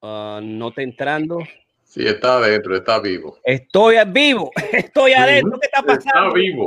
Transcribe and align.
Uh, 0.00 0.40
no 0.42 0.68
está 0.68 0.82
entrando. 0.82 1.38
Sí, 1.84 2.06
está 2.06 2.36
adentro, 2.36 2.76
está 2.76 3.00
vivo. 3.00 3.38
Estoy 3.44 3.96
vivo, 4.08 4.50
estoy 4.72 5.12
adentro. 5.12 5.58
¿Qué 5.58 5.66
está 5.66 5.82
pasando? 5.82 6.28
Está 6.28 6.34
vivo. 6.34 6.66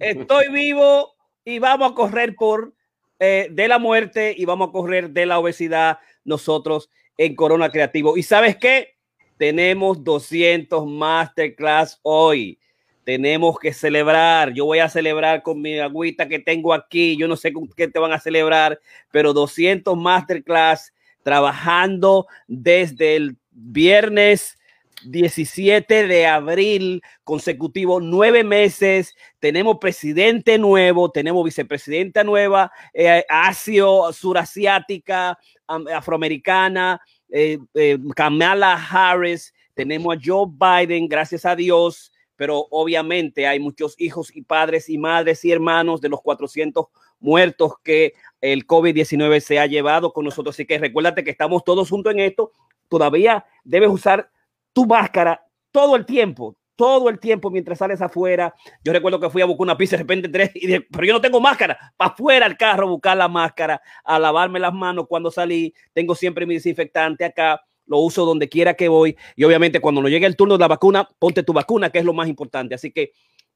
Estoy 0.00 0.48
vivo 0.50 1.14
y 1.44 1.58
vamos 1.58 1.92
a 1.92 1.94
correr 1.94 2.34
por 2.34 2.72
eh, 3.18 3.48
de 3.50 3.68
la 3.68 3.78
muerte 3.78 4.34
y 4.36 4.44
vamos 4.44 4.68
a 4.68 4.72
correr 4.72 5.10
de 5.10 5.26
la 5.26 5.38
obesidad 5.38 5.98
nosotros 6.24 6.90
en 7.18 7.36
Corona 7.36 7.70
Creativo. 7.70 8.16
¿Y 8.16 8.22
sabes 8.22 8.56
qué? 8.56 8.96
Tenemos 9.36 10.02
200 10.02 10.86
masterclass 10.86 12.00
hoy. 12.02 12.58
Tenemos 13.04 13.58
que 13.58 13.72
celebrar. 13.72 14.52
Yo 14.52 14.64
voy 14.64 14.78
a 14.78 14.88
celebrar 14.88 15.42
con 15.42 15.60
mi 15.60 15.78
agüita 15.78 16.28
que 16.28 16.38
tengo 16.38 16.72
aquí. 16.72 17.16
Yo 17.16 17.28
no 17.28 17.36
sé 17.36 17.52
con 17.52 17.68
qué 17.68 17.88
te 17.88 17.98
van 17.98 18.12
a 18.12 18.20
celebrar, 18.20 18.80
pero 19.10 19.32
200 19.32 19.96
masterclass 19.96 20.92
trabajando 21.22 22.26
desde 22.46 23.16
el 23.16 23.36
viernes 23.50 24.56
17 25.04 26.06
de 26.06 26.26
abril 26.26 27.02
consecutivo, 27.24 28.00
nueve 28.00 28.44
meses. 28.44 29.14
Tenemos 29.38 29.78
presidente 29.78 30.58
nuevo, 30.58 31.10
tenemos 31.10 31.44
vicepresidenta 31.44 32.24
nueva, 32.24 32.70
eh, 32.94 33.24
asio, 33.28 34.12
surasiática, 34.12 35.38
afroamericana, 35.66 37.00
eh, 37.30 37.58
eh, 37.74 37.98
Kamala 38.14 38.74
Harris. 38.74 39.52
Tenemos 39.74 40.16
a 40.16 40.20
Joe 40.22 40.46
Biden, 40.46 41.08
gracias 41.08 41.44
a 41.46 41.56
Dios, 41.56 42.11
pero 42.42 42.66
obviamente 42.72 43.46
hay 43.46 43.60
muchos 43.60 43.94
hijos 43.98 44.34
y 44.34 44.42
padres 44.42 44.88
y 44.88 44.98
madres 44.98 45.44
y 45.44 45.52
hermanos 45.52 46.00
de 46.00 46.08
los 46.08 46.20
400 46.22 46.86
muertos 47.20 47.74
que 47.84 48.14
el 48.40 48.66
COVID-19 48.66 49.38
se 49.38 49.60
ha 49.60 49.66
llevado 49.66 50.12
con 50.12 50.24
nosotros. 50.24 50.56
Así 50.56 50.66
que 50.66 50.76
recuérdate 50.76 51.22
que 51.22 51.30
estamos 51.30 51.62
todos 51.62 51.88
juntos 51.88 52.12
en 52.12 52.18
esto. 52.18 52.50
Todavía 52.88 53.46
debes 53.62 53.90
usar 53.90 54.28
tu 54.72 54.86
máscara 54.86 55.46
todo 55.70 55.94
el 55.94 56.04
tiempo, 56.04 56.56
todo 56.74 57.10
el 57.10 57.20
tiempo 57.20 57.48
mientras 57.48 57.78
sales 57.78 58.02
afuera. 58.02 58.52
Yo 58.82 58.92
recuerdo 58.92 59.20
que 59.20 59.30
fui 59.30 59.40
a 59.40 59.44
buscar 59.44 59.62
una 59.62 59.78
pizza 59.78 59.94
de 59.94 60.02
repente 60.02 60.28
tres 60.28 60.50
y 60.56 60.66
dije, 60.66 60.80
pero 60.90 61.06
yo 61.06 61.12
no 61.12 61.20
tengo 61.20 61.40
máscara. 61.40 61.94
Para 61.96 62.10
afuera 62.10 62.44
al 62.44 62.56
carro, 62.56 62.88
buscar 62.88 63.16
la 63.16 63.28
máscara, 63.28 63.80
a 64.02 64.18
lavarme 64.18 64.58
las 64.58 64.74
manos 64.74 65.06
cuando 65.08 65.30
salí. 65.30 65.72
Tengo 65.92 66.16
siempre 66.16 66.44
mi 66.44 66.54
desinfectante 66.54 67.24
acá. 67.24 67.64
Lo 67.92 67.98
uso 67.98 68.24
donde 68.24 68.48
quiera 68.48 68.72
que 68.72 68.88
voy. 68.88 69.18
Y 69.36 69.44
obviamente 69.44 69.78
cuando 69.78 70.00
nos 70.00 70.10
llegue 70.10 70.24
el 70.24 70.34
turno 70.34 70.54
de 70.54 70.60
la 70.60 70.68
vacuna, 70.68 71.06
ponte 71.18 71.42
tu 71.42 71.52
vacuna, 71.52 71.90
que 71.90 71.98
es 71.98 72.06
lo 72.06 72.14
más 72.14 72.26
importante. 72.26 72.74
Así 72.74 72.90
que 72.90 73.12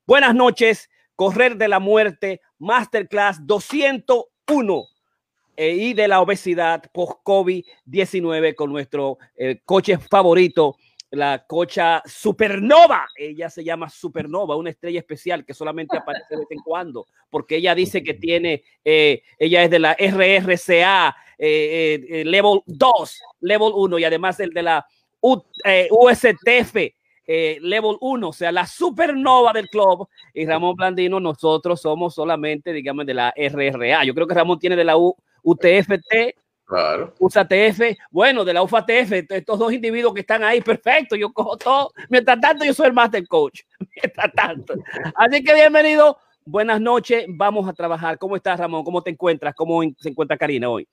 buenas 0.07 0.35
noches. 0.35 0.91
Correr 1.15 1.57
de 1.57 1.69
la 1.69 1.79
muerte, 1.79 2.43
Masterclass 2.59 3.47
201 3.47 4.85
eh, 5.57 5.71
y 5.71 5.95
de 5.95 6.07
la 6.07 6.21
obesidad 6.21 6.83
post-COVID-19 6.93 8.55
con 8.55 8.71
nuestro 8.71 9.17
eh, 9.35 9.63
coche 9.65 9.97
favorito, 9.97 10.77
la 11.13 11.47
cocha 11.47 12.03
Supernova. 12.05 13.09
Ella 13.17 13.49
se 13.49 13.65
llama 13.65 13.89
Supernova, 13.89 14.57
una 14.57 14.69
estrella 14.69 14.99
especial 14.99 15.47
que 15.47 15.55
solamente 15.55 15.97
aparece 15.97 16.27
de 16.35 16.41
vez 16.41 16.51
en 16.51 16.59
cuando, 16.59 17.07
porque 17.31 17.57
ella 17.57 17.75
dice 17.75 18.05
que 18.05 18.13
tiene, 18.13 18.63
eh, 18.85 19.23
ella 19.39 19.63
es 19.63 19.71
de 19.71 19.79
la 19.79 19.97
RRCA 19.99 21.17
eh, 21.39 22.05
eh, 22.09 22.25
Level 22.25 22.61
2, 22.67 23.21
Level 23.41 23.73
1 23.75 23.99
y 23.99 24.05
además 24.05 24.41
el 24.41 24.51
de 24.51 24.63
la 24.63 24.87
USTF. 25.21 26.75
level 27.61 27.97
1, 28.01 28.29
o 28.29 28.33
sea, 28.33 28.53
la 28.53 28.67
supernova 28.67 29.53
del 29.53 29.69
club. 29.69 30.09
Y 30.33 30.47
Ramón 30.47 30.77
Blandino, 30.77 31.19
nosotros 31.21 31.81
somos 31.81 32.15
solamente, 32.15 32.73
digamos, 32.73 33.07
de 33.07 33.15
la 33.15 33.35
RRA. 33.37 34.05
Yo 34.05 34.15
creo 34.15 34.27
que 34.27 34.35
Ramón 34.35 34.59
tiene 34.59 34.77
de 34.77 34.85
la 34.85 34.97
UTFT, 34.97 36.37
Claro. 36.67 37.15
USATF, 37.21 37.97
bueno, 38.11 38.45
de 38.45 38.53
la 38.53 38.61
UFATF, 38.61 39.13
estos 39.31 39.57
dos 39.57 39.73
individuos 39.73 40.13
que 40.13 40.23
están 40.23 40.43
ahí, 40.43 40.61
perfecto, 40.61 41.15
yo 41.15 41.33
cojo 41.33 41.57
todo. 41.57 41.93
Mientras 42.09 42.41
tanto, 42.41 42.65
yo 42.65 42.75
soy 42.75 42.89
el 42.89 42.93
master 42.93 43.27
coach. 43.29 43.61
Mientras 44.03 44.33
tanto. 44.33 44.75
Así 45.15 45.45
que 45.45 45.55
bienvenido, 45.55 46.19
buenas 46.45 46.81
noches, 46.81 47.25
vamos 47.29 47.69
a 47.69 47.73
trabajar. 47.73 48.19
¿Cómo 48.19 48.35
estás, 48.35 48.59
Ramón? 48.59 48.83
¿Cómo 48.83 49.01
te 49.01 49.11
encuentras? 49.11 49.55
¿Cómo 49.55 49.81
se 49.97 50.09
encuentra 50.09 50.37
Karina 50.37 50.69
hoy? 50.69 50.89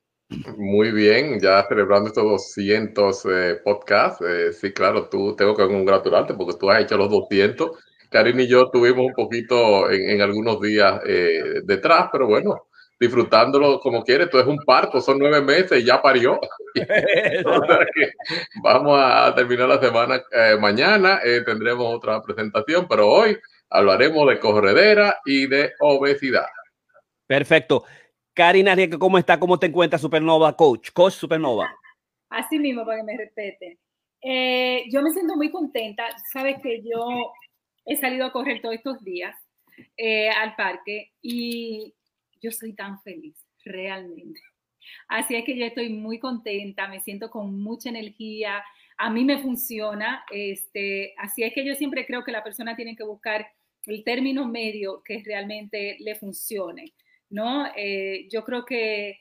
Muy 0.58 0.92
bien, 0.92 1.40
ya 1.40 1.66
celebrando 1.68 2.08
estos 2.08 2.24
200 2.24 3.26
eh, 3.26 3.60
podcasts. 3.64 4.24
Eh, 4.28 4.54
sí, 4.54 4.72
claro, 4.72 5.10
tú 5.10 5.36
tengo 5.36 5.56
que 5.56 5.66
congratularte 5.68 6.34
porque 6.34 6.58
tú 6.60 6.70
has 6.70 6.82
hecho 6.82 6.98
los 6.98 7.10
200. 7.10 7.72
Karina 8.10 8.44
y 8.44 8.48
yo 8.48 8.70
tuvimos 8.70 9.06
un 9.06 9.14
poquito 9.14 9.90
en, 9.90 10.10
en 10.12 10.22
algunos 10.22 10.62
días 10.62 11.02
eh, 11.08 11.62
detrás, 11.64 12.10
pero 12.12 12.28
bueno, 12.28 12.68
disfrutándolo 13.00 13.80
como 13.80 14.04
quiere. 14.04 14.26
Esto 14.26 14.40
es 14.40 14.46
un 14.46 14.60
parto, 14.60 15.02
son 15.02 15.20
nueve 15.20 15.42
meses 15.42 15.82
y 15.82 15.86
ya 15.86 16.02
parió. 16.02 16.34
o 17.46 17.66
sea 17.66 17.86
que 17.94 18.12
vamos 18.62 19.00
a 19.02 19.34
terminar 19.36 19.70
la 19.70 19.80
semana 19.80 20.22
eh, 20.32 20.58
mañana. 20.60 21.20
Tendremos 21.46 21.96
otra 21.96 22.22
presentación, 22.22 22.88
pero 22.88 23.08
hoy 23.10 23.38
hablaremos 23.70 24.28
de 24.30 24.40
corredera 24.40 25.18
y 25.26 25.48
de 25.48 25.74
obesidad. 25.80 26.48
Perfecto. 27.26 27.84
Karina 28.34 28.74
Rieke, 28.74 28.98
¿cómo 28.98 29.18
está? 29.18 29.40
¿Cómo 29.40 29.60
te 29.60 29.68
encuentras, 29.68 30.02
Supernova 30.02 30.56
Coach? 30.56 30.90
Coach 30.92 31.14
Supernova. 31.14 31.70
Así 32.30 32.58
mismo, 32.58 32.84
para 32.84 32.98
que 32.98 33.04
me 33.04 33.18
respeten. 33.18 33.78
Eh, 34.22 34.86
yo 34.90 35.02
me 35.04 35.12
siento 35.12 35.36
muy 35.36 35.52
contenta. 35.52 36.04
Sabes 36.32 36.58
que 36.62 36.82
yo 36.82 37.32
he 37.86 37.96
salido 37.96 38.26
a 38.26 38.32
correr 38.32 38.62
todos 38.62 38.76
estos 38.76 39.04
días 39.04 39.36
eh, 39.98 40.30
al 40.30 40.56
parque 40.56 41.12
y 41.22 41.94
yo 42.42 42.52
soy 42.52 42.74
tan 42.74 43.00
feliz, 43.02 43.36
realmente. 43.64 44.42
Así 45.08 45.36
es 45.36 45.46
que 45.46 45.56
yo 45.56 45.66
estoy 45.66 45.90
muy 45.90 46.20
contenta, 46.20 46.88
me 46.88 47.02
siento 47.02 47.30
con 47.30 47.62
mucha 47.62 47.90
energía, 47.90 48.64
a 48.98 49.10
mí 49.10 49.24
me 49.24 49.42
funciona, 49.42 50.24
este, 50.32 51.14
así 51.18 51.44
es 51.44 51.54
que 51.54 51.66
yo 51.66 51.76
siempre 51.76 52.06
creo 52.06 52.24
que 52.24 52.32
la 52.32 52.44
persona 52.44 52.76
tiene 52.76 52.96
que 52.96 53.04
buscar 53.04 53.48
el 53.86 54.04
término 54.04 54.46
medio 54.48 55.02
que 55.04 55.22
realmente 55.26 55.98
le 56.00 56.16
funcione, 56.16 56.94
¿no? 57.34 57.66
Eh, 57.76 58.28
yo 58.32 58.44
creo 58.44 58.64
que, 58.64 59.20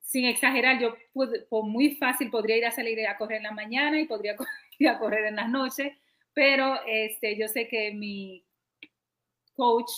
sin 0.00 0.24
exagerar, 0.24 0.80
yo 0.80 0.94
pude, 1.12 1.46
muy 1.50 1.96
fácil 1.96 2.30
podría 2.30 2.56
ir 2.56 2.64
a 2.64 2.70
salir 2.70 3.06
a 3.06 3.18
correr 3.18 3.38
en 3.38 3.42
la 3.44 3.52
mañana 3.52 4.00
y 4.00 4.06
podría 4.06 4.36
ir 4.78 4.88
a 4.88 4.98
correr 4.98 5.26
en 5.26 5.36
las 5.36 5.50
noches, 5.50 5.92
pero 6.32 6.80
este, 6.86 7.36
yo 7.36 7.48
sé 7.48 7.68
que 7.68 7.92
mi 7.92 8.42
coach 9.54 9.90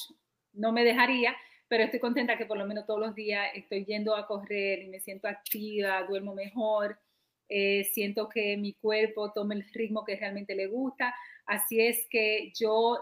no 0.52 0.72
me 0.72 0.84
dejaría, 0.84 1.34
pero 1.68 1.84
estoy 1.84 2.00
contenta 2.00 2.36
que 2.36 2.46
por 2.46 2.58
lo 2.58 2.66
menos 2.66 2.86
todos 2.86 3.00
los 3.00 3.14
días 3.14 3.48
estoy 3.54 3.84
yendo 3.84 4.16
a 4.16 4.26
correr 4.26 4.82
y 4.82 4.88
me 4.88 4.98
siento 4.98 5.28
activa, 5.28 6.02
duermo 6.08 6.34
mejor, 6.34 6.98
eh, 7.48 7.84
siento 7.92 8.28
que 8.28 8.56
mi 8.56 8.74
cuerpo 8.74 9.32
toma 9.32 9.54
el 9.54 9.64
ritmo 9.72 10.04
que 10.04 10.16
realmente 10.16 10.56
le 10.56 10.66
gusta. 10.66 11.14
Así 11.46 11.80
es 11.80 12.06
que 12.10 12.52
yo, 12.58 12.98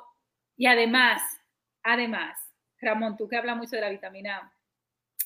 y 0.58 0.66
además, 0.66 1.22
además, 1.82 2.38
Ramón, 2.82 3.16
tú 3.16 3.28
que 3.28 3.37
hablas 3.37 3.56
mucho 3.56 3.76
de 3.76 3.82
la 3.82 3.91
vitamina 3.91 4.53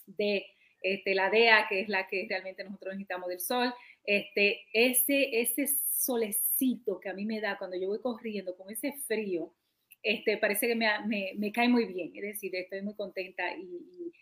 D, 0.07 0.47
este, 0.83 1.15
la 1.15 1.31
DEA, 1.31 1.67
que 1.69 1.81
es 1.81 1.89
la 1.89 2.07
que 2.07 2.27
realmente 2.29 2.63
nosotros 2.63 2.95
necesitamos 2.95 3.29
del 3.29 3.41
sol, 3.41 3.75
este, 4.05 4.61
ese, 4.73 5.41
ese 5.41 5.67
solecito 5.91 7.01
que 7.01 7.09
a 7.09 7.15
mí 7.15 7.25
me 7.25 7.41
da 7.41 7.59
cuando 7.59 7.77
yo 7.77 7.89
voy 7.89 8.01
corriendo 8.01 8.57
con 8.57 8.71
ese 8.71 8.93
frío, 9.07 9.53
este, 10.03 10.37
parece 10.37 10.69
que 10.69 10.77
me, 10.77 10.87
me, 11.07 11.33
me, 11.37 11.51
cae 11.51 11.69
muy 11.69 11.87
bien, 11.87 12.13
es 12.15 12.23
decir, 12.23 12.55
estoy 12.55 12.83
muy 12.83 12.95
contenta 12.95 13.57
y, 13.57 14.13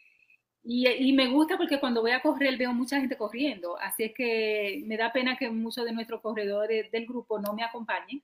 y, 0.62 0.88
y, 0.88 1.12
me 1.12 1.28
gusta 1.28 1.58
porque 1.58 1.78
cuando 1.78 2.00
voy 2.00 2.12
a 2.12 2.22
correr 2.22 2.56
veo 2.56 2.72
mucha 2.72 2.98
gente 2.98 3.18
corriendo, 3.18 3.78
así 3.78 4.04
es 4.04 4.14
que 4.14 4.82
me 4.86 4.96
da 4.96 5.12
pena 5.12 5.36
que 5.36 5.50
muchos 5.50 5.84
de 5.84 5.92
nuestros 5.92 6.22
corredores 6.22 6.90
del 6.90 7.04
grupo 7.04 7.38
no 7.38 7.52
me 7.52 7.62
acompañen, 7.62 8.22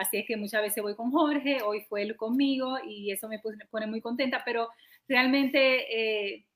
así 0.00 0.16
es 0.16 0.26
que 0.26 0.36
muchas 0.36 0.62
veces 0.62 0.82
voy 0.82 0.96
con 0.96 1.10
Jorge, 1.10 1.62
hoy 1.62 1.82
fue 1.88 2.02
él 2.02 2.16
conmigo 2.16 2.78
y 2.86 3.12
eso 3.12 3.28
me 3.28 3.40
pone 3.70 3.86
muy 3.86 4.00
contenta, 4.00 4.42
pero 4.44 4.68
realmente 5.06 6.32
eh, 6.32 6.46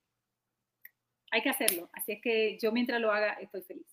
hay 1.31 1.43
que 1.43 1.51
hacerlo, 1.51 1.91
así 1.93 2.13
es 2.13 2.23
que 2.23 2.59
yo 2.61 2.73
mientras 2.73 3.01
lo 3.01 3.13
haga 3.13 3.35
estoy 3.35 3.63
feliz, 3.63 3.87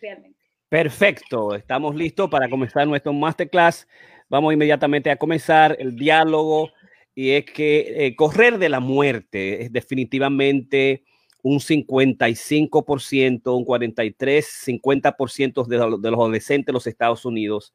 realmente. 0.00 0.40
Perfecto, 0.68 1.54
estamos 1.54 1.94
listos 1.94 2.28
para 2.30 2.48
comenzar 2.48 2.88
nuestro 2.88 3.12
masterclass 3.12 3.86
vamos 4.28 4.52
inmediatamente 4.52 5.10
a 5.10 5.16
comenzar 5.16 5.76
el 5.78 5.96
diálogo 5.96 6.70
y 7.14 7.30
es 7.30 7.44
que 7.44 8.06
eh, 8.06 8.16
correr 8.16 8.58
de 8.58 8.68
la 8.68 8.80
muerte 8.80 9.62
es 9.62 9.72
definitivamente 9.72 11.04
un 11.42 11.60
55%, 11.60 13.56
un 13.56 13.64
43, 13.64 14.62
50% 14.66 15.66
de, 15.66 15.76
de 15.76 16.10
los 16.10 16.18
adolescentes 16.18 16.66
de 16.66 16.72
los 16.72 16.86
Estados 16.86 17.24
Unidos 17.24 17.72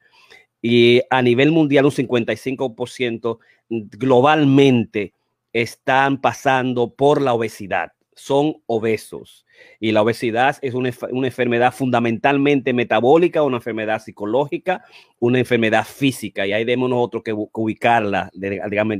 y 0.61 1.01
a 1.09 1.21
nivel 1.21 1.51
mundial 1.51 1.85
un 1.85 1.91
55% 1.91 3.39
globalmente 3.69 5.13
están 5.53 6.21
pasando 6.21 6.93
por 6.93 7.21
la 7.21 7.33
obesidad 7.33 7.91
son 8.21 8.57
obesos. 8.67 9.45
Y 9.79 9.91
la 9.91 10.01
obesidad 10.01 10.57
es 10.61 10.73
una, 10.73 10.91
una, 11.11 11.27
enfermedad 11.27 11.73
fundamentalmente 11.73 12.73
metabólica, 12.73 13.43
una 13.43 13.57
enfermedad 13.57 14.01
psicológica, 14.01 14.83
una 15.19 15.39
enfermedad 15.39 15.85
física. 15.85 16.45
Y 16.45 16.53
ahí 16.53 16.63
debemos 16.63 16.89
nosotros 16.89 17.23
que, 17.23 17.33
ubicarla, 17.33 18.29
digamos. 18.33 18.97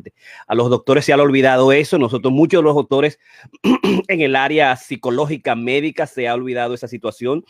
A 0.47 0.55
los 0.55 0.69
doctores 0.69 1.05
se 1.05 1.13
ha 1.13 1.17
olvidado 1.17 1.71
eso. 1.71 1.97
Nosotros, 1.97 2.33
muchos 2.33 2.59
de 2.59 2.63
los 2.63 2.75
doctores 2.75 3.19
en 4.07 4.21
el 4.21 4.35
área 4.35 4.75
psicológica 4.75 5.55
médica 5.55 6.07
se 6.07 6.27
ha 6.27 6.33
olvidado 6.33 6.73
esa 6.73 6.87
situación 6.87 7.43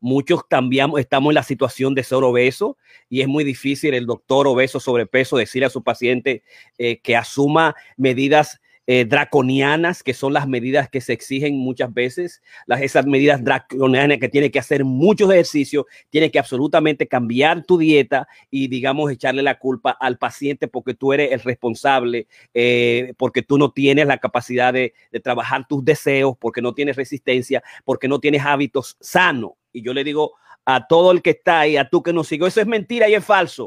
muchos 0.00 0.44
cambiamos, 0.44 0.98
estamos 0.98 1.30
en 1.30 1.36
la 1.36 1.42
situación 1.42 1.94
de 1.94 2.02
ser 2.02 2.18
obeso 2.18 2.76
y 3.08 3.20
es 3.20 3.28
muy 3.28 3.44
difícil 3.44 3.94
el 3.94 4.06
doctor 4.06 4.46
obeso 4.46 4.80
sobrepeso 4.80 5.36
decirle 5.36 5.66
a 5.66 5.70
su 5.70 5.82
paciente 5.82 6.42
eh, 6.78 6.98
que 6.98 7.16
asuma 7.16 7.74
medidas 7.96 8.60
eh, 8.92 9.04
draconianas, 9.04 10.02
que 10.02 10.14
son 10.14 10.32
las 10.32 10.48
medidas 10.48 10.88
que 10.88 11.00
se 11.00 11.12
exigen 11.12 11.56
muchas 11.56 11.94
veces, 11.94 12.42
las, 12.66 12.80
esas 12.80 13.06
medidas 13.06 13.44
draconianas 13.44 14.18
que 14.18 14.28
tiene 14.28 14.50
que 14.50 14.58
hacer 14.58 14.84
muchos 14.84 15.30
ejercicios, 15.30 15.84
tiene 16.08 16.32
que 16.32 16.40
absolutamente 16.40 17.06
cambiar 17.06 17.62
tu 17.62 17.78
dieta 17.78 18.26
y, 18.50 18.66
digamos, 18.66 19.12
echarle 19.12 19.42
la 19.42 19.60
culpa 19.60 19.92
al 19.92 20.18
paciente 20.18 20.66
porque 20.66 20.94
tú 20.94 21.12
eres 21.12 21.30
el 21.30 21.38
responsable, 21.38 22.26
eh, 22.52 23.12
porque 23.16 23.42
tú 23.42 23.58
no 23.58 23.70
tienes 23.70 24.08
la 24.08 24.18
capacidad 24.18 24.72
de, 24.72 24.92
de 25.12 25.20
trabajar 25.20 25.68
tus 25.68 25.84
deseos, 25.84 26.34
porque 26.40 26.60
no 26.60 26.74
tienes 26.74 26.96
resistencia, 26.96 27.62
porque 27.84 28.08
no 28.08 28.18
tienes 28.18 28.42
hábitos 28.42 28.96
sanos. 28.98 29.59
Y 29.72 29.82
yo 29.82 29.94
le 29.94 30.04
digo 30.04 30.32
a 30.64 30.86
todo 30.86 31.12
el 31.12 31.22
que 31.22 31.30
está 31.30 31.60
ahí, 31.60 31.76
a 31.76 31.88
tú 31.88 32.02
que 32.02 32.12
nos 32.12 32.28
sigo, 32.28 32.46
eso 32.46 32.60
es 32.60 32.66
mentira 32.66 33.08
y 33.08 33.14
es 33.14 33.24
falso. 33.24 33.64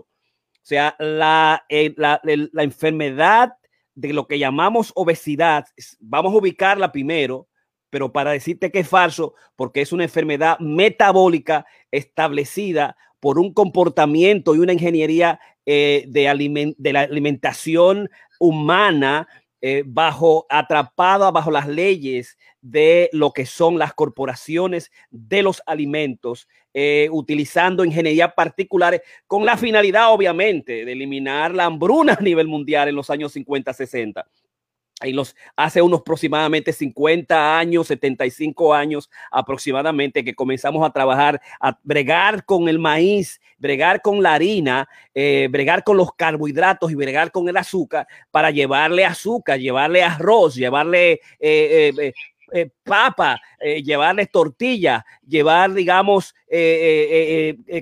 O 0.64 0.66
sea, 0.66 0.96
la, 1.00 1.66
eh, 1.68 1.94
la, 1.98 2.22
enfermedad 2.64 3.54
de 3.96 4.14
lo 4.14 4.28
que 4.28 4.40
llamamos 4.40 4.94
obesidad, 4.96 5.66
vamos 6.00 6.34
a 6.34 6.38
ubicarla 6.38 6.92
primero, 6.92 7.50
pero 7.90 8.14
para 8.14 8.32
decirte 8.32 8.72
que 8.72 8.80
es 8.80 8.88
falso, 8.88 9.36
porque 9.58 9.82
es 9.82 9.92
una 9.92 10.06
enfermedad 10.06 10.58
metabólica 10.60 11.66
establecida 11.92 12.96
por 13.20 13.40
un 13.40 13.54
comportamiento 13.54 14.56
y 14.56 14.60
una 14.60 14.74
ingeniería 14.74 15.40
eh, 15.66 16.06
de, 16.08 16.76
de, 16.78 16.94
la 16.94 17.02
alimentación 17.02 18.10
humana 18.40 19.28
eh, 19.66 19.82
bajo 19.86 20.46
atrapada 20.50 21.32
bajo 21.32 21.50
las 21.50 21.70
leyes 21.70 22.38
de 22.60 23.10
lo 23.14 23.32
que 23.32 23.46
son 23.46 23.80
las 23.80 23.94
corporaciones 23.94 24.92
de 25.10 25.42
los 25.42 25.64
alimentos, 25.66 26.50
eh, 26.74 27.08
utilizando 27.14 27.86
ingeniería 27.86 28.36
particulares 28.36 29.04
con 29.26 29.46
la 29.46 29.56
finalidad, 29.56 30.12
obviamente, 30.12 30.84
de 30.84 30.92
eliminar 30.92 31.56
la 31.56 31.64
hambruna 31.64 32.14
a 32.20 32.22
nivel 32.22 32.50
mundial 32.50 32.90
en 32.90 32.96
los 32.96 33.10
años 33.10 33.32
50, 33.32 33.74
60 35.04 35.08
y 35.08 35.14
los 35.14 35.36
hace 35.56 35.82
unos 35.82 36.02
aproximadamente 36.02 36.74
50 36.74 37.58
años, 37.58 37.88
75 37.88 38.74
años 38.74 39.10
aproximadamente 39.32 40.24
que 40.24 40.36
comenzamos 40.36 40.86
a 40.86 40.92
trabajar, 40.92 41.42
a 41.60 41.78
bregar 41.84 42.46
con 42.46 42.68
el 42.70 42.80
maíz, 42.80 43.40
bregar 43.58 44.02
con 44.02 44.22
la 44.22 44.34
harina, 44.34 44.88
eh, 45.14 45.48
bregar 45.50 45.84
con 45.84 45.98
los 45.98 46.14
carbohidratos 46.14 46.92
y 46.92 46.96
bregar 46.96 47.32
con 47.32 47.48
el 47.50 47.58
azúcar 47.58 48.08
para 48.32 48.52
llevarle 48.52 49.06
azúcar, 49.06 49.60
llevarle 49.60 50.04
arroz, 50.04 50.56
llevarle 50.56 51.22
eh, 51.40 52.14
eh, 52.52 52.70
papa, 52.84 53.42
llevarle 53.84 54.28
tortilla, 54.28 55.04
llevar, 55.26 55.74
digamos, 55.74 56.36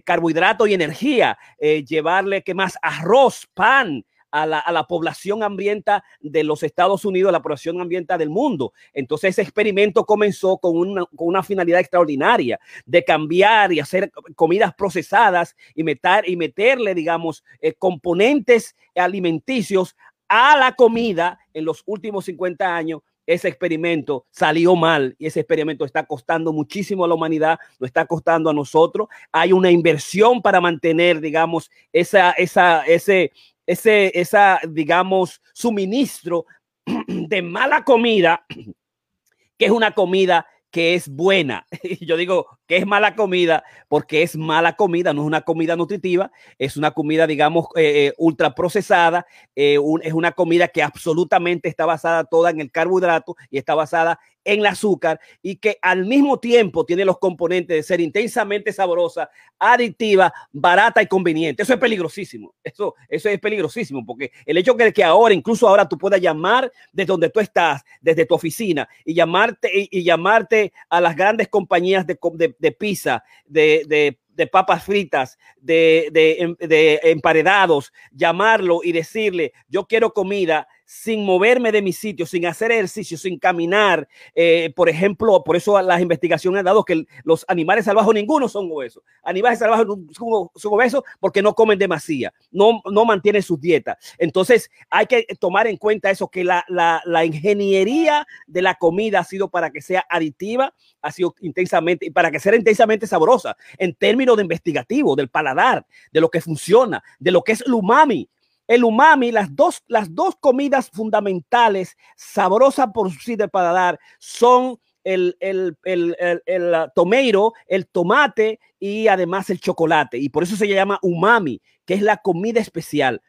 carbohidrato 0.06 0.66
y 0.66 0.74
energía, 0.74 1.38
llevarle, 1.60 2.42
¿qué 2.42 2.54
más? 2.54 2.78
Arroz, 2.82 3.50
pan, 3.54 4.06
a 4.32 4.46
la, 4.46 4.88
población 4.88 5.44
hambrienta 5.44 6.04
de 6.20 6.44
los 6.44 6.64
Estados 6.64 7.06
Unidos, 7.06 7.30
a 7.30 7.34
la 7.34 7.42
población 7.42 7.82
hambrienta 7.82 8.18
del 8.18 8.30
mundo. 8.30 8.74
Entonces 8.94 9.32
ese 9.32 9.42
experimento 9.42 10.06
comenzó 10.06 10.58
con 10.58 10.78
una, 10.78 11.44
finalidad 11.44 11.80
extraordinaria 11.80 12.60
de 12.86 13.04
cambiar 13.04 13.74
y 13.74 13.80
hacer 13.80 14.12
comidas 14.36 14.74
procesadas 14.74 15.56
y, 15.76 15.84
meter, 15.84 16.28
y 16.30 16.36
meterle, 16.36 16.96
digamos, 16.96 17.44
eh, 17.60 17.74
componentes 17.74 18.76
alimenticios 18.96 19.96
a 20.28 20.58
la 20.58 20.76
comida 20.76 21.40
en 21.54 21.66
los 21.66 21.84
últimos 21.86 22.26
50 22.26 22.76
años 22.76 23.02
ese 23.26 23.48
experimento 23.48 24.26
salió 24.32 24.76
mal 24.76 25.16
y 25.20 25.28
ese 25.28 25.42
experimento 25.42 25.86
está 25.86 26.06
costando 26.06 26.52
muchísimo 26.52 27.06
a 27.06 27.08
la 27.08 27.14
humanidad, 27.14 27.60
lo 27.80 27.86
está 27.86 28.06
costando 28.06 28.50
a 28.50 28.54
nosotros. 28.54 29.08
Hay 29.32 29.54
una 29.54 29.72
inversión 29.72 30.42
para 30.42 30.60
mantener, 30.60 31.22
digamos, 31.22 31.70
esa, 31.94 32.32
esa, 32.32 32.84
ese, 32.86 33.32
ese, 33.66 34.12
esa, 34.20 34.60
digamos, 34.68 35.42
suministro 35.54 36.46
de 37.08 37.42
mala 37.42 37.84
comida, 37.84 38.46
que 39.58 39.66
es 39.66 39.72
una 39.72 39.94
comida 39.94 40.46
que 40.72 40.96
es 40.96 41.08
buena. 41.08 41.66
Yo 42.00 42.18
digo 42.18 42.60
que 42.72 42.78
es 42.78 42.86
mala 42.86 43.18
comida 43.18 43.66
porque 43.90 44.24
es 44.24 44.38
mala 44.38 44.78
comida, 44.78 45.12
no 45.12 45.24
es 45.24 45.28
una 45.28 45.42
comida 45.42 45.76
nutritiva, 45.76 46.32
es 46.58 46.78
una 46.78 46.92
comida, 46.92 47.28
digamos, 47.28 47.66
eh, 47.76 48.06
eh 48.08 48.14
ultra 48.18 48.56
procesada, 48.56 49.26
eh, 49.58 49.78
es 50.04 50.14
una 50.14 50.32
comida 50.32 50.70
que 50.70 50.82
absolutamente 50.82 51.68
está 51.68 51.86
basada 51.86 52.24
toda 52.24 52.50
en 52.50 52.62
el 52.62 52.72
carbohidrato 52.72 53.36
y 53.50 53.58
está 53.58 53.76
basada 53.76 54.22
en 54.44 54.60
el 54.60 54.66
azúcar 54.66 55.20
y 55.42 55.58
que 55.58 55.78
al 55.82 56.06
mismo 56.06 56.40
tiempo 56.40 56.86
tiene 56.86 57.06
los 57.06 57.20
componentes 57.20 57.76
de 57.76 57.84
ser 57.84 58.02
intensamente 58.02 58.74
sabrosa, 58.74 59.30
adictiva, 59.60 60.34
barata 60.52 61.02
y 61.02 61.08
conveniente. 61.08 61.64
Eso 61.64 61.74
es 61.74 61.80
peligrosísimo. 61.80 62.54
Eso, 62.64 62.96
eso 63.10 63.30
es 63.30 63.40
peligrosísimo 63.40 64.06
porque 64.06 64.32
el 64.46 64.58
hecho 64.58 64.76
que, 64.76 64.92
que 64.94 65.04
ahora, 65.04 65.34
incluso 65.34 65.68
ahora 65.68 65.88
tú 65.88 65.98
puedas 65.98 66.20
llamar 66.20 66.72
desde 66.92 67.08
donde 67.08 67.30
tú 67.30 67.40
estás, 67.40 67.84
desde 68.00 68.26
tu 68.26 68.36
oficina 68.36 68.88
y 69.06 69.14
llamarte 69.14 69.70
y, 69.74 70.04
llamarte 70.04 70.74
a 70.90 71.00
las 71.00 71.16
grandes 71.16 71.48
compañías 71.48 72.08
de, 72.08 72.18
de, 72.58 72.61
de 72.62 72.72
pizza, 72.72 73.24
de, 73.46 73.84
de 73.88 74.22
de 74.34 74.48
papas 74.48 74.84
fritas, 74.84 75.38
de, 75.58 76.10
de, 76.12 76.56
de, 76.68 77.00
emparedados, 77.04 77.92
llamarlo 78.12 78.80
y 78.84 78.92
decirle, 78.92 79.54
yo 79.68 79.86
quiero 79.86 80.14
comida 80.14 80.68
sin 80.92 81.24
moverme 81.24 81.72
de 81.72 81.82
mi 81.82 81.94
sitio, 81.94 82.26
sin 82.26 82.46
hacer 82.46 82.70
ejercicio, 82.70 83.18
sin 83.18 83.40
caminar. 83.40 84.10
Eh, 84.36 84.74
por 84.76 84.90
ejemplo, 84.90 85.42
por 85.42 85.56
eso 85.56 85.82
las 85.82 86.02
investigaciones 86.02 86.60
han 86.60 86.66
dado 86.66 86.84
que 86.84 87.06
los 87.24 87.46
animales 87.48 87.86
salvajes 87.86 88.14
ninguno 88.14 88.50
son 88.50 88.70
obesos. 88.70 89.02
Animales 89.24 89.60
salvajes 89.60 89.88
son, 89.88 90.50
obesos 90.74 91.04
porque 91.22 91.42
no 91.42 91.56
comen 91.56 91.80
demasiado, 91.80 92.36
no, 92.52 92.82
no 92.92 93.06
mantienen 93.06 93.42
sus 93.42 93.58
dietas. 93.62 94.16
Entonces 94.18 94.70
hay 94.90 95.06
que 95.06 95.26
tomar 95.40 95.66
en 95.66 95.78
cuenta 95.78 96.12
eso, 96.12 96.28
que 96.28 96.44
la, 96.44 96.66
la, 96.68 97.02
la 97.06 97.24
ingeniería 97.24 98.28
de 98.46 98.62
la 98.62 98.76
comida 98.76 99.20
ha 99.20 99.24
sido 99.24 99.50
para 99.50 99.72
que 99.72 99.82
sea 99.82 100.06
aditiva, 100.10 100.74
ha 101.02 101.12
sido 101.14 101.34
intensamente, 101.40 102.08
y 102.08 102.10
para 102.10 102.30
que 102.32 102.40
sea 102.42 102.54
intensamente 102.54 103.08
sabrosa 103.08 103.56
en 103.78 103.96
términos 103.96 104.36
de 104.36 104.44
investigativo, 104.44 105.16
del 105.16 105.30
paladar, 105.30 105.86
de 106.12 106.20
lo 106.20 106.30
que 106.30 106.42
funciona, 106.42 107.02
de 107.18 107.32
lo 107.32 107.44
que 107.44 107.54
es 107.54 107.62
el 107.62 107.76
umami 107.76 108.28
el 108.72 108.86
umami, 108.86 109.34
las 109.34 109.54
dos, 109.54 109.84
las 109.88 110.16
dos 110.16 110.38
comidas 110.40 110.90
fundamentales, 110.90 111.98
sabrosas 112.16 112.88
por 112.94 113.12
sí 113.12 113.36
de 113.36 113.50
paladar, 113.50 114.00
son 114.18 114.80
el, 115.04 115.36
el, 115.42 115.78
el, 115.84 116.16
el, 116.46 116.74
tomeiro, 116.96 117.52
el 117.68 117.86
tomate 117.88 118.62
y 118.80 119.10
además 119.10 119.50
el 119.50 119.60
chocolate. 119.60 120.20
Y 120.20 120.30
por 120.30 120.44
eso 120.44 120.56
se 120.56 120.70
llama 120.70 121.00
umami, 121.02 121.62
que 121.86 121.96
es 121.96 122.02
la 122.02 122.16
comida 122.16 122.62
especial 122.62 123.22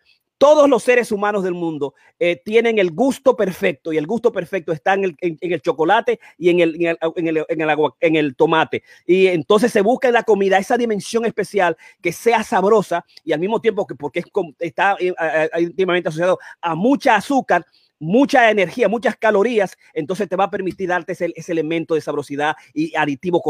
todos 0.43 0.69
los 0.69 0.83
seres 0.83 1.13
humanos 1.13 1.45
del 1.45 1.55
mundo 1.55 1.95
eh, 2.19 2.35
tienen 2.35 2.81
el 2.81 2.91
gusto 2.91 3.37
perfecto 3.37 3.93
y 3.93 3.97
el 3.97 4.09
gusto 4.09 4.33
perfecto 4.33 4.73
está 4.73 4.95
en 4.95 5.05
el, 5.05 5.17
en, 5.21 5.39
el 5.41 5.63
chocolate 5.63 6.19
y 6.37 6.49
en 6.49 6.59
el, 6.59 6.75
en 6.75 6.89
el, 6.89 6.99
en, 7.15 7.69
el, 7.69 7.87
en, 8.01 8.17
el, 8.17 8.35
tomate. 8.35 8.83
Y 9.07 9.29
entonces 9.29 9.71
se 9.71 9.83
busca 9.83 10.09
en 10.09 10.15
la 10.15 10.25
comida 10.25 10.59
esa 10.59 10.77
dimensión 10.77 11.25
especial 11.27 11.77
que 12.01 12.11
sea 12.11 12.43
sabrosa 12.43 13.05
y 13.23 13.31
al 13.31 13.39
mismo 13.39 13.61
tiempo 13.61 13.87
que 13.87 13.95
porque 13.95 14.19
es, 14.19 14.27
está 14.59 14.97
eh, 14.99 15.15
íntimamente 15.61 16.09
asociado 16.09 16.41
a 16.61 16.75
mucha 16.75 17.15
azúcar, 17.15 17.65
mucha 18.02 18.50
energía, 18.50 18.88
muchas 18.88 19.16
calorías, 19.16 19.78
entonces 19.94 20.28
te 20.28 20.35
va 20.35 20.44
a 20.44 20.50
permitir 20.50 20.88
darte 20.88 21.12
ese, 21.12 21.32
elemento 21.52 21.94
de 21.94 22.00
sabrosidad 22.00 22.56
y 22.75 22.94
aditivo, 22.97 23.40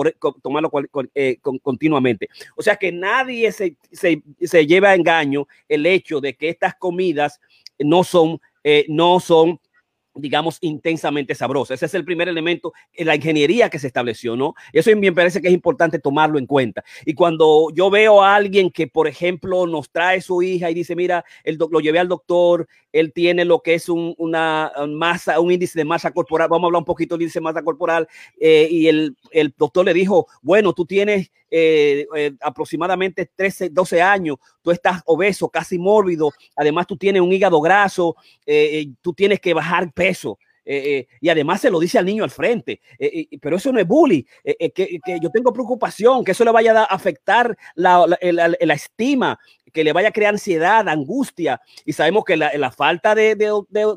tomarlo 0.43 0.71
eh, 1.15 1.39
continuamente. 1.41 2.29
O 2.55 2.63
sea 2.63 2.77
que 2.77 2.93
nadie 2.93 3.51
se, 3.51 3.77
se, 3.91 4.23
se, 4.43 4.67
lleva 4.67 4.91
a 4.91 4.95
engaño 4.95 5.49
el 5.69 5.87
hecho 5.87 6.21
de 6.21 6.35
que 6.35 6.51
estas 6.51 6.75
comidas 6.75 7.41
no 7.79 8.05
son, 8.05 8.41
eh, 8.63 8.85
no 8.89 9.21
son 9.21 9.59
digamos, 10.15 10.59
intensamente 10.61 11.35
sabrosa. 11.35 11.75
Ese 11.75 11.87
es 11.87 11.95
el 11.95 12.05
primer 12.05 12.29
elemento 12.29 12.73
en 12.93 13.07
la 13.07 13.17
ingeniería 13.17 13.71
que 13.71 13.79
se 13.79 13.87
estableció, 13.87 14.37
¿no? 14.37 14.55
Eso 14.73 14.95
me 14.97 15.13
parece 15.13 15.41
que 15.41 15.49
es 15.49 15.55
importante 15.55 15.99
tomarlo 15.99 16.39
en 16.39 16.47
cuenta. 16.47 16.85
Y 17.05 17.15
cuando 17.15 17.69
yo 17.75 17.91
veo 17.91 18.23
a 18.23 18.35
alguien 18.35 18.71
que, 18.71 18.87
por 18.87 19.09
ejemplo, 19.09 19.67
nos 19.67 19.91
trae 19.91 20.21
su 20.21 20.43
hija 20.43 20.71
y 20.71 20.75
dice, 20.75 20.95
mira, 20.95 21.25
el 21.45 21.59
lo 21.71 21.81
llevé 21.81 21.99
al 21.99 22.09
doctor, 22.09 22.69
él 22.93 23.13
tiene 23.13 23.45
lo 23.45 23.61
que 23.61 23.75
es 23.75 23.89
un, 23.89 24.15
una 24.19 24.71
masa, 24.89 25.41
un 25.41 25.51
índice 25.51 25.79
de 25.79 25.85
masa 25.85 26.13
corporal, 26.13 26.49
vamos 26.49 26.65
a 26.65 26.69
hablar 26.69 26.81
un 26.81 26.85
poquito 26.85 27.15
del 27.15 27.23
índice 27.23 27.39
de 27.39 27.45
masa 27.45 27.63
corporal, 27.63 28.07
eh, 28.39 28.69
y 28.71 28.87
el, 28.87 29.17
el, 29.31 29.55
doctor 29.57 29.85
le 29.85 29.95
dijo, 29.95 30.27
bueno, 30.43 30.73
tú 30.73 30.85
tienes 30.85 31.31
eh, 31.51 32.07
eh, 32.17 32.33
aproximadamente 32.41 33.31
13, 33.35 33.71
12 33.71 34.03
años, 34.03 34.37
tú 34.61 34.71
estás 34.71 35.03
obeso, 35.07 35.49
casi 35.49 35.79
mórbido, 35.79 36.31
además 36.57 36.87
tú 36.87 36.97
tienes 36.97 37.23
un 37.23 37.33
hígado 37.33 37.61
graso, 37.61 38.17
tú 39.01 39.13
tienes 39.15 39.41
que 39.41 39.55
bajar 39.55 39.93
peso. 39.93 40.39
y 40.65 41.29
además 41.29 41.61
se 41.61 41.71
lo 41.71 41.81
dice 41.81 41.99
al 41.99 42.07
niño 42.07 42.25
al 42.25 42.31
frente, 42.31 42.81
pero 43.41 43.57
eso 43.57 43.73
no 43.73 43.81
es 43.81 43.87
bullying, 43.87 44.23
que, 44.45 44.71
que, 45.05 45.19
yo 45.21 45.31
tengo 45.31 45.53
preocupación, 45.53 46.25
que 46.25 46.33
eso 46.33 46.45
le 46.45 46.53
vaya 46.53 46.83
a 46.83 46.85
afectar 46.85 47.57
la, 47.75 48.07
la, 48.07 48.75
estima 48.75 49.39
que 49.73 49.85
le 49.85 49.93
vaya 49.93 50.09
a 50.09 50.13
crear 50.13 50.35
ansiedad, 50.35 50.89
angustia. 50.89 51.61
Y 51.85 51.93
sabemos 51.93 52.25
que 52.25 52.37
la, 52.37 52.71
falta 52.71 53.15
de, 53.15 53.37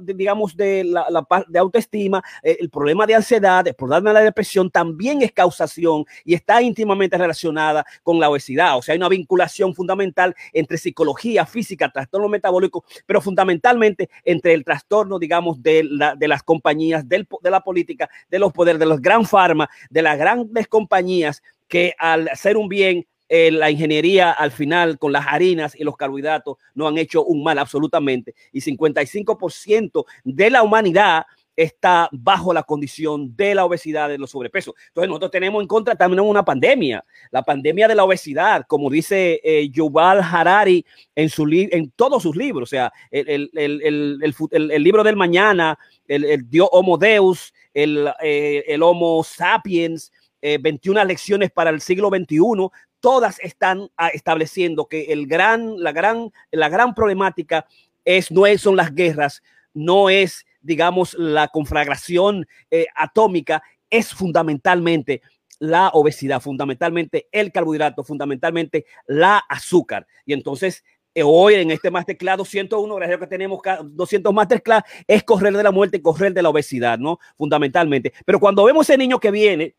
digamos, 0.04 0.56
de, 0.56 0.84
la, 0.84 1.28
de 1.48 1.60
autoestima, 1.60 2.24
eh, 2.42 2.58
el 2.60 2.70
problema 2.70 3.06
de 3.06 3.16
ansiedad, 3.16 3.68
el 3.68 3.76
problema 3.76 4.10
de 4.10 4.14
la 4.16 4.22
depresión 4.22 4.70
también 4.70 5.22
es 5.22 5.32
causación 5.32 6.06
y 6.24 6.34
está 6.34 6.62
íntimamente 6.62 7.18
relacionada 7.18 7.86
con 8.04 8.20
la 8.20 8.30
obesidad. 8.30 8.78
O 8.78 8.82
sea, 8.82 8.94
hay 8.94 8.98
una 8.98 9.10
vinculación 9.10 9.74
fundamental 9.76 10.36
entre 10.54 10.78
psicología, 10.78 11.46
física, 11.46 11.90
trastorno 11.90 12.30
metabólico, 12.30 12.86
pero 13.06 13.22
fundamentalmente 13.22 14.10
entre 14.24 14.54
el 14.54 14.64
trastorno, 14.64 15.20
digamos, 15.20 15.62
de, 15.62 15.84
las 16.20 16.44
compañías, 16.44 17.08
de 17.08 17.26
la 17.42 17.62
política, 17.62 18.10
de 18.30 18.40
los 18.40 18.54
poderes, 18.54 18.80
de 18.80 18.86
los 18.86 19.02
gran 19.02 19.26
farma, 19.26 19.70
de 19.90 20.02
las 20.02 20.18
grandes 20.18 20.68
compañías 20.68 21.42
que 21.68 21.96
al 21.98 22.28
hacer 22.30 22.58
un 22.58 22.70
bien 22.70 23.06
eh, 23.30 23.52
la 23.52 23.72
ingeniería 23.72 24.32
al 24.32 24.52
final 24.52 25.00
con 25.00 25.12
las 25.12 25.26
harinas 25.28 25.76
y 25.76 25.84
los 25.84 25.98
carbohidratos 25.98 26.58
no 26.74 26.88
han 26.88 26.98
hecho 26.98 27.24
un 27.24 27.44
mal 27.44 27.58
absolutamente. 27.58 28.36
Y 28.52 28.62
55% 28.62 30.06
de 30.24 30.50
la 30.50 30.64
humanidad 30.64 31.26
está 31.56 32.10
bajo 32.12 32.54
la 32.54 32.64
condición 32.64 33.36
de 33.36 33.56
la 33.56 33.66
obesidad, 33.66 34.10
de 34.10 34.18
los 34.18 34.32
sobrepesos. 34.32 34.74
Entonces 34.90 35.08
nosotros 35.08 35.32
tenemos 35.32 35.62
en 35.62 35.68
contra 35.68 35.96
también 35.96 36.20
una 36.20 36.44
pandemia, 36.44 37.04
la 37.32 37.44
pandemia 37.44 37.88
de 37.88 37.96
la 37.96 38.04
obesidad, 38.04 38.66
como 38.68 38.90
dice 38.90 39.40
eh, 39.44 39.70
Yuval 39.70 40.20
Harari 40.20 40.86
en, 41.16 41.30
su 41.30 41.48
en 41.50 41.92
todos 41.92 42.24
sus 42.24 42.36
libros, 42.36 42.70
o 42.70 42.70
sea, 42.70 42.92
el, 43.10 43.50
el 43.54 44.84
libro 44.84 45.04
del 45.04 45.16
mañana, 45.16 45.80
el, 46.08 46.50
Dios 46.50 46.68
Homo 46.72 46.98
Deus, 46.98 47.54
el, 47.74 48.10
eh, 48.22 48.78
Homo 48.82 49.24
Sapiens, 49.24 50.12
21 50.42 51.02
eh, 51.02 51.06
lecciones 51.06 51.52
para 51.52 51.70
el 51.70 51.82
siglo 51.82 52.10
XXI, 52.10 52.38
todas 53.06 53.40
están 53.42 53.88
ah, 53.98 54.08
estableciendo 54.08 54.88
que 54.88 55.14
el 55.14 55.28
gran, 55.28 55.76
la, 55.78 55.92
gran, 55.92 56.32
la 56.50 56.70
gran 56.70 56.96
problemática 56.96 57.68
es, 58.04 58.32
no 58.32 58.48
es, 58.48 58.62
son 58.62 58.76
las 58.76 58.96
guerras, 58.96 59.44
no 59.76 60.10
es, 60.10 60.44
digamos, 60.60 61.14
la 61.14 61.50
conflagración 61.50 62.48
eh, 62.72 62.88
atómica, 62.96 63.62
es 63.92 64.12
fundamentalmente 64.12 65.22
la 65.60 65.90
obesidad, 65.90 66.42
fundamentalmente 66.42 67.28
el 67.32 67.52
carbohidrato, 67.52 68.04
fundamentalmente 68.04 68.88
la 69.06 69.38
azúcar. 69.38 70.08
Y 70.26 70.34
entonces, 70.34 70.84
eh, 71.14 71.22
hoy 71.24 71.54
en 71.54 71.70
este 71.70 71.92
Masterclass 71.92 72.40
201, 72.40 72.96
gracias 72.96 73.18
a 73.18 73.20
que 73.20 73.28
tenemos 73.28 73.60
200 73.84 74.34
Masterclass, 74.34 74.84
es 75.06 75.24
correr 75.24 75.56
de 75.56 75.62
la 75.62 75.70
muerte, 75.70 76.02
correr 76.02 76.34
de 76.34 76.42
la 76.42 76.50
obesidad, 76.50 76.98
¿no? 76.98 77.20
Fundamentalmente. 77.38 78.14
Pero 78.26 78.40
cuando 78.40 78.64
vemos 78.64 78.90
ese 78.90 78.98
niño 78.98 79.20
que 79.20 79.30
viene, 79.30 79.76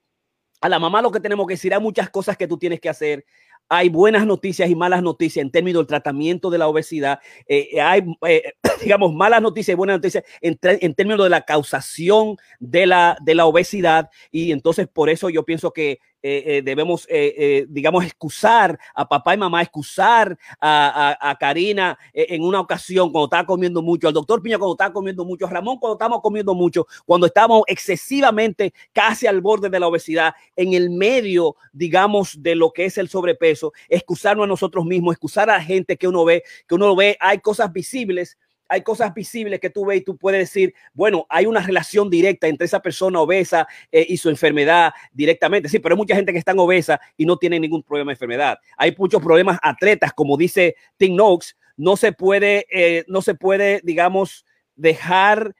a 0.60 0.68
la 0.68 0.78
mamá 0.78 1.02
lo 1.02 1.10
que 1.10 1.20
tenemos 1.20 1.46
que 1.46 1.54
decir, 1.54 1.74
hay 1.74 1.80
muchas 1.80 2.10
cosas 2.10 2.36
que 2.36 2.46
tú 2.46 2.58
tienes 2.58 2.80
que 2.80 2.88
hacer. 2.88 3.24
Hay 3.68 3.88
buenas 3.88 4.24
noticias 4.26 4.70
y 4.70 4.76
malas 4.76 5.02
noticias 5.02 5.42
en 5.42 5.50
términos 5.50 5.80
del 5.80 5.88
tratamiento 5.88 6.50
de 6.50 6.58
la 6.58 6.68
obesidad. 6.68 7.18
Eh, 7.48 7.68
eh, 7.72 7.80
hay, 7.80 8.02
eh, 8.28 8.52
digamos, 8.82 9.12
malas 9.12 9.42
noticias 9.42 9.72
y 9.72 9.76
buenas 9.76 9.96
noticias 9.96 10.24
en, 10.40 10.58
en, 10.62 10.94
términos 10.94 11.24
de 11.24 11.30
la 11.30 11.40
causación 11.40 12.36
de 12.60 12.86
la, 12.86 13.18
de 13.22 13.34
la 13.34 13.46
obesidad. 13.46 14.08
Y 14.30 14.52
entonces, 14.52 14.86
por 14.86 15.10
eso 15.10 15.30
yo 15.30 15.44
pienso 15.44 15.72
que 15.72 15.98
eh, 16.22 16.42
eh, 16.46 16.62
debemos, 16.62 17.06
eh, 17.08 17.66
digamos, 17.68 18.04
excusar 18.04 18.78
a 18.94 19.08
papá 19.08 19.34
y 19.34 19.38
mamá, 19.38 19.62
excusar 19.62 20.36
a, 20.60 21.36
Karina 21.38 21.98
en 22.12 22.42
una 22.42 22.60
ocasión 22.60 23.12
cuando 23.12 23.26
estaba 23.26 23.46
comiendo 23.46 23.82
mucho, 23.82 24.08
al 24.08 24.14
doctor 24.14 24.42
Piña 24.42 24.58
cuando 24.58 24.74
estaba 24.74 24.92
comiendo 24.92 25.24
mucho, 25.24 25.46
Ramón 25.46 25.78
cuando 25.78 25.94
estábamos 25.94 26.22
comiendo 26.22 26.54
mucho, 26.54 26.86
cuando 27.04 27.26
estábamos 27.26 27.62
excesivamente 27.66 28.72
casi 28.92 29.26
al 29.26 29.40
borde 29.40 29.68
de 29.68 29.78
la 29.78 29.88
obesidad, 29.88 30.34
en 30.56 30.72
el 30.72 30.90
medio, 30.90 31.56
digamos, 31.72 32.42
de 32.42 32.54
lo 32.54 32.72
que 32.72 32.86
es 32.86 32.98
el 32.98 33.08
sobrepeso, 33.08 33.72
excusarnos 33.88 34.44
a 34.44 34.48
nosotros 34.48 34.84
mismos, 34.84 35.12
excusar 35.12 35.50
a 35.50 35.58
la 35.58 35.62
gente 35.62 35.96
que 35.96 36.08
uno 36.08 36.24
ve, 36.24 36.42
que 36.66 36.74
uno 36.74 36.96
ve, 36.96 37.16
hay 37.20 37.38
cosas 37.38 37.72
visibles 37.72 38.38
hay 38.68 38.82
cosas 38.82 39.14
visibles 39.14 39.60
que 39.60 39.70
tú 39.70 39.86
ves 39.86 39.98
y 39.98 40.04
tú 40.04 40.16
puedes 40.16 40.40
decir, 40.40 40.74
bueno, 40.92 41.26
hay 41.28 41.46
una 41.46 41.60
relación 41.60 42.10
directa 42.10 42.48
entre 42.48 42.66
esa 42.66 42.80
persona 42.80 43.20
obesa 43.20 43.66
eh, 43.92 44.06
y 44.08 44.16
su 44.16 44.28
enfermedad 44.28 44.92
directamente. 45.12 45.68
Sí, 45.68 45.78
pero 45.78 45.94
hay 45.94 45.98
mucha 45.98 46.16
gente 46.16 46.32
que 46.32 46.38
está 46.38 46.52
obesa 46.52 47.00
y 47.16 47.26
no 47.26 47.36
tiene 47.36 47.60
ningún 47.60 47.82
problema 47.82 48.10
de 48.10 48.14
enfermedad. 48.14 48.58
Hay 48.76 48.94
muchos 48.96 49.22
problemas 49.22 49.58
atletas, 49.62 50.12
como 50.12 50.36
dice 50.36 50.76
Tim 50.96 51.14
Noakes, 51.14 51.48
no 51.76 51.96
se 51.96 52.12
puede, 52.12 52.66
eh, 52.70 53.04
no 53.08 53.22
se 53.22 53.34
puede, 53.34 53.80
digamos, 53.84 54.46
dejar 54.74 55.54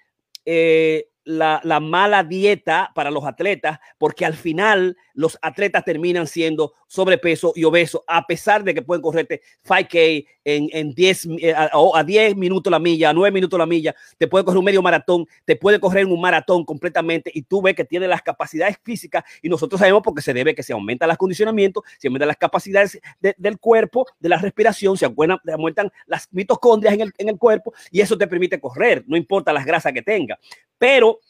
eh, 0.44 1.08
la, 1.24 1.60
la, 1.64 1.80
mala 1.80 2.24
dieta 2.24 2.92
para 2.94 3.10
los 3.10 3.24
atletas, 3.24 3.78
porque 3.98 4.24
al 4.24 4.34
final 4.34 4.96
los 5.16 5.38
atletas 5.42 5.84
terminan 5.84 6.26
siendo 6.26 6.74
sobrepeso 6.86 7.52
y 7.56 7.64
obeso, 7.64 8.04
a 8.06 8.26
pesar 8.26 8.62
de 8.62 8.74
que 8.74 8.82
pueden 8.82 9.02
correrte 9.02 9.42
5K 9.64 10.26
en, 10.44 10.68
en 10.72 10.94
10, 10.94 11.28
eh, 11.40 11.54
a, 11.56 12.04
10 12.04 12.36
minutos 12.36 12.70
la 12.70 12.78
milla, 12.78 13.10
a 13.10 13.12
9 13.12 13.32
minutos 13.32 13.58
la 13.58 13.66
milla, 13.66 13.94
te 14.18 14.28
puede 14.28 14.44
correr 14.44 14.58
un 14.58 14.64
medio 14.64 14.82
maratón, 14.82 15.26
te 15.44 15.56
puede 15.56 15.80
correr 15.80 16.06
un 16.06 16.20
maratón 16.20 16.64
completamente 16.64 17.30
y 17.34 17.42
tú 17.42 17.62
ves 17.62 17.74
que 17.74 17.84
tiene 17.84 18.06
las 18.06 18.22
capacidades 18.22 18.78
físicas 18.84 19.24
y 19.42 19.48
nosotros 19.48 19.80
sabemos 19.80 20.02
porque 20.04 20.22
se 20.22 20.34
debe 20.34 20.54
que 20.54 20.62
se 20.62 20.74
aumenta 20.74 21.06
el 21.06 21.10
acondicionamiento, 21.10 21.82
se 21.98 22.08
aumentan 22.08 22.28
las 22.28 22.36
capacidades 22.36 23.00
del 23.18 23.58
cuerpo, 23.58 24.06
de 24.20 24.28
la 24.28 24.36
respiración, 24.36 24.96
se 24.96 25.06
aumentan 25.06 25.90
las 26.06 26.28
mitocondrias 26.30 26.94
en 26.94 27.00
el, 27.00 27.12
en 27.18 27.28
el 27.30 27.38
cuerpo 27.38 27.72
y 27.90 28.00
eso 28.02 28.18
te 28.18 28.28
permite 28.28 28.60
correr, 28.60 29.02
no 29.06 29.16
importa 29.16 29.52
las 29.52 29.64
grasas 29.64 29.92
que 29.92 30.02
tenga. 30.02 30.38
Pero 30.78 31.20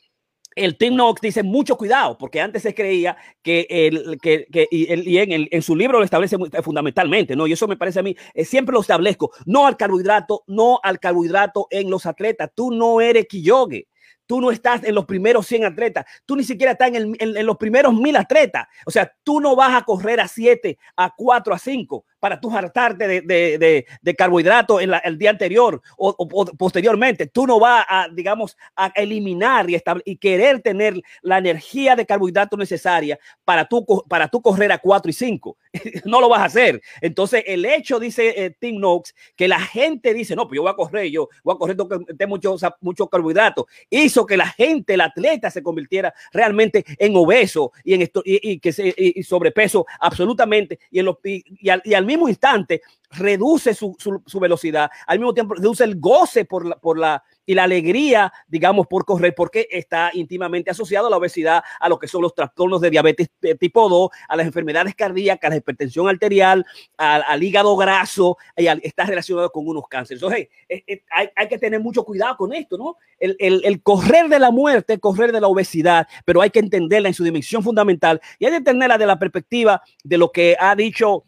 el 0.57 0.77
Tim 0.79 0.95
Knox 0.95 1.21
dice 1.21 1.43
mucho 1.43 1.77
cuidado, 1.77 2.17
porque 2.19 2.41
antes 2.41 2.63
se 2.63 2.75
creía 2.75 3.17
que, 3.43 3.67
el, 3.69 4.19
que, 4.21 4.47
que 4.51 4.67
y, 4.71 4.93
y 5.09 5.19
en, 5.19 5.47
en, 5.51 5.63
su 5.63 5.77
libro 5.77 5.99
lo 5.99 6.05
establece 6.05 6.37
fundamentalmente, 6.63 7.37
¿no? 7.37 7.47
Y 7.47 7.53
eso 7.53 7.69
me 7.69 7.77
parece 7.77 8.01
a 8.01 8.03
mí, 8.03 8.17
eh, 8.35 8.45
siempre 8.45 8.73
lo 8.73 8.81
establezco, 8.81 9.31
no 9.45 9.67
al 9.67 9.77
carbohidrato, 9.77 10.43
no 10.47 10.81
al 10.83 10.99
carbohidrato 10.99 11.69
en 11.71 11.91
los 11.91 12.07
atletas, 12.07 12.51
tú 12.55 12.71
no 12.71 13.01
eres 13.01 13.27
Kiyoge. 13.27 13.87
Tú 14.29 14.41
no 14.41 14.51
estás 14.51 14.83
en 14.83 14.97
los 14.97 15.05
primeros 15.05 15.47
100 15.47 15.67
atletas. 15.67 16.05
Tú 16.25 16.35
ni 16.35 16.43
siquiera 16.43 16.73
estás 16.73 16.89
en, 16.89 16.97
el, 16.97 17.37
en, 17.37 17.47
los 17.47 17.57
primeros 17.57 17.95
1000 17.95 18.17
atletas. 18.17 18.67
O 18.85 18.91
sea, 18.91 19.13
tú 19.23 19.41
no 19.41 19.55
vas 19.55 19.81
a 19.81 19.85
correr 19.85 20.19
a 20.19 20.27
7, 20.27 20.77
a 20.97 21.15
4, 21.17 21.55
a 21.55 21.59
5 21.61 22.05
para 22.21 22.41
tú 22.41 22.55
hartarte 22.55 23.07
de, 23.07 23.21
de, 23.23 23.87
de, 24.01 24.15
carbohidratos 24.15 24.83
en 24.83 24.93
el 25.05 25.19
día 25.19 25.31
anterior 25.31 25.81
o, 25.97 26.47
posteriormente. 26.57 27.27
Tú 27.27 27.47
no 27.47 27.61
vas 27.61 27.85
a, 27.89 28.09
digamos, 28.13 28.57
a 28.75 28.87
eliminar 28.95 29.69
y, 29.71 29.81
y 30.05 30.17
querer 30.17 30.61
tener 30.61 31.01
la 31.23 31.39
energía 31.39 31.95
de 31.97 32.07
carbohidratos 32.07 32.59
necesaria 32.59 33.19
para 33.45 33.67
tú, 33.67 33.85
para 34.09 34.29
tú 34.29 34.41
correr 34.41 34.73
a 34.73 34.79
4 34.79 35.11
y 35.11 35.15
5. 35.15 35.57
no 36.05 36.21
lo 36.21 36.29
vas 36.29 36.41
a 36.41 36.45
hacer. 36.45 36.81
Entonces, 37.01 37.45
el 37.47 37.65
hecho, 37.65 37.99
dice 37.99 38.35
eh, 38.37 38.57
Tim 38.59 38.81
Noakes, 38.81 39.13
que 39.35 39.49
la 39.49 39.61
gente 39.61 40.15
dice, 40.15 40.35
no, 40.35 40.47
pues 40.47 40.57
yo 40.57 40.63
voy 40.63 40.71
a 40.71 40.75
correr, 40.75 41.11
yo 41.11 41.29
voy 41.43 41.55
a 41.55 41.59
correr 41.59 41.77
de 41.77 42.27
mucho, 42.27 42.57
mucho 42.81 43.09
carbohidratos, 43.09 43.67
hizo 43.91 44.27
que 44.27 44.37
la 44.37 44.49
gente, 44.49 44.95
el 44.95 45.01
atleta, 45.01 45.51
se 45.51 45.63
convirtiera 45.63 46.15
realmente 46.33 46.85
en 46.99 47.17
obeso 47.17 47.73
y 47.85 47.95
en 47.95 48.03
esto, 48.03 48.23
y, 48.25 48.59
que 48.59 48.73
se, 48.73 48.95
y 48.97 49.23
sobrepeso 49.23 49.87
absolutamente, 50.01 50.79
y 50.91 51.01
al 51.01 52.06
mismo 52.07 52.29
instante 52.29 52.83
reduce 53.11 53.75
su, 53.75 53.97
su, 53.99 54.41
velocidad, 54.41 54.91
al 55.07 55.19
mismo 55.19 55.35
tiempo 55.35 55.55
reduce 55.55 55.85
el 55.85 55.99
goce 55.99 56.45
por 56.45 56.67
la, 56.67 56.77
por 56.77 56.99
la 56.99 57.23
y 57.47 57.55
la 57.55 57.65
alegría, 57.65 58.33
digamos, 58.49 58.89
por 58.89 59.05
correr, 59.05 59.35
porque 59.35 59.69
está 59.71 60.11
íntimamente 60.13 60.71
asociado 60.71 61.07
a 61.07 61.11
la 61.11 61.17
obesidad, 61.17 61.63
a 61.79 61.89
lo 61.89 61.99
que 61.99 62.09
son 62.09 62.23
los 62.23 62.35
trastornos 62.35 62.81
de 62.81 62.91
diabetes 62.91 63.31
tipo 63.59 63.89
2, 63.89 64.11
a 64.29 64.37
las 64.37 64.47
enfermedades 64.47 64.95
cardíacas, 64.95 65.49
a 65.49 65.51
la 65.51 65.57
hipertensión 65.57 66.09
arterial, 66.09 66.67
al, 66.97 67.43
hígado 67.43 67.77
graso, 67.77 68.37
y 68.57 68.67
está 68.67 69.07
relacionado 69.07 69.51
con 69.53 69.67
unos 69.67 69.85
cánceres. 69.89 70.21
Entonces, 70.21 70.49
eh, 70.69 70.83
eh, 70.87 71.05
hay, 71.11 71.29
hay, 71.37 71.49
que 71.49 71.59
tener 71.59 71.81
mucho 71.81 72.05
cuidado 72.05 72.37
con 72.37 72.53
esto, 72.53 72.77
¿no? 72.77 72.97
El, 73.19 73.37
el, 73.39 73.63
el, 73.65 73.83
correr 73.83 74.29
de 74.29 74.41
la 74.41 74.51
muerte, 74.51 74.99
correr 74.99 75.31
de 75.31 75.41
la 75.41 75.47
obesidad, 75.47 76.09
pero 76.25 76.43
hay 76.43 76.51
que 76.51 76.59
entenderla 76.59 77.09
en 77.09 77.15
su 77.15 77.23
dimensión 77.23 77.63
fundamental 77.63 78.21
y 78.41 78.47
hay 78.47 78.51
que 78.51 78.57
entenderla 78.59 78.99
de 78.99 79.07
la 79.07 79.19
perspectiva 79.19 79.81
de 80.03 80.19
lo 80.19 80.33
que 80.33 80.57
ha 80.59 80.75
dicho, 80.75 81.23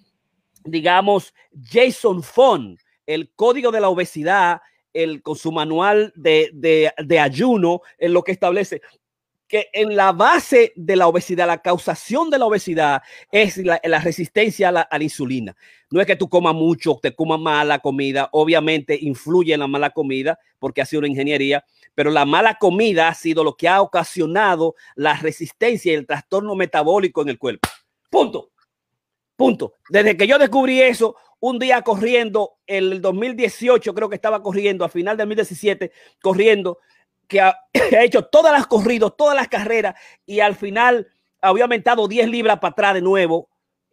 digamos, 0.71 1.35
Jason 1.71 2.23
Fon, 2.23 2.79
el 3.07 3.31
código 3.35 3.71
de 3.71 3.81
la 3.81 3.89
obesidad 3.89 4.61
el, 4.93 5.23
con 5.23 5.37
su 5.37 5.53
manual 5.53 6.13
de, 6.17 6.51
de, 6.53 7.21
ayuno, 7.21 7.83
en 7.99 8.13
lo 8.13 8.23
que 8.23 8.33
establece 8.33 8.81
que 9.47 9.71
en 9.73 9.97
la 9.97 10.13
base 10.13 10.75
de 10.77 10.95
la 10.95 11.09
obesidad, 11.09 11.47
la 11.47 11.63
causación 11.63 12.29
de 12.29 12.39
la 12.39 12.45
obesidad 12.45 13.01
es 13.33 13.57
la, 13.57 13.81
la 13.83 13.99
resistencia 13.99 14.69
a 14.69 14.73
la, 14.73 14.81
a 14.83 14.99
la, 14.99 15.05
insulina. 15.05 15.57
No 15.91 16.03
es 16.03 16.07
que 16.07 16.17
tú 16.17 16.29
comas 16.29 16.55
mucho, 16.55 16.99
te 17.01 17.15
comas 17.15 17.41
mala 17.41 17.79
comida, 17.79 18.29
obviamente 18.33 18.99
influye 19.01 19.55
en 19.55 19.61
la 19.61 19.67
mala 19.67 19.89
comida 19.89 20.39
porque 20.59 20.83
ha 20.83 20.85
sido 20.85 21.01
una 21.01 21.09
ingeniería, 21.09 21.65
pero 21.95 22.11
la 22.11 22.27
mala 22.27 22.57
comida 22.57 23.09
ha 23.09 23.15
sido 23.15 23.43
lo 23.43 23.57
que 23.57 23.69
ha 23.69 23.81
ocasionado 23.81 24.75
la 24.95 25.15
resistencia 25.15 25.93
y 25.93 25.95
el 25.97 26.07
trastorno 26.07 26.55
metabólico 26.55 27.23
en 27.23 27.31
el 27.31 27.39
cuerpo. 27.39 27.71
Punto. 28.11 28.51
Punto. 29.39 29.75
Desde 29.89 30.17
que 30.17 30.27
yo 30.27 30.37
descubrí 30.37 30.83
eso, 30.83 31.15
un 31.39 31.61
día 31.61 31.83
corriendo, 31.83 32.57
el 32.67 33.01
2018 33.01 33.95
creo 33.95 34.09
que 34.09 34.17
estaba 34.17 34.43
corriendo, 34.43 34.85
a 34.85 34.89
final 34.89 35.17
del 35.17 35.29
2017, 35.29 35.93
corriendo, 36.21 36.79
que 37.29 37.41
ha, 37.41 37.55
hecho 38.03 38.25
todas 38.25 38.53
las 38.53 38.67
corridos, 38.67 39.17
todas 39.17 39.37
las 39.37 39.47
carreras 39.47 39.95
y 40.27 40.41
al 40.41 40.57
final 40.57 41.07
había 41.41 41.63
aumentado 41.63 42.09
10 42.09 42.29
libras 42.31 42.59
para 42.59 42.73
atrás 42.73 42.95
de 42.95 43.01
nuevo. 43.01 43.49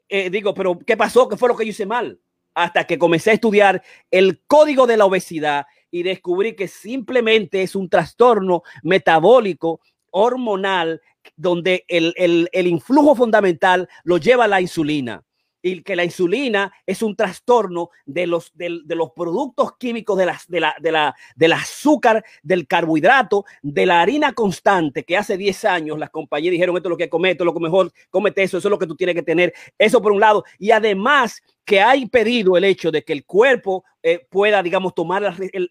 Eh, 0.09 0.31
digo, 0.31 0.55
pero 0.55 0.79
¿qué 0.79 0.97
pasó? 0.97 1.29
¿Qué 1.29 1.37
fue 1.37 1.47
lo 1.47 1.55
que 1.55 1.65
yo 1.65 1.69
hice 1.69 1.85
mal? 1.85 2.19
hasta 2.57 2.87
que 2.87 2.97
comencé 2.97 3.31
a 3.31 3.33
estudiar 3.33 3.83
el 4.09 4.41
código 4.47 4.87
de 4.87 4.95
la 4.95 5.03
obesidad 5.03 5.65
y 5.91 6.03
descubrí 6.03 6.55
que 6.55 6.69
simplemente 6.69 7.61
es 7.61 7.75
un 7.75 7.89
trastorno 7.89 8.63
metabólico 8.81 9.81
hormonal 10.09 11.01
donde 11.35 11.83
el, 11.89 12.13
el, 12.15 12.47
el 12.53 12.67
influjo 12.67 13.13
fundamental 13.13 13.89
lo 14.05 14.19
lleva 14.19 14.47
la 14.47 14.61
insulina 14.61 15.24
y 15.65 15.81
que 15.81 15.95
la 15.95 16.03
insulina 16.03 16.71
es 16.85 17.01
un 17.01 17.15
trastorno 17.15 17.89
de 18.05 18.27
los, 18.27 18.55
de, 18.55 18.81
de 18.85 18.95
los 18.95 19.13
productos 19.13 19.75
químicos 19.79 20.15
de, 20.15 20.31
de, 20.47 20.59
la, 20.59 20.75
de 20.79 20.91
la, 20.91 21.15
del 21.35 21.53
azúcar, 21.53 22.23
del 22.43 22.67
carbohidrato, 22.67 23.45
de 23.63 23.87
la 23.87 24.01
harina 24.01 24.33
constante, 24.33 25.03
que 25.03 25.17
hace 25.17 25.37
10 25.37 25.65
años 25.65 25.97
las 25.97 26.11
compañías 26.11 26.51
dijeron 26.51 26.77
esto 26.77 26.89
es 26.89 26.91
lo 26.91 26.97
que 26.97 27.09
come, 27.09 27.31
esto 27.31 27.43
es 27.43 27.45
lo 27.47 27.53
que 27.55 27.61
mejor, 27.61 27.91
cómete 28.11 28.43
eso, 28.43 28.59
eso 28.59 28.67
es 28.67 28.69
lo 28.69 28.77
que 28.77 28.85
tú 28.85 28.95
tienes 28.95 29.15
que 29.15 29.23
tener, 29.23 29.55
eso 29.79 29.99
por 30.03 30.11
un 30.11 30.19
lado, 30.19 30.43
y 30.59 30.69
además 30.69 31.41
que 31.65 31.81
hay 31.81 32.05
pedido 32.05 32.57
el 32.57 32.63
hecho 32.63 32.91
de 32.91 33.03
que 33.03 33.13
el 33.13 33.25
cuerpo 33.25 33.83
eh, 34.03 34.23
pueda, 34.29 34.61
digamos, 34.61 34.93
tomar 34.93 35.35
el, 35.51 35.67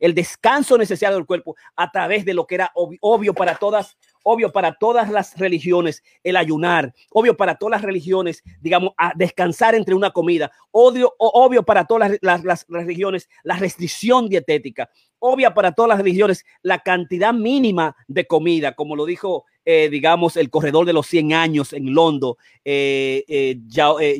el, 0.00 0.14
descanso 0.14 0.78
necesario 0.78 1.16
del 1.16 1.26
cuerpo 1.26 1.54
a 1.76 1.90
través 1.90 2.24
de 2.24 2.32
lo 2.32 2.46
que 2.46 2.54
era 2.54 2.70
obvio, 2.74 2.98
obvio 3.02 3.34
para 3.34 3.56
todas 3.56 3.98
obvio 4.22 4.52
para 4.52 4.74
todas 4.74 5.10
las 5.10 5.36
religiones 5.38 6.02
el 6.22 6.36
ayunar, 6.36 6.94
obvio 7.10 7.36
para 7.36 7.56
todas 7.56 7.72
las 7.72 7.82
religiones, 7.82 8.42
digamos, 8.60 8.92
a 8.96 9.12
descansar 9.14 9.74
entre 9.74 9.94
una 9.94 10.10
comida, 10.10 10.50
obvio, 10.70 11.14
obvio 11.18 11.62
para 11.62 11.84
todas 11.86 12.18
las, 12.20 12.44
las, 12.44 12.66
religiones 12.68 13.28
la 13.42 13.56
restricción 13.56 14.28
dietética, 14.28 14.90
obvia 15.18 15.54
para 15.54 15.72
todas 15.72 15.90
las 15.90 15.98
religiones 15.98 16.44
la 16.62 16.78
cantidad 16.78 17.32
mínima 17.32 17.96
de 18.08 18.26
comida, 18.26 18.74
como 18.74 18.96
lo 18.96 19.06
dijo, 19.06 19.44
eh, 19.64 19.88
digamos, 19.90 20.36
el 20.36 20.50
corredor 20.50 20.86
de 20.86 20.92
los 20.92 21.06
100 21.06 21.32
años 21.32 21.72
en 21.72 21.94
Londo, 21.94 22.38
eh, 22.64 23.24
eh, 23.28 23.56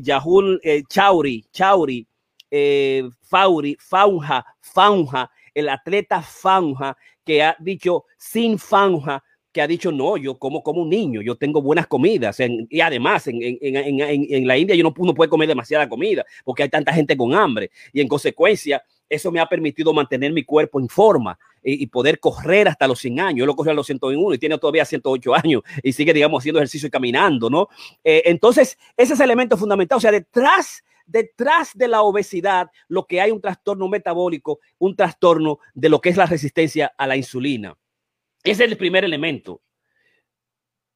Yahul 0.00 0.60
eh, 0.62 0.82
Chauri, 0.88 1.44
Chauri, 1.52 2.06
eh, 2.54 3.08
Fauri, 3.22 3.76
Faunja, 3.80 4.44
Faunja, 4.60 5.30
el 5.54 5.70
atleta 5.70 6.20
Faunja, 6.20 6.96
que 7.24 7.42
ha 7.42 7.56
dicho 7.58 8.04
sin 8.18 8.58
Faunja, 8.58 9.24
que 9.52 9.60
ha 9.62 9.66
dicho, 9.66 9.92
no, 9.92 10.16
yo 10.16 10.38
como 10.38 10.62
como 10.62 10.82
un 10.82 10.88
niño, 10.88 11.20
yo 11.20 11.36
tengo 11.36 11.60
buenas 11.60 11.86
comidas. 11.86 12.40
En, 12.40 12.66
y 12.70 12.80
además, 12.80 13.26
en, 13.26 13.38
en, 13.42 13.56
en, 13.60 14.46
la 14.46 14.56
India 14.56 14.74
yo 14.74 14.82
no, 14.82 14.94
no 14.96 15.14
puede 15.14 15.28
comer 15.28 15.48
demasiada 15.48 15.88
comida 15.88 16.24
porque 16.44 16.62
hay 16.62 16.68
tanta 16.68 16.92
gente 16.92 17.16
con 17.16 17.34
hambre. 17.34 17.70
Y 17.92 18.00
en 18.00 18.08
consecuencia, 18.08 18.82
eso 19.08 19.30
me 19.30 19.40
ha 19.40 19.46
permitido 19.46 19.92
mantener 19.92 20.32
mi 20.32 20.42
cuerpo 20.42 20.80
en 20.80 20.88
forma 20.88 21.38
y, 21.62 21.86
poder 21.86 22.18
correr 22.18 22.66
hasta 22.68 22.88
los 22.88 22.98
100 22.98 23.20
años. 23.20 23.38
Yo 23.40 23.46
lo 23.46 23.54
cogí 23.54 23.70
a 23.70 23.74
los 23.74 23.86
101 23.86 24.34
y 24.34 24.38
tiene 24.38 24.58
todavía 24.58 24.84
108 24.84 25.34
años 25.34 25.62
y 25.82 25.92
sigue, 25.92 26.12
digamos, 26.12 26.40
haciendo 26.40 26.58
ejercicio 26.58 26.88
y 26.88 26.90
caminando, 26.90 27.48
¿no? 27.50 27.68
Eh, 28.02 28.22
entonces, 28.26 28.78
ese 28.96 29.14
es 29.14 29.20
el 29.20 29.24
elemento 29.24 29.56
fundamental. 29.56 29.98
O 29.98 30.00
sea, 30.00 30.10
detrás 30.10 30.82
detrás 31.04 31.72
de 31.74 31.88
la 31.88 32.02
obesidad 32.02 32.70
lo 32.88 33.06
que 33.06 33.20
hay 33.20 33.32
un 33.32 33.40
trastorno 33.40 33.88
metabólico, 33.88 34.60
un 34.78 34.96
trastorno 34.96 35.58
de 35.74 35.88
lo 35.88 36.00
que 36.00 36.08
es 36.08 36.16
la 36.16 36.26
resistencia 36.26 36.92
a 36.96 37.06
la 37.06 37.16
insulina. 37.16 37.76
Ese 38.44 38.64
es 38.64 38.70
el 38.70 38.76
primer 38.76 39.04
elemento. 39.04 39.60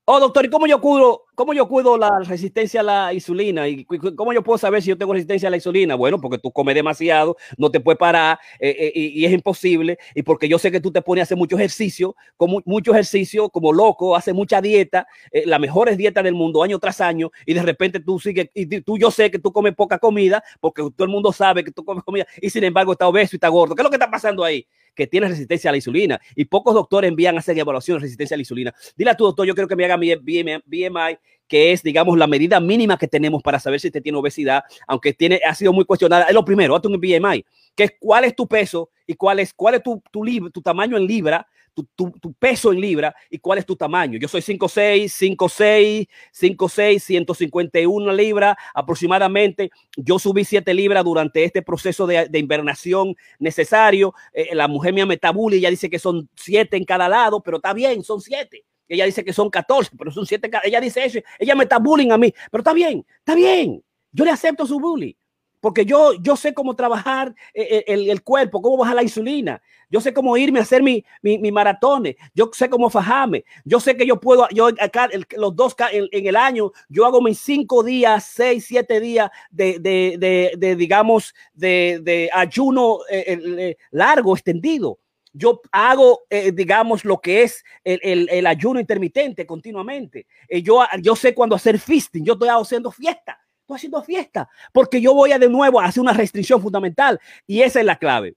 Oh, 0.09 0.21
doctor, 0.21 0.45
¿y 0.45 0.51
cómo 0.51 0.69
yo 0.69 0.81
cuido, 0.81 1.25
cómo 1.35 1.53
yo 1.53 1.67
cuido 1.67 1.99
la 1.99 2.21
resistencia 2.21 2.79
a 2.79 2.85
la 2.85 3.13
insulina? 3.13 3.67
¿Y 3.67 3.85
cómo 3.85 4.33
yo 4.33 4.45
puedo 4.45 4.57
saber 4.57 4.81
si 4.81 4.91
yo 4.91 4.97
tengo 4.97 5.13
resistencia 5.13 5.49
a 5.49 5.51
la 5.51 5.57
insulina? 5.57 5.97
Bueno, 5.97 6.21
porque 6.21 6.39
tú 6.39 6.53
comes 6.53 6.77
demasiado, 6.77 7.37
no 7.59 7.73
te 7.73 7.81
puedes 7.81 7.99
parar 7.99 8.39
eh, 8.61 8.71
eh, 8.79 8.93
y, 8.95 9.25
es 9.25 9.33
imposible. 9.33 9.99
Y 10.15 10.23
porque 10.23 10.49
yo 10.49 10.61
sé 10.61 10.71
que 10.71 10.81
tú 10.81 10.93
te 10.93 11.03
pones 11.03 11.23
a 11.23 11.25
hacer 11.25 11.37
mucho 11.37 11.57
ejercicio, 11.57 12.15
como, 12.37 12.63
mucho 12.67 12.93
ejercicio, 12.93 13.51
como 13.51 13.73
loco, 13.73 14.15
hace 14.15 14.33
mucha 14.33 14.61
dieta, 14.61 15.09
eh, 15.33 15.43
la 15.45 15.59
mejor 15.59 15.95
dieta 15.97 16.23
del 16.23 16.35
mundo, 16.35 16.63
año 16.63 16.79
tras 16.79 17.01
año, 17.01 17.33
y 17.45 17.55
de 17.55 17.63
repente 17.63 17.99
tú 17.99 18.21
sigues, 18.21 18.49
y 18.55 18.81
tú 18.83 18.99
yo 18.99 19.11
sé 19.11 19.29
que 19.33 19.41
tú 19.41 19.53
comes 19.53 19.75
poca 19.75 19.99
comida, 19.99 20.41
porque 20.61 20.83
todo 20.83 21.05
el 21.05 21.11
mundo 21.11 21.33
sabe 21.33 21.65
que 21.65 21.73
tú 21.73 21.85
comes 21.85 22.05
comida, 22.05 22.29
y 22.41 22.49
sin 22.49 22.63
embargo 22.63 22.93
está 22.93 23.09
obeso 23.09 23.35
y 23.35 23.39
está 23.39 23.49
gordo. 23.49 23.75
¿Qué 23.75 23.83
es 23.83 23.85
lo 23.85 23.91
que 23.91 23.97
está 23.97 24.09
pasando 24.09 24.45
ahí? 24.45 24.65
Que 24.97 25.07
tiene 25.07 25.29
resistencia 25.29 25.71
a 25.71 25.73
la 25.73 25.77
insulina 25.77 26.21
y 26.35 26.47
pocos 26.47 26.75
doctores 26.75 27.09
envían 27.09 27.37
a 27.37 27.39
hacer 27.39 27.57
evaluación 27.57 27.99
de 27.99 28.03
resistencia 28.03 28.35
a 28.35 28.39
la 28.39 28.43
insulina. 28.43 28.75
Dile 28.97 29.11
a 29.11 29.17
tu 29.17 29.25
doctor, 29.25 29.47
yo 29.47 29.55
creo 29.55 29.69
que 29.69 29.77
me 29.77 29.85
haga 29.85 29.97
mi 29.97 30.13
BMI, 30.17 31.19
que 31.47 31.73
es, 31.73 31.83
digamos, 31.83 32.19
la 32.19 32.27
medida 32.27 32.59
mínima 32.59 32.99
que 32.99 33.07
tenemos 33.07 33.43
para 33.43 33.61
saber 33.61 33.79
si 33.79 33.89
usted 33.89 34.03
tiene 34.03 34.19
obesidad, 34.19 34.65
aunque 34.87 35.13
tiene, 35.13 35.41
ha 35.47 35.55
sido 35.55 35.73
muy 35.73 35.85
cuestionada. 35.85 36.25
Es 36.25 36.35
lo 36.35 36.45
primero, 36.45 36.75
hazte 36.75 36.89
un 36.89 37.01
BMI, 37.01 37.45
que 37.77 37.85
es 37.85 37.93
cuál 38.01 38.25
es 38.25 38.35
tu 38.35 38.49
peso 38.49 38.91
y 39.07 39.15
cuál 39.15 39.39
es, 39.39 39.55
cuál 39.55 39.75
es 39.75 39.83
tu, 39.83 40.03
tu, 40.11 40.51
tu 40.51 40.63
tamaño 40.63 40.97
en 40.97 41.07
libra 41.07 41.47
tu, 41.77 41.85
tu, 41.95 42.11
tu, 42.19 42.33
peso 42.33 42.73
en 42.73 42.81
libra 42.81 43.15
y 43.29 43.39
cuál 43.39 43.59
es 43.59 43.67
tu 43.67 43.77
tamaño. 43.77 44.19
Yo 44.19 44.29
soy 44.29 44.41
5'6, 44.41 45.37
5'6, 45.37 46.09
5'6, 46.33 46.99
151 47.01 48.13
libras 48.15 48.57
aproximadamente. 48.75 49.71
Yo 49.95 50.19
subí 50.19 50.45
7 50.45 50.73
libras 50.73 51.05
durante 51.05 51.45
este 51.45 51.61
proceso 51.61 52.07
de, 52.07 52.29
de 52.29 52.39
invernación 52.39 53.15
necesario. 53.39 54.15
Eh, 54.33 54.55
la 54.55 54.69
mujer 54.69 54.95
mía 54.95 55.05
me 55.05 55.19
tabula 55.19 55.57
y 55.57 55.59
ella 55.59 55.71
dice 55.71 55.91
que 55.91 55.99
son 55.99 56.29
7 56.35 56.79
en 56.79 56.85
cada 56.85 57.11
lado, 57.11 57.43
pero 57.43 57.59
está 57.59 57.75
bien, 57.75 58.03
son 58.03 58.23
7. 58.23 58.65
Ella 58.89 59.05
dice 59.05 59.23
que 59.23 59.35
son 59.35 59.51
14, 59.51 59.91
pero 59.99 60.11
son 60.11 60.25
7. 60.25 60.51
Ella 60.65 60.81
dice 60.81 61.05
eso. 61.05 61.19
Ella 61.39 61.55
me 61.55 61.65
está 61.65 61.79
bullying 61.79 62.11
a 62.11 62.17
mí, 62.17 62.33
pero 62.51 62.63
está 62.63 62.73
bien, 62.73 63.05
está 63.19 63.35
bien. 63.35 63.83
Yo 64.13 64.25
le 64.25 64.31
acepto 64.31 64.67
su 64.67 64.81
bullying 64.81 65.13
porque 65.61 65.85
yo, 65.85 66.13
yo 66.21 66.37
sé 66.37 66.55
cómo 66.55 66.75
trabajar 66.75 67.35
el, 67.55 67.85
el, 67.87 68.11
el, 68.11 68.23
cuerpo, 68.23 68.63
cómo 68.63 68.79
bajar 68.79 68.97
la 68.97 69.03
insulina, 69.03 69.61
yo 69.89 70.01
sé 70.01 70.13
cómo 70.13 70.37
irme 70.37 70.59
a 70.59 70.63
hacer 70.63 70.83
mi, 70.83 71.05
mi, 71.23 71.39
mi 71.39 71.53
maratones, 71.53 72.17
yo 72.35 72.51
sé 72.53 72.69
cómo 72.69 72.91
fajarme, 72.91 73.45
yo 73.65 73.81
sé 73.81 73.97
que 73.97 74.07
yo 74.07 74.19
puedo, 74.21 74.49
yo 74.51 74.69
acá, 74.81 75.09
el, 75.13 75.27
los 75.37 75.55
dos 75.55 75.75
en, 75.93 76.09
en, 76.13 76.27
el 76.27 76.37
año, 76.37 76.73
yo 76.89 77.07
hago 77.07 77.21
mis 77.21 77.39
cinco 77.39 77.83
días, 77.83 78.25
seis, 78.25 78.67
siete 78.67 79.01
días 79.01 79.31
de, 79.51 79.79
de, 79.79 80.17
de, 80.19 80.53
de 80.57 80.77
digamos, 80.77 81.35
de, 81.55 82.31
ayuno 82.33 82.99
eh, 83.11 83.39
eh, 83.59 83.77
largo, 83.91 84.35
extendido. 84.35 84.99
Yo 85.37 85.61
hago, 85.71 86.23
eh, 86.31 86.51
digamos, 86.51 87.05
lo 87.05 87.21
que 87.21 87.43
es 87.43 87.63
el, 87.85 88.47
ayuno 88.47 88.81
intermitente 88.81 89.45
continuamente. 89.47 90.27
Eh, 90.49 90.63
yo, 90.63 90.83
yo 91.03 91.15
sé 91.15 91.35
cuándo 91.35 91.55
hacer 91.55 91.79
feasting, 91.79 92.25
yo 92.25 92.33
estoy 92.33 92.49
haciendo 92.49 92.91
fiesta. 92.91 93.39
Estoy 93.67 93.79
haciendo 93.79 94.03
fiesta 94.05 94.49
porque 94.73 95.01
yo 95.01 95.13
voy 95.13 95.33
a 95.33 95.41
de 95.41 95.49
nuevo 95.49 95.81
a 95.81 95.87
hacer 95.87 96.01
una 96.01 96.13
restricción 96.13 96.63
fundamental 96.63 97.19
y 97.49 97.63
esa 97.63 97.81
es 97.81 97.87
la 97.87 97.99
clave. 97.99 98.37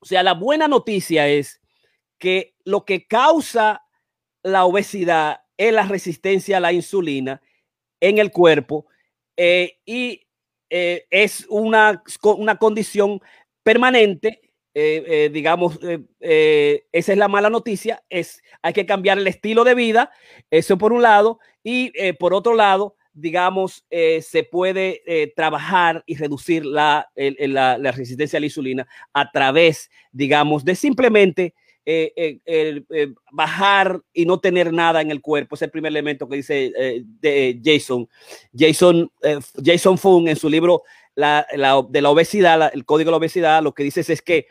O 0.00 0.04
sea, 0.04 0.24
la 0.24 0.34
buena 0.34 0.66
noticia 0.66 1.28
es 1.28 1.60
que 2.18 2.56
lo 2.64 2.84
que 2.84 3.06
causa 3.06 3.84
la 4.42 4.64
obesidad 4.64 5.42
es 5.56 5.72
la 5.72 5.84
resistencia 5.84 6.56
a 6.56 6.60
la 6.60 6.72
insulina 6.72 7.40
en 8.00 8.18
el 8.18 8.32
cuerpo 8.32 8.86
eh, 9.36 9.78
y 9.86 10.26
eh, 10.70 11.06
es 11.08 11.46
una, 11.48 12.02
una 12.24 12.56
condición 12.56 13.20
permanente. 13.62 14.40
Eh, 14.74 15.30
digamos, 15.32 15.78
esa 16.20 17.12
es 17.12 17.18
la 17.18 17.26
mala 17.26 17.50
noticia, 17.50 18.04
es 18.08 18.42
hay 18.62 18.72
que 18.72 18.86
cambiar 18.86 19.18
el 19.18 19.26
estilo 19.26 19.64
de 19.64 19.74
vida, 19.74 20.12
eso 20.52 20.78
por 20.78 20.92
un 20.92 21.02
lado, 21.02 21.40
y 21.64 21.90
por 22.12 22.32
otro 22.32 22.54
lado, 22.54 22.94
digamos, 23.20 23.84
eh, 23.90 24.22
se 24.22 24.44
puede 24.44 25.02
eh, 25.06 25.32
trabajar 25.34 26.02
y 26.06 26.16
reducir 26.16 26.64
la, 26.64 27.10
la, 27.14 27.92
resistencia 27.92 28.36
a 28.36 28.40
la 28.40 28.46
insulina 28.46 28.86
a 29.12 29.30
través, 29.30 29.90
digamos, 30.12 30.64
de 30.64 30.74
simplemente 30.74 31.54
eh, 31.84 32.38
bajar 33.32 34.00
y 34.12 34.26
no 34.26 34.38
tener 34.40 34.72
nada 34.72 35.00
en 35.00 35.10
el 35.10 35.20
cuerpo. 35.20 35.54
Es 35.54 35.62
el 35.62 35.70
primer 35.70 35.90
elemento 35.90 36.28
que 36.28 36.36
dice 36.36 36.72
de 37.20 37.60
Jason. 37.64 38.08
Jason, 38.56 39.10
Jason 39.64 39.98
Fung 39.98 40.28
en 40.28 40.36
su 40.36 40.48
libro 40.48 40.82
la, 41.14 41.46
de 41.88 42.02
la 42.02 42.10
obesidad, 42.10 42.70
el 42.72 42.84
código 42.84 43.08
de 43.08 43.12
la 43.12 43.16
obesidad, 43.16 43.62
lo 43.62 43.74
que 43.74 43.82
dice 43.82 44.00
es, 44.00 44.10
es 44.10 44.22
que 44.22 44.46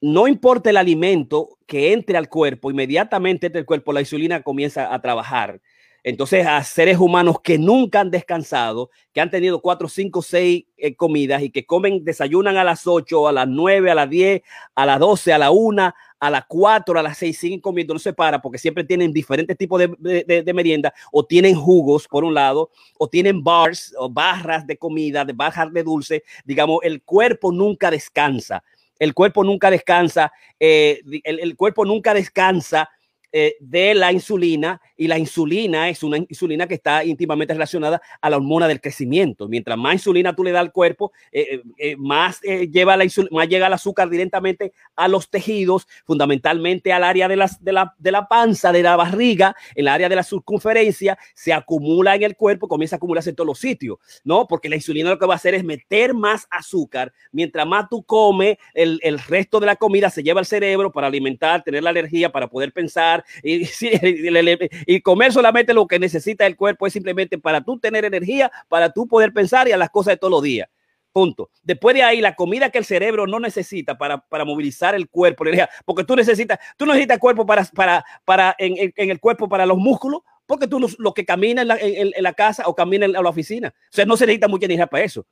no 0.00 0.28
importa 0.28 0.70
el 0.70 0.76
alimento 0.76 1.58
que 1.66 1.92
entre 1.92 2.18
al 2.18 2.28
cuerpo, 2.28 2.70
inmediatamente 2.70 3.46
entre 3.46 3.60
el 3.60 3.66
cuerpo, 3.66 3.92
la 3.92 4.00
insulina 4.00 4.42
comienza 4.42 4.92
a 4.92 5.00
trabajar. 5.00 5.60
Entonces, 6.06 6.46
a 6.46 6.62
seres 6.62 6.98
humanos 6.98 7.40
que 7.42 7.58
nunca 7.58 7.98
han 7.98 8.12
descansado, 8.12 8.90
que 9.12 9.20
han 9.20 9.28
tenido 9.28 9.60
cuatro, 9.60 9.88
cinco, 9.88 10.22
seis 10.22 10.64
eh, 10.76 10.94
comidas 10.94 11.42
y 11.42 11.50
que 11.50 11.66
comen, 11.66 12.04
desayunan 12.04 12.56
a 12.56 12.62
las 12.62 12.86
ocho, 12.86 13.26
a 13.26 13.32
las 13.32 13.48
nueve, 13.48 13.90
a 13.90 13.94
las 13.96 14.08
diez, 14.08 14.42
a 14.76 14.86
las 14.86 15.00
doce, 15.00 15.32
a 15.32 15.38
la 15.38 15.50
una, 15.50 15.96
a 16.20 16.30
las 16.30 16.44
cuatro, 16.46 16.96
a 16.96 17.02
las 17.02 17.18
seis, 17.18 17.36
siguen 17.40 17.58
comiendo, 17.58 17.92
no 17.92 17.98
se 17.98 18.12
para 18.12 18.40
porque 18.40 18.56
siempre 18.56 18.84
tienen 18.84 19.12
diferentes 19.12 19.56
tipos 19.56 19.80
de, 19.80 20.44
de, 20.44 20.54
merienda 20.54 20.94
o 21.10 21.26
tienen 21.26 21.56
jugos 21.56 22.06
por 22.06 22.22
un 22.22 22.34
lado 22.34 22.70
o 23.00 23.08
tienen 23.08 23.42
bars 23.42 23.92
o 23.98 24.08
barras 24.08 24.64
de 24.64 24.76
comida, 24.76 25.24
de 25.24 25.32
barras 25.32 25.72
de 25.72 25.82
dulce. 25.82 26.22
Digamos, 26.44 26.78
el 26.84 27.02
cuerpo 27.02 27.50
nunca 27.50 27.90
descansa. 27.90 28.62
El 29.00 29.12
cuerpo 29.12 29.42
nunca 29.42 29.72
descansa. 29.72 30.32
Eh, 30.60 31.00
el 31.24 31.56
cuerpo 31.56 31.84
nunca 31.84 32.14
descansa 32.14 32.88
eh, 33.32 33.56
de 33.60 33.94
la 33.94 34.12
insulina 34.12 34.80
y 34.96 35.08
la 35.08 35.18
insulina 35.18 35.88
es 35.88 36.02
una 36.02 36.16
insulina 36.16 36.66
que 36.66 36.74
está 36.74 37.04
íntimamente 37.04 37.52
relacionada 37.52 38.00
a 38.20 38.30
la 38.30 38.36
hormona 38.36 38.68
del 38.68 38.80
crecimiento. 38.80 39.48
Mientras 39.48 39.76
más 39.76 39.94
insulina 39.94 40.34
tú 40.34 40.44
le 40.44 40.52
das 40.52 40.60
al 40.60 40.72
cuerpo, 40.72 41.12
eh, 41.32 41.60
eh, 41.78 41.96
más, 41.96 42.40
lleva 42.40 42.96
la 42.96 43.04
más 43.30 43.48
llega 43.48 43.66
el 43.66 43.72
azúcar 43.72 44.08
directamente 44.08 44.72
a 44.94 45.08
los 45.08 45.28
tejidos, 45.28 45.86
fundamentalmente 46.04 46.92
al 46.92 47.04
área 47.04 47.28
de, 47.28 47.36
las, 47.36 47.62
de, 47.62 47.72
la, 47.72 47.94
de 47.98 48.12
la 48.12 48.26
panza, 48.26 48.72
de 48.72 48.82
la 48.82 48.96
barriga, 48.96 49.54
en 49.74 49.82
el 49.82 49.88
área 49.88 50.08
de 50.08 50.16
la 50.16 50.22
circunferencia, 50.22 51.18
se 51.34 51.52
acumula 51.52 52.14
en 52.14 52.22
el 52.22 52.36
cuerpo, 52.36 52.68
comienza 52.68 52.96
a 52.96 52.98
acumularse 52.98 53.30
en 53.30 53.36
todos 53.36 53.48
los 53.48 53.58
sitios, 53.58 53.98
¿no? 54.24 54.46
Porque 54.46 54.68
la 54.68 54.76
insulina 54.76 55.10
lo 55.10 55.18
que 55.18 55.26
va 55.26 55.34
a 55.34 55.36
hacer 55.36 55.54
es 55.54 55.64
meter 55.64 56.14
más 56.14 56.46
azúcar. 56.50 57.12
Mientras 57.32 57.66
más 57.66 57.88
tú 57.88 58.02
comes, 58.02 58.56
el, 58.74 58.98
el 59.02 59.18
resto 59.18 59.60
de 59.60 59.66
la 59.66 59.76
comida 59.76 60.10
se 60.10 60.22
lleva 60.22 60.40
al 60.40 60.46
cerebro 60.46 60.90
para 60.90 61.06
alimentar, 61.06 61.62
tener 61.62 61.82
la 61.82 61.90
energía, 61.90 62.32
para 62.32 62.48
poder 62.48 62.72
pensar, 62.72 63.24
y, 63.42 65.00
comer 65.00 65.32
solamente 65.32 65.74
lo 65.74 65.86
que 65.86 65.98
necesita 65.98 66.46
el 66.46 66.56
cuerpo 66.56 66.86
es 66.86 66.92
simplemente 66.92 67.38
para 67.38 67.62
tú 67.62 67.78
tener 67.78 68.04
energía, 68.04 68.50
para 68.68 68.90
tú 68.90 69.06
poder 69.06 69.32
pensar 69.32 69.68
y 69.68 69.72
a 69.72 69.76
las 69.76 69.90
cosas 69.90 70.14
de 70.14 70.18
todos 70.18 70.30
los 70.30 70.42
días. 70.42 70.68
Punto. 71.12 71.50
Después 71.62 71.94
de 71.94 72.02
ahí, 72.02 72.20
la 72.20 72.34
comida 72.34 72.68
que 72.68 72.76
el 72.76 72.84
cerebro 72.84 73.26
no 73.26 73.40
necesita 73.40 73.96
para, 73.96 74.18
para 74.18 74.44
movilizar 74.44 74.94
el 74.94 75.08
cuerpo, 75.08 75.44
porque 75.86 76.04
tú 76.04 76.14
necesitas, 76.14 76.58
tú 76.76 76.84
necesitas 76.84 77.18
cuerpo 77.18 77.46
para, 77.46 77.64
para, 77.64 78.04
para 78.26 78.54
en, 78.58 78.92
en, 78.94 79.10
el 79.10 79.18
cuerpo 79.18 79.48
para 79.48 79.64
los 79.64 79.78
músculos, 79.78 80.20
porque 80.44 80.68
tú 80.68 80.78
lo, 80.98 81.14
que 81.14 81.24
camina 81.24 81.62
en 81.62 81.68
la, 81.68 81.78
en 81.80 82.22
la, 82.22 82.34
casa 82.34 82.64
o 82.66 82.74
camina 82.74 83.06
en 83.06 83.12
la 83.12 83.20
oficina. 83.20 83.68
O 83.68 83.94
sea, 83.94 84.04
no 84.04 84.16
se 84.16 84.26
necesita 84.26 84.46
mucha 84.46 84.66
energía 84.66 84.86
para 84.86 85.04
eso. 85.04 85.26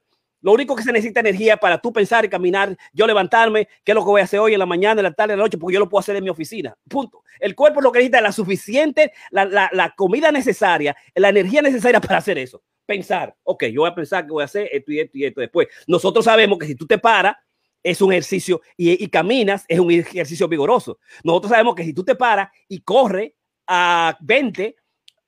Lo 0.45 0.53
único 0.53 0.77
que 0.77 0.83
se 0.83 0.93
necesita 0.93 1.21
energía 1.21 1.57
para 1.57 1.79
tú 1.79 1.91
pensar 1.91 2.23
y 2.27 2.29
caminar, 2.29 2.77
yo 2.93 3.07
levantarme, 3.07 3.67
qué 3.83 3.93
es 3.93 3.95
lo 3.95 4.03
que 4.03 4.11
voy 4.11 4.21
a 4.21 4.25
hacer 4.25 4.41
hoy 4.41 4.53
en 4.53 4.59
la 4.59 4.67
mañana, 4.67 5.01
en 5.01 5.05
la 5.05 5.13
tarde, 5.13 5.33
en 5.33 5.39
la 5.39 5.45
noche, 5.47 5.57
porque 5.57 5.73
yo 5.73 5.81
lo 5.81 5.89
puedo 5.89 6.01
hacer 6.01 6.17
en 6.17 6.23
mi 6.23 6.29
oficina. 6.29 6.77
Punto. 6.87 7.23
El 7.41 7.55
cuerpo 7.55 7.81
lo 7.81 7.91
que 7.91 8.01
necesita 8.01 8.19
es 8.19 8.25
la 8.25 8.33
suficiente, 8.33 9.15
la, 9.31 9.47
la, 9.47 9.71
la 9.73 9.95
comida 9.95 10.31
necesaria, 10.31 10.95
la 11.15 11.31
energía 11.31 11.63
necesaria 11.63 11.99
para 11.99 12.19
hacer 12.19 12.37
eso. 12.37 12.63
Pensar, 12.85 13.35
ok, 13.43 13.65
yo 13.69 13.81
voy 13.81 13.91
a 13.91 13.95
pensar 13.95 14.27
que 14.27 14.33
voy 14.33 14.43
a 14.43 14.45
hacer 14.45 14.69
esto 14.71 14.93
y 14.93 15.01
esto 15.01 15.17
y 15.17 15.25
esto 15.25 15.41
después. 15.41 15.67
Nosotros 15.87 16.27
sabemos 16.27 16.59
que 16.59 16.67
si 16.67 16.75
tú 16.75 16.87
te 16.87 16.99
paras, 16.99 17.37
es 17.83 18.03
un 18.03 18.13
ejercicio 18.13 18.61
y, 18.77 19.03
y 19.03 19.09
caminas, 19.09 19.65
es 19.67 19.81
un 19.81 19.91
ejercicio 19.91 20.47
vigoroso. 20.47 20.99
Nosotros 21.23 21.53
sabemos 21.53 21.75
que 21.75 21.85
si 21.85 21.95
tú 21.95 22.05
te 22.05 22.17
paras 22.17 22.51
y 22.69 22.81
corres 22.81 23.33
a 23.67 24.15
20, 24.21 24.77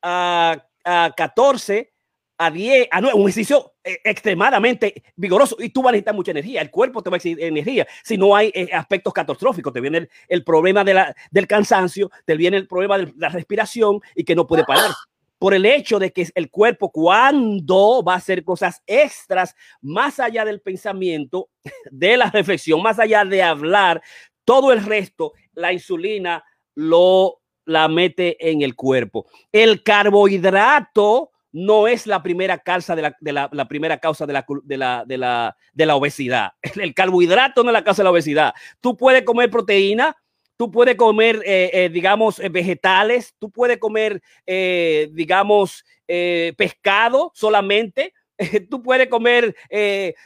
a, 0.03 0.63
a 0.85 1.15
14, 1.17 1.95
a 2.39 2.51
10, 2.51 2.89
a 2.91 3.01
9, 3.01 3.17
un 3.17 3.23
ejercicio 3.23 3.75
eh, 3.83 3.99
extremadamente 4.05 5.03
vigoroso 5.17 5.57
y 5.59 5.71
tú 5.71 5.83
vas 5.83 5.91
a 5.91 5.93
necesitar 5.93 6.15
mucha 6.15 6.31
energía, 6.33 6.61
el 6.61 6.71
cuerpo 6.71 7.03
te 7.03 7.11
va 7.11 7.17
a 7.17 7.19
exigir 7.19 7.43
energía, 7.43 7.87
si 8.05 8.17
no 8.17 8.37
hay 8.37 8.51
eh, 8.55 8.69
aspectos 8.73 9.13
catastróficos, 9.13 9.73
te 9.73 9.81
viene 9.81 10.09
el, 10.29 10.45
problema 10.45 10.85
de 10.85 10.95
la, 10.95 11.17
del 11.31 11.47
cansancio, 11.47 12.11
te 12.25 12.37
viene 12.37 12.57
el 12.57 12.67
problema 12.67 12.99
de 12.99 13.13
la 13.17 13.29
respiración 13.29 14.01
y 14.15 14.25
que 14.25 14.35
no 14.35 14.47
puede 14.47 14.65
parar. 14.65 14.91
Por 15.39 15.53
el 15.53 15.67
hecho 15.67 15.99
de 15.99 16.13
que 16.13 16.27
el 16.35 16.51
cuerpo 16.51 16.91
cuando 16.91 18.03
va 18.03 18.15
a 18.15 18.17
hacer 18.17 18.43
cosas 18.43 18.83
extras 18.87 19.55
más 19.83 20.19
allá 20.19 20.47
del 20.47 20.63
pensamiento, 20.63 21.51
de 21.91 22.17
la 22.17 22.31
reflexión, 22.31 22.83
más 22.83 22.99
allá 22.99 23.25
de 23.25 23.43
hablar, 23.43 24.03
todo 24.45 24.73
el 24.73 24.85
resto, 24.85 25.33
la 25.55 25.73
insulina 25.73 26.43
lo 26.75 27.41
la 27.67 27.89
mete 27.89 28.51
en 28.51 28.63
el 28.63 28.75
cuerpo. 28.75 29.27
El 29.53 29.83
carbohidrato 29.83 31.33
no 31.53 31.89
es 31.89 32.07
la 32.07 32.23
primera 32.23 32.59
causa 32.59 32.95
de 32.95 33.03
la, 33.03 33.17
de 33.21 33.33
la, 33.33 33.69
primera 33.69 33.99
causa 33.99 34.27
de 34.27 34.33
la, 34.33 34.45
de, 34.65 34.77
la, 34.77 35.05
de, 35.07 35.19
la, 35.19 35.57
de 35.73 35.87
la 35.87 35.97
obesidad. 35.97 36.53
El 36.77 36.95
carbohidrato 36.95 37.63
no 37.63 37.71
es 37.71 37.75
la 37.75 37.85
causa 37.85 38.03
de 38.03 38.05
la 38.05 38.11
obesidad. 38.11 38.55
Tú 38.81 38.97
puedes 38.97 39.23
comer 39.23 39.51
proteína, 39.51 40.17
tú 40.57 40.71
puedes 40.71 40.97
comer, 40.97 41.43
eh, 41.45 41.71
eh, 41.73 41.89
digamos, 41.89 42.39
eh, 42.41 42.49
vegetales, 42.49 43.35
tú 43.39 43.51
puedes 43.51 43.79
comer, 43.79 44.21
digamos, 44.47 45.85
pescado 46.57 47.33
solamente, 47.35 48.15
tú 48.71 48.83
puedes 48.83 49.09
comer 49.09 49.55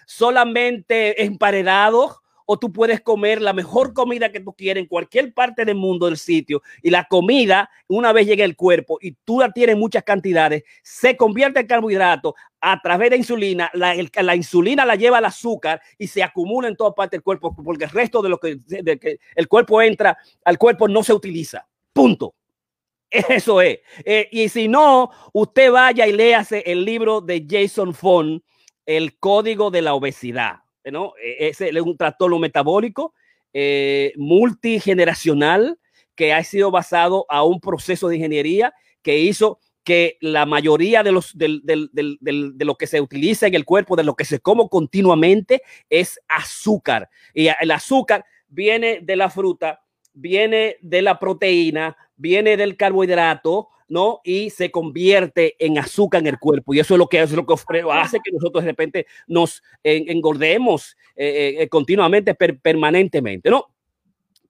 solamente 0.06 1.24
emparedados 1.24 2.19
o 2.52 2.58
tú 2.58 2.72
puedes 2.72 3.00
comer 3.00 3.40
la 3.40 3.52
mejor 3.52 3.94
comida 3.94 4.32
que 4.32 4.40
tú 4.40 4.52
quieres 4.52 4.82
en 4.82 4.88
cualquier 4.88 5.32
parte 5.32 5.64
del 5.64 5.76
mundo 5.76 6.06
del 6.06 6.16
sitio 6.16 6.62
y 6.82 6.90
la 6.90 7.04
comida, 7.04 7.70
una 7.86 8.12
vez 8.12 8.26
llega 8.26 8.44
al 8.44 8.56
cuerpo 8.56 8.98
y 9.00 9.12
tú 9.24 9.38
la 9.38 9.52
tienes 9.52 9.74
en 9.74 9.78
muchas 9.78 10.02
cantidades, 10.02 10.64
se 10.82 11.16
convierte 11.16 11.60
en 11.60 11.68
carbohidrato 11.68 12.34
a 12.60 12.80
través 12.82 13.10
de 13.10 13.18
insulina, 13.18 13.70
la, 13.72 13.94
la, 14.20 14.34
insulina 14.34 14.84
la 14.84 14.96
lleva 14.96 15.18
al 15.18 15.26
azúcar 15.26 15.80
y 15.96 16.08
se 16.08 16.24
acumula 16.24 16.66
en 16.66 16.74
toda 16.74 16.92
parte 16.92 17.18
del 17.18 17.22
cuerpo 17.22 17.54
porque 17.54 17.84
el 17.84 17.90
resto 17.90 18.20
de 18.20 18.28
lo 18.28 18.38
que, 18.40 18.58
que 19.00 19.20
el 19.36 19.46
cuerpo 19.46 19.80
entra 19.80 20.18
al 20.44 20.58
cuerpo 20.58 20.88
no 20.88 21.04
se 21.04 21.12
utiliza. 21.12 21.68
Punto. 21.92 22.34
Eso 23.10 23.60
es. 23.60 23.78
Eh, 24.04 24.28
y 24.32 24.48
si 24.48 24.66
no, 24.66 25.12
usted 25.32 25.70
vaya 25.70 26.04
y 26.08 26.12
léase 26.12 26.64
el 26.66 26.84
libro 26.84 27.20
de 27.20 27.46
Jason 27.48 27.94
Fon, 27.94 28.42
El 28.86 29.20
Código 29.20 29.70
de 29.70 29.82
la 29.82 29.94
Obesidad. 29.94 30.62
¿No? 30.90 31.14
E, 31.22 31.48
es 31.48 31.60
un 31.60 31.96
trastorno 31.96 32.38
metabólico 32.38 33.14
eh, 33.52 34.12
multigeneracional 34.16 35.78
que 36.14 36.32
ha 36.32 36.44
sido 36.44 36.70
basado 36.70 37.26
a 37.28 37.42
un 37.42 37.60
proceso 37.60 38.08
de 38.08 38.16
ingeniería 38.16 38.72
que 39.02 39.18
hizo 39.18 39.58
que 39.82 40.18
la 40.20 40.46
mayoría 40.46 41.02
de, 41.02 41.10
los, 41.10 41.36
de, 41.36 41.60
de, 41.64 42.64
lo 42.64 42.76
que 42.76 42.86
se 42.86 43.00
utiliza 43.00 43.46
en 43.46 43.54
el 43.54 43.64
cuerpo, 43.64 43.96
de 43.96 44.04
lo 44.04 44.14
que 44.14 44.24
se 44.24 44.38
come 44.38 44.68
continuamente, 44.70 45.62
es 45.88 46.20
azúcar. 46.28 47.08
Y 47.34 47.48
el 47.48 47.70
azúcar 47.70 48.24
viene 48.46 49.00
de 49.02 49.16
la 49.16 49.30
fruta, 49.30 49.80
viene 50.12 50.76
de 50.82 51.02
la 51.02 51.18
proteína, 51.18 51.96
viene 52.16 52.56
del 52.56 52.76
carbohidrato, 52.76 53.68
¿no? 53.90 54.20
Y 54.24 54.48
se 54.48 54.70
convierte 54.70 55.54
en 55.58 55.76
azúcar 55.76 56.22
en 56.22 56.28
el 56.28 56.38
cuerpo. 56.38 56.72
Y 56.72 56.80
eso 56.80 56.94
es 56.94 56.98
lo 56.98 57.08
que, 57.08 57.20
es 57.20 57.32
lo 57.32 57.44
que 57.44 57.54
hace 57.92 58.20
que 58.24 58.32
nosotros 58.32 58.64
de 58.64 58.70
repente 58.70 59.06
nos 59.26 59.62
engordemos 59.82 60.96
eh, 61.14 61.56
eh, 61.58 61.68
continuamente, 61.68 62.34
permanentemente, 62.34 63.50
¿no? 63.50 63.66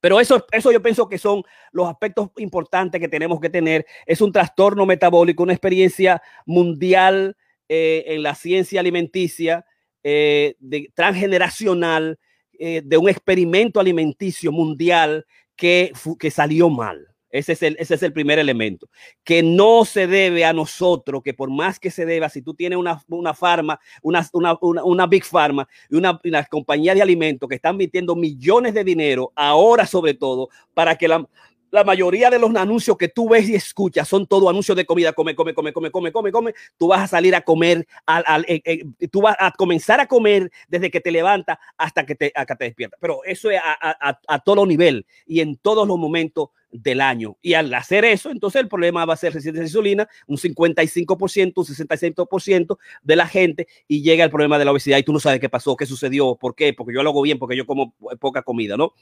Pero 0.00 0.18
eso, 0.18 0.46
eso 0.50 0.72
yo 0.72 0.82
pienso 0.82 1.08
que 1.08 1.18
son 1.18 1.42
los 1.72 1.88
aspectos 1.88 2.30
importantes 2.38 3.00
que 3.00 3.08
tenemos 3.08 3.38
que 3.40 3.50
tener. 3.50 3.86
Es 4.06 4.20
un 4.20 4.32
trastorno 4.32 4.86
metabólico, 4.86 5.42
una 5.42 5.52
experiencia 5.52 6.22
mundial 6.46 7.36
eh, 7.68 8.04
en 8.06 8.22
la 8.22 8.34
ciencia 8.34 8.80
alimenticia, 8.80 9.64
eh, 10.02 10.56
de, 10.58 10.90
transgeneracional, 10.94 12.18
eh, 12.58 12.82
de 12.84 12.96
un 12.96 13.08
experimento 13.08 13.78
alimenticio 13.78 14.50
mundial 14.50 15.26
que, 15.54 15.92
que 16.18 16.30
salió 16.30 16.70
mal. 16.70 17.09
Ese 17.30 17.52
es, 17.52 17.62
el, 17.62 17.76
ese 17.78 17.94
es 17.94 18.02
el 18.02 18.12
primer 18.12 18.38
elemento. 18.38 18.88
Que 19.24 19.42
no 19.42 19.84
se 19.84 20.06
debe 20.06 20.44
a 20.44 20.52
nosotros, 20.52 21.22
que 21.22 21.34
por 21.34 21.50
más 21.50 21.78
que 21.78 21.90
se 21.90 22.04
deba, 22.04 22.28
si 22.28 22.42
tú 22.42 22.54
tienes 22.54 22.78
una, 22.78 23.02
una 23.08 23.34
farma, 23.34 23.78
una, 24.02 24.28
una, 24.32 24.58
una, 24.60 25.06
big 25.06 25.24
pharma 25.24 25.68
y 25.88 25.96
una, 25.96 26.20
una, 26.24 26.44
compañía 26.44 26.94
de 26.94 27.02
alimentos 27.02 27.48
que 27.48 27.54
están 27.54 27.76
metiendo 27.76 28.16
millones 28.16 28.74
de 28.74 28.84
dinero, 28.84 29.32
ahora 29.36 29.86
sobre 29.86 30.14
todo, 30.14 30.48
para 30.74 30.96
que 30.96 31.08
la, 31.08 31.26
la 31.70 31.84
mayoría 31.84 32.30
de 32.30 32.38
los 32.38 32.54
anuncios 32.54 32.96
que 32.96 33.08
tú 33.08 33.28
ves 33.28 33.48
y 33.48 33.54
escuchas 33.54 34.08
son 34.08 34.26
todos 34.26 34.48
anuncios 34.48 34.76
de 34.76 34.84
comida, 34.84 35.12
come, 35.12 35.34
come, 35.34 35.54
come, 35.54 35.72
come, 35.72 35.90
come, 35.90 36.12
come, 36.12 36.32
come. 36.32 36.54
Tú 36.76 36.88
vas 36.88 37.02
a 37.02 37.06
salir 37.06 37.34
a 37.34 37.40
comer, 37.42 37.86
al, 38.06 38.24
al 38.26 38.44
eh, 38.48 38.62
eh, 38.64 39.08
tú 39.08 39.22
vas 39.22 39.36
a 39.38 39.52
comenzar 39.52 40.00
a 40.00 40.06
comer 40.06 40.50
desde 40.68 40.90
que 40.90 41.00
te 41.00 41.10
levantas 41.10 41.58
hasta 41.76 42.04
que 42.04 42.14
te, 42.14 42.32
te 42.32 42.64
despiertas. 42.64 42.98
Pero 43.00 43.24
eso 43.24 43.50
es 43.50 43.60
a, 43.62 43.76
a, 43.80 44.20
a, 44.26 44.38
todo 44.40 44.66
nivel 44.66 45.06
y 45.26 45.40
en 45.40 45.56
todos 45.56 45.86
los 45.86 45.98
momentos 45.98 46.48
del 46.72 47.00
año. 47.00 47.36
Y 47.42 47.54
al 47.54 47.72
hacer 47.74 48.04
eso, 48.04 48.30
entonces 48.30 48.60
el 48.60 48.68
problema 48.68 49.04
va 49.04 49.14
a 49.14 49.16
ser 49.16 49.32
resistencia 49.32 49.62
a 49.62 49.66
insulina, 49.66 50.08
un 50.26 50.36
55%, 50.36 51.52
un 51.56 51.64
66% 51.64 52.78
de 53.02 53.16
la 53.16 53.26
gente 53.26 53.66
y 53.88 54.02
llega 54.02 54.24
el 54.24 54.30
problema 54.30 54.58
de 54.58 54.64
la 54.64 54.72
obesidad 54.72 54.98
y 54.98 55.02
tú 55.02 55.12
no 55.12 55.20
sabes 55.20 55.40
qué 55.40 55.48
pasó, 55.48 55.76
qué 55.76 55.86
sucedió, 55.86 56.36
por 56.36 56.54
qué, 56.54 56.72
porque 56.72 56.94
yo 56.94 57.02
lo 57.02 57.10
hago 57.10 57.22
bien, 57.22 57.38
porque 57.38 57.56
yo 57.56 57.66
como 57.66 57.94
poca 58.20 58.42
comida, 58.42 58.76
¿no? 58.76 58.92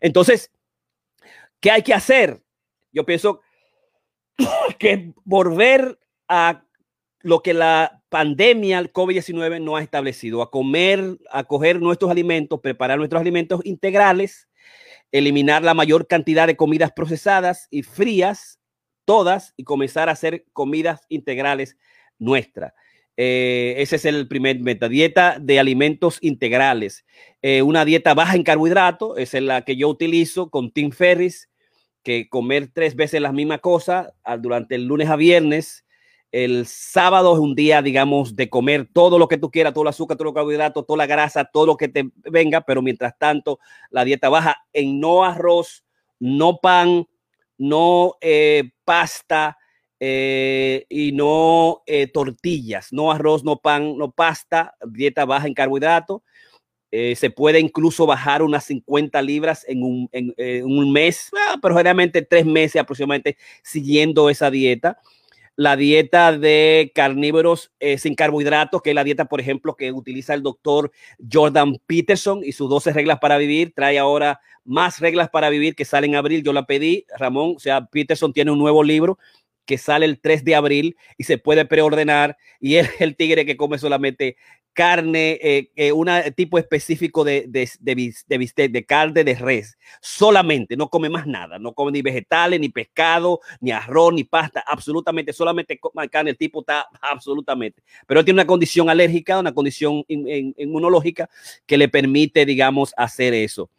Entonces, 0.00 0.50
¿Qué 1.62 1.70
hay 1.70 1.82
que 1.82 1.94
hacer? 1.94 2.42
Yo 2.92 3.06
pienso 3.06 3.40
que 4.80 5.14
volver 5.24 5.96
a 6.26 6.64
lo 7.20 7.40
que 7.40 7.54
la 7.54 8.02
pandemia, 8.08 8.80
el 8.80 8.92
COVID-19, 8.92 9.62
no 9.62 9.76
ha 9.76 9.82
establecido, 9.82 10.42
a 10.42 10.50
comer, 10.50 11.18
a 11.30 11.44
coger 11.44 11.80
nuestros 11.80 12.10
alimentos, 12.10 12.58
preparar 12.60 12.98
nuestros 12.98 13.20
alimentos 13.20 13.60
integrales, 13.62 14.48
eliminar 15.12 15.62
la 15.62 15.72
mayor 15.72 16.08
cantidad 16.08 16.48
de 16.48 16.56
comidas 16.56 16.90
procesadas 16.90 17.68
y 17.70 17.84
frías, 17.84 18.58
todas, 19.04 19.54
y 19.56 19.62
comenzar 19.62 20.08
a 20.08 20.12
hacer 20.12 20.44
comidas 20.52 21.06
integrales 21.08 21.76
nuestras. 22.18 22.72
Eh, 23.16 23.74
ese 23.78 23.96
es 23.96 24.04
el 24.04 24.26
primer 24.26 24.58
meta. 24.58 24.88
Dieta 24.88 25.38
de 25.40 25.60
alimentos 25.60 26.18
integrales. 26.22 27.04
Eh, 27.40 27.62
una 27.62 27.84
dieta 27.84 28.14
baja 28.14 28.34
en 28.34 28.42
carbohidratos, 28.42 29.16
es 29.16 29.32
la 29.34 29.62
que 29.62 29.76
yo 29.76 29.88
utilizo 29.88 30.50
con 30.50 30.72
Tim 30.72 30.90
Ferris 30.90 31.51
que 32.02 32.28
comer 32.28 32.70
tres 32.72 32.96
veces 32.96 33.20
la 33.20 33.32
misma 33.32 33.58
cosa 33.58 34.14
ah, 34.24 34.36
durante 34.36 34.74
el 34.74 34.84
lunes 34.84 35.08
a 35.08 35.16
viernes. 35.16 35.84
El 36.30 36.66
sábado 36.66 37.34
es 37.34 37.40
un 37.40 37.54
día, 37.54 37.82
digamos, 37.82 38.36
de 38.36 38.48
comer 38.48 38.88
todo 38.90 39.18
lo 39.18 39.28
que 39.28 39.36
tú 39.36 39.50
quieras, 39.50 39.74
todo 39.74 39.82
el 39.82 39.88
azúcar, 39.88 40.16
todo 40.16 40.28
el 40.28 40.34
carbohidrato, 40.34 40.82
toda 40.82 40.96
la 40.96 41.06
grasa, 41.06 41.44
todo 41.44 41.66
lo 41.66 41.76
que 41.76 41.88
te 41.88 42.10
venga, 42.16 42.62
pero 42.62 42.80
mientras 42.80 43.18
tanto 43.18 43.58
la 43.90 44.04
dieta 44.04 44.30
baja 44.30 44.56
en 44.72 44.98
no 44.98 45.24
arroz, 45.24 45.84
no 46.18 46.58
pan, 46.58 47.06
no 47.58 48.16
eh, 48.20 48.70
pasta 48.84 49.58
eh, 50.00 50.86
y 50.88 51.12
no 51.12 51.82
eh, 51.86 52.06
tortillas, 52.06 52.92
no 52.92 53.12
arroz, 53.12 53.44
no 53.44 53.58
pan, 53.58 53.96
no 53.98 54.10
pasta, 54.10 54.74
dieta 54.86 55.24
baja 55.26 55.46
en 55.46 55.54
carbohidratos. 55.54 56.22
Se 57.16 57.30
puede 57.30 57.58
incluso 57.58 58.04
bajar 58.04 58.42
unas 58.42 58.64
50 58.64 59.22
libras 59.22 59.64
en 59.66 59.82
un, 59.82 60.08
en, 60.12 60.64
un 60.64 60.92
mes, 60.92 61.30
ah, 61.48 61.58
pero 61.62 61.74
generalmente 61.74 62.20
tres 62.22 62.44
meses 62.44 62.80
aproximadamente 62.80 63.36
siguiendo 63.62 64.28
esa 64.28 64.50
dieta 64.50 64.98
la 65.56 65.76
dieta 65.76 66.36
de 66.36 66.92
carnívoros 66.94 67.72
eh, 67.78 67.98
sin 67.98 68.14
carbohidratos, 68.14 68.80
que 68.82 68.90
es 68.90 68.94
la 68.94 69.04
dieta, 69.04 69.26
por 69.26 69.40
ejemplo, 69.40 69.76
que 69.76 69.92
utiliza 69.92 70.34
el 70.34 70.42
doctor 70.42 70.90
Jordan 71.30 71.76
Peterson 71.86 72.40
y 72.42 72.52
sus 72.52 72.70
12 72.70 72.92
reglas 72.92 73.18
para 73.20 73.36
vivir. 73.36 73.72
Trae 73.74 73.98
ahora 73.98 74.40
más 74.64 75.00
reglas 75.00 75.28
para 75.28 75.50
vivir 75.50 75.74
que 75.74 75.84
salen 75.84 76.12
en 76.12 76.16
abril. 76.16 76.42
Yo 76.42 76.52
la 76.52 76.64
pedí, 76.64 77.04
Ramón, 77.18 77.54
o 77.56 77.60
sea, 77.60 77.86
Peterson 77.86 78.32
tiene 78.32 78.50
un 78.50 78.58
nuevo 78.58 78.82
libro 78.82 79.18
que 79.66 79.78
sale 79.78 80.06
el 80.06 80.20
3 80.20 80.44
de 80.44 80.54
abril 80.54 80.96
y 81.18 81.24
se 81.24 81.38
puede 81.38 81.64
preordenar 81.64 82.36
y 82.58 82.76
es 82.76 83.00
el 83.00 83.16
tigre 83.16 83.44
que 83.44 83.56
come 83.56 83.78
solamente 83.78 84.36
carne, 84.72 85.38
eh, 85.42 85.70
eh, 85.76 85.92
un 85.92 86.08
tipo 86.34 86.58
específico 86.58 87.24
de, 87.24 87.44
de, 87.48 87.70
de, 87.80 88.68
de, 88.68 88.84
carne 88.84 89.24
de 89.24 89.34
res, 89.34 89.78
solamente, 90.00 90.76
no 90.76 90.88
come 90.88 91.08
más 91.08 91.26
nada, 91.26 91.58
no 91.58 91.72
come 91.74 91.92
ni 91.92 92.02
vegetales, 92.02 92.58
ni 92.58 92.68
pescado, 92.68 93.40
ni 93.60 93.70
arroz, 93.70 94.12
ni 94.14 94.24
pasta, 94.24 94.64
absolutamente, 94.66 95.32
solamente 95.32 95.78
come 95.78 96.08
carne, 96.08 96.30
el 96.30 96.38
tipo 96.38 96.60
está 96.60 96.86
absolutamente, 97.00 97.82
pero 98.06 98.24
tiene 98.24 98.36
una 98.40 98.46
condición 98.46 98.88
alérgica, 98.88 99.38
una 99.38 99.52
condición 99.52 100.04
inmunológica 100.08 101.28
que 101.66 101.76
le 101.76 101.88
permite, 101.88 102.46
digamos, 102.46 102.92
hacer 102.96 103.34
eso. 103.34 103.70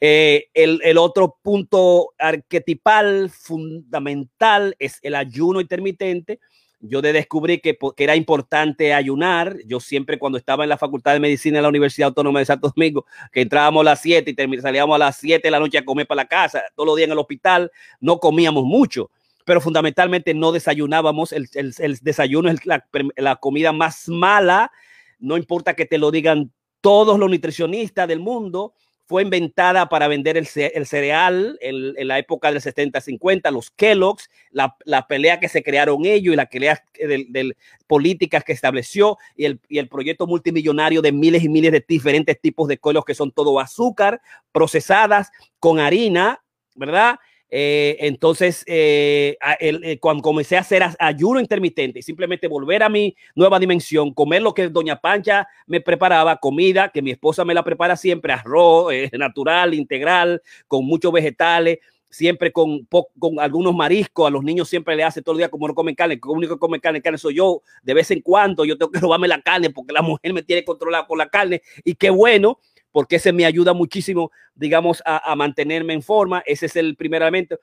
Eh, 0.00 0.48
el, 0.52 0.80
el, 0.84 0.98
otro 0.98 1.38
punto 1.40 2.12
arquetipal 2.18 3.30
fundamental 3.30 4.76
es 4.78 4.98
el 5.02 5.14
ayuno 5.14 5.60
intermitente, 5.60 6.40
yo 6.86 7.00
descubrí 7.00 7.60
que, 7.60 7.76
que, 7.76 8.04
era 8.04 8.14
importante 8.14 8.92
ayunar. 8.92 9.56
Yo 9.66 9.80
siempre 9.80 10.18
cuando 10.18 10.38
estaba 10.38 10.64
en 10.64 10.68
la 10.68 10.76
Facultad 10.76 11.12
de 11.14 11.20
Medicina 11.20 11.58
de 11.58 11.62
la 11.62 11.68
Universidad 11.68 12.08
Autónoma 12.08 12.40
de 12.40 12.44
Santo 12.44 12.72
Domingo, 12.74 13.06
que 13.32 13.40
entrábamos 13.40 13.80
a 13.80 13.84
las 13.84 14.00
7 14.00 14.34
y 14.36 14.60
salíamos 14.60 14.94
a 14.94 14.98
las 14.98 15.16
7 15.16 15.46
de 15.46 15.50
la 15.50 15.60
noche 15.60 15.78
a 15.78 15.84
comer 15.84 16.06
para 16.06 16.22
la 16.22 16.28
casa, 16.28 16.62
todos 16.74 16.86
los 16.86 16.96
días 16.96 17.06
en 17.06 17.12
el 17.12 17.18
hospital, 17.18 17.70
no 18.00 18.18
comíamos 18.18 18.64
mucho, 18.64 19.10
pero 19.44 19.60
fundamentalmente 19.60 20.34
no 20.34 20.52
desayunábamos. 20.52 21.32
El, 21.32 21.48
el, 21.54 21.74
el 21.78 21.98
desayuno 22.02 22.50
es 22.50 22.66
la, 22.66 22.86
la 23.16 23.36
comida 23.36 23.72
más 23.72 24.08
mala, 24.08 24.70
no 25.18 25.36
importa 25.38 25.74
que 25.74 25.86
te 25.86 25.98
lo 25.98 26.10
digan 26.10 26.52
todos 26.82 27.18
los 27.18 27.30
nutricionistas 27.30 28.06
del 28.06 28.20
mundo, 28.20 28.74
fue 29.06 29.22
inventada 29.22 29.88
para 29.88 30.08
vender 30.08 30.36
el, 30.36 30.46
cereal 30.46 31.58
en, 31.60 32.08
la 32.08 32.18
época 32.18 32.50
del 32.50 32.62
70-50, 32.62 33.50
los 33.52 33.70
Kellogg's, 33.70 34.30
la, 34.50 35.06
pelea 35.06 35.40
que 35.40 35.48
se 35.48 35.62
crearon 35.62 36.06
ellos 36.06 36.32
y 36.32 36.36
la 36.36 36.46
pelea 36.46 36.82
de, 36.94 37.54
políticas 37.86 38.44
que 38.44 38.52
estableció 38.52 39.18
y 39.36 39.44
el, 39.44 39.60
y 39.68 39.78
el, 39.78 39.88
proyecto 39.88 40.26
multimillonario 40.26 41.02
de 41.02 41.12
miles 41.12 41.44
y 41.44 41.48
miles 41.48 41.72
de 41.72 41.84
diferentes 41.86 42.40
tipos 42.40 42.66
de 42.68 42.78
Kellogg's 42.78 43.06
que 43.06 43.14
son 43.14 43.30
todo 43.30 43.60
azúcar, 43.60 44.22
procesadas 44.52 45.30
con 45.58 45.80
harina, 45.80 46.42
¿verdad? 46.74 47.18
Eh, 47.50 47.96
entonces, 48.00 48.64
eh, 48.66 49.36
eh, 49.60 49.98
cuando 50.00 50.22
comencé 50.22 50.56
a 50.56 50.60
hacer 50.60 50.82
ayuno 50.98 51.40
intermitente, 51.40 52.02
simplemente 52.02 52.48
volver 52.48 52.82
a 52.82 52.88
mi 52.88 53.14
nueva 53.34 53.58
dimensión, 53.58 54.12
comer 54.12 54.42
lo 54.42 54.54
que 54.54 54.68
Doña 54.68 55.00
Pancha 55.00 55.46
me 55.66 55.80
preparaba, 55.80 56.38
comida 56.38 56.88
que 56.88 57.02
mi 57.02 57.12
esposa 57.12 57.44
me 57.44 57.54
la 57.54 57.62
prepara 57.62 57.96
siempre, 57.96 58.32
arroz 58.32 58.92
natural, 59.12 59.74
integral, 59.74 60.42
con 60.66 60.84
muchos 60.84 61.12
vegetales, 61.12 61.78
siempre 62.14 62.52
con, 62.52 62.86
con 62.86 63.40
algunos 63.40 63.74
mariscos. 63.74 64.26
A 64.26 64.30
los 64.30 64.44
niños 64.44 64.68
siempre 64.68 64.96
le 64.96 65.04
hace 65.04 65.20
todo 65.22 65.34
el 65.34 65.38
día 65.38 65.48
como 65.48 65.68
no 65.68 65.74
comen 65.74 65.94
carne. 65.94 66.14
El 66.14 66.20
único 66.24 66.54
que 66.54 66.60
come 66.60 66.80
carne, 66.80 67.02
carne 67.02 67.18
soy 67.18 67.34
yo. 67.34 67.62
De 67.82 67.94
vez 67.94 68.10
en 68.10 68.20
cuando 68.20 68.64
yo 68.64 68.78
tengo 68.78 68.90
que 68.90 68.98
robarme 69.00 69.28
la 69.28 69.40
carne 69.40 69.70
porque 69.70 69.92
la 69.92 70.02
mujer 70.02 70.32
me 70.32 70.42
tiene 70.42 70.64
controlado 70.64 71.06
con 71.06 71.18
la 71.18 71.28
carne. 71.28 71.62
Y 71.84 71.94
qué 71.94 72.10
bueno 72.10 72.58
porque 72.94 73.16
ese 73.16 73.32
me 73.32 73.44
ayuda 73.44 73.72
muchísimo, 73.72 74.30
digamos, 74.54 75.02
a, 75.04 75.34
mantenerme 75.34 75.94
en 75.94 76.00
forma. 76.00 76.44
Ese 76.46 76.66
es 76.66 76.76
el 76.76 76.94
primer 76.94 77.22
elemento. 77.22 77.58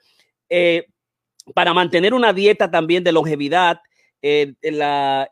Eh, 0.50 0.88
para 1.56 1.74
mantener 1.74 2.13
una 2.13 2.34
dieta 2.34 2.70
también 2.70 3.02
de 3.02 3.13
longevidad, 3.13 3.80
eh, 4.22 4.54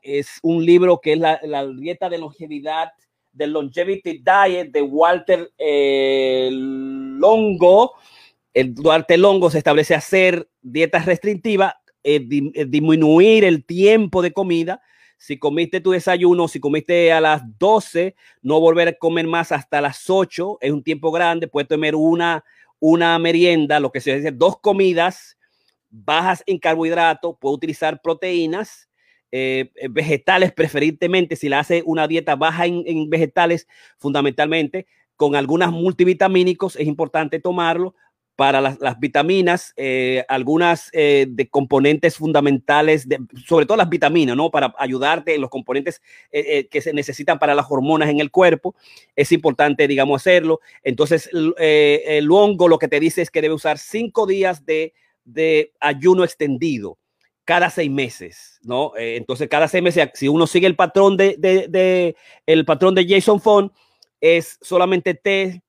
es 0.01 0.39
un 0.41 0.65
libro 0.65 1.01
que 1.01 1.11
es 1.11 1.19
la, 1.19 1.67
dieta 1.75 2.07
de 2.07 2.17
longevidad, 2.17 2.91
de 3.33 3.47
Longevity 3.47 4.23
Diet 4.23 4.71
de 4.71 4.81
Walter 4.81 5.51
eh, 5.57 6.49
Longo. 6.49 7.91
El 8.53 8.73
Walter 8.81 9.19
Longo 9.19 9.49
se 9.49 9.57
establece 9.57 9.95
hacer 9.95 10.49
dietas 10.61 11.05
restrictivas, 11.07 11.73
disminuir 12.01 13.43
el 13.43 13.65
tiempo 13.65 14.21
de 14.21 14.31
comida 14.31 14.81
si 15.19 15.37
comiste 15.37 15.81
tu 15.81 15.91
desayuno, 15.91 16.47
si 16.47 16.61
comiste 16.61 17.11
a 17.11 17.19
las 17.19 17.41
12, 17.59 18.15
no 18.41 18.61
volver 18.61 18.87
a 18.87 18.93
comer 18.93 19.27
más 19.27 19.51
hasta 19.51 19.81
las 19.81 20.09
8, 20.09 20.59
es 20.61 20.71
un 20.71 20.81
tiempo 20.81 21.11
grande, 21.11 21.49
puedes 21.49 21.67
tomar 21.67 21.93
una, 21.93 22.45
una 22.79 23.19
merienda, 23.19 23.81
lo 23.81 23.91
que 23.91 23.99
se 23.99 24.15
dice, 24.15 24.31
dos 24.31 24.59
comidas 24.61 25.37
bajas 25.89 26.41
en 26.45 26.57
carbohidratos, 26.57 27.35
puede 27.37 27.55
utilizar 27.55 28.01
proteínas, 28.01 28.89
eh, 29.31 29.71
eh, 29.75 29.89
vegetales 29.91 30.53
preferentemente, 30.53 31.35
si 31.35 31.49
la 31.49 31.59
hace 31.59 31.83
una 31.85 32.07
dieta 32.07 32.37
baja 32.37 32.65
en, 32.65 33.09
vegetales, 33.09 33.67
fundamentalmente, 33.97 34.87
con 35.17 35.35
algunas 35.35 35.71
multivitamínicos, 35.71 36.77
es 36.77 36.87
importante 36.87 37.41
tomarlo, 37.41 37.93
para 38.39 38.61
las, 38.61 38.99
vitaminas, 39.01 39.73
eh, 39.75 40.23
algunas 40.29 40.89
eh, 40.93 41.25
de 41.27 41.49
componentes 41.49 42.15
fundamentales, 42.15 43.05
sobre 43.45 43.65
todo 43.65 43.75
las 43.75 43.89
vitaminas, 43.89 44.37
¿no? 44.37 44.49
Para 44.49 44.73
ayudarte 44.77 45.35
en 45.35 45.41
los 45.41 45.49
componentes 45.49 46.01
eh, 46.31 46.69
que 46.71 46.79
se 46.79 46.93
necesitan 46.93 47.37
para 47.37 47.53
las 47.53 47.65
hormonas 47.69 48.07
en 48.07 48.21
el 48.21 48.31
cuerpo. 48.31 48.75
Es 49.13 49.33
importante, 49.33 49.89
digamos, 49.89 50.21
hacerlo. 50.21 50.61
Entonces, 50.83 51.29
el 51.33 52.31
hongo 52.31 52.69
lo 52.69 52.79
que 52.79 52.87
te 52.87 53.01
dice 53.01 53.23
es 53.23 53.29
que 53.29 53.41
debe 53.41 53.55
usar 53.55 53.77
cinco 53.77 54.25
días 54.25 54.65
de, 54.65 54.93
de 55.25 55.73
ayuno 55.81 56.23
extendido 56.23 56.97
cada 57.43 57.69
seis 57.69 57.91
meses, 57.91 58.57
¿no? 58.63 58.93
entonces, 58.95 59.49
cada 59.49 59.67
seis 59.67 59.83
meses, 59.83 60.11
si 60.13 60.29
uno 60.29 60.47
sigue 60.47 60.67
el 60.67 60.77
patrón 60.77 61.17
de, 61.17 61.35
de, 61.37 62.15
el 62.45 62.63
patrón 62.63 62.95
de 62.95 63.05
Jason 63.05 63.41
Font, 63.41 63.73
es 64.21 64.57
solamente 64.61 65.13
té, 65.13 65.61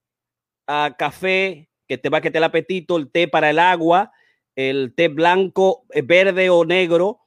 uh, 0.68 0.94
café, 0.96 1.69
que 1.90 1.98
te 1.98 2.08
va 2.08 2.18
a 2.18 2.20
quitar 2.20 2.36
el 2.36 2.44
apetito, 2.44 2.96
el 2.96 3.10
té 3.10 3.26
para 3.26 3.50
el 3.50 3.58
agua, 3.58 4.12
el 4.54 4.94
té 4.94 5.08
blanco, 5.08 5.86
eh, 5.90 6.02
verde 6.02 6.48
o 6.48 6.64
negro, 6.64 7.18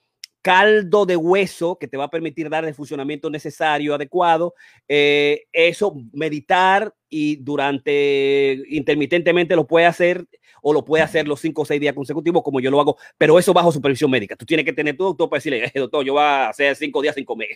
caldo 0.41 1.06
de 1.06 1.17
hueso 1.17 1.78
que 1.78 1.89
te 1.89 1.97
va 1.97 2.06
a 2.06 2.10
permitir 2.10 2.49
dar 2.49 2.63
el 2.63 2.73
funcionamiento 2.73 3.30
necesario, 3.30 3.93
adecuado. 3.93 4.54
Eh, 4.88 5.47
eso, 5.52 5.97
meditar 6.13 6.95
y 7.10 7.36
durante 7.36 8.63
intermitentemente 8.69 9.54
lo 9.58 9.67
puede 9.67 9.86
hacer 9.86 10.26
o 10.62 10.71
lo 10.71 10.86
puede 10.86 11.04
hacer 11.04 11.28
los 11.28 11.41
cinco 11.41 11.63
o 11.63 11.65
seis 11.65 11.82
días 11.82 11.93
consecutivos 11.93 12.41
como 12.41 12.62
yo 12.62 12.71
lo 12.71 12.80
hago, 12.80 12.95
pero 13.17 13.38
eso 13.38 13.52
bajo 13.54 13.69
supervisión 13.69 14.10
médica. 14.10 14.38
Tú 14.38 14.45
tienes 14.45 14.65
que 14.65 14.71
tener 14.71 14.95
tu 14.95 15.04
doctor 15.04 15.30
para 15.30 15.39
decirle, 15.39 15.69
doctor, 15.76 16.06
yo 16.06 16.13
voy 16.13 16.21
a 16.21 16.47
hacer 16.47 16.73
cinco 16.78 17.02
días 17.02 17.15
sin 17.15 17.26
comer. 17.26 17.49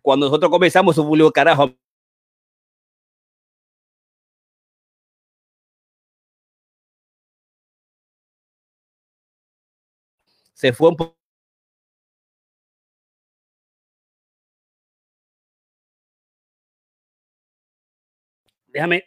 Cuando 0.00 0.28
nosotros 0.28 0.50
comenzamos, 0.50 0.94
eso 0.94 1.06
fue 1.06 1.30
carajo 1.30 1.74
se 10.58 10.72
fue 10.72 10.88
un 10.90 10.96
poco 10.96 11.16
déjame 18.66 19.04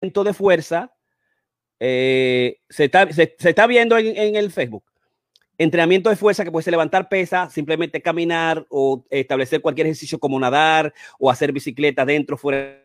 de 0.00 0.34
fuerza 0.34 0.94
eh, 1.80 2.58
se, 2.68 2.84
está, 2.84 3.10
se, 3.12 3.34
está 3.38 3.66
viendo 3.66 3.96
en, 3.96 4.36
el 4.36 4.50
Facebook. 4.50 4.84
Entrenamiento 5.58 6.10
de 6.10 6.16
fuerza 6.16 6.44
que 6.44 6.52
puede 6.52 6.64
ser 6.64 6.72
levantar 6.72 7.08
pesa, 7.08 7.48
simplemente 7.48 8.02
caminar 8.02 8.66
o 8.68 9.04
establecer 9.10 9.60
cualquier 9.60 9.86
ejercicio 9.86 10.18
como 10.18 10.38
nadar 10.38 10.92
o 11.18 11.30
hacer 11.30 11.52
bicicleta 11.52 12.04
dentro, 12.04 12.36
fuera 12.36 12.83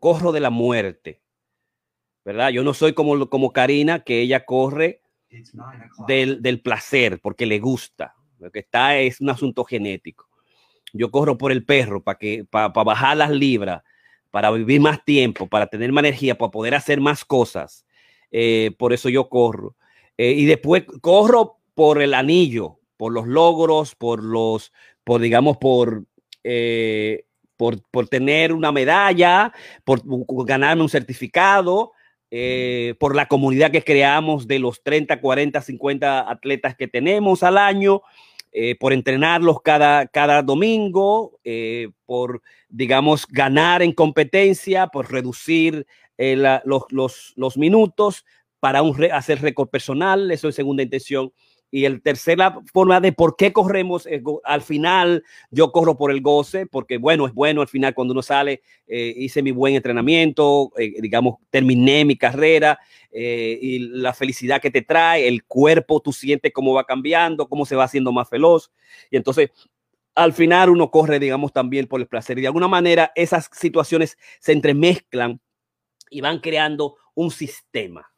corro 0.00 0.32
de 0.32 0.40
la 0.40 0.50
muerte, 0.50 1.22
¿verdad? 2.24 2.50
Yo 2.50 2.62
no 2.62 2.74
soy 2.74 2.92
como, 2.92 3.28
como 3.28 3.52
Karina, 3.52 4.00
que 4.00 4.20
ella 4.20 4.44
corre 4.44 5.00
del, 6.06 6.42
del 6.42 6.60
placer, 6.60 7.20
porque 7.20 7.46
le 7.46 7.58
gusta. 7.58 8.14
Lo 8.38 8.50
que 8.50 8.60
está 8.60 8.98
es 8.98 9.20
un 9.20 9.30
asunto 9.30 9.64
genético. 9.64 10.28
Yo 10.92 11.10
corro 11.10 11.38
por 11.38 11.52
el 11.52 11.64
perro 11.64 12.02
para 12.02 12.18
que 12.18 12.44
para 12.50 12.68
bajar 12.68 13.16
las 13.16 13.30
libras, 13.30 13.82
para 14.30 14.50
vivir 14.50 14.80
más 14.80 15.04
tiempo, 15.04 15.48
para 15.48 15.66
tener 15.66 15.92
más 15.92 16.02
energía, 16.02 16.36
para 16.38 16.50
poder 16.50 16.74
hacer 16.74 17.00
más 17.00 17.24
cosas. 17.24 17.86
Eh, 18.30 18.72
por 18.78 18.92
eso 18.92 19.08
yo 19.08 19.28
corro. 19.28 19.76
Eh, 20.18 20.32
y 20.32 20.44
después 20.44 20.84
corro 21.00 21.56
por 21.74 22.02
el 22.02 22.12
anillo, 22.12 22.78
por 22.96 23.12
los 23.12 23.26
logros, 23.26 23.94
por 23.94 24.22
los, 24.22 24.72
por 25.04 25.20
digamos, 25.20 25.56
por, 25.56 26.04
eh, 26.44 27.24
por, 27.56 27.80
por, 27.90 28.08
tener 28.08 28.52
una 28.52 28.72
medalla, 28.72 29.52
por, 29.84 30.02
ganarme 30.44 30.82
un 30.82 30.88
certificado, 30.88 31.92
por 32.98 33.16
la 33.16 33.26
comunidad 33.26 33.70
que 33.70 33.82
creamos 33.82 34.46
de 34.46 34.58
los 34.58 34.82
30, 34.82 35.18
40, 35.18 35.62
50 35.62 36.30
atletas 36.30 36.76
que 36.76 36.86
tenemos 36.86 37.42
al 37.42 37.56
año. 37.56 38.02
Eh, 38.50 38.76
por 38.76 38.94
entrenarlos 38.94 39.60
cada, 39.60 40.06
cada 40.06 40.42
domingo, 40.42 41.38
eh, 41.44 41.90
por, 42.06 42.40
digamos, 42.70 43.26
ganar 43.28 43.82
en 43.82 43.92
competencia, 43.92 44.86
por 44.86 45.12
reducir 45.12 45.86
eh, 46.16 46.34
los, 46.64 46.84
los, 46.88 47.34
los, 47.36 47.58
minutos 47.58 48.24
para 48.60 48.82
un 48.82 48.96
hacer 49.12 49.40
récord 49.40 49.68
personal, 49.68 50.30
eso 50.30 50.48
es 50.48 50.54
segunda 50.54 50.82
intención. 50.82 51.32
Y 51.70 51.84
el 51.84 52.00
tercera 52.00 52.60
forma 52.72 52.98
de 52.98 53.12
por 53.12 53.36
qué 53.36 53.52
corremos, 53.52 54.06
eh, 54.06 54.22
al 54.44 54.62
final 54.62 55.22
yo 55.50 55.70
corro 55.70 55.98
por 55.98 56.10
el 56.10 56.22
goce, 56.22 56.64
porque 56.64 56.96
bueno, 56.96 57.26
es 57.26 57.34
bueno 57.34 57.60
al 57.60 57.68
final 57.68 57.92
cuando 57.92 58.12
uno 58.12 58.22
sale, 58.22 58.62
eh, 58.86 59.12
hice 59.14 59.42
mi 59.42 59.50
buen 59.50 59.74
entrenamiento, 59.74 60.72
eh, 60.78 60.94
digamos, 61.00 61.36
terminé 61.50 62.06
mi 62.06 62.16
carrera 62.16 62.78
y 63.10 63.78
la 63.78 64.12
felicidad 64.12 64.60
que 64.60 64.70
te 64.70 64.82
trae, 64.82 65.26
el 65.26 65.44
cuerpo, 65.44 66.00
tú 66.00 66.12
sientes 66.12 66.52
cómo 66.52 66.74
va 66.74 66.84
cambiando, 66.84 67.48
cómo 67.48 67.64
se 67.66 67.74
va 67.74 67.84
haciendo 67.84 68.12
más 68.12 68.30
veloz. 68.30 68.70
Y 69.10 69.16
entonces, 69.16 69.50
al 70.14 70.32
final 70.32 70.70
uno 70.70 70.90
corre, 70.90 71.18
digamos, 71.18 71.52
también 71.52 71.86
por 71.86 72.00
el 72.00 72.06
placer. 72.06 72.38
Y 72.38 72.42
de 72.42 72.48
alguna 72.48 72.68
manera 72.68 73.12
esas 73.14 73.48
situaciones 73.52 74.18
se 74.40 74.52
entremezclan 74.52 75.40
y 76.10 76.20
van 76.20 76.40
creando 76.40 76.96
un 77.14 77.30
sistema, 77.30 78.10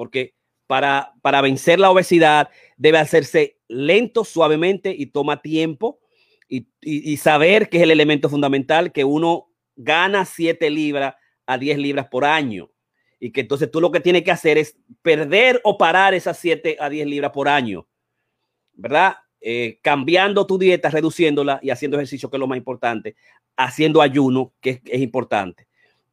porque 0.00 0.32
para, 0.66 1.12
para 1.20 1.42
vencer 1.42 1.78
la 1.78 1.90
obesidad 1.90 2.48
debe 2.78 2.96
hacerse 2.96 3.58
lento, 3.68 4.24
suavemente 4.24 4.94
y 4.96 5.04
toma 5.04 5.42
tiempo. 5.42 6.00
Y, 6.48 7.18
saber 7.18 7.68
que 7.68 7.76
es 7.76 7.82
el 7.82 7.90
elemento 7.90 8.30
fundamental, 8.30 8.92
que 8.92 9.04
uno 9.04 9.50
gana 9.76 10.24
7 10.24 10.70
libras 10.70 11.16
a 11.44 11.58
10 11.58 11.76
libras 11.76 12.08
por 12.08 12.24
año. 12.24 12.70
Y 13.18 13.30
que 13.30 13.42
entonces 13.42 13.70
tú 13.70 13.78
lo 13.78 13.90
que 13.90 14.00
tienes 14.00 14.22
que 14.22 14.30
hacer 14.30 14.56
es 14.56 14.78
perder 15.02 15.60
o 15.64 15.76
parar 15.76 16.14
esas 16.14 16.38
7 16.38 16.78
a 16.80 16.88
10 16.88 17.06
libras 17.06 17.32
por 17.32 17.46
año. 17.46 17.86
¿Verdad? 18.72 19.16
Eh, 19.42 19.80
cambiando 19.82 20.46
tu 20.46 20.56
dieta, 20.56 20.88
reduciéndola 20.88 21.60
y 21.62 21.68
haciendo 21.68 21.98
ejercicio, 21.98 22.30
que 22.30 22.38
es 22.38 22.40
lo 22.40 22.46
más 22.46 22.56
importante, 22.56 23.16
haciendo 23.54 24.00
ayuno, 24.00 24.54
que 24.62 24.70
es, 24.70 24.80
es 24.86 25.02
importante, 25.02 25.68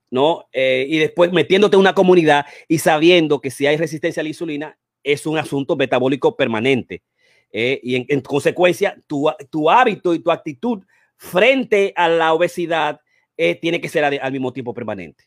¿no? 0.09 0.47
Eh, 0.53 0.85
y 0.87 0.97
después 0.97 1.31
metiéndote 1.31 1.75
en 1.75 1.81
una 1.81 1.93
comunidad 1.93 2.45
y 2.67 2.79
sabiendo 2.79 3.41
que 3.41 3.51
si 3.51 3.65
hay 3.67 3.77
resistencia 3.77 4.21
a 4.21 4.23
la 4.23 4.29
insulina, 4.29 4.77
es 5.03 5.25
un 5.25 5.37
asunto 5.37 5.75
metabólico 5.75 6.35
permanente. 6.35 7.03
Eh, 7.51 7.79
y 7.81 7.95
en, 7.95 8.21
consecuencia, 8.21 8.97
tu, 9.07 9.29
tu, 9.49 9.69
hábito 9.69 10.13
y 10.13 10.19
tu 10.19 10.31
actitud 10.31 10.83
frente 11.15 11.93
a 11.95 12.09
la 12.09 12.33
obesidad 12.33 12.99
eh, 13.37 13.55
tiene 13.55 13.79
que 13.79 13.89
ser 13.89 14.03
al, 14.03 14.31
mismo 14.31 14.51
tiempo 14.51 14.73
permanente. 14.73 15.25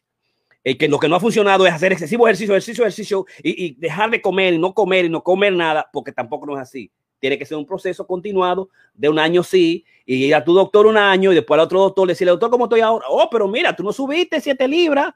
Que 0.62 0.88
lo 0.88 0.98
que 0.98 1.08
no 1.08 1.16
ha 1.16 1.20
funcionado 1.20 1.66
es 1.66 1.72
hacer 1.72 1.92
excesivo 1.92 2.28
ejercicio, 2.28 2.52
ejercicio, 2.52 2.84
ejercicio 2.84 3.26
y, 3.42 3.64
y, 3.64 3.74
dejar 3.76 4.10
de 4.10 4.20
comer 4.20 4.58
no 4.58 4.74
comer 4.74 5.06
y 5.06 5.08
no 5.08 5.22
comer 5.22 5.54
nada, 5.54 5.88
porque 5.90 6.12
tampoco 6.12 6.44
no 6.44 6.54
es 6.56 6.60
así. 6.60 6.90
Tiene 7.20 7.38
que 7.38 7.46
ser 7.46 7.56
un 7.56 7.66
proceso 7.66 8.06
continuado 8.06 8.70
de 8.94 9.08
un 9.08 9.18
año 9.18 9.42
sí, 9.42 9.84
y 10.04 10.24
ir 10.24 10.34
a 10.34 10.42
tu 10.42 10.52
doctor 10.52 10.86
un 10.86 10.96
año 10.96 11.30
y 11.30 11.36
después 11.36 11.56
al 11.56 11.64
otro 11.64 11.80
doctor 11.80 12.08
decirle, 12.08 12.32
doctor, 12.32 12.50
¿cómo 12.50 12.64
estoy 12.64 12.80
ahora? 12.80 13.06
Oh, 13.08 13.28
pero 13.30 13.46
mira, 13.46 13.76
tú 13.76 13.84
no 13.84 13.92
subiste 13.92 14.40
siete 14.40 14.66
libras 14.66 15.14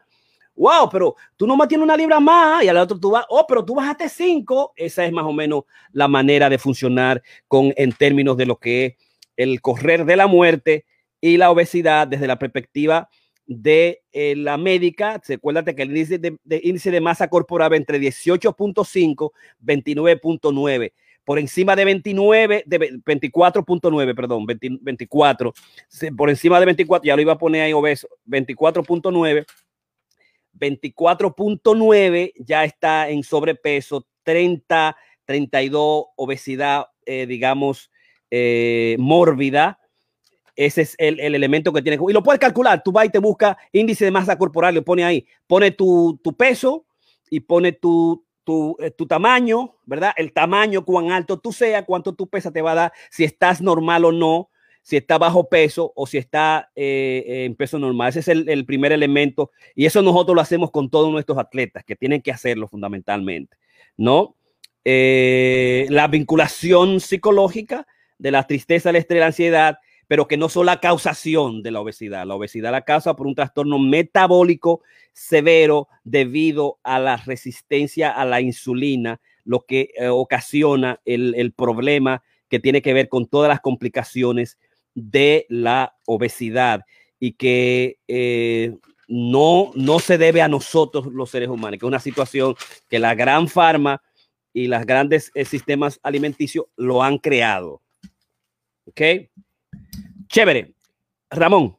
wow, 0.55 0.89
pero 0.91 1.17
tú 1.37 1.47
no 1.47 1.57
tienes 1.67 1.85
una 1.85 1.97
libra 1.97 2.21
más 2.21 2.65
y 2.65 2.69
al 2.69 2.77
otro 2.77 2.99
tú 2.99 3.11
vas, 3.11 3.25
oh, 3.29 3.47
pero 3.47 3.65
tú 3.65 3.75
bajaste 3.75 4.09
cinco. 4.09 4.73
Esa 4.77 5.05
es 5.05 5.13
más 5.13 5.25
o 5.25 5.33
menos 5.33 5.65
la 5.93 6.09
manera 6.09 6.49
de 6.49 6.59
funcionar 6.59 7.23
con 7.49 7.73
en 7.77 7.93
términos 7.93 8.37
de 8.37 8.47
lo 8.47 8.57
que 8.57 8.87
es 8.87 8.95
el 9.37 9.61
correr 9.61 10.05
de 10.05 10.17
la 10.17 10.27
muerte 10.27 10.85
y 11.21 11.37
la 11.37 11.51
obesidad 11.51 12.07
desde 12.07 12.27
la 12.27 12.39
perspectiva 12.39 13.09
de 13.47 14.03
eh, 14.13 14.35
la 14.37 14.57
médica. 14.57 15.21
Acuérdate 15.29 15.75
que 15.75 15.83
el 15.83 15.91
índice 15.91 16.19
de, 16.19 16.39
índice 16.63 16.91
de 16.91 17.01
masa 17.01 17.29
corporal 17.29 17.75
entre 17.75 17.99
18.5 17.99 19.33
29.9 19.63 20.93
por 21.25 21.39
encima 21.39 21.75
de 21.75 21.85
29, 21.85 22.65
de 22.67 22.79
24.9, 22.79 24.15
perdón, 24.15 24.47
24, 24.47 25.53
por 26.17 26.31
encima 26.31 26.61
de 26.61 26.67
24, 26.67 27.07
ya 27.07 27.17
lo 27.17 27.23
iba 27.23 27.33
a 27.33 27.39
poner 27.39 27.63
ahí 27.63 27.73
obeso, 27.73 28.09
24.9 28.27 29.47
24.9 30.59 32.33
ya 32.39 32.65
está 32.65 33.09
en 33.09 33.23
sobrepeso, 33.23 34.07
30, 34.23 34.97
32 35.25 36.07
obesidad, 36.17 36.87
eh, 37.07 37.27
digamos, 37.27 37.91
eh, 38.31 38.97
mórbida. 38.99 39.79
Ese 40.57 40.83
es 40.83 40.95
el, 40.99 41.19
elemento 41.19 41.73
que 41.73 41.83
tiene. 41.83 41.99
Y 42.09 42.13
lo 42.13 42.23
puedes 42.23 42.39
calcular. 42.39 42.83
Tú 42.83 42.93
vas 42.93 43.07
y 43.07 43.11
te 43.11 43.19
buscas 43.19 43.57
índice 43.73 44.05
de 44.05 44.11
masa 44.13 44.39
corporal, 44.39 44.75
lo 44.75 44.85
pone 44.85 45.05
ahí. 45.05 45.27
Pone 45.47 45.73
tu, 45.73 46.21
peso 46.37 46.87
y 47.29 47.41
pone 47.41 47.73
tu, 47.73 48.25
tu, 48.45 48.77
eh, 48.81 48.91
tu, 48.91 49.07
tamaño, 49.07 49.75
¿verdad? 49.87 50.13
El 50.17 50.33
tamaño, 50.33 50.85
cuán 50.85 51.11
alto 51.11 51.39
tú 51.39 51.53
seas, 51.53 51.85
cuánto 51.87 52.15
tu 52.15 52.29
pesa 52.29 52.53
te 52.53 52.63
va 52.63 52.73
a 52.73 52.75
dar, 52.75 52.93
si 53.11 53.25
estás 53.25 53.61
normal 53.61 54.05
o 54.05 54.13
no 54.13 54.51
si 54.85 54.99
está 54.99 55.17
bajo 55.17 55.49
peso 55.49 55.93
o 55.97 56.07
si 56.07 56.19
está 56.19 56.71
eh, 56.77 57.47
en 57.47 57.57
peso 57.57 57.79
normal. 57.79 58.11
Ese 58.11 58.21
es 58.21 58.29
el, 58.29 58.67
primer 58.67 58.93
elemento 58.93 59.51
y 59.75 59.87
eso 59.87 60.03
nosotros 60.03 60.37
lo 60.37 60.43
hacemos 60.43 60.71
con 60.71 60.91
todos 60.91 61.11
nuestros 61.11 61.39
atletas 61.39 61.85
que 61.85 61.97
tienen 61.97 62.21
que 62.21 62.31
hacerlo 62.31 62.69
fundamentalmente, 62.69 63.57
¿no? 63.97 64.37
Eh, 64.85 65.87
la 65.89 66.07
vinculación 66.09 67.01
psicológica 67.01 67.87
de 68.19 68.31
la 68.31 68.47
tristeza, 68.47 68.91
el 68.91 68.97
estrés, 68.97 69.21
la 69.21 69.27
ansiedad, 69.27 69.79
pero 70.07 70.29
que 70.29 70.37
no 70.37 70.49
son 70.49 70.67
la 70.67 70.81
causación 70.81 71.63
de 71.63 71.71
la 71.71 71.81
obesidad. 71.81 72.27
La 72.27 72.35
obesidad 72.35 72.73
la 72.73 72.83
causa 72.83 73.17
por 73.17 73.27
un 73.27 73.35
trastorno 73.35 73.79
metabólico 73.79 74.83
severo 75.13 75.89
debido 76.03 76.79
a 76.83 76.99
la 76.99 77.17
resistencia 77.17 78.11
a 78.11 78.25
la 78.25 78.41
insulina, 78.41 79.21
lo 79.45 79.61
que 79.67 79.91
eh, 79.97 80.09
ocasiona 80.09 81.01
el, 81.05 81.35
el 81.37 81.53
problema 81.53 82.23
que 82.49 82.61
tiene 82.61 82.83
que 82.83 82.95
ver 82.95 83.09
con 83.09 83.27
todas 83.27 83.49
las 83.49 83.61
complicaciones 83.61 84.59
de 84.95 85.47
la 85.49 85.97
obesidad 86.07 86.85
y 87.19 87.33
que 87.33 87.99
eh, 88.07 88.77
no, 89.09 89.73
no 89.75 89.99
se 89.99 90.19
debe 90.19 90.43
a 90.43 90.49
nosotros 90.49 91.07
los 91.07 91.31
seres 91.31 91.49
humanos, 91.49 91.79
que 91.79 91.87
es 91.87 91.89
una 91.89 92.01
situación 92.01 92.55
que 92.89 92.99
la 92.99 93.15
gran 93.15 93.49
farma 93.49 94.03
y 94.53 94.69
los 94.69 94.85
grandes 94.87 95.31
eh, 95.35 95.45
sistemas 95.45 95.99
alimenticios 96.03 96.67
lo 96.77 97.03
han 97.03 97.19
creado. 97.19 97.83
¿Ok? 98.87 99.01
Chévere. 100.29 100.75
Ramón. 101.31 101.77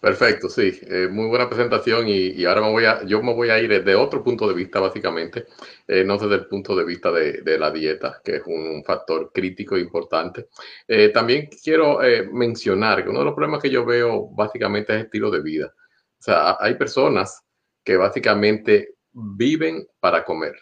Perfecto, 0.00 0.48
sí, 0.48 0.80
eh, 0.88 1.08
muy 1.10 1.26
buena 1.26 1.46
presentación 1.46 2.08
y, 2.08 2.42
ahora 2.46 2.62
me 2.62 2.70
voy 2.70 2.84
a, 2.86 3.04
yo 3.04 3.22
me 3.22 3.34
voy 3.34 3.50
a 3.50 3.58
ir 3.60 3.68
desde 3.68 3.94
otro 3.94 4.24
punto 4.24 4.48
de 4.48 4.54
vista 4.54 4.80
básicamente, 4.80 5.44
eh, 5.86 6.04
no 6.04 6.16
desde 6.16 6.36
el 6.36 6.46
punto 6.46 6.74
de 6.74 6.86
vista 6.86 7.12
de, 7.12 7.58
la 7.58 7.70
dieta, 7.70 8.18
que 8.24 8.36
es 8.36 8.42
un 8.46 8.82
factor 8.82 9.30
crítico 9.30 9.76
e 9.76 9.80
importante. 9.80 10.48
Eh, 10.88 11.10
también 11.10 11.50
quiero 11.62 11.98
mencionar 12.32 13.04
que 13.04 13.10
uno 13.10 13.18
de 13.18 13.24
los 13.26 13.34
problemas 13.34 13.62
que 13.62 13.68
yo 13.68 13.84
veo 13.84 14.28
básicamente 14.30 14.96
es 14.96 15.04
estilo 15.04 15.30
de 15.30 15.42
vida. 15.42 15.74
O 16.18 16.22
sea, 16.22 16.56
hay 16.58 16.76
personas 16.76 17.42
que 17.84 17.98
básicamente 17.98 18.94
viven 19.12 19.86
para 20.00 20.24
comer. 20.24 20.54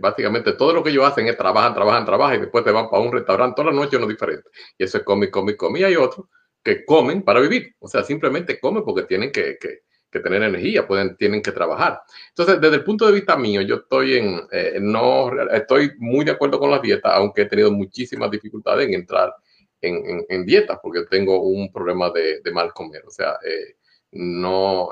Básicamente 0.00 0.54
todo 0.54 0.72
lo 0.72 0.82
que 0.82 0.90
ellos 0.90 1.04
hacen 1.04 1.28
es 1.28 1.36
trabajan, 1.36 1.74
trabajan, 1.74 2.04
trabajan 2.04 2.36
y 2.36 2.40
después 2.40 2.64
te 2.64 2.72
van 2.72 2.90
para 2.90 3.02
un 3.02 3.12
restaurante 3.12 3.54
toda 3.54 3.72
la 3.72 3.76
noche 3.80 3.96
uno 3.96 4.06
diferente. 4.06 4.48
Y 4.76 4.84
eso 4.84 4.98
es 4.98 5.04
come, 5.04 5.30
come, 5.30 5.56
come. 5.56 5.80
Y 5.80 5.84
hay 5.84 5.96
otros 5.96 6.26
que 6.62 6.84
comen 6.84 7.22
para 7.22 7.40
vivir, 7.40 7.74
o 7.80 7.88
sea, 7.88 8.02
simplemente 8.04 8.60
comen 8.60 8.84
porque 8.84 9.02
tienen 9.02 9.32
que, 9.32 9.58
tener 10.10 10.42
energía, 10.42 10.86
pueden, 10.86 11.16
tienen 11.16 11.42
que 11.42 11.52
trabajar. 11.52 12.02
Entonces, 12.28 12.60
desde 12.60 12.76
el 12.76 12.84
punto 12.84 13.06
de 13.06 13.12
vista 13.12 13.36
mío, 13.36 13.62
yo 13.62 13.76
estoy 13.76 14.18
en, 14.18 14.40
eh, 14.52 14.78
no, 14.80 15.30
estoy 15.50 15.92
muy 15.98 16.24
de 16.24 16.32
acuerdo 16.32 16.58
con 16.58 16.70
la 16.70 16.78
dieta, 16.78 17.14
aunque 17.16 17.42
he 17.42 17.46
tenido 17.46 17.72
muchísimas 17.72 18.30
dificultades 18.30 18.86
en 18.86 18.94
entrar 18.94 19.34
en, 19.80 20.24
en, 20.28 20.46
dieta, 20.46 20.80
porque 20.80 21.04
tengo 21.10 21.42
un 21.42 21.72
problema 21.72 22.10
de, 22.10 22.40
mal 22.52 22.72
comer, 22.72 23.02
o 23.06 23.10
sea, 23.10 23.38
eh, 23.44 23.76
no 24.12 24.90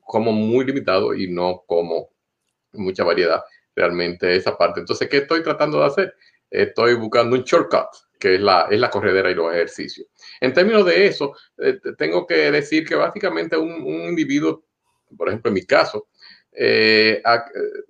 como 0.00 0.32
muy 0.32 0.64
limitado 0.64 1.14
y 1.14 1.30
no 1.30 1.62
como 1.66 2.08
mucha 2.72 3.04
variedad 3.04 3.44
realmente 3.76 4.34
esa 4.34 4.56
parte. 4.56 4.80
Entonces, 4.80 5.08
¿qué 5.08 5.18
estoy 5.18 5.42
tratando 5.42 5.78
de 5.80 5.86
hacer? 5.86 6.14
Estoy 6.50 6.94
buscando 6.94 7.36
un 7.36 7.44
shortcut 7.44 7.88
que 8.18 8.36
es 8.36 8.40
la, 8.40 8.66
es 8.70 8.80
la 8.80 8.90
corredera 8.90 9.30
y 9.30 9.34
los 9.34 9.52
ejercicios. 9.52 10.06
En 10.40 10.52
términos 10.52 10.86
de 10.86 11.06
eso, 11.06 11.36
eh, 11.58 11.78
tengo 11.98 12.26
que 12.26 12.50
decir 12.50 12.86
que 12.86 12.94
básicamente 12.94 13.56
un, 13.56 13.86
individuo, 14.08 14.64
por 15.16 15.28
ejemplo, 15.28 15.50
en 15.50 15.54
mi 15.54 15.66
caso, 15.66 16.08
eh, 16.52 17.22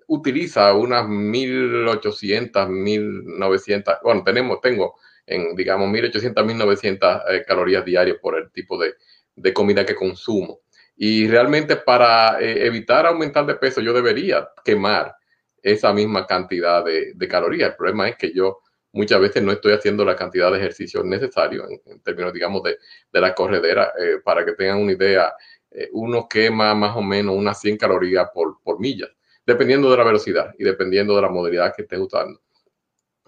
utiliza 0.08 0.74
unas 0.74 1.08
1800, 1.08 2.68
1900, 2.68 3.94
bueno, 4.02 4.24
tenemos, 4.24 4.60
tengo 4.60 4.96
en, 5.24 5.54
digamos, 5.54 5.88
1800, 5.88 6.44
1900 6.44 7.22
calorías 7.46 7.84
diarias 7.84 8.16
por 8.20 8.36
el 8.36 8.50
tipo 8.50 8.76
de, 8.78 8.94
de 9.36 9.52
comida 9.52 9.86
que 9.86 9.94
consumo. 9.94 10.60
Y 10.96 11.28
realmente 11.28 11.76
para 11.76 12.40
evitar 12.40 13.06
aumentar 13.06 13.44
de 13.46 13.54
peso, 13.54 13.80
yo 13.80 13.92
debería 13.92 14.48
quemar 14.64 15.14
esa 15.62 15.92
misma 15.92 16.26
cantidad 16.26 16.84
de, 16.84 17.28
calorías. 17.28 17.70
El 17.70 17.76
problema 17.76 18.08
es 18.08 18.16
que 18.16 18.32
yo 18.32 18.60
muchas 18.92 19.20
veces 19.20 19.42
no 19.42 19.52
estoy 19.52 19.72
haciendo 19.72 20.04
la 20.04 20.16
cantidad 20.16 20.50
de 20.50 20.58
ejercicio 20.58 21.02
necesario 21.02 21.64
en, 21.68 22.00
términos, 22.00 22.32
digamos, 22.32 22.62
de, 22.62 22.78
la 23.12 23.34
corredera. 23.34 23.92
Eh, 23.98 24.20
para 24.24 24.44
que 24.44 24.52
tengan 24.52 24.78
una 24.78 24.92
idea, 24.92 25.32
eh, 25.70 25.88
uno 25.92 26.28
quema 26.28 26.74
más 26.74 26.96
o 26.96 27.02
menos 27.02 27.34
unas 27.34 27.60
100 27.60 27.76
calorías 27.78 28.28
por, 28.32 28.62
por 28.62 28.78
milla, 28.80 29.08
dependiendo 29.44 29.90
de 29.90 29.96
la 29.96 30.04
velocidad 30.04 30.54
y 30.58 30.64
dependiendo 30.64 31.16
de 31.16 31.22
la 31.22 31.28
modalidad 31.28 31.74
que 31.74 31.82
estés 31.82 31.98
usando. 31.98 32.40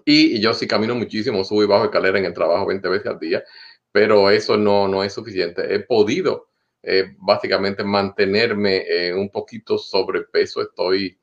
Y, 0.05 0.39
yo 0.39 0.53
sí 0.53 0.65
camino 0.65 0.95
muchísimo, 0.95 1.43
subo 1.43 1.63
y 1.63 1.67
bajo 1.67 1.85
escalera 1.85 2.17
en 2.17 2.25
el 2.25 2.33
trabajo 2.33 2.65
20 2.65 2.87
veces 2.89 3.07
al 3.07 3.19
día, 3.19 3.43
pero 3.91 4.29
eso 4.29 4.57
no, 4.57 4.87
no 4.87 5.03
es 5.03 5.13
suficiente. 5.13 5.73
He 5.73 5.81
podido 5.81 6.47
eh, 6.81 7.15
básicamente 7.17 7.83
mantenerme 7.83 9.13
un 9.13 9.29
poquito 9.29 9.77
sobrepeso, 9.77 10.61
estoy 10.61 11.18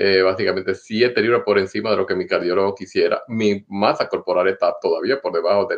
eh, 0.00 0.22
básicamente 0.22 0.76
7 0.76 1.20
libras 1.20 1.42
por 1.44 1.58
encima 1.58 1.90
de 1.90 1.96
lo 1.96 2.06
que 2.06 2.14
mi 2.14 2.24
cardiólogo 2.24 2.72
quisiera. 2.72 3.24
Mi 3.26 3.64
masa 3.66 4.08
corporal 4.08 4.46
está 4.46 4.76
todavía 4.80 5.20
por 5.20 5.32
debajo 5.32 5.68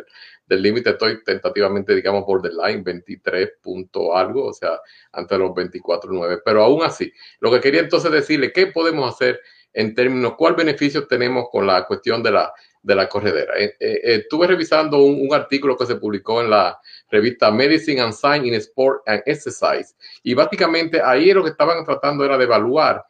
del 0.45 0.61
límite. 0.61 0.91
Estoy 0.91 1.23
tentativamente, 1.23 1.95
digamos, 1.95 2.23
borderline, 2.23 2.83
23 2.83 3.53
punto 3.63 4.15
algo, 4.15 4.45
o 4.45 4.53
sea, 4.53 4.79
ante 5.13 5.39
los 5.39 5.49
24.9. 5.49 6.43
Pero 6.45 6.61
aún 6.61 6.83
así, 6.83 7.11
lo 7.39 7.51
que 7.51 7.59
quería 7.59 7.79
entonces 7.79 8.11
decirle, 8.11 8.53
¿qué 8.53 8.67
podemos 8.67 9.11
hacer 9.11 9.39
en 9.73 9.95
términos, 9.95 10.35
cuál 10.37 10.53
beneficio 10.53 11.07
tenemos 11.07 11.47
con 11.51 11.65
la 11.65 11.87
cuestión 11.87 12.21
de 12.21 12.29
la, 12.29 12.53
de 12.83 12.93
la 12.93 13.09
corredera? 13.09 13.57
Eh, 13.57 13.75
eh, 13.79 13.99
estuve 14.03 14.45
revisando 14.45 14.99
un, 14.99 15.19
un, 15.27 15.33
artículo 15.33 15.75
que 15.75 15.87
se 15.87 15.95
publicó 15.95 16.41
en 16.41 16.51
la 16.51 16.79
revista 17.09 17.49
Medicine 17.49 18.01
and 18.01 18.13
Science 18.13 18.47
in 18.47 18.53
Sport 18.53 19.01
and 19.07 19.23
Exercise. 19.25 19.95
Y 20.21 20.35
básicamente 20.35 21.01
ahí 21.01 21.33
lo 21.33 21.43
que 21.43 21.49
estaban 21.49 21.83
tratando 21.83 22.23
era 22.23 22.37
de 22.37 22.43
evaluar 22.43 23.03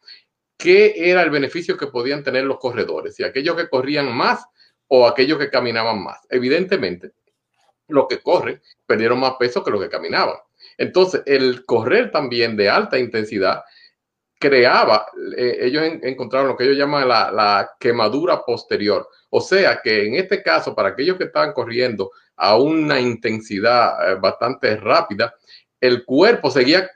qué 0.62 0.94
era 0.96 1.24
el 1.24 1.32
beneficio 1.32 1.76
que 1.76 1.88
podían 1.88 2.24
tener 2.24 2.44
los 2.44 2.60
corredores, 2.60 3.16
si 3.16 3.24
aquellos 3.24 3.56
que 3.56 3.68
corrían 3.68 4.16
más 4.16 4.46
o 4.88 5.08
aquellos 5.08 5.40
que 5.40 5.50
caminaban 5.50 6.04
más. 6.04 6.20
Evidentemente, 6.30 7.14
los 7.88 8.06
que 8.08 8.20
corren 8.20 8.62
perdieron 8.86 9.20
más 9.20 9.34
peso 9.40 9.64
que 9.64 9.72
los 9.72 9.82
que 9.82 9.90
caminaban. 9.90 10.36
Entonces, 10.78 11.24
el 11.26 11.66
correr 11.66 12.12
también 12.12 12.56
de 12.56 12.70
alta 12.70 13.00
intensidad 13.00 13.64
creaba, 14.40 15.08
eh, 15.36 15.58
ellos 15.62 15.84
encontraron 16.04 16.50
lo 16.50 16.58
que 16.58 16.66
ellos 16.66 16.78
llaman 16.78 17.08
la, 17.08 17.72
quemadura 17.80 18.44
posterior. 18.46 19.08
O 19.32 19.42
sea 19.42 19.82
que 19.84 20.06
en 20.06 20.16
este 20.16 20.44
caso, 20.44 20.76
para 20.76 20.90
aquellos 20.90 21.18
que 21.18 21.26
estaban 21.26 21.54
corriendo 21.54 22.12
a 22.36 22.58
una 22.58 23.00
intensidad 23.00 24.12
eh, 24.12 24.16
bastante 24.20 24.78
rápida, 24.78 25.34
el 25.80 26.06
cuerpo 26.06 26.52
seguía 26.52 26.88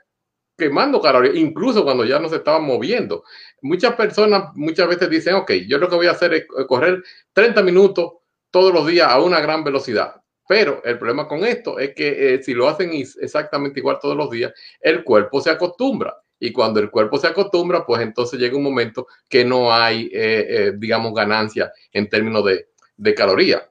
quemando 0.56 1.00
calorías, 1.00 1.36
incluso 1.36 1.84
cuando 1.84 2.04
ya 2.04 2.18
no 2.18 2.28
se 2.28 2.36
estaban 2.36 2.64
moviendo. 2.64 3.24
Muchas 3.62 3.94
personas 3.94 4.50
muchas 4.54 4.88
veces 4.88 5.10
dicen, 5.10 5.34
ok, 5.34 5.52
yo 5.68 5.78
lo 5.78 5.88
que 5.88 5.96
voy 5.96 6.06
a 6.06 6.12
hacer 6.12 6.34
es 6.34 6.46
correr 6.66 7.02
30 7.32 7.62
minutos 7.62 8.12
todos 8.50 8.72
los 8.72 8.86
días 8.86 9.08
a 9.10 9.20
una 9.20 9.40
gran 9.40 9.64
velocidad. 9.64 10.22
Pero 10.48 10.82
el 10.84 10.98
problema 10.98 11.26
con 11.26 11.44
esto 11.44 11.78
es 11.78 11.94
que 11.94 12.34
eh, 12.34 12.42
si 12.42 12.54
lo 12.54 12.68
hacen 12.68 12.90
exactamente 12.92 13.80
igual 13.80 13.98
todos 14.00 14.16
los 14.16 14.30
días, 14.30 14.52
el 14.80 15.02
cuerpo 15.02 15.40
se 15.40 15.50
acostumbra. 15.50 16.16
Y 16.38 16.52
cuando 16.52 16.80
el 16.80 16.90
cuerpo 16.90 17.18
se 17.18 17.26
acostumbra, 17.26 17.84
pues 17.84 18.02
entonces 18.02 18.38
llega 18.38 18.56
un 18.56 18.62
momento 18.62 19.06
que 19.28 19.44
no 19.44 19.72
hay, 19.72 20.06
eh, 20.12 20.46
eh, 20.48 20.72
digamos, 20.76 21.14
ganancia 21.14 21.72
en 21.92 22.08
términos 22.08 22.44
de, 22.44 22.68
de 22.96 23.14
calorías. 23.14 23.62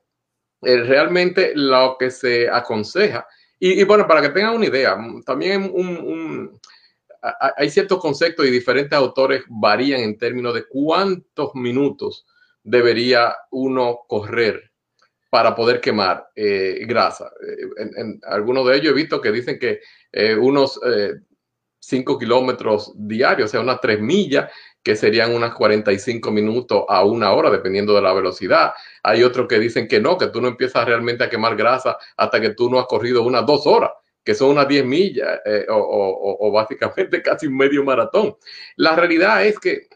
realmente 0.62 1.52
lo 1.56 1.96
que 2.00 2.10
se 2.10 2.50
aconseja, 2.50 3.28
y, 3.72 3.84
bueno, 3.84 4.08
para 4.08 4.22
que 4.22 4.30
tengan 4.30 4.56
una 4.56 4.66
idea, 4.66 4.98
también 5.26 5.72
un 5.74 6.60
hay 7.58 7.70
ciertos 7.70 8.00
conceptos 8.00 8.46
y 8.46 8.52
diferentes 8.52 8.98
autores 8.98 9.44
varían 9.48 10.02
en 10.02 10.18
términos 10.18 10.54
de 10.54 10.66
cuántos 10.68 11.56
minutos 11.56 12.26
debería 12.64 13.36
uno 13.52 14.00
correr 14.08 14.72
para 15.30 15.56
poder 15.56 15.82
quemar 15.82 16.28
eh, 16.36 16.86
grasa. 16.88 17.32
Eh, 17.46 17.84
en, 17.98 18.20
algunos 18.24 18.66
de 18.68 18.78
ellos 18.78 18.92
he 18.92 18.96
visto 18.96 19.22
que 19.22 19.32
dicen 19.32 19.60
que 19.60 19.82
eh, 20.12 20.36
unos 20.36 20.80
5 21.80 22.18
kilómetros 22.18 22.94
diarios, 22.96 23.50
o 23.50 23.52
sea, 23.52 23.62
unas 23.62 23.82
3 23.82 24.00
millas, 24.02 24.52
que 24.86 24.96
serían 24.96 25.34
unas 25.34 25.56
45 25.56 26.32
minutos 26.32 26.86
a 26.88 27.04
una 27.04 27.34
hora, 27.34 27.50
dependiendo 27.50 27.96
de 27.96 28.04
la 28.04 28.14
velocidad. 28.14 28.74
Hay 29.02 29.24
otros 29.24 29.48
que 29.48 29.58
dicen 29.58 29.88
que 29.88 30.00
no, 30.00 30.16
que 30.16 30.28
tú 30.28 30.40
no 30.40 30.48
empiezas 30.48 30.86
realmente 30.86 31.24
a 31.24 31.30
quemar 31.30 31.56
grasa 31.56 31.98
hasta 32.16 32.40
que 32.40 32.52
tú 32.52 32.70
no 32.70 32.80
has 32.80 32.86
corrido 32.86 33.24
unas 33.24 33.48
dos 33.48 33.66
horas 33.66 33.90
que 34.24 34.34
son 34.34 34.52
unas 34.52 34.68
10 34.68 34.86
millas 34.86 35.40
eh, 35.46 35.66
o, 35.70 36.52
básicamente 36.52 37.22
casi 37.24 37.46
un 37.46 37.58
medio 37.58 37.84
maratón. 37.84 38.36
La 38.76 38.96
realidad 38.96 39.46
es 39.46 39.60
que, 39.60 39.88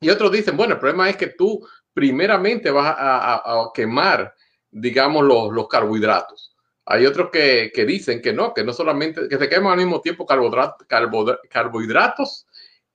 y 0.00 0.10
otros 0.10 0.32
dicen, 0.32 0.56
bueno, 0.56 0.74
el 0.74 0.80
problema 0.80 1.08
es 1.08 1.16
que 1.16 1.28
tú 1.28 1.64
primeramente 1.94 2.72
vas 2.72 2.96
a, 2.98 3.70
quemar, 3.72 4.34
digamos, 4.70 5.24
los, 5.24 5.68
carbohidratos. 5.68 6.56
Hay 6.86 7.06
otros 7.06 7.30
que, 7.30 7.70
dicen 7.86 8.20
que 8.20 8.32
no, 8.32 8.52
que 8.52 8.64
no 8.64 8.72
solamente, 8.72 9.28
que 9.28 9.38
se 9.38 9.48
queman 9.48 9.72
al 9.72 9.78
mismo 9.78 10.00
tiempo 10.00 10.26
carbohidratos 10.26 12.47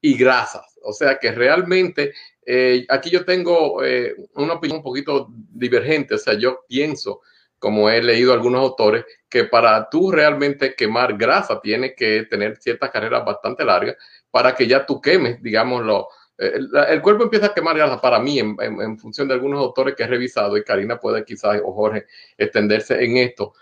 y 0.04 0.18
grasas. 0.18 0.78
O 0.84 0.92
sea 0.92 1.18
que 1.18 1.32
realmente 1.32 2.14
eh, 2.46 2.86
aquí 2.90 3.10
yo 3.10 3.24
tengo 3.24 3.82
eh, 3.84 4.14
una 4.36 4.54
opinión 4.54 4.80
un 4.80 4.84
poquito 4.84 5.30
divergente. 5.32 6.16
O 6.16 6.18
sea, 6.18 6.34
yo 6.34 6.66
pienso 6.68 7.22
como 7.58 7.90
he 7.90 8.04
leído 8.04 8.34
algunos 8.34 8.60
autores, 8.60 9.06
que 9.30 9.46
para 9.46 9.90
tú 9.90 10.12
realmente 10.12 10.76
quemar 10.76 11.18
grasa 11.18 11.62
tienes 11.62 11.94
que 11.96 12.24
tener 12.24 12.58
ciertas 12.58 12.92
carreras 12.92 13.24
bastante 13.24 13.64
largas 13.64 13.96
para 14.30 14.54
que 14.54 14.68
ya 14.68 14.86
tú 14.86 15.00
quemes, 15.00 15.42
digámoslo. 15.42 16.10
Eh, 16.38 16.60
el, 16.90 17.02
cuerpo 17.02 17.24
empieza 17.24 17.46
a 17.46 17.54
quemar 17.54 17.78
grasa 17.78 18.02
para 18.02 18.20
mí 18.20 18.40
en, 18.40 19.00
función 19.00 19.30
de 19.30 19.36
algunos 19.36 19.62
autores 19.62 19.96
que 19.96 20.04
he 20.04 20.08
revisado 20.08 20.58
y 20.58 20.66
Karina 20.66 21.00
puede 21.00 21.24
quizás 21.24 21.62
o 21.64 21.72
Jorge 21.72 22.08
extenderse 22.38 23.02
en 23.02 23.16
esto. 23.16 23.54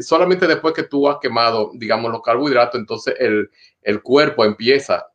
Solamente 0.00 0.48
después 0.48 0.74
que 0.74 0.84
tú 0.84 1.08
has 1.08 1.18
quemado, 1.18 1.70
digamos, 1.74 2.10
los 2.10 2.22
carbohidratos, 2.22 2.80
entonces 2.80 3.14
el, 3.18 3.50
el 3.82 4.02
cuerpo 4.02 4.44
empieza 4.44 5.06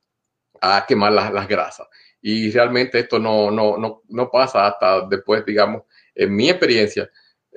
a 0.62 0.86
quemar 0.88 1.12
las, 1.12 1.34
las 1.34 1.48
grasas. 1.48 1.88
Y 2.22 2.52
realmente 2.52 3.00
esto 3.00 3.20
no, 3.20 3.50
no, 3.50 3.78
no, 3.78 4.04
no 4.08 4.30
pasa 4.30 4.68
hasta 4.68 5.08
después, 5.08 5.44
digamos, 5.46 5.84
en 6.14 6.36
mi 6.36 6.50
experiencia, 6.50 7.10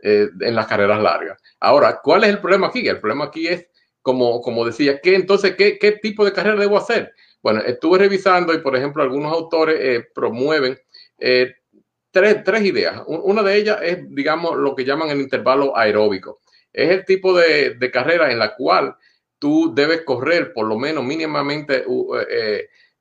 eh, 0.02 0.28
en 0.40 0.55
las 0.55 0.66
carreras 0.66 1.00
largas. 1.00 1.40
Ahora, 1.61 2.00
¿cuál 2.02 2.24
es 2.24 2.30
el 2.30 2.40
problema 2.40 2.68
aquí? 2.68 2.88
El 2.88 2.98
problema 2.98 3.26
aquí 3.26 3.46
es, 3.46 3.66
como, 4.00 4.40
como 4.40 4.64
decía, 4.64 5.00
¿qué 5.00 5.14
entonces 5.14 5.55
qué, 5.57 5.78
qué 5.78 5.92
tipo 5.92 6.24
de 6.24 6.32
carrera 6.32 6.59
debo 6.59 6.78
hacer? 6.78 7.12
Bueno, 7.42 7.61
estuve 7.61 7.98
revisando 7.98 8.55
y, 8.55 8.59
por 8.59 8.74
ejemplo, 8.74 9.02
algunos 9.02 9.32
autores 9.32 9.76
eh, 9.78 10.09
promueven 10.14 10.78
eh, 11.18 11.55
tres, 12.11 12.42
tres, 12.42 12.62
ideas. 12.62 13.02
Una 13.07 13.42
de 13.42 13.57
ellas 13.57 13.78
es, 13.82 13.98
digamos, 14.09 14.57
lo 14.57 14.74
que 14.74 14.84
llaman 14.84 15.11
el 15.11 15.20
intervalo 15.20 15.76
aeróbico. 15.76 16.40
Es 16.72 16.90
el 16.90 17.05
tipo 17.05 17.36
de, 17.36 17.74
de 17.74 17.90
carrera 17.90 18.32
en 18.32 18.38
la 18.38 18.55
cual 18.55 18.96
tú 19.38 19.74
debes 19.74 20.02
correr 20.02 20.55
por 20.55 20.66
lo 20.66 20.78
menos 20.78 21.05
mínimamente 21.05 21.84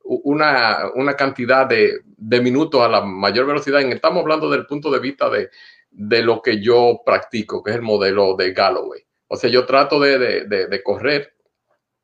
una, 0.03 0.91
una, 0.95 1.15
cantidad 1.15 1.65
de, 1.65 2.01
de, 2.05 2.41
minutos 2.41 2.81
a 2.81 2.87
la 2.87 3.01
mayor 3.01 3.45
velocidad. 3.45 3.81
Estamos 3.81 4.21
hablando 4.21 4.49
del 4.49 4.65
punto 4.65 4.91
de 4.91 4.99
vista 4.99 5.29
de, 5.29 5.49
de 5.93 6.23
lo 6.23 6.41
que 6.41 6.59
yo 6.59 7.01
practico, 7.05 7.63
que 7.63 7.71
es 7.71 7.77
el 7.77 7.83
modelo 7.83 8.35
de 8.35 8.51
Galloway. 8.51 9.01
O 9.27 9.35
sea, 9.35 9.49
yo 9.49 9.65
trato 9.65 9.99
de, 9.99 10.81
correr 10.83 11.33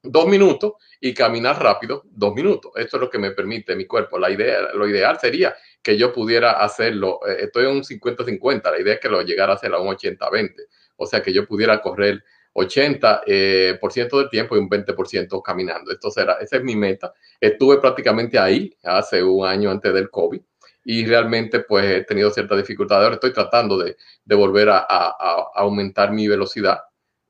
dos 0.02 0.28
minutos 0.28 0.74
y 1.02 1.14
caminar 1.14 1.62
rápido 1.62 2.04
dos 2.06 2.34
minutos. 2.34 2.72
Esto 2.76 2.98
es 2.98 3.02
lo 3.02 3.10
que 3.10 3.20
me 3.20 3.32
permite 3.32 3.76
mi 3.76 3.86
cuerpo. 3.86 4.18
La 4.18 4.30
idea, 4.30 4.74
lo 4.74 4.88
ideal 4.88 5.20
sería 5.20 5.56
que 5.82 5.98
yo 5.98 6.14
pudiera 6.14 6.54
hacerlo. 6.54 7.20
Eh, 7.28 7.38
estoy 7.42 7.66
en 7.66 7.72
un 7.72 7.84
50-50. 7.84 8.72
La 8.72 8.80
idea 8.80 8.94
es 8.96 9.00
que 9.00 9.10
lo 9.10 9.22
llegara 9.22 9.54
a 9.54 9.56
hacer 9.56 9.74
a 9.74 9.80
un 9.80 9.96
80-20. 9.96 10.56
O 10.98 11.06
sea, 11.06 11.22
que 11.22 11.34
yo 11.34 11.46
pudiera 11.46 11.82
correr 11.82 12.24
80% 12.60 13.22
eh, 13.26 13.78
por 13.80 13.92
ciento 13.92 14.20
del 14.20 14.30
tiempo 14.30 14.56
y 14.56 14.60
un 14.60 14.70
20% 14.70 15.42
caminando. 15.42 15.92
Esto 15.92 16.12
será, 16.12 16.34
esa 16.42 16.58
es 16.58 16.64
mi 16.64 16.76
meta. 16.76 17.14
Estuve 17.40 17.78
prácticamente 17.78 18.38
ahí 18.38 18.76
hace 18.84 19.24
un 19.24 19.46
año 19.46 19.72
antes 19.72 19.94
del 19.94 20.10
COVID 20.10 20.42
y 20.84 21.06
realmente 21.06 21.62
pues 21.62 21.86
he 21.86 22.04
tenido 22.04 22.32
cierta 22.32 22.56
dificultad. 22.56 23.04
Ahora 23.04 23.16
estoy 23.16 23.34
tratando 23.34 23.78
de, 23.78 23.98
de 24.26 24.36
volver 24.36 24.70
a, 24.70 24.86
a, 24.90 25.52
aumentar 25.56 26.12
mi 26.12 26.28
velocidad. 26.28 26.80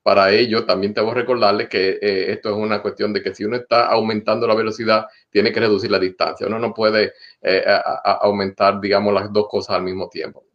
Para 0.02 0.32
ello 0.32 0.66
también 0.66 0.94
tengo 0.94 1.10
que 1.10 1.20
recordarle 1.20 1.68
que 1.68 2.00
eh, 2.02 2.32
esto 2.32 2.50
es 2.50 2.56
una 2.56 2.82
cuestión 2.82 3.12
de 3.14 3.22
que 3.22 3.36
si 3.36 3.44
uno 3.44 3.58
está 3.58 3.88
aumentando 3.88 4.48
la 4.48 4.56
velocidad, 4.56 5.08
tiene 5.30 5.52
que 5.52 5.60
reducir 5.60 5.92
la 5.92 6.00
distancia. 6.00 6.48
Uno 6.48 6.58
no 6.58 6.74
puede 6.74 7.14
eh, 7.42 7.64
aumentar, 8.22 8.80
digamos, 8.80 9.14
las 9.14 9.32
dos 9.32 9.48
cosas 9.50 9.76
al 9.76 9.84
mismo 9.84 10.10
tiempo. 10.10 10.46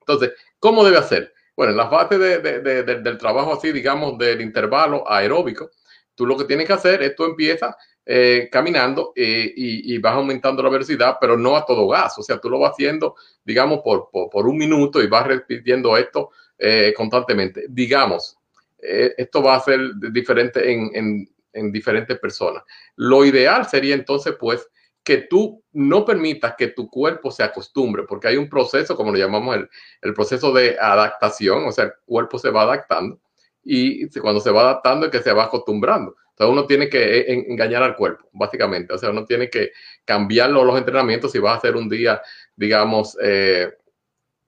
Entonces, 0.00 0.32
¿cómo 0.58 0.84
debe 0.84 0.96
hacer? 0.96 1.32
Bueno, 1.58 1.72
en 1.72 1.76
la 1.76 1.90
fase 1.90 2.18
de, 2.18 2.38
de, 2.38 2.82
del 2.84 3.18
trabajo 3.18 3.54
así, 3.54 3.72
digamos, 3.72 4.16
del 4.16 4.40
intervalo 4.40 5.02
aeróbico, 5.10 5.72
tú 6.14 6.24
lo 6.24 6.36
que 6.36 6.44
tienes 6.44 6.68
que 6.68 6.72
hacer 6.72 7.02
es 7.02 7.16
tú 7.16 7.24
empiezas 7.24 7.74
eh, 8.06 8.48
caminando 8.48 9.12
eh, 9.16 9.52
y, 9.56 9.98
vas 9.98 10.14
aumentando 10.14 10.62
la 10.62 10.68
velocidad, 10.68 11.16
pero 11.20 11.36
no 11.36 11.56
a 11.56 11.66
todo 11.66 11.88
gas. 11.88 12.16
O 12.16 12.22
sea, 12.22 12.38
tú 12.38 12.48
lo 12.48 12.60
vas 12.60 12.74
haciendo, 12.74 13.16
digamos, 13.44 13.80
por, 13.80 14.08
por, 14.12 14.46
un 14.46 14.56
minuto 14.56 15.02
y 15.02 15.08
vas 15.08 15.26
repitiendo 15.26 15.96
esto 15.96 16.30
eh, 16.56 16.94
constantemente. 16.96 17.64
Digamos, 17.68 18.38
esto 18.78 19.42
va 19.42 19.56
a 19.56 19.60
ser 19.60 19.80
diferente 20.12 20.72
en, 20.72 20.90
en, 20.94 21.28
en 21.54 21.72
diferentes 21.72 22.20
personas. 22.20 22.62
Lo 22.94 23.24
ideal 23.24 23.66
sería 23.66 23.96
entonces, 23.96 24.36
pues, 24.38 24.68
que 25.02 25.18
tú 25.18 25.62
no 25.72 26.04
permitas 26.04 26.54
que 26.56 26.68
tu 26.68 26.88
cuerpo 26.90 27.30
se 27.30 27.42
acostumbre, 27.42 28.04
porque 28.08 28.28
hay 28.28 28.36
un 28.36 28.48
proceso, 28.48 28.96
como 28.96 29.12
lo 29.12 29.18
llamamos 29.18 29.56
el, 29.56 29.68
el, 30.02 30.14
proceso 30.14 30.52
de 30.52 30.76
adaptación, 30.78 31.66
o 31.66 31.72
sea, 31.72 31.84
el 31.84 31.92
cuerpo 32.04 32.38
se 32.38 32.50
va 32.50 32.62
adaptando 32.62 33.18
y 33.64 34.08
cuando 34.20 34.40
se 34.40 34.50
va 34.50 34.62
adaptando 34.62 35.06
es 35.06 35.12
que 35.12 35.22
se 35.22 35.32
va 35.32 35.44
acostumbrando. 35.44 36.16
Entonces 36.30 36.52
uno 36.52 36.66
tiene 36.66 36.88
que 36.88 37.18
eh, 37.18 37.44
engañar 37.48 37.82
al 37.82 37.96
cuerpo, 37.96 38.28
básicamente. 38.32 38.94
O 38.94 38.98
sea, 38.98 39.10
uno 39.10 39.24
tiene 39.24 39.50
que 39.50 39.72
cambiar 40.04 40.50
los 40.50 40.78
entrenamientos. 40.78 41.32
Si 41.32 41.38
vas 41.38 41.54
a 41.54 41.58
hacer 41.58 41.76
un 41.76 41.88
día, 41.88 42.22
digamos, 42.54 43.16
eh, 43.20 43.72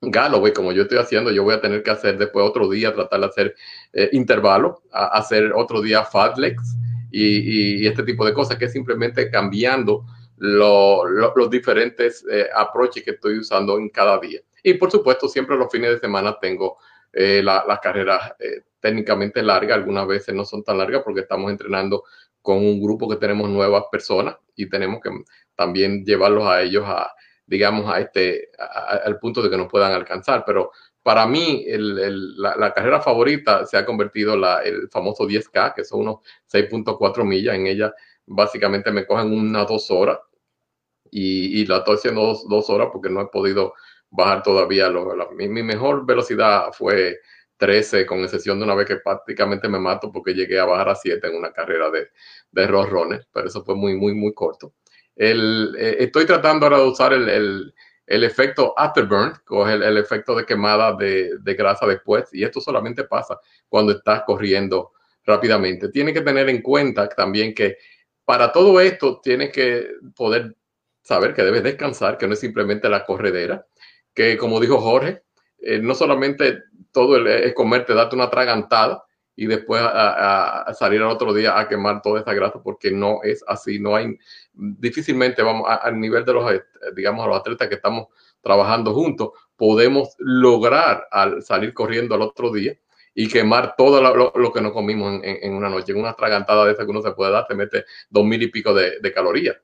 Galloway, 0.01 0.53
como 0.53 0.73
yo 0.73 0.83
estoy 0.83 0.99
haciendo, 0.99 1.33
yo 1.33 1.43
voy 1.43 1.55
a 1.55 1.61
tener 1.61 1.83
que 1.83 1.91
hacer 1.91 2.17
después 2.17 2.47
otro 2.47 2.71
día, 2.71 2.95
tratar 2.95 3.21
de 3.21 3.27
hacer 3.27 3.57
eh, 3.93 4.09
intervalo, 4.13 4.83
hacer 4.93 5.53
otro 5.53 5.83
día 5.83 6.05
fat 6.05 6.39
legs 6.39 6.77
y, 7.11 7.87
este 7.87 8.05
tipo 8.05 8.25
de 8.25 8.33
cosas, 8.33 8.57
que 8.57 8.67
es 8.67 8.73
simplemente 8.73 9.29
cambiando 9.29 10.07
los 10.41 11.51
diferentes 11.51 12.25
eh, 12.31 12.49
approaches 12.55 13.05
que 13.05 13.13
estoy 13.13 13.39
usando 13.39 13.79
en 13.79 13.89
cada 13.89 14.19
día. 14.19 14.41
Y 14.63 14.75
por 14.75 14.91
supuesto, 14.91 15.29
siempre 15.29 15.57
los 15.57 15.71
fines 15.71 15.91
de 15.91 15.99
semana 15.99 16.39
tengo 16.41 16.79
las 17.13 17.67
la 17.67 17.81
carreras 17.83 18.35
técnicamente 18.79 19.43
largas, 19.43 19.79
algunas 19.79 20.07
veces 20.07 20.35
no 20.35 20.45
son 20.45 20.63
tan 20.63 20.79
largas 20.79 21.03
porque 21.05 21.21
estamos 21.21 21.51
entrenando 21.51 22.05
con 22.43 22.59
un 22.59 22.81
grupo 22.81 23.09
que 23.09 23.17
tenemos 23.17 23.49
nuevas 23.49 23.85
personas 23.91 24.37
y 24.57 24.69
tenemos 24.69 25.01
que 25.01 25.11
también 25.55 26.05
llevarlos 26.05 26.47
a 26.47 26.63
ellos 26.63 26.85
a, 26.87 27.13
digamos, 27.47 27.93
a 27.93 28.01
este, 28.01 28.51
al 28.59 29.19
punto 29.19 29.43
de 29.43 29.51
que 29.51 29.57
nos 29.57 29.69
puedan 29.69 29.93
alcanzar. 29.93 30.45
Pero 30.47 30.73
para 31.03 31.27
mí, 31.27 31.65
la, 31.69 32.73
carrera 32.73 33.01
favorita 33.01 33.67
se 33.67 33.77
ha 33.77 33.85
convertido 33.85 34.37
la, 34.37 34.63
el 34.63 34.89
famoso 34.89 35.27
10K, 35.27 35.75
que 35.75 35.85
son 35.85 36.01
unos 36.01 36.17
6.4 36.51 37.25
millas. 37.25 37.55
En 37.55 37.67
ella, 37.67 37.93
básicamente, 38.27 38.91
me 38.91 39.07
cogen 39.07 39.33
unas 39.33 39.69
dos 39.69 39.91
horas 39.91 40.19
y, 41.11 41.65
la 41.67 41.79
estoy 41.79 41.97
haciendo 41.97 42.37
dos, 42.49 42.71
horas 42.71 42.89
porque 42.93 43.11
no 43.11 43.21
he 43.21 43.27
podido 43.27 43.75
bajar 44.11 44.43
todavía. 44.43 44.91
mi, 45.37 45.49
mi, 45.49 45.63
mejor 45.63 46.07
velocidad 46.07 46.73
fue 46.73 47.21
13, 47.57 48.07
con 48.07 48.21
excepción 48.21 48.59
de 48.59 48.65
una 48.65 48.75
vez 48.75 48.87
que 48.87 48.97
prácticamente 48.97 49.69
me 49.69 49.79
mato 49.79 50.11
porque 50.11 50.35
llegué 50.35 50.59
a 50.59 50.65
bajar 50.65 50.89
a 50.89 50.95
7 50.95 51.27
en 51.27 51.37
una 51.37 51.53
carrera 51.53 51.91
de, 51.91 52.09
de 52.51 53.23
pero 53.33 53.47
eso 53.47 53.65
fue 53.65 53.75
muy, 53.75 53.95
muy, 53.95 54.15
muy 54.15 54.33
corto. 54.33 54.75
El, 55.15 55.77
eh, 55.79 55.97
estoy 56.01 56.25
tratando 56.25 56.67
ahora 56.67 56.79
de 56.79 56.89
usar 56.89 57.13
el, 57.13 57.29
el, 57.29 57.75
el 58.07 58.25
efecto 58.25 58.73
afterburn, 58.77 59.35
coge 59.45 59.75
el, 59.75 59.99
efecto 59.99 60.35
de 60.35 60.47
quemada 60.47 60.95
de, 60.95 61.39
de, 61.39 61.55
grasa 61.55 61.87
después, 61.87 62.31
y 62.33 62.43
esto 62.43 62.61
solamente 62.61 63.05
pasa 63.05 63.39
cuando 63.69 63.93
estás 63.93 64.23
corriendo 64.27 64.93
rápidamente. 65.25 65.91
Tienes 65.91 66.15
que 66.15 66.23
tener 66.23 66.49
en 66.49 66.63
cuenta 66.63 67.09
también 67.09 67.55
que 67.55 67.77
para 68.25 68.51
todo 68.51 68.81
esto 68.81 69.21
tienes 69.21 69.51
que 69.53 69.91
poder 70.17 70.57
saber 71.03 71.35
que 71.35 71.43
debes 71.43 71.63
descansar, 71.63 72.19
que 72.19 72.27
no 72.27 72.35
es 72.35 72.41
simplemente 72.41 72.89
la 72.89 73.05
corredera, 73.05 73.67
que 74.15 74.37
como 74.37 74.61
dijo 74.61 74.81
Jorge, 74.81 75.23
eh, 75.59 75.79
no 75.81 75.95
solamente 75.95 76.63
todo 76.93 77.27
es 77.27 77.55
comerte, 77.55 77.95
darte 77.95 78.17
una 78.17 78.31
tragantada 78.31 79.05
y 79.37 79.47
después 79.47 79.81
a, 79.83 80.71
salir 80.79 81.01
al 81.01 81.09
otro 81.09 81.33
día 81.33 81.59
a 81.59 81.69
quemar 81.69 82.03
toda 82.03 82.21
esa 82.21 82.35
grasa 82.35 82.63
porque 82.63 82.91
no 82.91 83.21
es 83.23 83.43
así, 83.47 83.79
no 83.79 83.97
hay, 83.97 84.19
difícilmente 84.53 85.43
vamos 85.43 85.67
al 85.69 85.99
nivel 85.99 86.25
de 86.25 86.35
los, 86.35 86.53
digamos, 86.95 87.27
los 87.27 87.39
atletas 87.39 87.69
que 87.69 87.77
estamos 87.77 88.09
trabajando 88.43 88.93
juntos, 88.93 89.31
podemos 89.57 90.15
lograr 90.19 91.07
al 91.11 91.43
salir 91.43 91.73
corriendo 91.73 92.15
al 92.15 92.23
otro 92.23 92.53
día 92.53 92.75
y 93.15 93.29
quemar 93.29 93.75
todo 93.77 94.01
lo, 94.35 94.53
que 94.53 94.61
nos 94.61 94.73
comimos 94.73 95.21
en, 95.23 95.55
una 95.55 95.69
noche. 95.69 95.93
En 95.93 95.99
una 95.99 96.15
tragantada 96.15 96.65
de 96.65 96.73
esa 96.73 96.85
que 96.85 96.91
uno 96.91 97.03
se 97.03 97.13
puede 97.13 97.33
dar, 97.33 97.47
te 97.47 97.55
mete 97.55 97.85
dos 98.09 98.25
mil 98.25 98.43
y 98.43 98.49
pico 98.49 98.73
de, 98.73 99.01
de 99.01 99.13
calorías. 99.13 99.57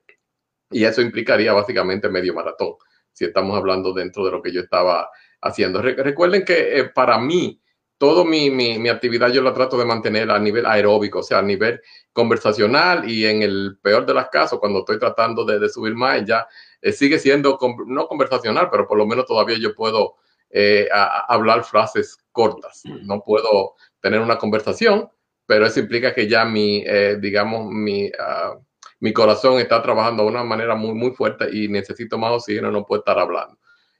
Y 0.69 0.83
eso 0.83 1.01
implicaría 1.01 1.53
básicamente 1.53 2.09
medio 2.09 2.33
maratón, 2.33 2.73
si 3.13 3.25
estamos 3.25 3.57
hablando 3.57 3.93
dentro 3.93 4.25
de 4.25 4.31
lo 4.31 4.41
que 4.41 4.51
yo 4.51 4.61
estaba 4.61 5.09
haciendo. 5.41 5.81
recuerden 5.81 6.43
que 6.43 6.79
eh, 6.79 6.83
para 6.85 7.17
mí, 7.19 7.61
toda 7.97 8.23
mi, 8.23 8.51
mi, 8.51 8.89
actividad 8.89 9.31
yo 9.31 9.41
la 9.41 9.53
trato 9.53 9.77
de 9.77 9.85
mantener 9.85 10.29
a 10.29 10.39
nivel 10.39 10.65
aeróbico, 10.65 11.19
o 11.19 11.23
sea, 11.23 11.39
a 11.39 11.43
nivel 11.43 11.81
conversacional 12.13 13.09
y 13.09 13.25
en 13.25 13.41
el 13.41 13.79
peor 13.81 14.05
de 14.05 14.13
los 14.13 14.27
casos, 14.27 14.59
cuando 14.59 14.79
estoy 14.79 14.99
tratando 14.99 15.45
de, 15.45 15.67
subir 15.69 15.95
más, 15.95 16.23
ya 16.25 16.47
eh, 16.81 16.91
sigue 16.91 17.17
siendo 17.17 17.57
no 17.87 18.07
conversacional, 18.07 18.69
pero 18.69 18.87
por 18.87 18.97
lo 18.97 19.05
menos 19.05 19.25
todavía 19.25 19.57
yo 19.57 19.73
puedo 19.73 20.15
eh, 20.49 20.87
hablar 20.91 21.63
frases 21.63 22.17
cortas. 22.31 22.83
No 23.03 23.23
puedo 23.23 23.75
tener 23.99 24.19
una 24.19 24.37
conversación, 24.37 25.09
pero 25.45 25.65
eso 25.65 25.79
implica 25.79 26.13
que 26.13 26.27
ya 26.27 26.45
mi, 26.45 26.85
digamos, 27.19 27.71
mi, 27.71 28.11
ah, 28.19 28.57
mi 28.99 29.13
corazón 29.13 29.59
está 29.59 29.81
trabajando 29.81 30.23
de 30.23 30.29
una 30.29 30.43
manera 30.43 30.75
muy, 30.75 30.93
muy 30.93 31.11
fuerte 31.11 31.47
y 31.51 31.67
necesito 31.67 32.17
más 32.17 32.31
oxígeno, 32.31 32.71
no 32.71 32.85
puedo 32.85 33.01
estar 33.01 33.19
hablando 33.19 33.57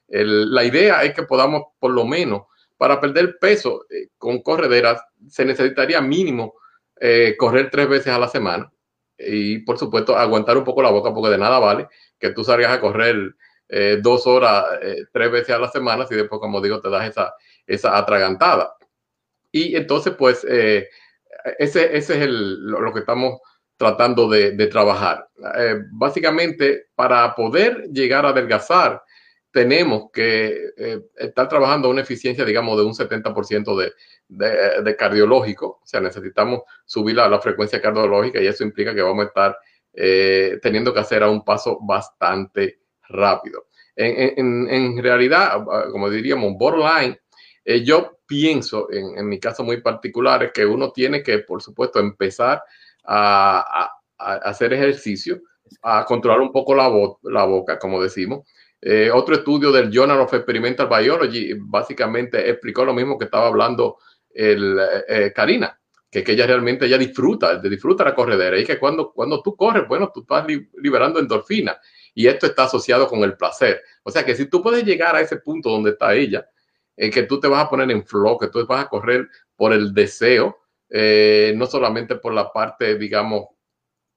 la 0.08 0.64
idea 0.64 1.04
es 1.04 1.14
que 1.14 1.24
podamos, 1.24 1.64
por 1.80 1.92
lo 1.92 2.06
menos, 2.06 2.44
para 2.78 3.02
perder 3.02 3.38
peso 3.40 3.86
eh, 3.90 4.10
con 4.18 4.42
correderas, 4.42 5.02
se 5.28 5.46
necesitaría 5.46 6.00
mínimo 6.02 6.56
eh, 7.00 7.36
correr 7.38 7.70
tres 7.70 7.90
veces 7.90 8.14
a 8.14 8.20
la 8.20 8.28
semana 8.28 8.72
y, 9.18 9.60
por 9.60 9.78
supuesto, 9.78 10.16
aguantar 10.16 10.58
un 10.58 10.64
poco 10.64 10.82
la 10.82 10.92
boca, 10.92 11.14
porque 11.14 11.32
de 11.32 11.38
nada 11.38 11.60
vale 11.60 11.88
que 12.20 12.30
tú 12.32 12.44
salgas 12.44 12.72
a 12.72 12.80
correr 12.80 13.36
eh, 13.70 14.00
dos 14.02 14.28
horas, 14.28 14.66
tres 15.12 15.32
veces 15.32 15.56
a 15.56 15.60
la 15.60 15.70
semana, 15.70 16.06
si 16.06 16.16
después, 16.16 16.40
como 16.40 16.62
digo, 16.62 16.80
te 16.80 16.90
das 16.90 17.10
esa, 17.10 17.34
esa 17.66 17.98
atragantada. 17.98 18.76
Y 19.52 19.76
entonces, 19.76 20.14
pues, 20.18 20.44
ese, 20.44 20.88
ese 21.58 21.98
es 21.98 22.10
el, 22.10 22.64
lo, 22.68 22.94
que 22.94 23.00
estamos 23.00 23.40
tratando 23.78 24.28
de, 24.28 24.52
de 24.52 24.68
trabajar. 24.68 25.30
básicamente, 25.92 26.88
para 26.96 27.36
poder 27.36 27.88
llegar 27.92 28.26
a 28.26 28.30
adelgazar, 28.30 29.02
tenemos 29.58 30.12
que 30.12 30.72
eh, 30.78 31.02
estar 31.16 31.50
trabajando 31.50 31.88
a 31.88 31.92
una 31.92 32.02
eficiencia, 32.02 32.46
digamos, 32.46 32.78
de 32.78 32.84
un 32.84 32.94
70% 32.94 33.76
de, 33.76 33.94
de, 34.28 34.84
de, 34.84 34.96
cardiológico. 34.96 35.80
O 35.82 35.86
sea, 35.86 36.00
necesitamos 36.00 36.62
subir 36.86 37.16
la, 37.16 37.40
frecuencia 37.40 37.82
cardiológica 37.82 38.40
y 38.40 38.46
eso 38.46 38.64
implica 38.64 38.94
que 38.94 39.02
vamos 39.02 39.26
a 39.26 39.28
estar 39.30 39.58
eh, 39.94 40.60
teniendo 40.62 40.94
que 40.94 41.00
hacer 41.00 41.24
a 41.24 41.30
un 41.32 41.44
paso 41.44 41.80
bastante 41.82 42.82
rápido. 43.10 43.66
En, 43.96 44.70
en, 44.70 45.02
realidad, 45.02 45.66
como 45.92 46.08
diríamos, 46.12 46.54
borderline, 46.56 47.20
eh, 47.66 47.84
yo 47.84 48.20
pienso, 48.28 48.88
en, 48.92 49.28
mi 49.28 49.40
caso 49.40 49.64
muy 49.64 49.82
particular, 49.82 50.44
es 50.44 50.52
que 50.52 50.68
uno 50.68 50.92
tiene 50.92 51.24
que, 51.24 51.40
por 51.40 51.64
supuesto, 51.64 52.00
empezar 52.00 52.62
a, 53.08 53.60
a, 53.60 53.92
a 54.18 54.34
hacer 54.50 54.74
ejercicio, 54.74 55.42
a 55.82 56.06
controlar 56.06 56.42
un 56.42 56.52
poco 56.52 56.76
la, 56.76 56.92
la 57.24 57.46
boca, 57.46 57.80
como 57.80 58.02
decimos, 58.02 58.48
eh, 58.82 59.10
otro 59.12 59.36
estudio 59.36 59.72
del 59.72 59.90
Journal 59.92 60.20
of 60.20 60.34
Experimental 60.34 60.88
Biology 60.88 61.54
básicamente 61.60 62.50
explicó 62.50 62.86
lo 62.86 62.94
mismo 62.94 63.18
que 63.18 63.26
estaba 63.26 63.48
hablando 63.48 63.98
el, 64.30 64.78
eh, 64.80 65.04
eh, 65.08 65.34
Karina, 65.36 65.80
que, 66.12 66.24
que, 66.24 66.34
ella 66.34 66.46
realmente 66.46 66.86
ella 66.86 66.98
disfruta, 66.98 67.58
disfruta 67.60 68.04
la 68.04 68.14
corredera 68.14 68.58
y 68.58 68.64
que 68.64 68.78
cuando, 68.78 69.12
cuando 69.12 69.42
tú 69.42 69.56
corres, 69.56 69.88
bueno, 69.88 70.12
tú 70.14 70.22
estás 70.22 70.46
liberando 70.76 71.20
endorfina 71.20 71.78
y 72.14 72.28
esto 72.28 72.46
está 72.46 72.66
asociado 72.66 73.08
con 73.08 73.24
el 73.24 73.36
placer. 73.36 73.82
O 74.04 74.12
sea 74.12 74.24
que 74.24 74.36
si 74.36 74.46
tú 74.46 74.62
puedes 74.62 74.84
llegar 74.84 75.16
a 75.16 75.22
ese 75.22 75.38
punto 75.38 75.70
donde 75.72 75.92
está 75.92 76.14
ella, 76.14 76.48
en 76.96 77.12
que 77.12 77.24
tú 77.24 77.40
te 77.40 77.48
vas 77.48 77.66
a 77.66 77.70
poner 77.70 77.90
en 77.92 78.06
flow, 78.06 78.38
que 78.38 78.48
tú 78.48 78.66
vas 78.66 78.86
a 78.86 78.90
correr 78.90 79.28
por 79.56 79.74
el 79.74 79.94
deseo, 79.94 80.58
no 80.90 81.66
solamente 81.66 82.16
por 82.16 82.34
la 82.34 82.52
parte, 82.52 82.98
digamos, 82.98 83.48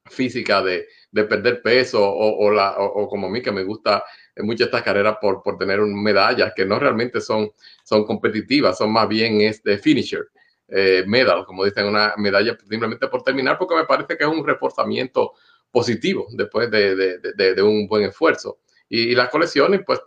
física 0.06 0.62
de, 0.62 0.86
de 1.12 1.24
perder 1.24 1.62
peso 1.62 2.00
o, 2.02 2.50
la, 2.50 2.76
o, 2.78 3.08
como 3.08 3.26
a 3.26 3.30
mí 3.30 3.42
que 3.42 3.52
me 3.52 3.62
gusta 3.62 4.04
muchas 4.36 4.66
estas 4.66 4.82
carreras 4.82 5.16
por, 5.20 5.42
por 5.42 5.58
tener 5.58 5.80
medallas 5.80 6.52
que 6.54 6.64
no 6.64 6.78
realmente 6.78 7.20
son, 7.20 7.50
son 7.84 8.04
competitivas, 8.04 8.78
son 8.78 8.92
más 8.92 9.08
bien 9.08 9.40
este 9.40 9.78
finisher, 9.78 10.28
eh, 10.68 11.04
medal, 11.06 11.44
como 11.44 11.64
dicen, 11.64 11.86
una 11.86 12.14
medalla 12.16 12.56
simplemente 12.68 13.08
por 13.08 13.22
terminar, 13.22 13.58
porque 13.58 13.74
me 13.74 13.84
parece 13.84 14.16
que 14.16 14.24
es 14.24 14.30
un 14.30 14.46
reforzamiento 14.46 15.32
positivo 15.70 16.26
después 16.30 16.70
de, 16.70 16.94
de, 16.94 17.54
de, 17.54 17.62
un 17.62 17.86
buen 17.86 18.04
esfuerzo. 18.04 18.60
Y, 18.88 19.14
las 19.14 19.28
colecciones, 19.30 19.80
pues, 19.86 20.00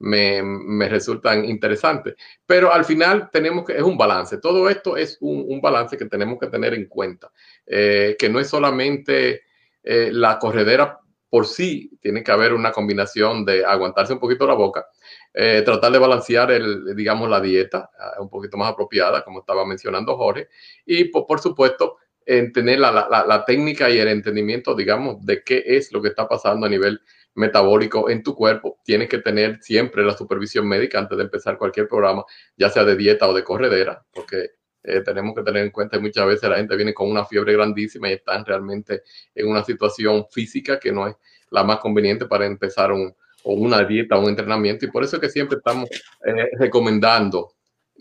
me, 0.00 0.42
me, 0.42 0.88
resultan 0.88 1.44
interesantes. 1.44 2.14
Pero 2.44 2.72
al 2.72 2.84
final 2.84 3.30
tenemos 3.30 3.64
que, 3.64 3.76
es 3.76 3.82
un 3.82 3.96
balance. 3.96 4.38
Todo 4.38 4.68
esto 4.68 4.96
es 4.96 5.18
un, 5.20 5.44
un 5.48 5.60
balance 5.60 5.96
que 5.96 6.06
tenemos 6.06 6.38
que 6.38 6.48
tener 6.48 6.74
en 6.74 6.86
cuenta, 6.86 7.30
eh, 7.66 8.16
que 8.18 8.28
no 8.28 8.40
es 8.40 8.48
solamente 8.48 9.42
eh, 9.82 10.10
la 10.12 10.38
corredera 10.38 10.98
por 11.28 11.46
sí 11.46 11.96
tiene 12.00 12.24
que 12.24 12.32
haber 12.32 12.52
una 12.52 12.72
combinación 12.72 13.44
de 13.44 13.64
aguantarse 13.64 14.12
un 14.12 14.18
poquito 14.18 14.48
la 14.48 14.54
boca, 14.54 14.86
eh, 15.32 15.62
tratar 15.64 15.92
de 15.92 15.98
balancear, 16.00 16.50
el, 16.50 16.96
digamos, 16.96 17.30
la 17.30 17.40
dieta 17.40 17.88
un 18.18 18.28
poquito 18.28 18.56
más 18.56 18.72
apropiada, 18.72 19.22
como 19.22 19.38
estaba 19.38 19.64
mencionando 19.64 20.16
Jorge, 20.16 20.48
y 20.84 21.04
por, 21.04 21.38
supuesto, 21.38 21.98
en 22.26 22.52
tener 22.52 22.80
la, 22.80 22.90
la, 22.90 23.24
la, 23.24 23.44
técnica 23.44 23.88
y 23.88 23.98
el 23.98 24.08
entendimiento, 24.08 24.74
digamos, 24.74 25.24
de 25.24 25.44
qué 25.44 25.62
es 25.64 25.92
lo 25.92 26.02
que 26.02 26.08
está 26.08 26.26
pasando 26.26 26.66
a 26.66 26.68
nivel 26.68 27.00
metabólico 27.34 28.10
en 28.10 28.22
tu 28.22 28.34
cuerpo. 28.34 28.78
Tienes 28.84 29.08
que 29.08 29.18
tener 29.18 29.58
siempre 29.62 30.04
la 30.04 30.16
supervisión 30.16 30.66
médica 30.68 30.98
antes 30.98 31.16
de 31.16 31.24
empezar 31.24 31.58
cualquier 31.58 31.88
programa, 31.88 32.24
ya 32.56 32.70
sea 32.70 32.84
de 32.84 32.96
dieta 32.96 33.28
o 33.28 33.34
de 33.34 33.44
corredera, 33.44 34.04
porque 34.12 34.50
eh, 34.82 35.00
tenemos 35.02 35.34
que 35.34 35.42
tener 35.42 35.64
en 35.64 35.70
cuenta 35.70 35.96
que 35.96 36.02
muchas 36.02 36.26
veces 36.26 36.48
la 36.48 36.56
gente 36.56 36.76
viene 36.76 36.94
con 36.94 37.10
una 37.10 37.24
fiebre 37.24 37.52
grandísima 37.52 38.08
y 38.08 38.14
están 38.14 38.44
realmente 38.44 39.02
en 39.34 39.48
una 39.48 39.62
situación 39.62 40.26
física 40.30 40.78
que 40.78 40.92
no 40.92 41.06
es 41.06 41.16
la 41.50 41.64
más 41.64 41.78
conveniente 41.78 42.26
para 42.26 42.46
empezar 42.46 42.92
un, 42.92 43.14
o 43.42 43.54
una 43.54 43.84
dieta 43.84 44.16
o 44.16 44.22
un 44.22 44.30
entrenamiento. 44.30 44.84
Y 44.86 44.90
por 44.90 45.04
eso 45.04 45.16
es 45.16 45.22
que 45.22 45.28
siempre 45.28 45.58
estamos 45.58 45.88
eh, 45.90 46.50
recomendando 46.58 47.54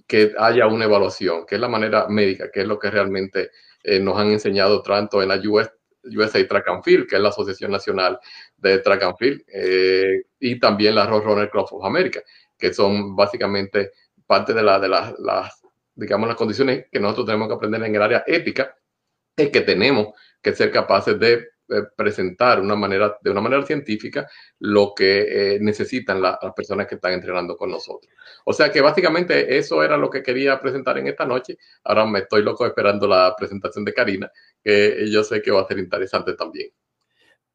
que 0.08 0.34
haya 0.38 0.68
una 0.68 0.86
evaluación, 0.86 1.46
que 1.46 1.56
es 1.56 1.62
la 1.62 1.68
manera 1.68 2.08
médica, 2.08 2.50
que 2.52 2.62
es 2.62 2.68
lo 2.68 2.80
que 2.80 2.90
realmente 2.90 3.52
eh, 3.84 4.00
nos 4.00 4.18
han 4.18 4.32
enseñado 4.32 4.82
tanto 4.82 5.22
en 5.22 5.30
la 5.30 5.40
US, 5.48 5.70
USA 6.04 6.48
Track 6.48 6.68
and 6.68 6.84
Field, 6.84 7.08
que 7.08 7.16
es 7.16 7.22
la 7.22 7.30
Asociación 7.30 7.72
Nacional 7.72 8.20
de 8.58 8.80
Track 8.80 9.04
and 9.04 9.18
Field, 9.18 9.42
eh, 9.54 10.24
y 10.40 10.60
también 10.60 10.96
la 10.96 11.06
Road 11.06 11.24
Runner 11.24 11.50
Club 11.50 11.68
of 11.72 11.86
America, 11.86 12.22
que 12.58 12.74
son 12.74 13.16
básicamente 13.16 13.92
parte 14.26 14.54
de, 14.54 14.62
de 14.62 14.88
las, 14.90 15.64
digamos, 15.96 16.28
las 16.28 16.38
condiciones 16.38 16.86
que 16.92 17.00
nosotros 17.00 17.26
tenemos 17.26 17.48
que 17.48 17.56
aprender 17.56 17.84
en 17.84 17.96
el 17.96 18.02
área 18.02 18.24
ética, 18.28 18.76
es 19.36 19.50
que 19.50 19.62
tenemos 19.62 20.10
que 20.42 20.54
ser 20.54 20.72
capaces 20.72 21.20
de 21.20 21.48
presentar 21.96 22.60
una 22.60 22.76
manera, 22.76 23.18
de 23.22 23.30
una 23.30 23.42
manera 23.42 23.66
científica 23.66 24.28
lo 24.60 24.94
que 24.96 25.56
eh, 25.56 25.60
necesitan 25.60 26.22
las 26.22 26.38
personas 26.56 26.88
que 26.88 26.96
están 26.96 27.14
entrenando 27.14 27.56
con 27.56 27.72
nosotros. 27.72 28.12
O 28.46 28.54
sea 28.54 28.72
que 28.72 28.82
básicamente 28.82 29.58
eso 29.58 29.84
era 29.84 29.98
lo 29.98 30.10
que 30.10 30.24
quería 30.24 30.60
presentar 30.60 30.98
en 30.98 31.08
esta 31.08 31.26
noche. 31.26 31.58
Ahora 31.84 32.06
me 32.06 32.20
estoy 32.20 32.44
loco 32.44 32.66
esperando 32.66 33.08
la 33.08 33.36
presentación 33.38 33.86
de 33.86 33.94
Karina, 33.94 34.32
que 34.64 35.10
yo 35.10 35.24
sé 35.24 35.42
que 35.42 35.52
va 35.52 35.62
a 35.62 35.68
ser 35.68 35.80
interesante 35.80 36.34
también. 36.34 36.70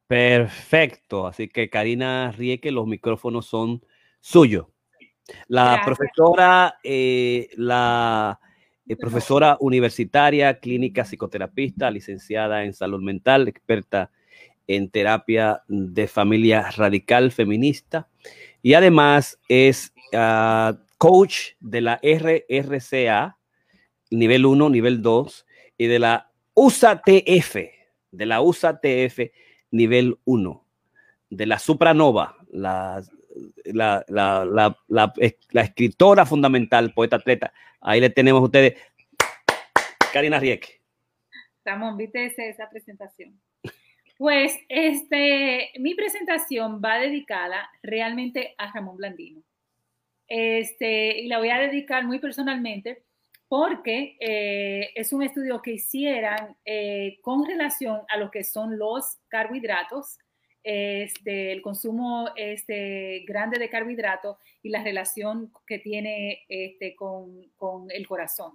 Perfecto. 0.06 1.26
Así 1.26 1.48
que 1.48 1.68
Karina 1.68 2.32
Rieke, 2.32 2.70
los 2.70 2.86
micrófonos 2.86 3.46
son 3.46 3.84
suyos. 4.20 4.66
La 5.48 5.80
profesora, 5.84 6.78
eh, 6.82 7.48
la 7.56 8.38
eh, 8.86 8.96
profesora 8.96 9.56
universitaria, 9.60 10.58
clínica 10.58 11.04
psicoterapista, 11.04 11.90
licenciada 11.90 12.64
en 12.64 12.74
salud 12.74 13.02
mental, 13.02 13.48
experta 13.48 14.10
en 14.66 14.90
terapia 14.90 15.62
de 15.68 16.06
familia 16.06 16.70
radical 16.70 17.32
feminista. 17.32 18.08
Y 18.62 18.74
además 18.74 19.38
es 19.48 19.92
ah, 20.14 20.78
coach 20.98 21.52
de 21.60 21.80
la 21.80 22.00
RRCA, 22.02 23.38
nivel 24.10 24.46
1, 24.46 24.70
nivel 24.70 25.02
2 25.02 25.46
y 25.78 25.86
de 25.86 25.98
la 25.98 26.30
USATF, 26.54 27.56
de 28.10 28.26
la 28.26 28.40
USATF 28.40 29.18
nivel 29.70 30.18
1, 30.24 30.64
de 31.30 31.46
la 31.46 31.58
Supranova, 31.58 32.36
la 32.50 33.02
la, 33.64 34.04
la, 34.08 34.44
la, 34.44 34.76
la, 34.88 35.62
escritora 35.62 36.26
fundamental, 36.26 36.92
poeta 36.92 37.16
atleta. 37.16 37.52
Ahí 37.80 38.00
le 38.00 38.10
tenemos 38.10 38.40
a 38.40 38.44
ustedes. 38.44 38.74
Karina 40.12 40.38
Rieke. 40.38 40.80
Ramón, 41.64 41.96
viste 41.96 42.26
esa 42.26 42.68
presentación. 42.70 43.40
Pues 44.16 44.56
este, 44.68 45.72
mi 45.78 45.94
presentación 45.94 46.80
va 46.84 46.98
dedicada 46.98 47.68
realmente 47.82 48.54
a 48.58 48.72
Ramón 48.72 48.96
Blandino. 48.96 49.42
Este, 50.28 51.20
y 51.20 51.26
la 51.26 51.38
voy 51.38 51.50
a 51.50 51.58
dedicar 51.58 52.04
muy 52.04 52.18
personalmente 52.18 53.02
porque 53.48 54.16
eh, 54.20 54.90
es 54.94 55.12
un 55.12 55.22
estudio 55.22 55.60
que 55.60 55.72
hicieran 55.72 56.56
eh, 56.64 57.18
con 57.22 57.46
relación 57.46 58.00
a 58.08 58.16
lo 58.16 58.30
que 58.30 58.42
son 58.44 58.78
los 58.78 59.18
carbohidratos 59.28 60.18
este, 60.64 61.52
el 61.52 61.60
consumo 61.60 62.30
este, 62.36 63.22
grande 63.28 63.58
de 63.58 63.68
carbohidratos 63.68 64.38
y 64.62 64.70
la 64.70 64.82
relación 64.82 65.52
que 65.66 65.78
tiene 65.78 66.44
este, 66.48 66.96
con, 66.96 67.90
el 67.90 68.08
corazón. 68.08 68.54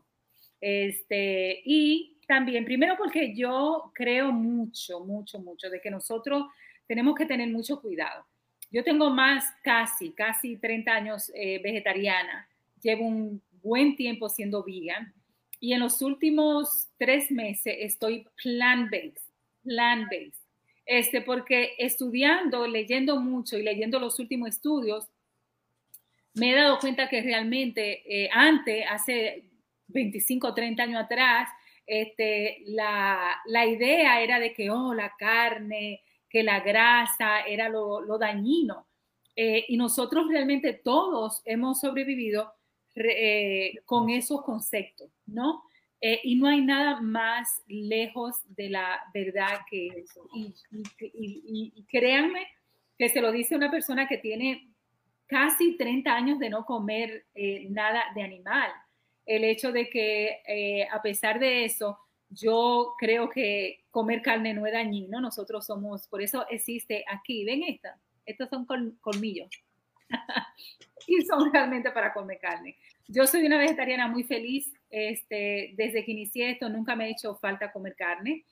Este, 0.59 1.61
y 1.63 2.17
también, 2.27 2.65
primero 2.65 2.95
porque 2.97 3.35
yo 3.35 3.91
creo 3.93 4.31
mucho, 4.31 5.01
mucho, 5.01 5.39
mucho 5.39 5.69
de 5.69 5.79
que 5.79 5.91
nosotros 5.91 6.47
tenemos 6.87 7.15
que 7.15 7.27
tener 7.27 7.47
mucho 7.49 7.79
cuidado. 7.79 8.25
Yo 8.71 8.83
tengo 8.83 9.11
más, 9.11 9.45
casi, 9.63 10.11
casi 10.11 10.57
30 10.57 10.91
años 10.91 11.31
eh, 11.35 11.59
vegetariana. 11.63 12.47
Llevo 12.81 13.05
un 13.05 13.41
buen 13.61 13.95
tiempo 13.95 14.29
siendo 14.29 14.63
vegan 14.63 15.13
y 15.59 15.73
en 15.73 15.79
los 15.81 16.01
últimos 16.01 16.87
tres 16.97 17.29
meses 17.29 17.75
estoy 17.79 18.25
plant-based, 18.41 19.21
plant-based 19.63 20.38
este, 20.89 21.21
porque 21.21 21.75
estudiando, 21.77 22.65
leyendo 22.65 23.21
mucho 23.21 23.59
y 23.59 23.61
leyendo 23.61 23.99
los 23.99 24.17
últimos 24.17 24.49
estudios, 24.49 25.07
me 26.33 26.51
he 26.51 26.55
dado 26.55 26.79
cuenta 26.79 27.07
que 27.07 27.21
realmente 27.21 28.01
eh, 28.07 28.27
antes, 28.33 28.85
hace 28.89 29.51
25 29.89 30.47
o 30.47 30.53
30 30.55 30.81
años 30.81 31.03
atrás, 31.03 31.47
este, 31.85 32.63
la, 32.65 33.39
la, 33.45 33.67
idea 33.67 34.23
era 34.23 34.39
de 34.39 34.51
que, 34.51 34.71
oh, 34.71 34.95
la 34.95 35.13
carne, 35.15 36.01
que 36.27 36.41
la 36.41 36.59
grasa 36.61 37.41
era 37.41 37.69
lo, 37.69 38.01
lo 38.01 38.17
dañino. 38.17 38.87
Eh, 39.35 39.65
y 39.67 39.77
nosotros 39.77 40.27
realmente 40.27 40.73
todos 40.73 41.43
hemos 41.45 41.81
sobrevivido 41.81 42.51
eh, 42.95 43.75
con 43.85 44.09
esos 44.09 44.41
conceptos, 44.41 45.11
¿no? 45.27 45.61
Eh, 46.01 46.21
y 46.23 46.35
no 46.37 46.47
hay 46.47 46.61
nada 46.61 47.01
más 47.01 47.61
lejos 47.67 48.41
de 48.55 48.69
la 48.69 49.01
verdad 49.13 49.59
que 49.69 49.87
eso. 49.87 50.21
Y, 50.33 51.85
créanme 51.89 52.47
que 52.97 53.09
se 53.09 53.21
lo 53.21 53.31
dice 53.31 53.55
una 53.55 53.71
persona 53.71 54.07
que 54.07 54.17
tiene 54.17 54.69
casi 55.27 55.77
30 55.77 56.13
años 56.13 56.39
de 56.39 56.49
no 56.49 56.65
comer 56.65 57.25
eh, 57.35 57.67
nada 57.69 58.03
de 58.15 58.23
animal. 58.23 58.71
El 59.25 59.43
hecho 59.43 59.71
de 59.71 59.89
que 59.89 60.41
eh, 60.47 60.87
a 60.89 61.01
pesar 61.01 61.39
de 61.39 61.65
eso, 61.65 61.99
yo 62.29 62.93
creo 62.97 63.29
que 63.29 63.83
comer 63.91 64.21
carne 64.21 64.53
no 64.53 64.65
es 64.65 64.73
dañino. 64.73 65.19
Nosotros 65.19 65.65
somos, 65.65 66.07
por 66.07 66.21
eso 66.21 66.45
existe 66.49 67.03
aquí, 67.07 67.43
ven 67.43 67.63
esta, 67.63 67.99
estos 68.25 68.49
son 68.49 68.65
colmillos. 69.01 69.49
y 71.07 71.21
son 71.21 71.51
realmente 71.51 71.91
para 71.91 72.13
comer 72.13 72.39
carne. 72.39 72.77
Yo 73.07 73.25
soy 73.27 73.45
una 73.45 73.57
vegetariana 73.57 74.07
muy 74.07 74.23
feliz. 74.23 74.71
Este, 74.89 75.73
desde 75.77 76.03
que 76.03 76.11
inicié 76.11 76.51
esto 76.51 76.67
nunca 76.67 76.95
me 76.95 77.05
ha 77.05 77.09
hecho 77.09 77.35
falta 77.35 77.71
comer 77.71 77.95
carne 77.95 78.43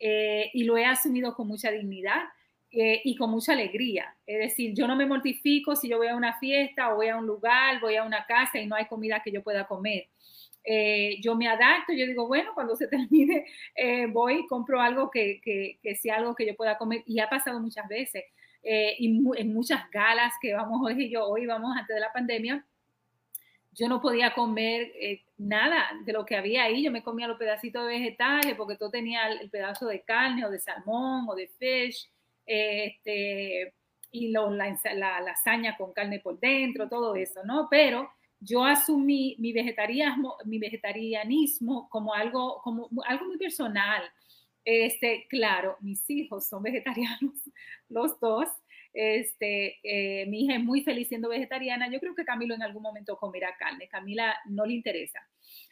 eh, 0.00 0.50
y 0.52 0.64
lo 0.64 0.76
he 0.76 0.84
asumido 0.84 1.34
con 1.34 1.46
mucha 1.46 1.70
dignidad 1.70 2.24
eh, 2.70 3.00
y 3.04 3.16
con 3.16 3.30
mucha 3.30 3.52
alegría. 3.52 4.16
Es 4.26 4.38
decir, 4.38 4.74
yo 4.74 4.88
no 4.88 4.96
me 4.96 5.06
mortifico 5.06 5.76
si 5.76 5.88
yo 5.88 5.98
voy 5.98 6.08
a 6.08 6.16
una 6.16 6.38
fiesta 6.38 6.92
o 6.92 6.96
voy 6.96 7.08
a 7.08 7.16
un 7.16 7.26
lugar, 7.26 7.80
voy 7.80 7.96
a 7.96 8.02
una 8.04 8.26
casa 8.26 8.58
y 8.58 8.66
no 8.66 8.74
hay 8.74 8.86
comida 8.86 9.22
que 9.22 9.30
yo 9.30 9.42
pueda 9.42 9.66
comer. 9.66 10.08
Eh, 10.64 11.20
yo 11.22 11.36
me 11.36 11.46
adapto, 11.46 11.92
yo 11.92 12.06
digo, 12.06 12.26
bueno, 12.26 12.52
cuando 12.54 12.74
se 12.74 12.88
termine, 12.88 13.46
voy 14.10 14.40
y 14.40 14.46
compro 14.46 14.80
algo 14.80 15.10
que, 15.10 15.40
que, 15.42 15.78
que, 15.82 15.94
sea 15.94 16.16
algo 16.16 16.34
que 16.34 16.46
yo 16.46 16.56
pueda 16.56 16.76
comer. 16.76 17.02
Y 17.06 17.20
ha 17.20 17.28
pasado 17.28 17.60
muchas 17.60 17.86
veces, 17.88 18.24
y 18.62 19.22
en 19.36 19.54
muchas 19.54 19.90
galas 19.90 20.32
que 20.40 20.54
vamos 20.54 20.80
hoy 20.84 21.04
y 21.04 21.10
yo, 21.10 21.26
hoy 21.26 21.46
vamos 21.46 21.76
antes 21.76 21.94
de 21.94 22.00
la 22.00 22.12
pandemia, 22.12 22.66
yo 23.74 23.88
no 23.88 24.00
podía 24.00 24.34
comer 24.34 24.92
eh, 24.94 25.24
nada 25.36 25.90
de 26.04 26.12
lo 26.12 26.24
que 26.24 26.36
había 26.36 26.64
ahí. 26.64 26.84
Yo 26.84 26.92
me 26.92 27.02
comía 27.02 27.26
los 27.26 27.38
pedacitos 27.38 27.82
de 27.86 27.98
vegetales 27.98 28.54
porque 28.56 28.76
todo 28.76 28.90
tenía 28.90 29.28
el, 29.28 29.50
pedazo 29.50 29.86
de 29.86 30.02
carne 30.02 30.44
o 30.44 30.50
de 30.50 30.60
salmón 30.60 31.26
o 31.28 31.34
de 31.34 31.48
fish, 31.48 32.08
este, 32.46 33.74
y 34.10 34.28
la, 34.30 34.46
la, 34.94 35.20
lasaña 35.20 35.76
con 35.76 35.92
carne 35.92 36.20
por 36.20 36.38
dentro, 36.38 36.88
todo 36.88 37.16
eso, 37.16 37.42
¿no? 37.44 37.68
Pero 37.68 38.08
yo 38.38 38.64
asumí 38.64 39.36
mi 39.38 39.52
vegetarianismo, 39.52 40.36
mi 40.44 40.58
vegetarianismo 40.58 41.88
como 41.88 42.14
algo, 42.14 42.60
como 42.62 42.88
algo 43.06 43.26
muy 43.26 43.38
personal. 43.38 44.02
Este, 44.64 45.26
claro, 45.28 45.76
mis 45.80 46.08
hijos 46.08 46.46
son 46.46 46.62
vegetarianos, 46.62 47.34
los 47.88 48.18
dos, 48.20 48.48
este, 48.94 49.80
eh, 49.82 50.24
mi 50.26 50.44
hija 50.44 50.54
es 50.54 50.62
muy 50.62 50.82
feliz 50.82 51.08
siendo 51.08 51.28
vegetariana. 51.28 51.90
Yo 51.90 51.98
creo 51.98 52.14
que 52.14 52.24
Camilo 52.24 52.54
en 52.54 52.62
algún 52.62 52.82
momento 52.82 53.16
comerá 53.16 53.54
carne. 53.58 53.88
Camila 53.88 54.34
no 54.46 54.64
le 54.64 54.74
interesa. 54.74 55.20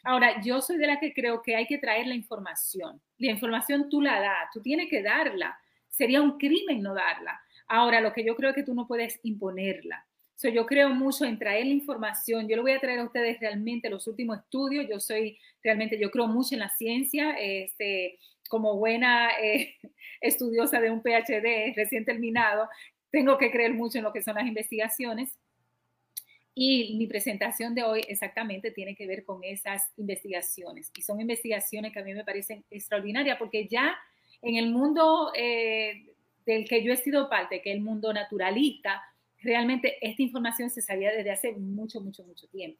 Ahora, 0.03 0.41
yo 0.41 0.61
soy 0.61 0.77
de 0.77 0.87
la 0.87 0.99
que 0.99 1.13
creo 1.13 1.41
que 1.41 1.55
hay 1.55 1.65
que 1.65 1.77
traer 1.77 2.05
la 2.07 2.15
información. 2.15 3.01
La 3.17 3.31
información 3.31 3.89
tú 3.89 4.01
la 4.01 4.19
das, 4.19 4.49
tú 4.53 4.61
tienes 4.61 4.89
que 4.89 5.01
darla. 5.01 5.57
Sería 5.87 6.21
un 6.21 6.37
crimen 6.37 6.81
no 6.81 6.93
darla. 6.93 7.39
Ahora, 7.67 8.01
lo 8.01 8.11
que 8.11 8.25
yo 8.25 8.35
creo 8.35 8.49
es 8.49 8.55
que 8.55 8.63
tú 8.63 8.73
no 8.73 8.87
puedes 8.87 9.19
imponerla. 9.23 10.05
So, 10.35 10.49
yo 10.49 10.65
creo 10.65 10.89
mucho 10.89 11.23
en 11.23 11.39
traer 11.39 11.65
la 11.65 11.73
información. 11.73 12.49
Yo 12.49 12.57
le 12.57 12.61
voy 12.63 12.71
a 12.73 12.79
traer 12.79 12.99
a 12.99 13.05
ustedes 13.05 13.39
realmente 13.39 13.89
los 13.89 14.05
últimos 14.07 14.39
estudios. 14.39 14.85
Yo 14.89 14.99
soy 14.99 15.37
realmente, 15.63 15.97
yo 15.97 16.11
creo 16.11 16.27
mucho 16.27 16.55
en 16.55 16.59
la 16.59 16.69
ciencia. 16.69 17.31
Este, 17.39 18.19
como 18.53 18.77
buena 18.77 19.29
eh, 19.41 19.75
estudiosa 20.21 20.79
de 20.79 20.91
un 20.91 21.01
PhD 21.01 21.73
recién 21.75 22.05
terminado, 22.05 22.69
tengo 23.13 23.37
que 23.37 23.51
creer 23.51 23.75
mucho 23.75 23.99
en 23.99 24.03
lo 24.03 24.11
que 24.11 24.23
son 24.23 24.33
las 24.33 24.47
investigaciones. 24.47 25.37
Y 26.55 26.95
mi 26.97 27.05
presentación 27.05 27.75
de 27.75 27.83
hoy 27.83 28.03
exactamente 28.07 28.71
tiene 28.71 28.95
que 28.95 29.05
ver 29.05 29.23
con 29.23 29.43
esas 29.43 29.87
investigaciones. 29.97 30.91
Y 30.97 31.03
son 31.03 31.21
investigaciones 31.21 31.93
que 31.93 31.99
a 31.99 32.03
mí 32.03 32.11
me 32.15 32.23
parecen 32.23 32.65
extraordinarias 32.71 33.37
porque 33.37 33.67
ya 33.67 33.95
en 34.41 34.55
el 34.55 34.71
mundo 34.71 35.31
eh, 35.35 36.07
del 36.43 36.67
que 36.67 36.83
yo 36.83 36.91
he 36.91 36.97
sido 36.97 37.29
parte, 37.29 37.61
que 37.61 37.69
es 37.69 37.75
el 37.75 37.83
mundo 37.83 38.11
naturalista, 38.11 39.03
realmente 39.43 39.95
esta 40.01 40.23
información 40.23 40.71
se 40.71 40.81
sabía 40.81 41.11
desde 41.11 41.29
hace 41.29 41.51
mucho, 41.51 42.01
mucho, 42.01 42.23
mucho 42.23 42.47
tiempo. 42.47 42.79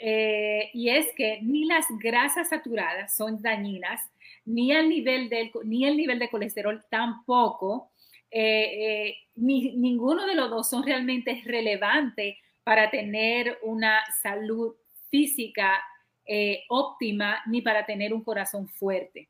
Eh, 0.00 0.70
y 0.72 0.88
es 0.88 1.06
que 1.16 1.40
ni 1.40 1.66
las 1.66 1.86
grasas 2.00 2.48
saturadas 2.48 3.14
son 3.14 3.40
dañinas, 3.40 4.00
ni 4.44 4.72
el 4.72 4.88
nivel, 4.88 5.28
del, 5.28 5.52
ni 5.64 5.86
el 5.86 5.96
nivel 5.96 6.18
de 6.18 6.30
colesterol 6.30 6.84
tampoco, 6.90 7.91
eh, 8.32 9.16
ni, 9.34 9.76
ninguno 9.76 10.26
de 10.26 10.34
los 10.34 10.50
dos 10.50 10.68
son 10.68 10.84
realmente 10.84 11.42
relevantes 11.44 12.36
para 12.64 12.90
tener 12.90 13.58
una 13.62 14.00
salud 14.22 14.74
física 15.10 15.82
eh, 16.24 16.64
óptima 16.68 17.42
ni 17.46 17.60
para 17.60 17.84
tener 17.84 18.14
un 18.14 18.22
corazón 18.22 18.68
fuerte. 18.68 19.28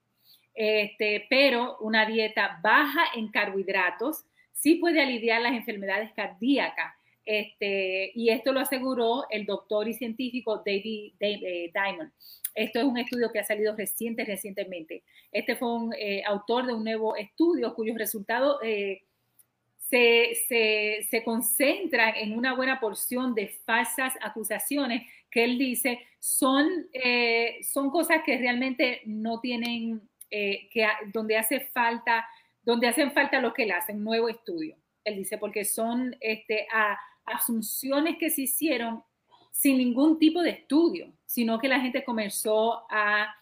Este, 0.54 1.26
pero 1.30 1.78
una 1.80 2.04
dieta 2.04 2.60
baja 2.62 3.04
en 3.14 3.28
carbohidratos 3.28 4.24
sí 4.52 4.74
puede 4.76 5.02
aliviar 5.02 5.40
las 5.40 5.52
enfermedades 5.52 6.12
cardíacas. 6.12 6.94
Este, 7.24 8.10
y 8.14 8.30
esto 8.30 8.52
lo 8.52 8.60
aseguró 8.60 9.26
el 9.30 9.46
doctor 9.46 9.88
y 9.88 9.94
científico 9.94 10.62
David, 10.64 11.14
eh, 11.20 11.70
Diamond. 11.72 12.10
Esto 12.54 12.80
es 12.80 12.84
un 12.84 12.98
estudio 12.98 13.30
que 13.32 13.38
ha 13.38 13.44
salido 13.44 13.74
reciente, 13.74 14.24
recientemente. 14.24 15.02
Este 15.30 15.56
fue 15.56 15.74
un 15.74 15.94
eh, 15.94 16.22
autor 16.26 16.66
de 16.66 16.74
un 16.74 16.84
nuevo 16.84 17.16
estudio 17.16 17.74
cuyos 17.74 17.96
resultados 17.96 18.58
se, 20.48 21.04
se, 21.10 21.22
concentran 21.22 22.14
en 22.16 22.36
una 22.36 22.54
buena 22.54 22.80
porción 22.80 23.34
de 23.34 23.48
falsas 23.66 24.14
acusaciones 24.22 25.02
que 25.30 25.44
él 25.44 25.58
dice 25.58 26.00
son, 26.18 26.66
eh, 26.92 27.58
son 27.62 27.90
cosas 27.90 28.22
que 28.24 28.38
realmente 28.38 29.02
no 29.04 29.40
tienen, 29.40 30.00
eh, 30.30 30.68
que, 30.70 30.86
donde 31.12 31.36
hace 31.36 31.60
falta, 31.60 32.26
donde 32.62 32.86
hacen 32.86 33.12
falta 33.12 33.40
lo 33.40 33.52
que 33.52 33.64
él 33.64 33.72
hace, 33.72 33.92
un 33.92 34.04
nuevo 34.04 34.28
estudio. 34.28 34.76
Él 35.04 35.16
dice, 35.16 35.36
porque 35.36 35.64
son 35.64 36.16
este, 36.20 36.66
asunciones 37.24 38.16
que 38.18 38.30
se 38.30 38.42
hicieron 38.42 39.02
sin 39.50 39.78
ningún 39.78 40.18
tipo 40.18 40.42
de 40.42 40.50
estudio, 40.50 41.12
sino 41.26 41.58
que 41.58 41.68
la 41.68 41.80
gente 41.80 42.04
comenzó 42.04 42.84
a, 42.90 43.34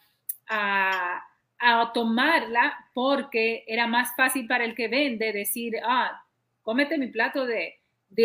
a, 0.49 1.25
a 1.59 1.93
tomarla 1.93 2.89
porque 2.93 3.65
era 3.67 3.87
más 3.87 4.15
fácil 4.17 4.47
para 4.47 4.65
el 4.65 4.75
que 4.75 4.89
vende 4.89 5.33
decir, 5.33 5.77
ah, 5.85 6.23
cómete 6.63 6.99
mi 6.99 7.07
plato 7.09 7.47
de, 7.47 7.77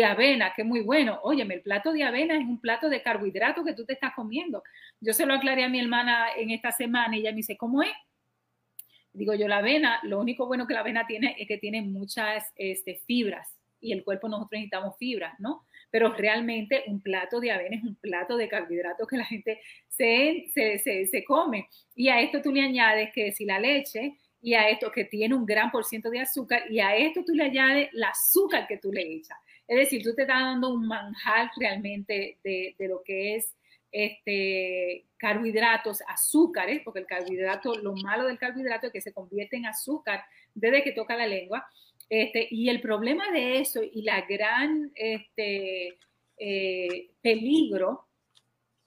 avena, 0.04 0.52
que 0.54 0.62
es 0.62 0.68
muy 0.68 0.80
bueno. 0.80 1.20
Óyeme, 1.22 1.54
el 1.54 1.62
plato 1.62 1.92
de 1.92 2.04
avena 2.04 2.34
es 2.34 2.44
un 2.44 2.60
plato 2.60 2.88
de 2.88 3.02
carbohidratos 3.02 3.64
que 3.64 3.72
tú 3.72 3.84
te 3.84 3.92
estás 3.94 4.14
comiendo. 4.14 4.62
Yo 5.00 5.12
se 5.12 5.26
lo 5.26 5.34
aclaré 5.34 5.64
a 5.64 5.68
mi 5.68 5.80
hermana 5.80 6.34
en 6.36 6.50
esta 6.50 6.72
semana 6.72 7.16
y 7.16 7.20
ella 7.20 7.30
me 7.30 7.36
dice, 7.36 7.56
¿cómo 7.56 7.82
es? 7.82 7.92
Digo 9.12 9.32
yo, 9.34 9.48
la 9.48 9.58
avena, 9.58 10.00
lo 10.02 10.20
único 10.20 10.46
bueno 10.46 10.66
que 10.66 10.74
la 10.74 10.80
avena 10.80 11.06
tiene 11.06 11.36
es 11.38 11.48
que 11.48 11.56
tiene 11.56 11.80
muchas 11.82 12.52
este, 12.56 12.96
fibras 13.06 13.55
y 13.86 13.92
el 13.92 14.02
cuerpo 14.02 14.28
nosotros 14.28 14.52
necesitamos 14.52 14.96
fibras, 14.98 15.38
¿no? 15.38 15.64
Pero 15.90 16.12
realmente 16.12 16.82
un 16.88 17.00
plato 17.00 17.38
de 17.40 17.52
avena 17.52 17.76
es 17.76 17.84
un 17.84 17.94
plato 17.94 18.36
de 18.36 18.48
carbohidratos 18.48 19.06
que 19.06 19.16
la 19.16 19.24
gente 19.24 19.60
se, 19.88 20.50
se, 20.52 21.06
se 21.06 21.24
come. 21.24 21.68
Y 21.94 22.08
a 22.08 22.20
esto 22.20 22.42
tú 22.42 22.52
le 22.52 22.62
añades 22.62 23.10
que 23.14 23.30
si 23.32 23.44
la 23.44 23.60
leche 23.60 24.16
y 24.42 24.54
a 24.54 24.68
esto 24.68 24.90
que 24.90 25.04
tiene 25.04 25.34
un 25.34 25.46
gran 25.46 25.70
por 25.70 25.84
ciento 25.84 26.10
de 26.10 26.20
azúcar 26.20 26.64
y 26.70 26.80
a 26.80 26.96
esto 26.96 27.24
tú 27.24 27.32
le 27.32 27.44
añades 27.44 27.88
el 27.92 28.02
azúcar 28.02 28.66
que 28.66 28.78
tú 28.78 28.92
le 28.92 29.02
echas. 29.02 29.38
Es 29.68 29.76
decir, 29.76 30.02
tú 30.02 30.14
te 30.14 30.22
estás 30.22 30.40
dando 30.40 30.74
un 30.74 30.86
manjar 30.86 31.50
realmente 31.56 32.38
de, 32.42 32.74
de 32.78 32.88
lo 32.88 33.02
que 33.04 33.36
es 33.36 33.56
este, 33.92 35.06
carbohidratos, 35.16 36.02
azúcares, 36.06 36.82
porque 36.84 37.00
el 37.00 37.06
carbohidrato, 37.06 37.74
lo 37.76 37.94
malo 37.94 38.26
del 38.26 38.38
carbohidrato 38.38 38.88
es 38.88 38.92
que 38.92 39.00
se 39.00 39.12
convierte 39.12 39.56
en 39.56 39.66
azúcar 39.66 40.24
desde 40.54 40.82
que 40.82 40.92
toca 40.92 41.16
la 41.16 41.26
lengua. 41.26 41.66
Este, 42.08 42.46
y 42.50 42.68
el 42.68 42.80
problema 42.80 43.30
de 43.32 43.58
eso 43.58 43.82
y 43.82 44.02
la 44.02 44.22
gran 44.22 44.92
este, 44.94 45.98
eh, 46.38 47.10
peligro 47.20 48.06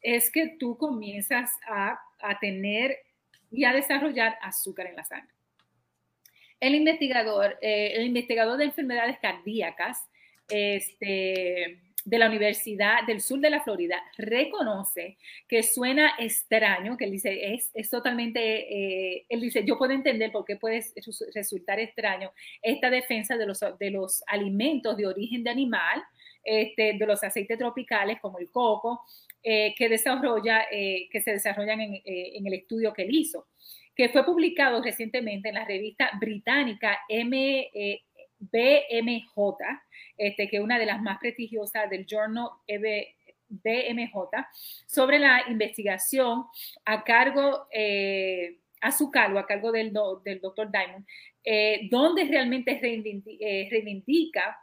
es 0.02 0.32
que 0.32 0.56
tú 0.58 0.78
comienzas 0.78 1.52
a, 1.68 2.00
tener 2.40 2.98
y 3.52 3.64
a 3.66 3.74
desarrollar 3.74 4.38
azúcar 4.42 4.88
en 4.88 4.96
la 4.96 5.04
sangre. 5.04 5.34
El 6.60 6.76
investigador, 6.76 7.58
eh, 7.62 7.94
el 7.96 8.06
investigador 8.06 8.58
de 8.58 8.66
enfermedades 8.66 9.18
cardíacas 9.20 10.10
este, 10.50 11.80
de 12.10 12.18
la 12.18 12.28
Universidad 12.28 13.06
del 13.06 13.22
Sur 13.22 13.40
de 13.40 13.52
la 13.52 13.62
Florida 13.62 14.02
reconoce 14.18 15.18
que 15.48 15.62
suena 15.62 16.14
extraño, 16.18 16.98
que 16.98 17.06
él 17.06 17.12
dice, 17.12 17.54
es, 17.54 17.70
es 17.74 17.90
totalmente, 17.90 18.40
eh, 18.42 19.26
él 19.30 19.42
dice, 19.42 19.64
yo 19.64 19.78
puedo 19.78 19.94
entender 19.94 20.32
por 20.32 20.44
qué 20.44 20.56
puede 20.56 20.84
resultar 21.36 21.80
extraño 21.80 22.32
esta 22.62 22.90
defensa 22.90 23.38
de 23.38 23.46
los, 23.46 23.60
de 23.80 23.92
los 23.92 24.24
alimentos 24.26 24.98
de 24.98 25.06
origen 25.06 25.44
de 25.44 25.52
animal, 25.52 26.04
este, 26.44 26.94
de 26.94 27.06
los 27.06 27.24
aceites 27.24 27.58
tropicales 27.60 28.20
como 28.20 28.40
el 28.40 28.50
coco, 28.50 29.02
eh, 29.44 29.76
que, 29.78 29.88
desarrolla, 29.88 30.66
que 30.70 31.22
se 31.24 31.32
desarrollan 31.32 31.80
en, 31.80 32.02
en 32.04 32.48
el 32.48 32.54
estudio 32.54 32.92
que 32.92 33.04
él 33.04 33.14
hizo 33.14 33.48
que 34.00 34.08
fue 34.08 34.24
publicado 34.24 34.82
recientemente 34.82 35.50
en 35.50 35.56
la 35.56 35.66
revista 35.66 36.10
británica 36.22 37.00
M, 37.10 37.70
eh, 37.74 38.04
BMJ, 38.40 39.36
este, 40.18 40.50
que 40.50 40.58
es 40.58 40.64
una 40.64 40.80
de 40.80 40.86
las 40.86 41.02
más 41.02 41.20
prestigiosas 41.20 41.90
del 41.90 42.06
journal 42.06 42.50
BMJ, 43.48 44.16
sobre 44.88 45.20
la 45.20 45.44
investigación 45.50 46.46
a 46.86 47.04
cargo, 47.04 47.68
eh, 47.72 48.60
a 48.82 48.92
su 48.92 49.12
cargo, 49.12 49.40
a 49.40 49.46
cargo 49.46 49.72
del, 49.72 49.94
del 50.24 50.40
doctor 50.40 50.72
Diamond, 50.72 51.06
eh, 51.44 51.88
donde 51.90 52.26
realmente 52.26 52.80
reivindica 52.82 54.58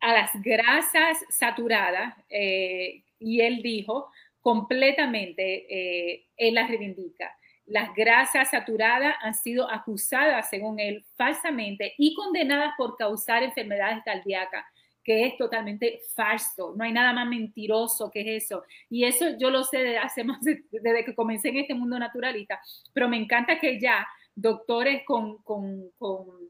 a 0.00 0.12
las 0.12 0.30
grasas 0.42 1.18
saturadas, 1.28 2.14
y 2.30 3.40
él 3.40 3.60
dijo 3.62 4.10
completamente, 4.40 6.24
él 6.36 6.54
las 6.54 6.68
reivindica 6.68 7.36
las 7.70 7.94
grasas 7.94 8.50
saturadas 8.50 9.14
han 9.22 9.34
sido 9.34 9.70
acusadas, 9.70 10.50
según 10.50 10.80
él, 10.80 11.04
falsamente 11.16 11.94
y 11.98 12.14
condenadas 12.14 12.72
por 12.76 12.96
causar 12.96 13.44
enfermedades 13.44 14.02
cardíacas, 14.04 14.64
que 15.04 15.26
es 15.26 15.36
totalmente 15.36 16.00
falso. 16.14 16.74
No 16.76 16.82
hay 16.82 16.92
nada 16.92 17.12
más 17.12 17.28
mentiroso 17.28 18.10
que 18.10 18.36
eso. 18.36 18.64
Y 18.88 19.04
eso 19.04 19.38
yo 19.38 19.50
lo 19.50 19.62
sé 19.62 19.78
desde 19.78 21.04
que 21.04 21.14
comencé 21.14 21.50
en 21.50 21.58
este 21.58 21.74
mundo 21.74 21.96
naturalista, 21.96 22.60
pero 22.92 23.08
me 23.08 23.16
encanta 23.16 23.60
que 23.60 23.78
ya 23.78 24.06
doctores 24.34 25.02
con, 25.04 25.38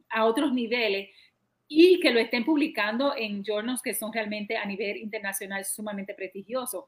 a 0.08 0.24
otros 0.24 0.54
niveles 0.54 1.10
y 1.68 2.00
que 2.00 2.12
lo 2.12 2.18
estén 2.18 2.44
publicando 2.46 3.14
en 3.14 3.44
journals 3.44 3.82
que 3.82 3.94
son 3.94 4.10
realmente 4.12 4.56
a 4.56 4.64
nivel 4.64 4.96
internacional 4.96 5.66
sumamente 5.66 6.14
prestigiosos. 6.14 6.84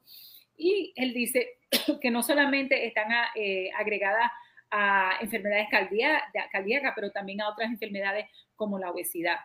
Y 0.56 0.92
él 0.96 1.12
dice 1.12 1.58
que 2.00 2.10
no 2.10 2.22
solamente 2.22 2.86
están 2.86 3.08
eh, 3.34 3.70
agregadas 3.76 4.30
a 4.70 5.18
enfermedades 5.20 5.68
cardíacas, 5.70 6.92
pero 6.94 7.10
también 7.10 7.40
a 7.42 7.48
otras 7.48 7.70
enfermedades 7.70 8.26
como 8.56 8.78
la 8.78 8.90
obesidad. 8.90 9.36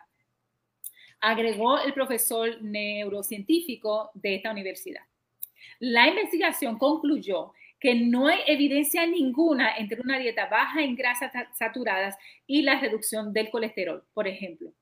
Agregó 1.20 1.78
el 1.80 1.92
profesor 1.92 2.62
neurocientífico 2.62 4.10
de 4.14 4.36
esta 4.36 4.50
universidad. 4.50 5.02
La 5.80 6.08
investigación 6.08 6.78
concluyó 6.78 7.52
que 7.80 7.94
no 7.94 8.26
hay 8.26 8.40
evidencia 8.46 9.06
ninguna 9.06 9.76
entre 9.76 10.00
una 10.00 10.18
dieta 10.18 10.46
baja 10.46 10.82
en 10.82 10.96
grasas 10.96 11.30
saturadas 11.54 12.16
y 12.46 12.62
la 12.62 12.80
reducción 12.80 13.32
del 13.32 13.50
colesterol, 13.50 14.04
por 14.14 14.26
ejemplo. 14.26 14.72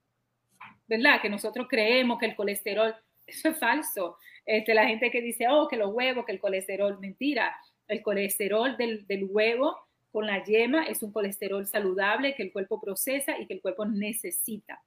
¿Verdad? 0.87 1.21
Que 1.21 1.29
nosotros 1.29 1.67
creemos 1.69 2.19
que 2.19 2.27
el 2.27 2.37
colesterol, 2.37 2.95
eso 3.27 3.49
es 3.49 3.59
falso. 3.59 4.19
Este, 4.45 4.75
la 4.75 4.87
gente 4.87 5.11
que 5.11 5.21
dice, 5.21 5.47
oh, 5.49 5.67
que 5.69 5.77
los 5.77 5.93
huevos, 5.93 6.25
que 6.25 6.33
el 6.33 6.41
colesterol, 6.41 6.99
mentira. 7.01 7.57
El 7.89 8.03
colesterol 8.03 8.77
del, 8.77 9.05
huevo 9.31 9.77
con 10.11 10.27
la 10.27 10.43
yema 10.45 10.85
es 10.85 11.03
un 11.03 11.13
colesterol 11.13 11.67
saludable 11.67 12.35
que 12.35 12.45
el 12.45 12.53
cuerpo 12.53 12.81
procesa 12.81 13.39
y 13.39 13.47
que 13.47 13.55
el 13.55 13.61
cuerpo 13.61 13.85
necesita. 13.85 14.83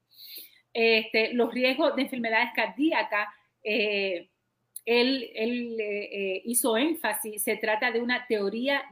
Este, 0.73 1.33
los 1.33 1.53
riesgos 1.53 1.95
de 1.95 2.03
enfermedades 2.03 2.49
cardíacas, 2.55 3.27
eh, 3.63 4.29
él, 4.85 5.29
eh, 5.35 6.41
hizo 6.45 6.77
énfasis, 6.77 7.43
se 7.43 7.57
trata 7.57 7.91
de 7.91 8.01
una 8.01 8.25
teoría 8.27 8.83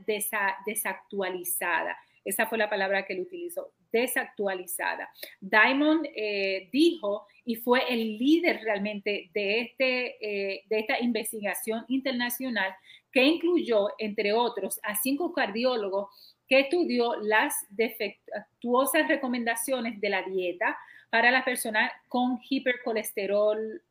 desactualizada. 0.65 1.97
Esa 2.28 2.45
fue 2.45 2.57
la 2.57 2.69
palabra 2.69 3.05
que 3.05 3.13
él 3.13 3.21
utilizó, 3.21 3.71
desactualizada. 3.91 5.09
Diamond 5.39 6.05
eh, 6.13 6.69
dijo 6.73 7.25
y 7.45 7.55
fue 7.55 7.82
el 7.88 8.17
líder 8.17 8.61
realmente 8.63 9.30
de, 9.34 9.61
este, 9.61 10.17
eh, 10.19 10.63
de 10.69 10.80
esta 10.80 10.99
investigación 10.99 11.86
internacional 11.88 12.75
que 13.13 13.23
incluyó, 13.23 13.88
entre 13.97 14.34
otros, 14.34 14.80
a 14.84 14.95
cinco 14.95 15.32
cardiólogos 15.32 16.09
que 16.49 16.59
estudió 16.59 17.15
las 17.21 17.53
defectuosas 17.69 19.07
recomendaciones 19.07 19.99
de 20.01 20.09
la 20.09 20.23
dieta 20.23 20.78
para 21.09 21.32
las 21.32 21.45
personas 21.45 21.91
con 22.09 22.39
hipercolesterol, 22.49 23.82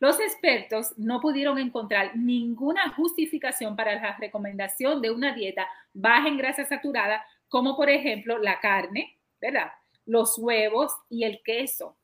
Los 0.00 0.18
expertos 0.18 0.98
no 0.98 1.20
pudieron 1.20 1.58
encontrar 1.58 2.16
ninguna 2.16 2.88
justificación 2.90 3.76
para 3.76 3.94
la 3.94 4.16
recomendación 4.16 5.00
de 5.00 5.12
una 5.12 5.32
dieta 5.32 5.68
baja 5.94 6.26
en 6.26 6.38
grasa 6.38 6.64
saturada, 6.64 7.24
como 7.48 7.76
por 7.76 7.88
ejemplo 7.88 8.38
la 8.38 8.58
carne, 8.58 9.16
¿verdad? 9.40 9.70
Los 10.04 10.36
huevos 10.38 10.90
y 11.08 11.22
el 11.22 11.40
queso 11.44 11.96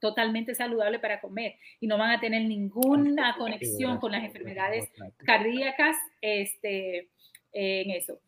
totalmente 0.00 0.54
saludable 0.54 0.98
para 0.98 1.18
comer 1.18 1.56
y 1.80 1.86
no 1.86 1.96
van 1.96 2.10
a 2.10 2.20
tener 2.20 2.44
ninguna 2.44 3.36
conexión 3.38 3.96
con 3.96 4.12
las 4.12 4.22
enfermedades 4.22 4.92
cardíacas 5.24 5.96
este, 6.20 7.08
en 7.52 7.90
eso. 7.90 8.20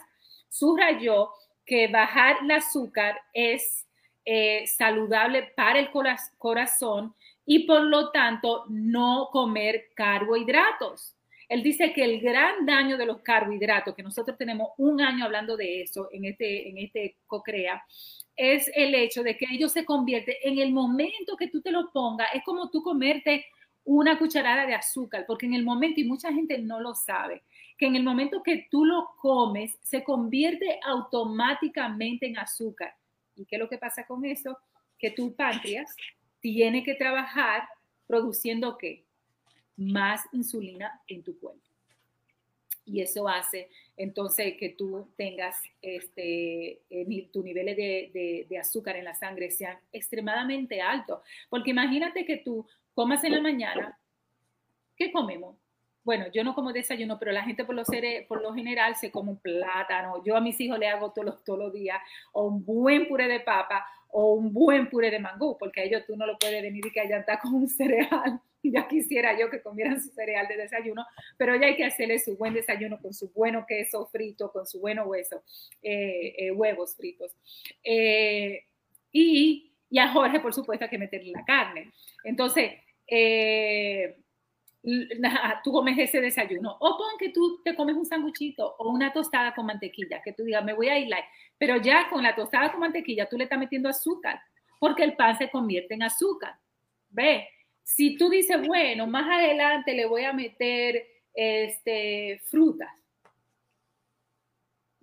subrayó 0.48 1.30
que 1.66 1.88
bajar 1.88 2.36
el 2.42 2.50
azúcar 2.52 3.20
es 3.34 3.86
eh, 4.24 4.66
saludable 4.66 5.52
para 5.56 5.78
el 5.78 5.90
corazón 6.38 7.14
y 7.44 7.66
por 7.66 7.82
lo 7.82 8.10
tanto 8.10 8.64
no 8.68 9.28
comer 9.30 9.88
carbohidratos. 9.94 11.14
Él 11.48 11.62
dice 11.62 11.92
que 11.92 12.04
el 12.04 12.20
gran 12.20 12.66
daño 12.66 12.96
de 12.96 13.06
los 13.06 13.20
carbohidratos, 13.22 13.94
que 13.94 14.02
nosotros 14.02 14.36
tenemos 14.36 14.70
un 14.78 15.00
año 15.00 15.24
hablando 15.24 15.56
de 15.56 15.82
eso 15.82 16.08
en 16.10 16.24
este, 16.24 16.68
en 16.68 16.78
este 16.78 17.18
COCREA, 17.26 17.84
es 18.34 18.70
el 18.74 18.94
hecho 18.94 19.22
de 19.22 19.36
que 19.36 19.46
ellos 19.50 19.72
se 19.72 19.84
convierten 19.84 20.34
en 20.42 20.58
el 20.58 20.72
momento 20.72 21.36
que 21.36 21.48
tú 21.48 21.62
te 21.62 21.70
lo 21.70 21.90
pongas, 21.92 22.28
es 22.34 22.42
como 22.44 22.68
tú 22.68 22.82
comerte 22.82 23.46
una 23.84 24.18
cucharada 24.18 24.66
de 24.66 24.74
azúcar, 24.74 25.24
porque 25.26 25.46
en 25.46 25.54
el 25.54 25.64
momento, 25.64 26.00
y 26.00 26.04
mucha 26.04 26.32
gente 26.32 26.58
no 26.58 26.80
lo 26.80 26.94
sabe, 26.94 27.42
que 27.78 27.86
en 27.86 27.96
el 27.96 28.02
momento 28.02 28.42
que 28.42 28.66
tú 28.70 28.84
lo 28.84 29.08
comes, 29.20 29.76
se 29.82 30.02
convierte 30.02 30.80
automáticamente 30.84 32.26
en 32.26 32.38
azúcar. 32.38 32.94
¿Y 33.34 33.44
qué 33.44 33.56
es 33.56 33.60
lo 33.60 33.68
que 33.68 33.78
pasa 33.78 34.06
con 34.06 34.24
eso? 34.24 34.58
Que 34.98 35.10
tu 35.10 35.34
páncreas 35.34 35.94
tiene 36.40 36.82
que 36.82 36.94
trabajar 36.94 37.68
produciendo 38.06 38.78
qué? 38.78 39.04
Más 39.76 40.22
insulina 40.32 41.00
en 41.06 41.22
tu 41.22 41.38
cuerpo. 41.38 41.60
Y 42.88 43.00
eso 43.00 43.28
hace 43.28 43.68
entonces 43.96 44.56
que 44.58 44.70
tú 44.70 45.08
tengas 45.16 45.60
este, 45.82 46.82
eh, 46.88 47.28
tus 47.32 47.44
niveles 47.44 47.76
de, 47.76 48.46
de 48.48 48.58
azúcar 48.58 48.96
en 48.96 49.04
la 49.04 49.14
sangre 49.14 49.50
sean 49.50 49.76
extremadamente 49.92 50.80
altos. 50.80 51.20
Porque 51.50 51.70
imagínate 51.70 52.24
que 52.24 52.36
tú 52.38 52.66
comas 52.94 53.24
en 53.24 53.32
la 53.32 53.40
mañana, 53.40 53.98
¿qué 54.96 55.10
comemos? 55.10 55.56
Bueno, 56.06 56.26
yo 56.32 56.44
no 56.44 56.54
como 56.54 56.72
desayuno, 56.72 57.18
pero 57.18 57.32
la 57.32 57.42
gente 57.42 57.64
por 57.64 57.74
lo, 57.74 57.82
por 58.28 58.40
lo 58.40 58.54
general 58.54 58.94
se 58.94 59.10
come 59.10 59.32
un 59.32 59.40
plátano. 59.40 60.22
Yo 60.24 60.36
a 60.36 60.40
mis 60.40 60.58
hijos 60.60 60.78
le 60.78 60.86
hago 60.86 61.10
todos 61.10 61.42
los, 61.58 61.72
días 61.72 61.98
o 62.32 62.46
un 62.46 62.64
buen 62.64 63.08
puré 63.08 63.26
de 63.26 63.40
papa 63.40 63.84
o 64.10 64.34
un 64.34 64.52
buen 64.52 64.88
puré 64.88 65.10
de 65.10 65.18
mangú, 65.18 65.58
porque 65.58 65.80
a 65.80 65.84
ellos 65.84 66.04
tú 66.06 66.16
no 66.16 66.24
lo 66.24 66.38
puedes 66.38 66.62
venir 66.62 66.86
y 66.86 66.92
que 66.92 67.00
hayan 67.00 67.24
con 67.42 67.54
un 67.54 67.68
cereal. 67.68 68.40
Ya 68.62 68.86
quisiera 68.86 69.36
yo 69.36 69.50
que 69.50 69.60
comieran 69.60 70.00
su 70.00 70.10
cereal 70.10 70.46
de 70.46 70.56
desayuno, 70.56 71.04
pero 71.36 71.56
ya 71.56 71.66
hay 71.66 71.76
que 71.76 71.84
hacerle 71.84 72.20
su 72.20 72.36
buen 72.36 72.54
desayuno 72.54 73.00
con 73.00 73.12
su 73.12 73.32
bueno 73.32 73.66
queso 73.66 74.06
frito, 74.06 74.52
con 74.52 74.64
su 74.64 74.78
bueno 74.80 75.06
hueso, 75.06 75.42
eh, 75.82 76.34
eh, 76.38 76.52
huevos 76.52 76.94
fritos. 76.94 77.32
Eh, 77.82 78.64
y, 79.10 79.72
y, 79.90 79.98
a 79.98 80.12
Jorge, 80.12 80.38
por 80.38 80.54
supuesto, 80.54 80.84
hay 80.84 80.90
que 80.90 80.98
meterle 80.98 81.32
la 81.32 81.44
carne. 81.44 81.92
Entonces, 82.22 82.72
tú 85.64 85.72
comes 85.72 85.98
ese 85.98 86.20
desayuno. 86.20 86.76
O 86.80 86.96
pon 86.96 87.18
que 87.18 87.30
tú 87.30 87.60
te 87.64 87.74
comes 87.74 87.96
un 87.96 88.06
sanguchito 88.06 88.76
o 88.78 88.90
una 88.90 89.12
tostada 89.12 89.54
con 89.54 89.66
mantequilla, 89.66 90.22
que 90.22 90.32
tú 90.32 90.44
digas, 90.44 90.64
me 90.64 90.74
voy 90.74 90.88
a 90.88 90.98
ir 90.98 91.08
light. 91.08 91.24
Pero 91.58 91.76
ya 91.76 92.08
con 92.08 92.22
la 92.22 92.34
tostada 92.34 92.70
con 92.70 92.80
mantequilla 92.80 93.28
tú 93.28 93.36
le 93.36 93.44
estás 93.44 93.58
metiendo 93.58 93.88
azúcar, 93.88 94.40
porque 94.78 95.02
el 95.02 95.16
pan 95.16 95.36
se 95.36 95.50
convierte 95.50 95.94
en 95.94 96.04
azúcar. 96.04 96.54
Ve, 97.08 97.48
si 97.82 98.16
tú 98.16 98.28
dices, 98.30 98.64
bueno, 98.66 99.06
más 99.06 99.28
adelante 99.28 99.94
le 99.94 100.06
voy 100.06 100.24
a 100.24 100.32
meter 100.32 101.04
este, 101.34 102.40
frutas. 102.44 102.90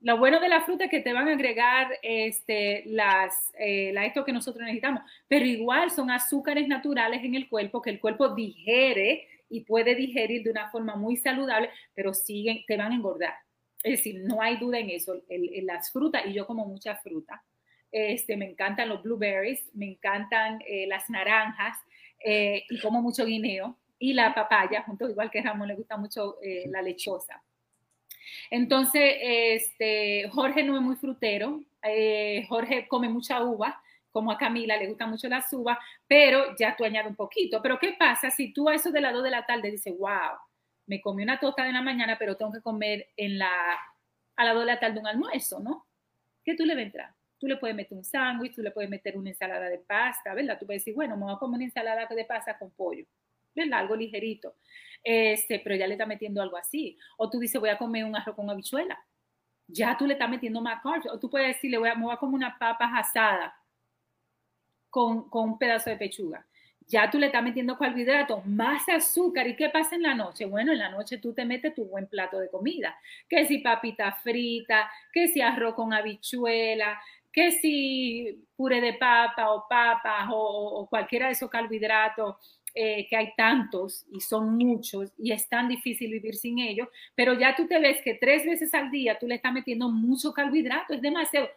Lo 0.01 0.17
bueno 0.17 0.41
de 0.41 0.49
la 0.49 0.61
fruta 0.61 0.86
es 0.86 0.91
que 0.91 0.99
te 0.99 1.13
van 1.13 1.29
a 1.29 1.31
agregar 1.31 1.88
este, 2.01 2.84
las, 2.88 3.53
eh, 3.57 3.93
esto 4.05 4.25
que 4.25 4.34
nosotros 4.34 4.61
necesitamos, 4.63 5.01
pero 5.29 5.45
igual 5.45 5.91
son 5.91 6.11
azúcares 6.11 6.67
naturales 6.67 7.23
en 7.23 7.36
el 7.36 7.47
cuerpo 7.47 7.81
que 7.81 7.89
el 7.89 8.01
cuerpo 8.01 8.36
digiere 8.36 9.27
y 9.54 9.62
puede 9.62 9.93
digerir 9.93 10.43
de 10.43 10.49
una 10.49 10.72
forma 10.72 10.95
muy 10.95 11.16
saludable, 11.16 11.70
pero 11.93 12.12
siguen, 12.12 12.64
te 12.66 12.76
van 12.76 12.91
a 12.91 12.95
engordar. 12.95 13.36
Es 13.84 13.99
decir, 13.99 14.22
no 14.24 14.41
hay 14.41 14.58
duda 14.58 14.80
en 14.80 14.89
eso. 14.89 15.22
Las 15.62 15.91
frutas, 15.91 16.24
y 16.26 16.34
yo 16.34 16.47
como 16.47 16.66
mucha 16.66 16.95
fruta, 16.95 17.43
este, 17.91 18.36
me 18.36 18.49
encantan 18.49 18.89
los 18.89 19.04
blueberries, 19.04 19.64
me 19.76 19.86
encantan 19.91 20.60
eh, 20.68 20.88
las 20.88 21.08
naranjas 21.12 21.78
eh, 22.26 22.64
y 22.68 22.80
como 22.80 23.04
mucho 23.04 23.26
guineo 23.26 23.78
y 23.99 24.14
la 24.14 24.34
papaya, 24.34 24.82
junto 24.82 25.08
igual 25.08 25.30
que 25.30 25.43
Ramón 25.43 25.68
le 25.68 25.76
gusta 25.76 25.97
mucho 25.97 26.38
eh, 26.41 26.64
la 26.70 26.82
lechosa. 26.82 27.43
Entonces, 28.49 29.18
este, 29.22 30.30
Jorge 30.30 30.64
no 30.64 30.76
es 30.76 30.82
muy 30.82 30.95
frutero, 30.95 31.62
Jorge 32.47 32.88
come 32.88 33.10
mucha 33.10 33.43
uva, 33.43 33.82
como 34.14 34.32
a 34.32 34.38
Camila 34.38 34.78
le 34.78 34.88
gusta 34.88 35.07
mucho 35.07 35.28
la 35.28 35.43
uvas, 35.51 35.78
pero 36.07 36.55
ya 36.55 36.76
tú 36.78 36.86
añades 36.86 37.09
un 37.09 37.16
poquito. 37.16 37.61
Pero 37.61 37.80
¿qué 37.80 37.95
pasa 37.97 38.30
si 38.30 38.53
tú 38.53 38.70
a 38.70 38.76
eso 38.76 38.91
de 38.91 39.01
las 39.01 39.11
2 39.11 39.24
de 39.24 39.32
la 39.32 39.45
tarde 39.45 39.72
dices, 39.72 39.93
wow, 39.97 40.38
me 40.86 41.01
comí 41.01 41.24
una 41.24 41.39
tosta 41.39 41.66
de 41.66 41.74
la 41.74 41.82
mañana, 41.82 42.16
pero 42.18 42.38
tengo 42.38 42.51
que 42.53 42.61
comer 42.61 43.07
en 43.18 43.39
la, 43.39 43.51
a 44.36 44.45
las 44.45 44.53
2 44.53 44.61
de 44.61 44.72
la 44.72 44.80
tarde 44.80 44.99
un 44.99 45.07
almuerzo, 45.07 45.59
¿no? 45.59 45.88
¿Qué 46.45 46.55
tú 46.55 46.64
le 46.64 46.80
entrar? 46.80 47.11
Tú 47.39 47.47
le 47.47 47.57
puedes 47.57 47.76
meter 47.76 47.97
un 47.97 48.03
sándwich, 48.03 48.53
tú 48.53 48.61
le 48.61 48.70
puedes 48.70 48.89
meter 48.89 49.18
una 49.18 49.32
ensalada 49.32 49.68
de 49.68 49.80
pasta, 49.80 50.34
¿verdad? 50.36 50.57
Tú 50.59 50.68
puedes 50.68 50.82
decir, 50.82 50.93
bueno, 50.93 51.18
me 51.18 51.24
voy 51.24 51.34
a 51.34 51.38
comer 51.38 51.55
una 51.55 51.66
ensalada 51.66 52.05
de 52.05 52.26
pasta 52.26 52.57
con 52.57 52.70
pollo, 52.70 53.05
¿verdad? 53.55 53.80
Algo 53.80 53.95
ligerito. 53.95 54.55
Este, 55.03 55.59
pero 55.59 55.76
ya 55.76 55.88
le 55.88 55.93
está 55.93 56.05
metiendo 56.05 56.39
algo 56.39 56.55
así. 56.55 56.97
O 57.18 57.32
tú 57.32 57.39
dices, 57.39 57.59
voy 57.59 57.72
a 57.72 57.80
comer 57.80 58.05
un 58.05 58.16
arroz 58.16 58.36
con 58.36 58.47
habichuela. 58.47 59.03
Ya 59.68 59.97
tú 59.97 60.05
le 60.05 60.14
estás 60.14 60.30
metiendo 60.30 60.61
más 60.61 60.84
carbs. 60.84 61.07
O 61.07 61.20
tú 61.20 61.32
puedes 61.32 61.47
decirle, 61.47 61.80
voy 61.80 61.89
a, 61.89 61.95
me 61.95 62.03
voy 62.03 62.14
a 62.14 62.18
comer 62.18 62.36
una 62.36 62.57
papa 62.59 62.91
asada 62.95 63.53
con, 64.93 65.25
un 65.31 65.57
pedazo 65.57 65.89
de 65.89 65.97
pechuga. 65.97 66.45
Ya 66.87 67.09
tú 67.09 67.17
le 67.17 67.25
estás 67.25 67.41
metiendo 67.41 67.79
carbohidratos, 67.79 68.45
más 68.45 68.87
azúcar. 68.87 69.47
¿Y 69.47 69.55
qué 69.55 69.69
pasa 69.69 69.95
en 69.95 70.03
la 70.03 70.13
noche? 70.13 70.45
Bueno, 70.45 70.71
en 70.71 70.77
la 70.77 70.89
noche 70.89 71.17
tú 71.17 71.33
te 71.33 71.45
metes 71.45 71.73
tu 71.73 71.85
buen 71.85 72.05
plato 72.05 72.37
de 72.37 72.47
comida. 72.47 72.95
Que 73.27 73.47
si 73.47 73.57
papita 73.57 74.11
frita, 74.11 74.91
que 75.11 75.29
si 75.29 75.41
arroz 75.41 75.73
con 75.73 75.93
habichuela, 75.93 77.01
que 77.31 77.51
si 77.53 78.45
puré 78.55 78.81
de 78.81 78.93
papa 78.93 79.51
o 79.51 79.65
papas 79.67 80.27
o, 80.31 80.85
cualquiera 80.87 81.25
de 81.25 81.31
esos 81.31 81.49
carbohidratos 81.49 82.35
eh, 82.75 83.07
que 83.09 83.15
hay 83.15 83.33
tantos 83.35 84.05
y 84.11 84.19
son 84.19 84.55
muchos 84.55 85.11
y 85.17 85.31
es 85.31 85.49
tan 85.49 85.67
difícil 85.67 86.11
vivir 86.11 86.35
sin 86.35 86.59
ellos, 86.59 86.87
pero 87.15 87.33
ya 87.33 87.55
tú 87.55 87.65
te 87.65 87.79
ves 87.79 87.99
que 88.03 88.13
tres 88.13 88.45
veces 88.45 88.71
al 88.75 88.91
día 88.91 89.17
tú 89.17 89.27
le 89.27 89.35
estás 89.35 89.53
metiendo 89.53 89.89
mucho 89.89 90.33
carbohidrato, 90.33 90.93
es 90.93 91.01
demasiado. 91.01 91.49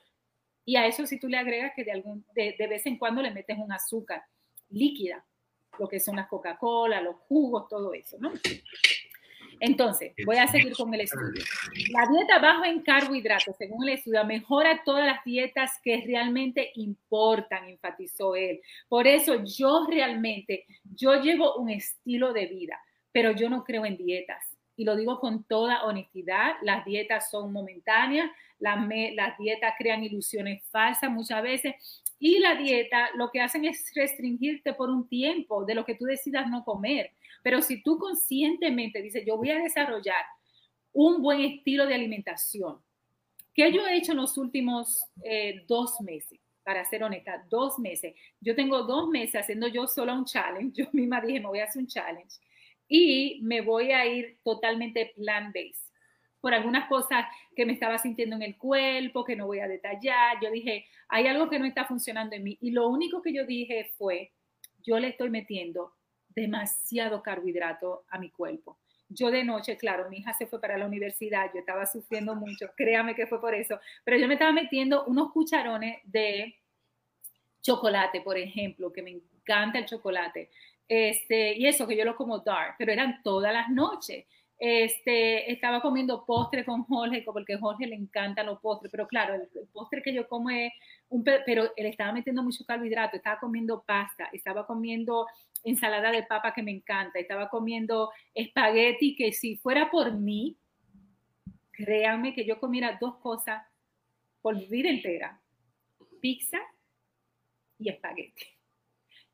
Y 0.66 0.76
a 0.76 0.86
eso 0.86 1.06
si 1.06 1.18
tú 1.18 1.28
le 1.28 1.38
agregas 1.38 1.72
que 1.74 1.84
de, 1.84 1.92
algún, 1.92 2.26
de, 2.34 2.54
de 2.58 2.66
vez 2.66 2.84
en 2.84 2.98
cuando 2.98 3.22
le 3.22 3.30
metes 3.30 3.56
un 3.56 3.72
azúcar 3.72 4.22
líquida, 4.68 5.24
lo 5.78 5.88
que 5.88 6.00
son 6.00 6.16
las 6.16 6.28
Coca-Cola, 6.28 7.00
los 7.00 7.16
jugos, 7.28 7.68
todo 7.68 7.94
eso, 7.94 8.16
¿no? 8.18 8.32
Entonces, 9.60 10.12
voy 10.24 10.36
a 10.36 10.46
seguir 10.46 10.74
con 10.74 10.92
el 10.92 11.02
estudio. 11.02 11.42
La 11.92 12.06
dieta 12.06 12.38
bajo 12.38 12.64
en 12.64 12.82
carbohidratos, 12.82 13.56
según 13.56 13.88
el 13.88 13.94
estudio, 13.94 14.24
mejora 14.24 14.82
todas 14.84 15.06
las 15.06 15.24
dietas 15.24 15.72
que 15.82 16.02
realmente 16.06 16.72
importan, 16.74 17.68
enfatizó 17.68 18.36
él. 18.36 18.60
Por 18.88 19.06
eso 19.06 19.42
yo 19.44 19.86
realmente, 19.88 20.66
yo 20.84 21.22
llevo 21.22 21.56
un 21.56 21.70
estilo 21.70 22.32
de 22.32 22.46
vida, 22.46 22.78
pero 23.12 23.32
yo 23.32 23.48
no 23.48 23.64
creo 23.64 23.86
en 23.86 23.96
dietas. 23.96 24.55
Y 24.76 24.84
lo 24.84 24.94
digo 24.94 25.18
con 25.20 25.44
toda 25.44 25.84
honestidad, 25.84 26.56
las 26.62 26.84
dietas 26.84 27.30
son 27.30 27.52
momentáneas, 27.52 28.30
las, 28.58 28.78
las 29.14 29.38
dietas 29.38 29.74
crean 29.78 30.04
ilusiones 30.04 30.62
falsas 30.70 31.10
muchas 31.10 31.42
veces 31.42 31.74
y 32.18 32.38
la 32.38 32.54
dieta 32.54 33.10
lo 33.14 33.30
que 33.30 33.40
hacen 33.40 33.64
es 33.64 33.92
restringirte 33.94 34.72
por 34.72 34.88
un 34.88 35.08
tiempo 35.08 35.64
de 35.64 35.74
lo 35.74 35.84
que 35.84 35.94
tú 35.94 36.04
decidas 36.04 36.48
no 36.48 36.64
comer. 36.64 37.12
Pero 37.42 37.60
si 37.62 37.82
tú 37.82 37.98
conscientemente 37.98 39.02
dices, 39.02 39.24
yo 39.26 39.36
voy 39.36 39.50
a 39.50 39.58
desarrollar 39.58 40.24
un 40.92 41.22
buen 41.22 41.40
estilo 41.42 41.86
de 41.86 41.94
alimentación, 41.94 42.78
¿qué 43.54 43.70
yo 43.72 43.86
he 43.86 43.96
hecho 43.96 44.12
en 44.12 44.18
los 44.18 44.38
últimos 44.38 45.04
eh, 45.22 45.64
dos 45.68 46.00
meses? 46.00 46.40
Para 46.64 46.84
ser 46.84 47.04
honesta, 47.04 47.46
dos 47.48 47.78
meses. 47.78 48.14
Yo 48.40 48.56
tengo 48.56 48.82
dos 48.82 49.08
meses 49.08 49.36
haciendo 49.36 49.68
yo 49.68 49.86
solo 49.86 50.14
un 50.14 50.24
challenge. 50.24 50.72
Yo 50.82 50.88
misma 50.92 51.20
dije, 51.20 51.38
me 51.38 51.46
voy 51.46 51.60
a 51.60 51.64
hacer 51.64 51.80
un 51.80 51.86
challenge. 51.86 52.38
Y 52.88 53.40
me 53.42 53.60
voy 53.60 53.92
a 53.92 54.06
ir 54.06 54.38
totalmente 54.44 55.12
plant-based 55.16 55.86
por 56.40 56.54
algunas 56.54 56.88
cosas 56.88 57.26
que 57.56 57.66
me 57.66 57.72
estaba 57.72 57.98
sintiendo 57.98 58.36
en 58.36 58.42
el 58.42 58.56
cuerpo, 58.56 59.24
que 59.24 59.34
no 59.34 59.46
voy 59.46 59.58
a 59.58 59.66
detallar. 59.66 60.38
Yo 60.40 60.50
dije, 60.50 60.86
hay 61.08 61.26
algo 61.26 61.50
que 61.50 61.58
no 61.58 61.64
está 61.64 61.86
funcionando 61.86 62.36
en 62.36 62.44
mí. 62.44 62.56
Y 62.60 62.70
lo 62.70 62.88
único 62.88 63.20
que 63.20 63.32
yo 63.32 63.44
dije 63.44 63.90
fue, 63.98 64.32
yo 64.84 64.98
le 65.00 65.08
estoy 65.08 65.28
metiendo 65.30 65.94
demasiado 66.28 67.22
carbohidrato 67.22 68.04
a 68.10 68.18
mi 68.18 68.30
cuerpo. 68.30 68.78
Yo 69.08 69.30
de 69.30 69.44
noche, 69.44 69.76
claro, 69.76 70.08
mi 70.08 70.18
hija 70.18 70.32
se 70.34 70.46
fue 70.46 70.60
para 70.60 70.76
la 70.76 70.86
universidad, 70.86 71.50
yo 71.52 71.60
estaba 71.60 71.86
sufriendo 71.86 72.34
mucho, 72.34 72.70
créame 72.76 73.14
que 73.14 73.26
fue 73.26 73.40
por 73.40 73.54
eso, 73.54 73.80
pero 74.04 74.18
yo 74.18 74.26
me 74.26 74.34
estaba 74.34 74.52
metiendo 74.52 75.04
unos 75.04 75.32
cucharones 75.32 75.98
de 76.04 76.56
chocolate, 77.62 78.20
por 78.20 78.36
ejemplo, 78.36 78.92
que 78.92 79.02
me 79.02 79.10
encanta 79.10 79.78
el 79.78 79.86
chocolate. 79.86 80.50
Este, 80.88 81.54
y 81.56 81.66
eso 81.66 81.86
que 81.86 81.96
yo 81.96 82.04
lo 82.04 82.16
como 82.16 82.38
dark, 82.38 82.76
pero 82.78 82.92
eran 82.92 83.22
todas 83.22 83.52
las 83.52 83.68
noches. 83.68 84.26
Este, 84.58 85.52
estaba 85.52 85.82
comiendo 85.82 86.24
postre 86.24 86.64
con 86.64 86.84
Jorge, 86.84 87.22
porque 87.22 87.54
a 87.54 87.58
Jorge 87.58 87.86
le 87.86 87.96
encantan 87.96 88.46
los 88.46 88.60
postres, 88.60 88.90
pero 88.90 89.06
claro, 89.06 89.34
el, 89.34 89.48
postre 89.72 90.02
que 90.02 90.14
yo 90.14 90.26
como 90.28 90.48
es 90.48 90.72
un, 91.08 91.22
pero 91.24 91.64
él 91.76 91.86
estaba 91.86 92.12
metiendo 92.12 92.42
mucho 92.42 92.64
carbohidrato, 92.64 93.16
estaba 93.16 93.38
comiendo 93.38 93.82
pasta, 93.82 94.30
estaba 94.32 94.66
comiendo 94.66 95.26
ensalada 95.62 96.10
de 96.10 96.22
papa 96.22 96.54
que 96.54 96.62
me 96.62 96.70
encanta, 96.70 97.18
estaba 97.18 97.48
comiendo 97.50 98.10
espagueti 98.32 99.14
que 99.14 99.32
si 99.32 99.56
fuera 99.56 99.90
por 99.90 100.14
mí, 100.14 100.56
créanme 101.72 102.32
que 102.32 102.46
yo 102.46 102.58
comiera 102.58 102.96
dos 102.98 103.16
cosas 103.16 103.62
por 104.40 104.56
vida 104.68 104.88
entera, 104.88 105.38
pizza 106.20 106.58
y 107.78 107.90
espagueti 107.90 108.46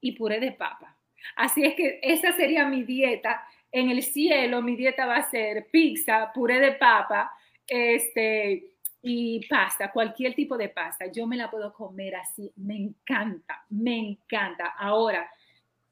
y 0.01 0.13
puré 0.13 0.41
de 0.41 0.53
papa. 0.53 0.99
Así 1.37 1.65
es 1.65 1.75
que 1.75 2.01
esa 2.03 2.33
sería 2.33 2.67
mi 2.67 2.83
dieta 2.83 3.43
en 3.73 3.89
el 3.89 4.03
cielo 4.03 4.61
mi 4.63 4.77
dieta 4.77 5.07
va 5.07 5.17
a 5.17 5.31
ser 5.31 5.69
pizza, 5.71 6.31
puré 6.33 6.61
de 6.61 6.73
papa, 6.73 7.33
este, 7.67 8.75
y 9.01 9.47
pasta, 9.49 9.91
cualquier 9.91 10.35
tipo 10.35 10.57
de 10.57 10.69
pasta. 10.69 11.07
Yo 11.11 11.27
me 11.27 11.37
la 11.37 11.51
puedo 11.51 11.73
comer 11.73 12.15
así, 12.17 12.53
me 12.57 12.77
encanta, 12.77 13.65
me 13.71 13.99
encanta. 13.99 14.75
Ahora, 14.79 15.29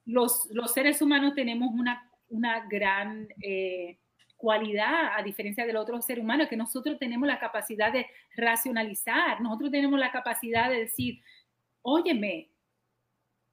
los, 0.04 0.46
los 0.52 0.72
seres 0.72 1.00
humanos 1.00 1.34
tenemos 1.34 1.70
una, 1.72 2.08
una 2.28 2.66
gran 2.68 3.28
eh, 3.42 3.98
cualidad, 4.36 5.16
a 5.16 5.22
diferencia 5.22 5.66
del 5.66 5.76
otro 5.76 6.00
ser 6.02 6.20
humano, 6.20 6.48
que 6.48 6.56
nosotros 6.56 6.98
tenemos 6.98 7.26
la 7.26 7.40
capacidad 7.40 7.92
de 7.92 8.06
racionalizar, 8.36 9.40
nosotros 9.40 9.70
tenemos 9.70 9.98
la 9.98 10.12
capacidad 10.12 10.68
de 10.68 10.80
decir, 10.80 11.20
óyeme, 11.82 12.50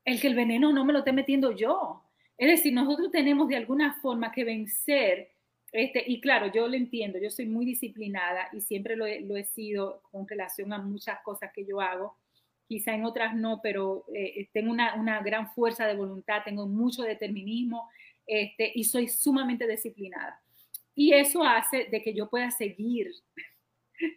el 0.07 0.21
que 0.21 0.27
el 0.27 0.35
veneno 0.35 0.71
no 0.71 0.85
me 0.85 0.93
lo 0.93 0.99
esté 0.99 1.11
metiendo 1.11 1.51
yo, 1.51 2.01
es 2.37 2.47
decir, 2.47 2.73
nosotros 2.73 3.11
tenemos 3.11 3.49
de 3.49 3.57
alguna 3.57 3.99
forma 4.01 4.31
que 4.31 4.45
vencer, 4.45 5.31
este, 5.73 6.01
y 6.07 6.21
claro, 6.21 6.49
yo 6.49 6.65
lo 6.65 6.75
entiendo, 6.75 7.19
yo 7.19 7.29
soy 7.29 7.45
muy 7.45 7.65
disciplinada 7.65 8.47
y 8.53 8.61
siempre 8.61 8.95
lo 8.95 9.05
he, 9.05 9.43
sido 9.43 10.01
con 10.09 10.25
relación 10.25 10.71
a 10.71 10.77
muchas 10.77 11.19
cosas 11.23 11.51
que 11.53 11.65
yo 11.65 11.81
hago, 11.81 12.15
quizá 12.69 12.95
en 12.95 13.03
otras 13.03 13.35
no, 13.35 13.59
pero 13.61 14.05
eh, 14.15 14.47
tengo 14.53 14.71
una, 14.71 15.21
gran 15.21 15.51
fuerza 15.53 15.85
de 15.85 15.95
voluntad, 15.95 16.41
tengo 16.45 16.67
mucho 16.67 17.03
determinismo 17.03 17.89
este, 18.25 18.71
y 18.75 18.85
soy 18.85 19.09
sumamente 19.09 19.67
disciplinada. 19.67 20.41
Y 20.95 21.11
eso 21.11 21.43
hace 21.43 21.89
de 21.91 22.01
que 22.01 22.13
yo 22.13 22.29
pueda 22.29 22.49
seguir 22.49 23.11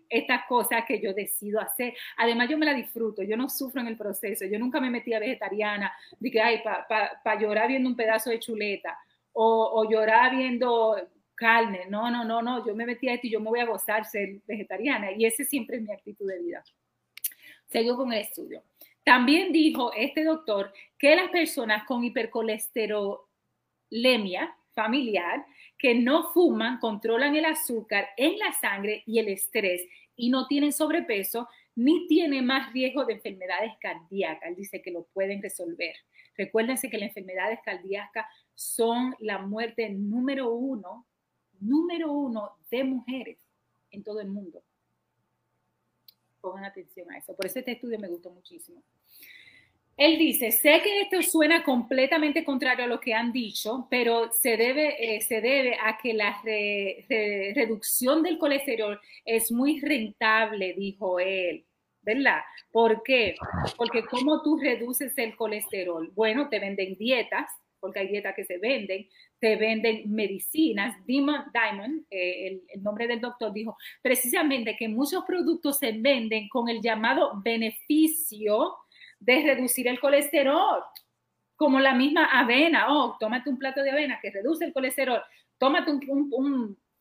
estas 0.08 0.44
cosas 0.46 0.84
que 0.86 1.00
yo 1.00 1.14
decido 1.14 1.60
hacer. 1.60 1.94
Además, 2.16 2.48
yo 2.48 2.58
me 2.58 2.66
la 2.66 2.74
disfruto, 2.74 3.22
yo 3.22 3.36
no 3.36 3.48
sufro 3.48 3.80
en 3.80 3.88
el 3.88 3.96
proceso, 3.96 4.44
yo 4.44 4.58
nunca 4.58 4.80
me 4.80 4.90
metí 4.90 5.12
a 5.12 5.18
vegetariana, 5.18 5.92
de 6.18 6.40
ay, 6.40 6.62
para 6.88 7.40
llorar 7.40 7.68
viendo 7.68 7.88
un 7.88 7.96
pedazo 7.96 8.30
de 8.30 8.40
chuleta 8.40 8.98
o, 9.32 9.70
o, 9.74 9.90
llorar 9.90 10.36
viendo 10.36 10.96
carne, 11.34 11.86
no, 11.88 12.10
no, 12.10 12.24
no, 12.24 12.42
no, 12.42 12.66
yo 12.66 12.74
me 12.74 12.84
metí 12.84 13.08
a 13.08 13.14
esto 13.14 13.26
y 13.26 13.30
yo 13.30 13.40
me 13.40 13.48
voy 13.48 13.60
a 13.60 13.64
gozar 13.64 14.04
ser 14.04 14.40
vegetariana 14.46 15.12
y 15.12 15.24
ese 15.24 15.44
siempre 15.44 15.76
es 15.76 15.82
mi 15.82 15.92
actitud 15.92 16.28
de 16.28 16.38
vida. 16.38 16.62
Seguimos 17.66 17.98
con 17.98 18.12
el 18.12 18.20
estudio. 18.20 18.62
También 19.04 19.52
dijo 19.52 19.92
este 19.96 20.24
doctor 20.24 20.72
que 20.98 21.14
las 21.16 21.30
personas 21.30 21.84
con 21.84 22.04
hipercolesterolemia 22.04 24.54
familiar 24.74 25.46
que 25.80 25.94
no 25.94 26.30
fuman 26.32 26.78
controlan 26.78 27.34
el 27.36 27.46
azúcar 27.46 28.08
en 28.16 28.38
la 28.38 28.52
sangre 28.52 29.02
y 29.06 29.18
el 29.18 29.28
estrés 29.28 29.82
y 30.14 30.28
no 30.28 30.46
tienen 30.46 30.72
sobrepeso 30.72 31.48
ni 31.74 32.06
tienen 32.06 32.44
más 32.44 32.72
riesgo 32.72 33.06
de 33.06 33.14
enfermedades 33.14 33.72
cardíacas. 33.80 34.50
Él 34.50 34.56
dice 34.56 34.82
que 34.82 34.90
lo 34.90 35.04
pueden 35.04 35.42
resolver. 35.42 35.94
Recuérdense 36.36 36.90
que 36.90 36.98
las 36.98 37.08
enfermedades 37.08 37.60
cardíacas 37.64 38.26
son 38.54 39.16
la 39.20 39.38
muerte 39.38 39.88
número 39.88 40.52
uno, 40.52 41.06
número 41.60 42.12
uno 42.12 42.56
de 42.70 42.84
mujeres 42.84 43.38
en 43.90 44.04
todo 44.04 44.20
el 44.20 44.28
mundo. 44.28 44.62
Pongan 46.42 46.64
atención 46.64 47.10
a 47.10 47.18
eso. 47.18 47.34
Por 47.34 47.46
eso 47.46 47.58
este 47.58 47.72
estudio 47.72 47.98
me 47.98 48.08
gustó 48.08 48.30
muchísimo. 48.30 48.82
Él 50.00 50.16
dice, 50.16 50.50
sé 50.50 50.80
que 50.82 51.02
esto 51.02 51.20
suena 51.22 51.62
completamente 51.62 52.42
contrario 52.42 52.86
a 52.86 52.88
lo 52.88 53.00
que 53.00 53.12
han 53.12 53.32
dicho, 53.32 53.86
pero 53.90 54.32
se 54.32 54.56
debe, 54.56 55.16
eh, 55.16 55.20
se 55.20 55.42
debe 55.42 55.76
a 55.78 55.98
que 55.98 56.14
la 56.14 56.40
reducción 57.54 58.22
del 58.22 58.38
colesterol 58.38 58.98
es 59.26 59.52
muy 59.52 59.78
rentable, 59.78 60.72
dijo 60.72 61.20
él. 61.20 61.66
¿Verdad? 62.00 62.40
¿Por 62.72 63.02
qué? 63.02 63.34
Porque 63.76 64.02
¿cómo 64.06 64.40
tú 64.40 64.56
reduces 64.56 65.12
el 65.18 65.36
colesterol? 65.36 66.10
Bueno, 66.14 66.48
te 66.48 66.58
venden 66.58 66.96
dietas, 66.96 67.50
porque 67.78 68.00
hay 68.00 68.08
dietas 68.08 68.34
que 68.34 68.44
se 68.44 68.56
venden, 68.56 69.06
te 69.38 69.56
venden 69.56 70.10
medicinas. 70.10 70.96
Diamond, 71.04 72.06
eh, 72.08 72.46
el, 72.46 72.62
el, 72.68 72.82
nombre 72.82 73.06
del 73.06 73.20
doctor, 73.20 73.52
dijo 73.52 73.76
precisamente 74.00 74.76
que 74.78 74.88
muchos 74.88 75.24
productos 75.26 75.78
se 75.78 75.92
venden 75.92 76.48
con 76.48 76.70
el 76.70 76.80
llamado 76.80 77.32
beneficio 77.44 78.76
de 79.20 79.42
reducir 79.42 79.86
el 79.86 80.00
colesterol, 80.00 80.82
como 81.54 81.78
la 81.78 81.94
misma 81.94 82.24
avena. 82.26 82.86
Oh, 82.88 83.16
tómate 83.20 83.50
un 83.50 83.58
plato 83.58 83.82
de 83.82 83.90
avena 83.90 84.18
que 84.20 84.30
reduce 84.30 84.64
el 84.64 84.72
colesterol. 84.72 85.22
Tómate 85.58 85.92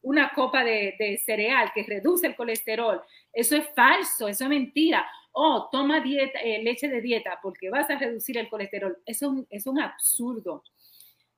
una 0.01 0.31
copa 0.35 0.63
de, 0.63 1.21
cereal 1.25 1.71
que 1.73 1.83
reduce 1.83 2.27
el 2.27 2.35
colesterol. 2.35 3.01
Eso 3.31 3.55
es 3.55 3.65
falso, 3.73 4.27
eso 4.27 4.43
es 4.43 4.49
mentira. 4.49 5.09
Oh, 5.31 5.69
toma 5.71 6.01
dieta, 6.01 6.39
eh, 6.39 6.61
leche 6.61 6.89
de 6.89 7.01
dieta 7.01 7.39
porque 7.41 7.69
vas 7.69 7.89
a 7.89 7.97
reducir 7.97 8.37
el 8.37 8.49
colesterol. 8.49 8.97
Eso 9.05 9.45
es 9.49 9.65
un 9.65 9.79
absurdo. 9.79 10.63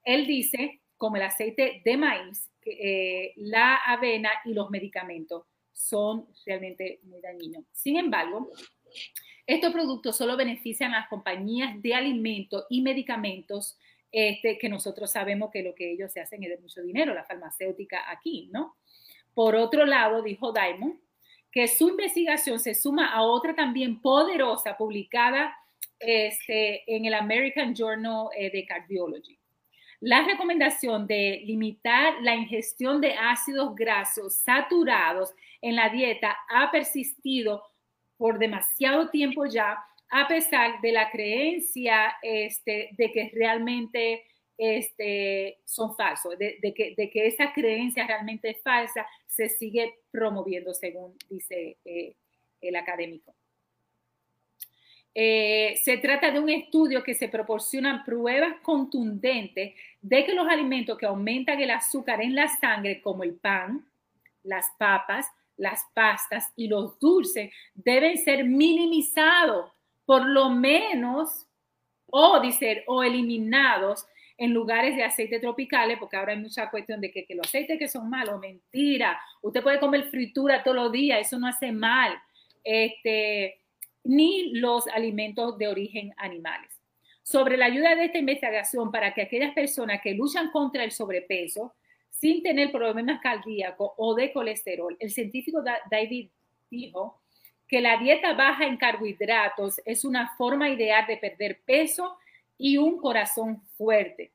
Él 0.04 0.26
dice, 0.26 0.82
como 0.98 1.18
el 1.18 1.22
aceite 1.22 1.82
de 1.86 1.98
maíz, 1.98 2.50
eh, 2.66 3.34
la 3.36 3.76
avena 3.76 4.32
y 4.46 4.54
los 4.54 4.70
medicamentos 4.72 5.46
son 5.72 6.28
realmente 6.46 7.00
muy 7.04 7.22
dañinos. 7.22 7.66
Sin 7.72 7.98
embargo, 7.98 8.52
estos 9.52 9.74
productos 9.74 10.18
solo 10.18 10.38
benefician 10.38 10.94
a 10.94 11.00
las 11.00 11.10
compañías 11.10 11.82
de 11.82 11.94
alimentos 11.94 12.66
y 12.70 12.82
medicamentos 12.82 13.78
este, 14.12 14.58
que 14.58 14.70
nosotros 14.70 15.12
sabemos 15.12 15.52
que 15.52 15.64
lo 15.64 15.74
que 15.74 15.92
ellos 15.92 16.12
se 16.12 16.20
hacen 16.20 16.44
es 16.44 16.50
de 16.50 16.58
mucho 16.58 16.82
dinero, 16.82 17.14
la 17.14 17.24
farmacéutica 17.24 18.10
aquí, 18.10 18.50
¿no? 18.52 18.76
Por 19.34 19.56
otro 19.56 19.86
lado, 19.86 20.22
dijo 20.22 20.52
Diamond, 20.52 21.00
que 21.52 21.68
su 21.68 21.90
investigación 21.90 22.60
se 22.60 22.76
suma 22.76 23.14
a 23.14 23.24
otra 23.24 23.56
también 23.56 24.02
poderosa 24.02 24.78
publicada 24.78 25.56
este, 26.00 26.84
en 26.94 27.06
el 27.06 27.14
American 27.14 27.76
Journal 27.76 28.28
eh, 28.36 28.52
de 28.52 28.66
Cardiology. 28.66 29.38
La 30.02 30.24
recomendación 30.24 31.06
de 31.06 31.44
limitar 31.46 32.16
la 32.22 32.36
ingestión 32.36 33.02
de 33.02 33.14
ácidos 33.14 33.76
grasos 33.76 34.36
saturados 34.36 35.34
en 35.62 35.76
la 35.76 35.90
dieta 35.90 36.38
ha 36.50 36.72
persistido 36.72 37.64
por 38.22 38.38
demasiado 38.38 39.10
tiempo 39.10 39.48
ya, 39.48 39.84
a 40.12 40.28
pesar 40.28 40.80
de 40.80 40.92
la 40.92 41.10
creencia 41.10 42.18
este, 42.22 42.90
de 42.92 43.12
que 43.12 43.32
realmente 43.34 44.24
este, 44.56 45.58
son 45.66 45.96
falsos, 45.96 46.38
de, 46.38 46.60
que, 46.76 46.94
de, 46.96 47.10
que, 47.10 47.26
esa 47.26 47.52
creencia 47.52 48.06
realmente 48.06 48.52
es 48.52 48.62
falsa, 48.62 49.08
se 49.26 49.50
sigue 49.50 50.02
promoviendo, 50.12 50.72
según 50.72 51.18
dice 51.32 51.78
eh, 51.84 52.14
el 52.62 52.76
académico. 52.76 53.34
Eh, 55.16 55.82
se 55.84 55.98
trata 55.98 56.30
de 56.30 56.40
un 56.40 56.50
estudio 56.50 57.02
que 57.02 57.16
se 57.16 57.28
proporciona 57.28 58.06
pruebas 58.06 58.58
contundentes 58.62 59.74
de 60.00 60.26
que 60.26 60.36
los 60.36 60.48
alimentos 60.48 60.96
que 60.96 61.08
aumentan 61.08 61.60
el 61.60 61.72
azúcar 61.72 62.22
en 62.22 62.36
la 62.36 62.48
sangre, 62.50 63.02
como 63.02 63.24
el 63.24 63.34
pan, 63.34 63.84
las 64.44 64.68
papas, 64.78 65.26
las 65.58 65.82
pastas 65.94 66.52
y 66.56 66.68
los 66.68 66.98
dulces, 67.00 67.52
deben 67.74 68.18
ser 68.18 68.46
minimizados, 68.46 69.72
por 70.06 70.26
lo 70.26 70.50
menos, 70.50 71.48
o 72.08 72.40
dice, 72.40 72.84
o 72.88 73.04
eliminados 73.04 74.06
en 74.38 74.54
lugares 74.54 74.96
de 74.96 75.04
aceite 75.04 75.40
tropicales, 75.40 76.00
porque 76.00 76.18
ahora 76.18 76.34
hay 76.34 76.40
mucha 76.40 76.70
cuestión 76.72 77.00
de 77.00 77.12
que, 77.12 77.26
los 77.30 77.46
aceites 77.46 77.78
que 77.78 77.88
son 77.88 78.10
malos, 78.10 78.40
mentira. 78.40 79.22
Usted 79.42 79.62
puede 79.62 79.80
comer 79.80 80.06
fritura 80.06 80.64
todos 80.64 80.78
los 80.78 80.92
días, 80.92 81.22
eso 81.22 81.38
no 81.38 81.48
hace 81.48 81.72
mal. 81.72 82.20
Este, 82.64 83.62
ni 84.04 84.54
los 84.54 84.88
alimentos 84.88 85.58
de 85.58 85.68
origen 85.68 86.14
animales. 86.18 86.72
Sobre 87.22 87.56
la 87.56 87.66
ayuda 87.66 87.96
de 87.96 88.06
esta 88.06 88.18
investigación 88.18 88.92
para 88.92 89.14
que 89.14 89.22
aquellas 89.22 89.54
personas 89.54 90.02
que 90.02 90.16
luchan 90.16 90.50
contra 90.52 90.84
el 90.84 90.92
sobrepeso 90.92 91.76
sin 92.22 92.44
tener 92.44 92.72
problemas 92.72 93.20
cardíacos 93.20 93.94
o 93.98 94.14
de 94.14 94.32
colesterol, 94.32 94.96
el 95.00 95.10
científico 95.10 95.64
David 95.90 96.30
dijo 96.70 97.20
que 97.68 97.82
la 97.82 97.98
dieta 97.98 98.34
baja 98.34 98.68
en 98.68 98.78
carbohidratos 98.78 99.82
es 99.86 100.06
una 100.06 100.36
forma 100.38 100.70
ideal 100.70 101.08
de 101.08 101.18
perder 101.18 101.62
peso 101.66 102.16
y 102.60 102.78
un 102.78 103.00
corazón 103.00 103.64
fuerte. 103.76 104.32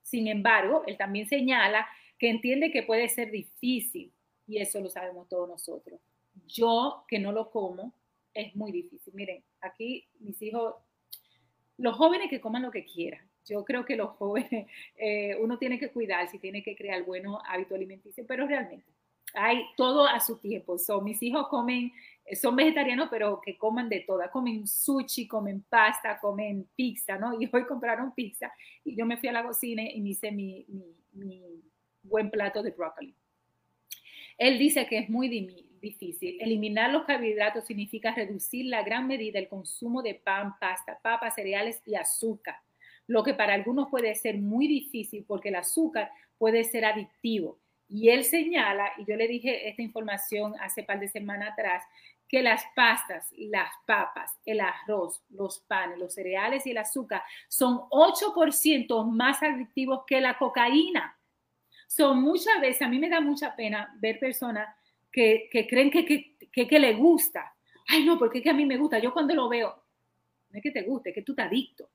Sin 0.00 0.28
embargo, 0.28 0.82
él 0.86 0.96
también 0.96 1.28
señala 1.28 1.86
que 2.18 2.30
entiende 2.30 2.70
que 2.70 2.84
puede 2.84 3.06
ser 3.10 3.30
difícil 3.30 4.10
y 4.46 4.56
eso 4.58 4.80
lo 4.80 4.88
sabemos 4.88 5.28
todos 5.28 5.46
nosotros. 5.46 6.00
Yo 6.46 7.04
que 7.06 7.18
no 7.18 7.32
lo 7.32 7.50
como, 7.50 7.92
es 8.32 8.56
muy 8.56 8.72
difícil. 8.72 9.12
Miren, 9.12 9.44
aquí 9.60 10.06
mis 10.20 10.40
hijos, 10.40 10.76
los 11.76 11.94
jóvenes 11.96 12.30
que 12.30 12.40
coman 12.40 12.62
lo 12.62 12.70
que 12.70 12.86
quieran. 12.86 13.25
Yo 13.46 13.64
creo 13.64 13.84
que 13.84 13.96
los 13.96 14.10
jóvenes, 14.10 14.66
eh, 14.96 15.36
uno 15.40 15.58
tiene 15.58 15.78
que 15.78 15.90
cuidar, 15.90 16.28
si 16.28 16.38
tiene 16.38 16.62
que 16.62 16.76
crear 16.76 17.02
buenos 17.04 17.40
hábitos 17.46 17.76
alimenticios, 17.76 18.26
pero 18.26 18.46
realmente 18.46 18.86
hay 19.34 19.64
todo 19.76 20.06
a 20.06 20.20
su 20.20 20.38
tiempo. 20.38 20.78
Son 20.78 21.04
mis 21.04 21.22
hijos 21.22 21.48
comen, 21.48 21.92
son 22.40 22.56
vegetarianos, 22.56 23.08
pero 23.10 23.40
que 23.40 23.56
coman 23.56 23.88
de 23.88 24.00
todas. 24.00 24.30
Comen 24.30 24.66
sushi, 24.66 25.26
comen 25.26 25.62
pasta, 25.68 26.18
comen 26.18 26.68
pizza, 26.74 27.18
¿no? 27.18 27.32
Y 27.40 27.48
hoy 27.52 27.66
compraron 27.66 28.12
pizza 28.14 28.52
y 28.84 28.96
yo 28.96 29.04
me 29.06 29.16
fui 29.16 29.28
a 29.28 29.32
la 29.32 29.44
cocina 29.44 29.82
y 29.82 30.00
me 30.00 30.10
hice 30.10 30.30
mi, 30.32 30.66
mi 31.12 31.42
buen 32.02 32.30
plato 32.30 32.62
de 32.62 32.70
brócoli. 32.70 33.14
Él 34.38 34.58
dice 34.58 34.86
que 34.86 34.98
es 34.98 35.08
muy 35.08 35.28
difícil. 35.80 36.38
Eliminar 36.40 36.90
los 36.90 37.04
carbohidratos 37.04 37.64
significa 37.64 38.14
reducir 38.14 38.66
la 38.66 38.82
gran 38.82 39.06
medida 39.06 39.38
el 39.38 39.48
consumo 39.48 40.02
de 40.02 40.14
pan, 40.14 40.58
pasta, 40.60 40.98
papas, 41.02 41.34
cereales 41.34 41.80
y 41.86 41.94
azúcar, 41.94 42.56
lo 43.06 43.22
que 43.22 43.34
para 43.34 43.54
algunos 43.54 43.88
puede 43.88 44.14
ser 44.14 44.38
muy 44.38 44.66
difícil 44.66 45.24
porque 45.26 45.50
el 45.50 45.56
azúcar 45.56 46.10
puede 46.38 46.64
ser 46.64 46.84
adictivo. 46.84 47.58
Y 47.88 48.08
él 48.08 48.24
señala, 48.24 48.90
y 48.98 49.04
yo 49.04 49.16
le 49.16 49.28
dije 49.28 49.68
esta 49.68 49.82
información 49.82 50.54
hace 50.60 50.82
par 50.82 50.98
de 50.98 51.08
semanas 51.08 51.52
atrás, 51.52 51.84
que 52.28 52.42
las 52.42 52.64
pastas, 52.74 53.28
las 53.36 53.70
papas, 53.86 54.36
el 54.44 54.60
arroz, 54.60 55.22
los 55.30 55.60
panes, 55.60 55.98
los 55.98 56.14
cereales 56.14 56.66
y 56.66 56.72
el 56.72 56.78
azúcar 56.78 57.22
son 57.48 57.78
8% 57.90 59.08
más 59.08 59.42
adictivos 59.42 60.02
que 60.06 60.20
la 60.20 60.36
cocaína. 60.36 61.16
Son 61.86 62.20
muchas 62.20 62.60
veces, 62.60 62.82
a 62.82 62.88
mí 62.88 62.98
me 62.98 63.08
da 63.08 63.20
mucha 63.20 63.54
pena 63.54 63.96
ver 64.00 64.18
personas 64.18 64.68
que, 65.12 65.48
creen 65.50 65.90
que, 65.90 66.04
que, 66.04 66.66
que, 66.66 66.78
le 66.78 66.94
gusta. 66.94 67.54
Ay, 67.86 68.04
no, 68.04 68.18
porque 68.18 68.38
es 68.38 68.44
que 68.44 68.50
a 68.50 68.54
mí 68.54 68.66
me 68.66 68.76
gusta. 68.76 68.98
Yo 68.98 69.12
cuando 69.12 69.34
lo 69.34 69.48
veo, 69.48 69.84
no 70.50 70.56
es 70.58 70.62
que 70.62 70.72
te 70.72 70.82
guste, 70.82 71.10
es 71.10 71.14
que 71.14 71.22
tú 71.22 71.34
te 71.34 71.42
adicto. 71.42 71.88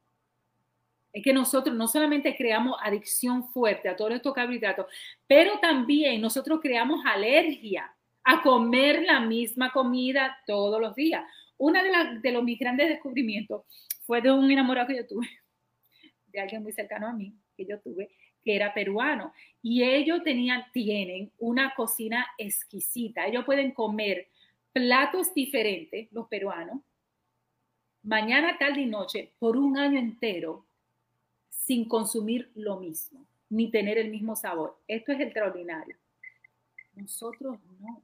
Es 1.13 1.23
que 1.23 1.33
nosotros 1.33 1.75
no 1.75 1.87
solamente 1.87 2.35
creamos 2.35 2.77
adicción 2.81 3.49
fuerte 3.51 3.89
a 3.89 3.95
todos 3.95 4.13
estos 4.13 4.33
carbohidratos, 4.33 4.85
pero 5.27 5.59
también 5.59 6.21
nosotros 6.21 6.59
creamos 6.61 7.01
alergia 7.05 7.93
a 8.23 8.41
comer 8.41 9.03
la 9.03 9.19
misma 9.19 9.71
comida 9.71 10.37
todos 10.45 10.79
los 10.79 10.95
días. 10.95 11.23
Una 11.57 11.83
de, 11.83 12.31
los 12.31 12.43
mis 12.43 12.57
grandes 12.57 12.89
descubrimientos 12.89 13.63
fue 14.05 14.21
de 14.21 14.31
un 14.31 14.49
enamorado 14.49 14.87
que 14.87 14.95
yo 14.95 15.07
tuve, 15.07 15.27
de 16.27 16.39
alguien 16.39 16.63
muy 16.63 16.71
cercano 16.71 17.07
a 17.07 17.13
mí, 17.13 17.35
que 17.57 17.65
yo 17.65 17.79
tuve, 17.81 18.09
que 18.43 18.55
era 18.55 18.73
peruano. 18.73 19.33
Y 19.61 19.83
ellos 19.83 20.23
tenían, 20.23 20.65
tienen 20.71 21.31
una 21.37 21.73
cocina 21.75 22.25
exquisita. 22.37 23.27
Ellos 23.27 23.45
pueden 23.45 23.71
comer 23.71 24.27
platos 24.71 25.33
diferentes, 25.33 26.07
los 26.11 26.27
peruanos, 26.27 26.81
mañana, 28.03 28.57
tarde 28.57 28.81
y 28.81 28.85
noche, 28.85 29.33
por 29.37 29.57
un 29.57 29.77
año 29.77 29.99
entero, 29.99 30.65
sin 31.71 31.87
consumir 31.87 32.51
lo 32.55 32.81
mismo, 32.81 33.25
ni 33.49 33.71
tener 33.71 33.97
el 33.97 34.11
mismo 34.11 34.35
sabor. 34.35 34.77
Esto 34.89 35.13
es 35.13 35.21
extraordinario. 35.21 35.95
Nosotros 36.95 37.57
no. 37.79 38.03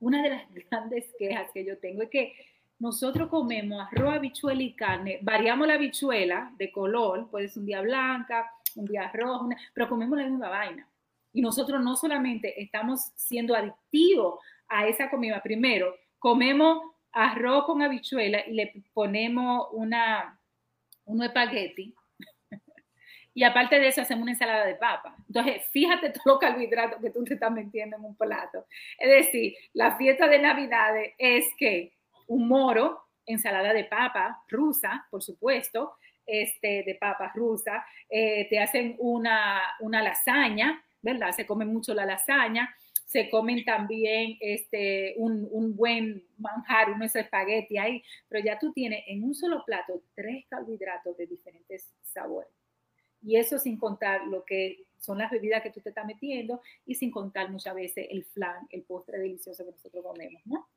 Una 0.00 0.22
de 0.22 0.28
las 0.28 0.42
grandes 0.70 1.06
quejas 1.18 1.50
que 1.54 1.64
yo 1.64 1.78
tengo 1.78 2.02
es 2.02 2.10
que 2.10 2.34
nosotros 2.78 3.30
comemos 3.30 3.80
arroz, 3.90 4.16
habichuela 4.16 4.62
y 4.62 4.74
carne, 4.74 5.18
variamos 5.22 5.66
la 5.66 5.74
habichuela 5.76 6.52
de 6.58 6.70
color, 6.70 7.30
puede 7.30 7.48
ser 7.48 7.60
un 7.60 7.66
día 7.68 7.80
blanca, 7.80 8.50
un 8.76 8.84
día 8.84 9.10
rojo, 9.14 9.48
pero 9.72 9.88
comemos 9.88 10.18
la 10.18 10.28
misma 10.28 10.50
vaina. 10.50 10.86
Y 11.32 11.40
nosotros 11.40 11.82
no 11.82 11.96
solamente 11.96 12.62
estamos 12.62 13.00
siendo 13.14 13.54
adictivos 13.54 14.40
a 14.68 14.86
esa 14.86 15.08
comida, 15.08 15.42
primero, 15.42 15.94
comemos 16.18 16.82
arroz 17.12 17.64
con 17.64 17.80
habichuela 17.80 18.46
y 18.46 18.52
le 18.52 18.84
ponemos 18.92 19.68
una, 19.72 20.38
un 21.06 21.22
espagueti. 21.22 21.94
Y 23.34 23.42
aparte 23.42 23.80
de 23.80 23.88
eso, 23.88 24.00
hacemos 24.00 24.22
una 24.22 24.32
ensalada 24.32 24.64
de 24.64 24.76
papa. 24.76 25.16
Entonces, 25.26 25.64
fíjate 25.72 26.10
todos 26.10 26.26
los 26.26 26.38
carbohidratos 26.38 27.00
que 27.00 27.10
tú 27.10 27.24
te 27.24 27.34
estás 27.34 27.50
metiendo 27.50 27.96
en 27.96 28.04
un 28.04 28.16
plato. 28.16 28.66
Es 28.98 29.10
decir, 29.10 29.54
la 29.72 29.96
fiesta 29.96 30.28
de 30.28 30.38
Navidad 30.38 30.94
es 31.18 31.46
que 31.58 31.92
un 32.28 32.48
moro, 32.48 33.00
ensalada 33.26 33.72
de 33.72 33.84
papa 33.84 34.42
rusa, 34.48 35.06
por 35.10 35.22
supuesto, 35.22 35.96
este, 36.26 36.84
de 36.84 36.94
papas 36.94 37.34
rusa, 37.34 37.84
eh, 38.08 38.46
te 38.48 38.58
hacen 38.60 38.96
una, 38.98 39.60
una 39.80 40.02
lasaña, 40.02 40.82
¿verdad? 41.02 41.32
Se 41.32 41.46
come 41.46 41.64
mucho 41.64 41.92
la 41.92 42.06
lasaña, 42.06 42.74
se 43.06 43.28
comen 43.28 43.64
también 43.64 44.36
este, 44.40 45.14
un, 45.16 45.46
un, 45.50 45.76
buen 45.76 46.24
manjar, 46.38 46.90
unos 46.90 47.14
espagueti 47.14 47.78
ahí, 47.78 48.02
pero 48.28 48.44
ya 48.44 48.58
tú 48.58 48.72
tienes 48.72 49.04
en 49.06 49.22
un 49.22 49.34
solo 49.34 49.62
plato 49.64 50.02
tres 50.14 50.46
carbohidratos 50.48 51.16
de 51.16 51.26
diferentes 51.26 51.92
sabores. 52.02 52.63
Y 53.24 53.36
eso 53.36 53.58
sin 53.58 53.78
contar 53.78 54.26
lo 54.26 54.44
que 54.44 54.84
son 54.98 55.18
las 55.18 55.30
bebidas 55.30 55.62
que 55.62 55.70
tú 55.70 55.80
te 55.80 55.90
estás 55.90 56.06
metiendo 56.06 56.60
y 56.86 56.94
sin 56.94 57.10
contar 57.10 57.50
muchas 57.50 57.74
veces 57.74 58.06
el 58.10 58.24
flan, 58.24 58.66
el 58.70 58.82
postre 58.82 59.18
delicioso 59.18 59.64
que 59.64 59.72
nosotros 59.72 60.04
comemos, 60.04 60.42
¿no? 60.44 60.68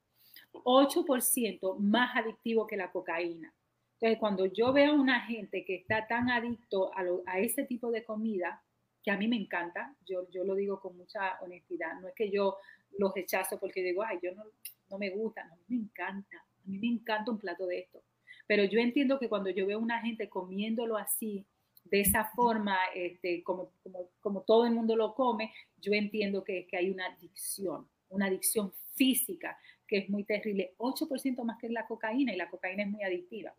8% 0.54 1.78
más 1.78 2.16
adictivo 2.16 2.68
que 2.68 2.78
la 2.78 2.92
cocaína. 2.92 3.54
Entonces, 3.94 4.20
cuando 4.20 4.46
yo 4.46 4.74
veo 4.74 4.92
a 4.92 4.96
una 4.96 5.22
gente 5.22 5.66
que 5.66 5.76
está 5.76 6.08
tan 6.08 6.30
adicto 6.30 6.92
a, 6.96 7.40
ese 7.40 7.64
tipo 7.64 7.90
de 7.90 8.04
comida, 8.04 8.62
que 9.04 9.12
a 9.12 9.18
mí 9.18 9.28
me 9.28 9.38
encanta, 9.38 9.96
yo, 10.06 10.30
yo 10.30 10.44
lo 10.44 10.56
digo 10.56 10.80
con 10.80 10.96
mucha 10.96 11.40
honestidad, 11.42 12.00
no 12.00 12.08
es 12.08 12.14
que 12.14 12.30
yo 12.30 12.58
los 13.00 13.14
rechazo 13.14 13.60
porque 13.60 13.82
digo, 13.82 14.04
ay, 14.04 14.20
yo 14.22 14.34
no, 14.36 14.44
no 14.90 14.98
me 14.98 15.10
gusta, 15.10 15.44
no, 15.46 15.54
a 15.54 15.58
me 15.68 15.78
encanta, 15.78 16.38
a 16.38 16.68
mí 16.70 16.78
me 16.78 16.88
encanta 16.88 17.32
un 17.32 17.40
plato 17.40 17.66
de 17.66 17.80
esto. 17.80 18.04
Pero 18.46 18.64
yo 18.66 18.80
entiendo 18.80 19.20
que 19.20 19.30
cuando 19.30 19.50
yo 19.50 19.66
veo 19.66 19.80
a 19.80 19.82
una 19.82 20.00
gente 20.02 20.30
comiéndolo 20.30 20.98
así, 20.98 21.46
de 21.90 22.02
esa 22.02 22.26
forma, 22.36 22.78
este, 22.94 23.44
como, 23.44 23.72
como, 23.84 24.10
como, 24.20 24.42
todo 24.42 24.66
el 24.66 24.74
mundo 24.74 24.96
lo 24.96 25.14
come, 25.14 25.54
yo 25.80 25.94
entiendo 25.94 26.44
que, 26.44 26.68
que 26.68 26.78
hay 26.78 26.90
una 26.90 27.06
adicción, 27.08 27.88
una 28.10 28.28
adicción 28.28 28.74
física 28.96 29.58
que 29.88 30.00
es 30.00 30.10
muy 30.10 30.24
terrible, 30.24 30.74
8% 30.78 31.44
más 31.44 31.58
que 31.60 31.70
la 31.70 31.88
cocaína 31.88 32.34
y 32.34 32.38
la 32.38 32.50
cocaína 32.50 32.84
es 32.84 32.90
muy 32.90 33.04
adictiva. 33.04 33.54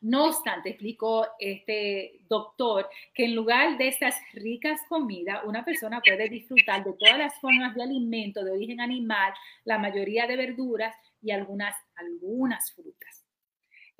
No 0.00 0.26
obstante, 0.26 0.70
explicó 0.70 1.26
este 1.38 2.20
doctor 2.28 2.88
que 3.14 3.24
en 3.24 3.34
lugar 3.34 3.78
de 3.78 3.88
estas 3.88 4.14
ricas 4.32 4.80
comidas, 4.88 5.42
una 5.44 5.64
persona 5.64 6.00
puede 6.00 6.28
disfrutar 6.28 6.84
de 6.84 6.92
todas 6.94 7.18
las 7.18 7.34
formas 7.40 7.74
de 7.74 7.82
alimento 7.82 8.44
de 8.44 8.52
origen 8.52 8.80
animal, 8.80 9.32
la 9.64 9.78
mayoría 9.78 10.26
de 10.26 10.36
verduras 10.36 10.94
y 11.22 11.30
algunas, 11.30 11.74
algunas 11.96 12.72
frutas. 12.72 13.19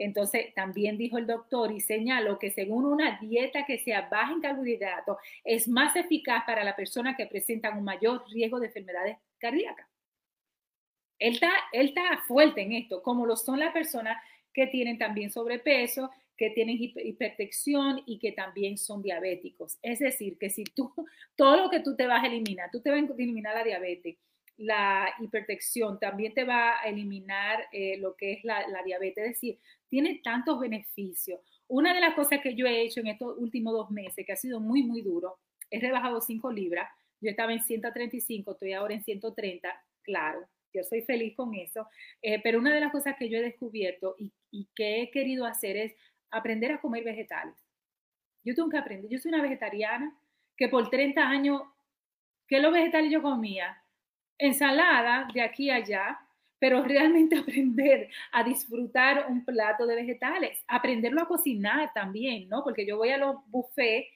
Entonces, 0.00 0.54
también 0.54 0.96
dijo 0.96 1.18
el 1.18 1.26
doctor 1.26 1.70
y 1.70 1.80
señaló 1.80 2.38
que 2.38 2.50
según 2.50 2.86
una 2.86 3.18
dieta 3.20 3.66
que 3.66 3.78
sea 3.78 4.08
baja 4.08 4.32
en 4.32 4.40
carbohidratos, 4.40 5.18
es 5.44 5.68
más 5.68 5.94
eficaz 5.94 6.44
para 6.46 6.64
la 6.64 6.74
persona 6.74 7.14
que 7.14 7.26
presenta 7.26 7.70
un 7.70 7.84
mayor 7.84 8.24
riesgo 8.30 8.58
de 8.58 8.68
enfermedades 8.68 9.18
cardíacas. 9.38 9.86
Él 11.18 11.34
está, 11.34 11.50
él 11.72 11.88
está 11.88 12.02
fuerte 12.26 12.62
en 12.62 12.72
esto, 12.72 13.02
como 13.02 13.26
lo 13.26 13.36
son 13.36 13.60
las 13.60 13.74
personas 13.74 14.16
que 14.54 14.68
tienen 14.68 14.96
también 14.96 15.30
sobrepeso, 15.30 16.10
que 16.34 16.48
tienen 16.48 16.78
hipertensión 16.80 18.02
y 18.06 18.18
que 18.18 18.32
también 18.32 18.78
son 18.78 19.02
diabéticos. 19.02 19.78
Es 19.82 19.98
decir, 19.98 20.38
que 20.38 20.48
si 20.48 20.64
tú, 20.64 20.90
todo 21.36 21.58
lo 21.58 21.68
que 21.68 21.80
tú 21.80 21.94
te 21.94 22.06
vas 22.06 22.24
a 22.24 22.26
eliminar, 22.26 22.70
tú 22.72 22.80
te 22.80 22.90
vas 22.90 23.02
a 23.02 23.12
eliminar 23.18 23.54
la 23.54 23.64
diabetes, 23.64 24.16
la 24.60 25.10
hipertensión, 25.18 25.98
también 25.98 26.34
te 26.34 26.44
va 26.44 26.80
a 26.80 26.82
eliminar 26.82 27.66
eh, 27.72 27.96
lo 27.96 28.14
que 28.14 28.32
es 28.32 28.44
la, 28.44 28.64
diabetes. 28.84 29.24
Es 29.24 29.30
decir, 29.32 29.58
tiene 29.88 30.20
tantos 30.22 30.60
beneficios. 30.60 31.40
Una 31.66 31.94
de 31.94 32.00
las 32.00 32.14
cosas 32.14 32.40
que 32.42 32.54
yo 32.54 32.66
he 32.66 32.82
hecho 32.82 33.00
en 33.00 33.06
estos 33.06 33.38
últimos 33.38 33.72
dos 33.72 33.90
meses, 33.90 34.24
que 34.26 34.32
ha 34.32 34.36
sido 34.36 34.60
muy, 34.60 34.82
muy 34.82 35.00
duro, 35.00 35.38
he 35.70 35.80
rebajado 35.80 36.20
5 36.20 36.52
libras. 36.52 36.90
Yo 37.22 37.30
estaba 37.30 37.54
en 37.54 37.62
135, 37.62 38.52
estoy 38.52 38.74
ahora 38.74 38.94
en 38.94 39.02
130, 39.02 39.82
claro, 40.02 40.46
yo 40.74 40.82
soy 40.84 41.02
feliz 41.02 41.34
con 41.34 41.54
eso. 41.54 41.88
Eh, 42.20 42.40
pero 42.42 42.58
una 42.58 42.74
de 42.74 42.80
las 42.80 42.92
cosas 42.92 43.16
que 43.18 43.30
yo 43.30 43.38
he 43.38 43.42
descubierto 43.42 44.14
y, 44.18 44.30
que 44.74 45.00
he 45.02 45.10
querido 45.10 45.46
hacer 45.46 45.76
es 45.78 45.94
aprender 46.30 46.72
a 46.72 46.80
comer 46.82 47.02
vegetales. 47.02 47.54
Yo 48.44 48.54
tengo 48.54 48.68
que 48.68 48.78
aprender, 48.78 49.10
yo 49.10 49.18
soy 49.18 49.32
una 49.32 49.42
vegetariana 49.42 50.18
que 50.56 50.68
por 50.68 50.90
30 50.90 51.22
años, 51.26 51.62
¿qué 52.46 52.56
es 52.56 52.62
lo 52.62 52.70
vegetales 52.70 53.10
yo 53.10 53.22
comía? 53.22 53.79
Ensalada 54.40 55.28
de 55.32 55.42
aquí 55.42 55.70
a 55.70 55.76
allá, 55.76 56.18
pero 56.58 56.82
realmente 56.82 57.36
aprender 57.38 58.08
a 58.32 58.44
disfrutar 58.44 59.26
un 59.28 59.44
plato 59.44 59.86
de 59.86 59.96
vegetales, 59.96 60.58
aprenderlo 60.68 61.22
a 61.22 61.28
cocinar 61.28 61.92
también, 61.94 62.48
¿no? 62.48 62.62
Porque 62.64 62.86
yo 62.86 62.96
voy 62.96 63.10
a 63.10 63.18
los 63.18 63.36
buffets 63.46 64.08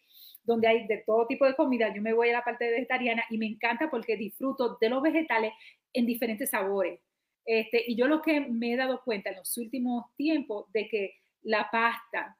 donde 0.45 0.69
hay 0.69 0.87
de 0.87 1.03
todo 1.07 1.27
tipo 1.27 1.47
de 1.47 1.57
comida, 1.57 1.93
yo 1.95 2.03
me 2.03 2.13
voy 2.13 2.29
a 2.29 2.35
la 2.35 2.45
parte 2.45 2.71
vegetariana 2.71 3.25
y 3.31 3.39
me 3.39 3.47
encanta 3.47 3.91
porque 3.91 4.17
disfruto 4.17 4.77
de 4.81 4.91
los 4.91 5.03
vegetales 5.03 5.53
en 5.93 6.07
diferentes 6.07 6.51
sabores. 6.51 7.01
Este, 7.47 7.83
y 7.87 7.97
yo 7.97 8.09
lo 8.09 8.23
que 8.23 8.41
me 8.41 8.73
he 8.73 8.77
dado 8.77 9.03
cuenta 9.03 9.31
en 9.31 9.37
los 9.37 9.57
últimos 9.59 10.15
tiempos 10.17 10.71
de 10.73 10.89
que 10.89 11.15
la 11.43 11.71
pasta, 11.71 12.37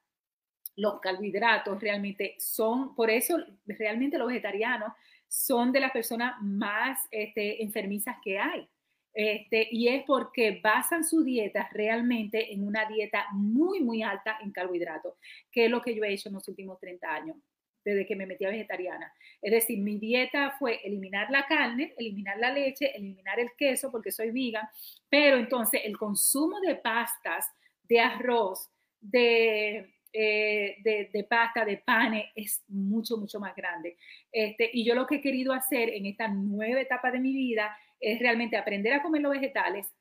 los 0.75 0.99
carbohidratos 0.99 1.79
realmente 1.79 2.35
son, 2.37 2.95
por 2.95 3.09
eso 3.09 3.37
realmente 3.65 4.17
los 4.17 4.27
vegetarianos 4.27 4.91
son 5.35 5.73
de 5.73 5.81
las 5.81 5.91
personas 5.91 6.41
más 6.41 6.97
este, 7.11 7.61
enfermizas 7.61 8.15
que 8.23 8.39
hay. 8.39 8.65
Este, 9.13 9.67
y 9.69 9.89
es 9.89 10.03
porque 10.05 10.61
basan 10.63 11.03
su 11.03 11.23
dieta 11.23 11.69
realmente 11.73 12.53
en 12.53 12.65
una 12.65 12.85
dieta 12.85 13.25
muy, 13.33 13.81
muy 13.81 14.01
alta 14.01 14.37
en 14.41 14.51
carbohidratos, 14.51 15.15
que 15.51 15.65
es 15.65 15.71
lo 15.71 15.81
que 15.81 15.93
yo 15.93 16.03
he 16.03 16.13
hecho 16.13 16.29
en 16.29 16.35
los 16.35 16.47
últimos 16.47 16.79
30 16.79 17.13
años, 17.13 17.37
desde 17.83 18.05
que 18.05 18.15
me 18.15 18.25
metí 18.25 18.45
a 18.45 18.49
vegetariana. 18.49 19.13
Es 19.41 19.51
decir, 19.51 19.79
mi 19.79 19.99
dieta 19.99 20.55
fue 20.57 20.79
eliminar 20.85 21.29
la 21.29 21.45
carne, 21.47 21.93
eliminar 21.97 22.37
la 22.37 22.51
leche, 22.51 22.95
eliminar 22.95 23.39
el 23.39 23.51
queso, 23.57 23.91
porque 23.91 24.11
soy 24.11 24.31
vegan, 24.31 24.67
pero 25.09 25.37
entonces 25.37 25.81
el 25.83 25.97
consumo 25.97 26.61
de 26.61 26.75
pastas, 26.75 27.45
de 27.83 27.99
arroz, 27.99 28.69
de, 29.01 29.94
eh, 30.17 30.77
de, 30.81 31.23
pasta, 31.25 31.65
de 31.65 31.77
panes, 31.77 32.27
es 32.35 32.63
mucho, 32.69 33.17
mucho 33.17 33.37
más 33.37 33.53
grande. 33.53 33.97
Este, 34.31 34.69
y 34.71 34.85
yo 34.85 34.95
lo 34.95 35.05
que 35.05 35.15
he 35.15 35.21
querido 35.21 35.51
hacer 35.51 35.89
en 35.89 36.05
esta 36.05 36.29
nueva 36.29 36.79
etapa 36.79 37.11
de 37.11 37.19
mi 37.19 37.33
vida 37.33 37.75
es 37.99 38.17
realmente 38.19 38.55
aprender 38.55 38.93
a 38.93 39.01
comer 39.01 39.21
los 39.21 39.33
vegetales, 39.33 39.93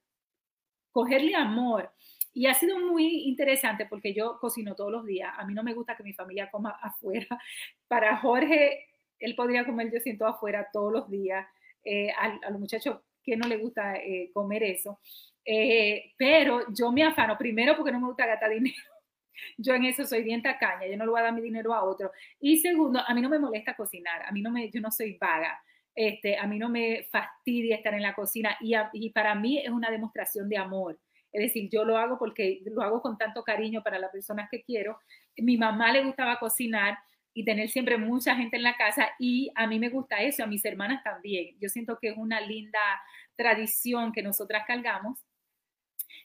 cogerle 0.93 1.35
amor. 1.35 1.91
Y 2.33 2.47
ha 2.47 2.55
sido 2.55 2.79
muy 2.79 3.25
interesante 3.25 3.87
porque 3.87 4.15
yo 4.15 4.39
cocino 4.39 4.77
todos 4.77 4.93
los 4.93 5.05
días. 5.05 5.33
A 5.37 5.45
mí 5.45 5.53
no 5.53 5.65
me 5.65 5.75
gusta 5.75 5.97
que 5.97 6.05
mi 6.05 6.13
familia 6.13 6.49
coma 6.49 6.79
afuera. 6.83 7.27
Para 7.89 8.17
Jorge, 8.19 8.87
él 9.19 9.35
podría 9.35 9.65
comer, 9.65 9.91
yo 9.93 9.99
siento, 9.99 10.27
afuera 10.27 10.69
todos 10.73 10.93
los 10.93 11.11
días. 11.11 11.45
Eh, 11.85 12.13
a, 12.13 12.51
los 12.51 12.61
muchachos 12.61 13.01
que 13.23 13.37
no 13.37 13.49
le 13.49 13.57
gusta 13.57 13.97
eh, 13.97 14.31
comer 14.33 14.63
eso. 14.63 15.01
Eh, 15.45 16.13
pero 16.17 16.73
yo 16.73 16.93
me 16.93 17.03
afano, 17.03 17.37
primero 17.37 17.77
porque 17.77 17.91
no 17.91 17.99
me 17.99 18.07
gusta 18.07 18.27
gastar 18.27 18.51
dinero. 18.51 18.94
Yo 19.57 19.75
en 19.75 19.85
eso 19.85 20.05
soy 20.05 20.23
bien 20.23 20.43
tacaña, 20.43 20.87
yo 20.87 20.97
no 20.97 21.05
le 21.05 21.11
voy 21.11 21.21
a 21.21 21.25
dar 21.25 21.33
mi 21.33 21.43
dinero 21.43 21.75
a 21.75 21.85
otro. 21.85 22.11
Y 22.41 22.59
segundo, 22.59 23.01
a 23.07 23.15
mí 23.15 23.21
no 23.21 23.29
me 23.29 23.39
molesta 23.39 23.75
cocinar, 23.75 24.23
a 24.23 24.33
mí 24.33 24.43
no 24.43 24.51
me, 24.51 24.71
yo 24.71 24.81
no 24.81 24.91
soy 24.91 25.17
vaga. 25.19 25.61
Este, 25.95 26.37
a 26.37 26.47
mí 26.47 26.59
no 26.59 26.69
me 26.69 27.05
fastidia 27.11 27.77
estar 27.77 27.95
en 27.95 28.03
la 28.03 28.15
cocina 28.15 28.57
y, 28.61 29.11
para 29.11 29.35
mí 29.37 29.59
es 29.61 29.71
una 29.71 29.91
demostración 29.91 30.49
de 30.49 30.59
amor. 30.59 30.99
Es 31.33 31.43
decir, 31.43 31.69
yo 31.71 31.85
lo 31.85 31.97
hago 31.97 32.19
porque 32.19 32.63
lo 32.65 32.83
hago 32.83 33.01
con 33.01 33.17
tanto 33.17 33.43
cariño 33.45 33.83
para 33.83 33.99
las 33.99 34.11
personas 34.11 34.49
que 34.51 34.63
quiero. 34.63 34.99
Mi 35.37 35.57
mamá 35.57 35.93
le 35.93 36.05
gustaba 36.05 36.39
cocinar 36.39 36.99
y 37.33 37.45
tener 37.45 37.69
siempre 37.69 37.97
mucha 37.97 38.37
gente 38.37 38.57
en 38.57 38.63
la 38.63 38.77
casa 38.77 39.11
y 39.19 39.51
a 39.55 39.67
mí 39.67 39.79
me 39.79 39.89
gusta 39.89 40.23
eso, 40.23 40.45
a 40.45 40.47
mis 40.47 40.65
hermanas 40.65 41.03
también. 41.03 41.57
Yo 41.61 41.69
siento 41.69 41.99
que 42.01 42.09
es 42.09 42.17
una 42.17 42.41
linda 42.41 42.81
tradición 43.37 44.13
que 44.13 44.23
nosotras 44.23 44.65
cargamos 44.67 45.24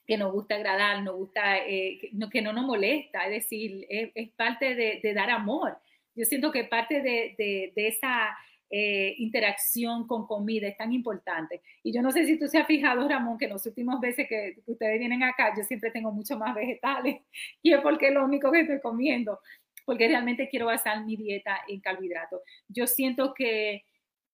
que 0.05 0.17
nos 0.17 0.31
gusta 0.31 0.55
agradar, 0.55 1.03
nos 1.03 1.15
gusta, 1.15 1.57
eh, 1.59 1.99
que, 2.31 2.41
no, 2.41 2.53
nos 2.53 2.65
molesta, 2.65 3.25
es 3.25 3.31
decir, 3.31 3.85
es, 3.89 4.29
parte 4.31 4.75
de, 4.75 5.13
dar 5.13 5.29
amor. 5.29 5.77
Yo 6.15 6.25
siento 6.25 6.51
que 6.51 6.63
parte 6.63 7.01
de, 7.01 7.71
esa 7.75 8.35
eh, 8.69 9.15
interacción 9.17 10.07
con 10.07 10.27
comida 10.27 10.67
es 10.67 10.77
tan 10.77 10.91
importante. 10.91 11.61
Y 11.83 11.93
yo 11.93 12.01
no 12.01 12.11
sé 12.11 12.25
si 12.25 12.37
tú 12.37 12.47
se 12.47 12.57
has 12.57 12.67
fijado, 12.67 13.07
Ramón, 13.07 13.37
que 13.37 13.45
en 13.45 13.51
las 13.51 13.65
últimas 13.65 13.99
veces 13.99 14.27
que, 14.27 14.57
que 14.65 14.71
ustedes 14.71 14.99
vienen 14.99 15.23
acá, 15.23 15.53
yo 15.55 15.63
siempre 15.63 15.91
tengo 15.91 16.11
mucho 16.11 16.37
más 16.37 16.55
vegetales 16.55 17.17
y 17.61 17.73
es 17.73 17.81
porque 17.81 18.07
es 18.07 18.13
lo 18.13 18.25
único 18.25 18.51
que 18.51 18.61
estoy 18.61 18.81
comiendo, 18.81 19.39
porque 19.85 20.07
realmente 20.07 20.49
quiero 20.49 20.67
basar 20.67 21.05
mi 21.05 21.15
dieta 21.15 21.61
en 21.67 21.79
carbohidratos. 21.79 22.41
Yo 22.67 22.87
siento 22.87 23.33
que 23.33 23.85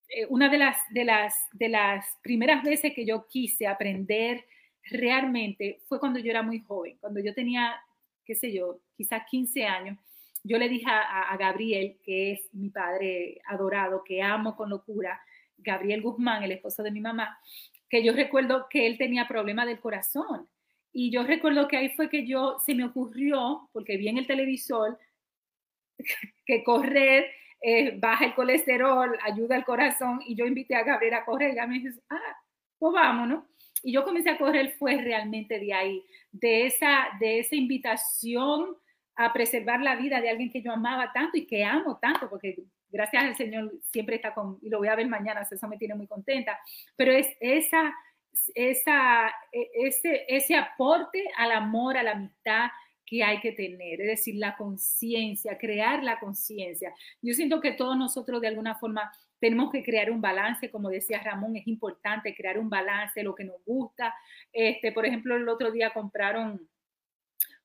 eh, 0.09 0.25
una 0.29 0.49
de 0.49 0.57
las, 0.57 0.77
de, 0.89 1.03
las, 1.03 1.33
de 1.53 1.69
las 1.69 2.05
primeras 2.21 2.63
veces 2.63 2.93
que 2.93 3.05
yo 3.05 3.25
quise 3.27 3.67
aprender 3.67 4.45
realmente 4.85 5.81
fue 5.87 5.99
cuando 5.99 6.19
yo 6.19 6.31
era 6.31 6.41
muy 6.41 6.59
joven, 6.59 6.97
cuando 6.99 7.19
yo 7.19 7.33
tenía, 7.33 7.75
qué 8.25 8.35
sé 8.35 8.51
yo, 8.53 8.79
quizás 8.95 9.23
15 9.29 9.65
años 9.65 9.97
yo 10.47 10.59
le 10.59 10.69
dije 10.69 10.85
a, 10.87 11.35
Gabriel, 11.37 11.97
que 12.03 12.33
es 12.33 12.53
mi 12.53 12.69
padre 12.69 13.41
adorado, 13.47 14.03
que 14.03 14.21
amo 14.21 14.55
con 14.55 14.69
locura, 14.69 15.19
Gabriel 15.57 16.03
Guzmán, 16.03 16.43
el 16.43 16.51
esposo 16.51 16.83
de 16.83 16.91
mi 16.91 17.01
mamá, 17.01 17.39
que 17.89 18.03
yo 18.03 18.13
recuerdo 18.13 18.67
que 18.69 18.85
él 18.85 18.99
tenía 18.99 19.27
problemas 19.27 19.65
del 19.65 19.79
corazón. 19.79 20.47
Y 20.93 21.09
yo 21.09 21.23
recuerdo 21.23 21.67
que 21.67 21.77
ahí 21.77 21.89
fue 21.95 22.09
que 22.09 22.27
yo, 22.27 22.59
se 22.63 22.75
me 22.75 22.85
ocurrió, 22.85 23.69
porque 23.73 23.97
vi 23.97 24.07
en 24.07 24.19
el 24.19 24.27
televisor, 24.27 24.99
que 26.45 26.63
correr 26.63 27.25
eh, 27.59 27.97
baja 27.97 28.25
el 28.25 28.35
colesterol, 28.35 29.17
ayuda 29.23 29.55
al 29.55 29.65
corazón, 29.65 30.19
y 30.27 30.35
yo 30.35 30.45
invité 30.45 30.75
a 30.75 30.83
Gabriel 30.83 31.15
a 31.15 31.25
correr, 31.25 31.53
y 31.53 31.55
ya 31.55 31.65
me 31.65 31.79
dice, 31.79 31.99
ah, 32.11 32.37
pues 32.77 32.93
vámonos. 32.93 33.45
Y 33.85 33.91
yo 33.91 34.03
comencé 34.03 34.31
a 34.31 34.37
correr, 34.39 34.73
fue 34.79 34.97
realmente 34.97 35.59
de 35.59 35.71
ahí, 35.71 36.03
de 36.31 36.65
esa, 36.65 37.07
de 37.19 37.37
esa 37.37 37.55
invitación 37.55 38.75
a 39.15 39.31
preservar 39.31 39.79
la 39.79 39.95
vida 39.95 40.19
de 40.19 40.29
alguien 40.31 40.51
que 40.51 40.63
yo 40.63 40.71
amaba 40.71 41.13
tanto 41.13 41.37
y 41.37 41.45
que 41.45 41.63
amo 41.63 41.99
tanto, 42.01 42.27
porque 42.27 42.63
gracias 42.89 43.23
al 43.23 43.35
Señor 43.35 43.71
siempre 43.91 44.15
está 44.15 44.33
con, 44.33 44.57
y 44.63 44.69
lo 44.69 44.79
voy 44.79 44.87
a 44.87 44.95
ver 44.95 45.07
mañana, 45.07 45.47
eso 45.49 45.67
me 45.67 45.77
tiene 45.77 45.93
muy 45.93 46.07
contenta, 46.07 46.59
pero 46.95 47.11
es 47.11 47.27
esa, 47.39 47.93
esa, 48.55 49.27
e, 49.51 49.69
ese, 49.75 50.25
ese 50.29 50.55
aporte 50.55 51.23
al 51.37 51.51
amor, 51.51 51.95
a 51.95 52.01
la 52.01 52.13
amistad 52.13 52.69
que 53.05 53.23
hay 53.23 53.39
que 53.39 53.51
tener, 53.51 54.01
es 54.01 54.07
decir, 54.07 54.33
la 54.37 54.57
conciencia, 54.57 55.59
crear 55.59 56.03
la 56.03 56.19
conciencia. 56.19 56.91
Yo 57.21 57.35
siento 57.35 57.61
que 57.61 57.73
todos 57.73 57.95
nosotros 57.95 58.41
de 58.41 58.47
alguna 58.47 58.73
forma 58.73 59.11
tenemos 59.45 59.71
que 59.71 59.83
crear 59.83 60.09
un 60.09 60.21
balance, 60.21 60.71
como 60.71 60.89
decía 60.89 61.21
Ramón, 61.21 61.55
es 61.55 61.67
importante 61.67 62.33
crear 62.33 62.57
un 62.57 62.67
balance, 62.67 63.21
lo 63.21 63.35
que 63.35 63.43
nos 63.43 63.63
gusta. 63.63 64.11
Este, 64.51 64.91
por 64.91 65.05
ejemplo, 65.05 65.35
el 65.35 65.47
otro 65.47 65.71
día 65.71 65.93
compraron 65.93 66.67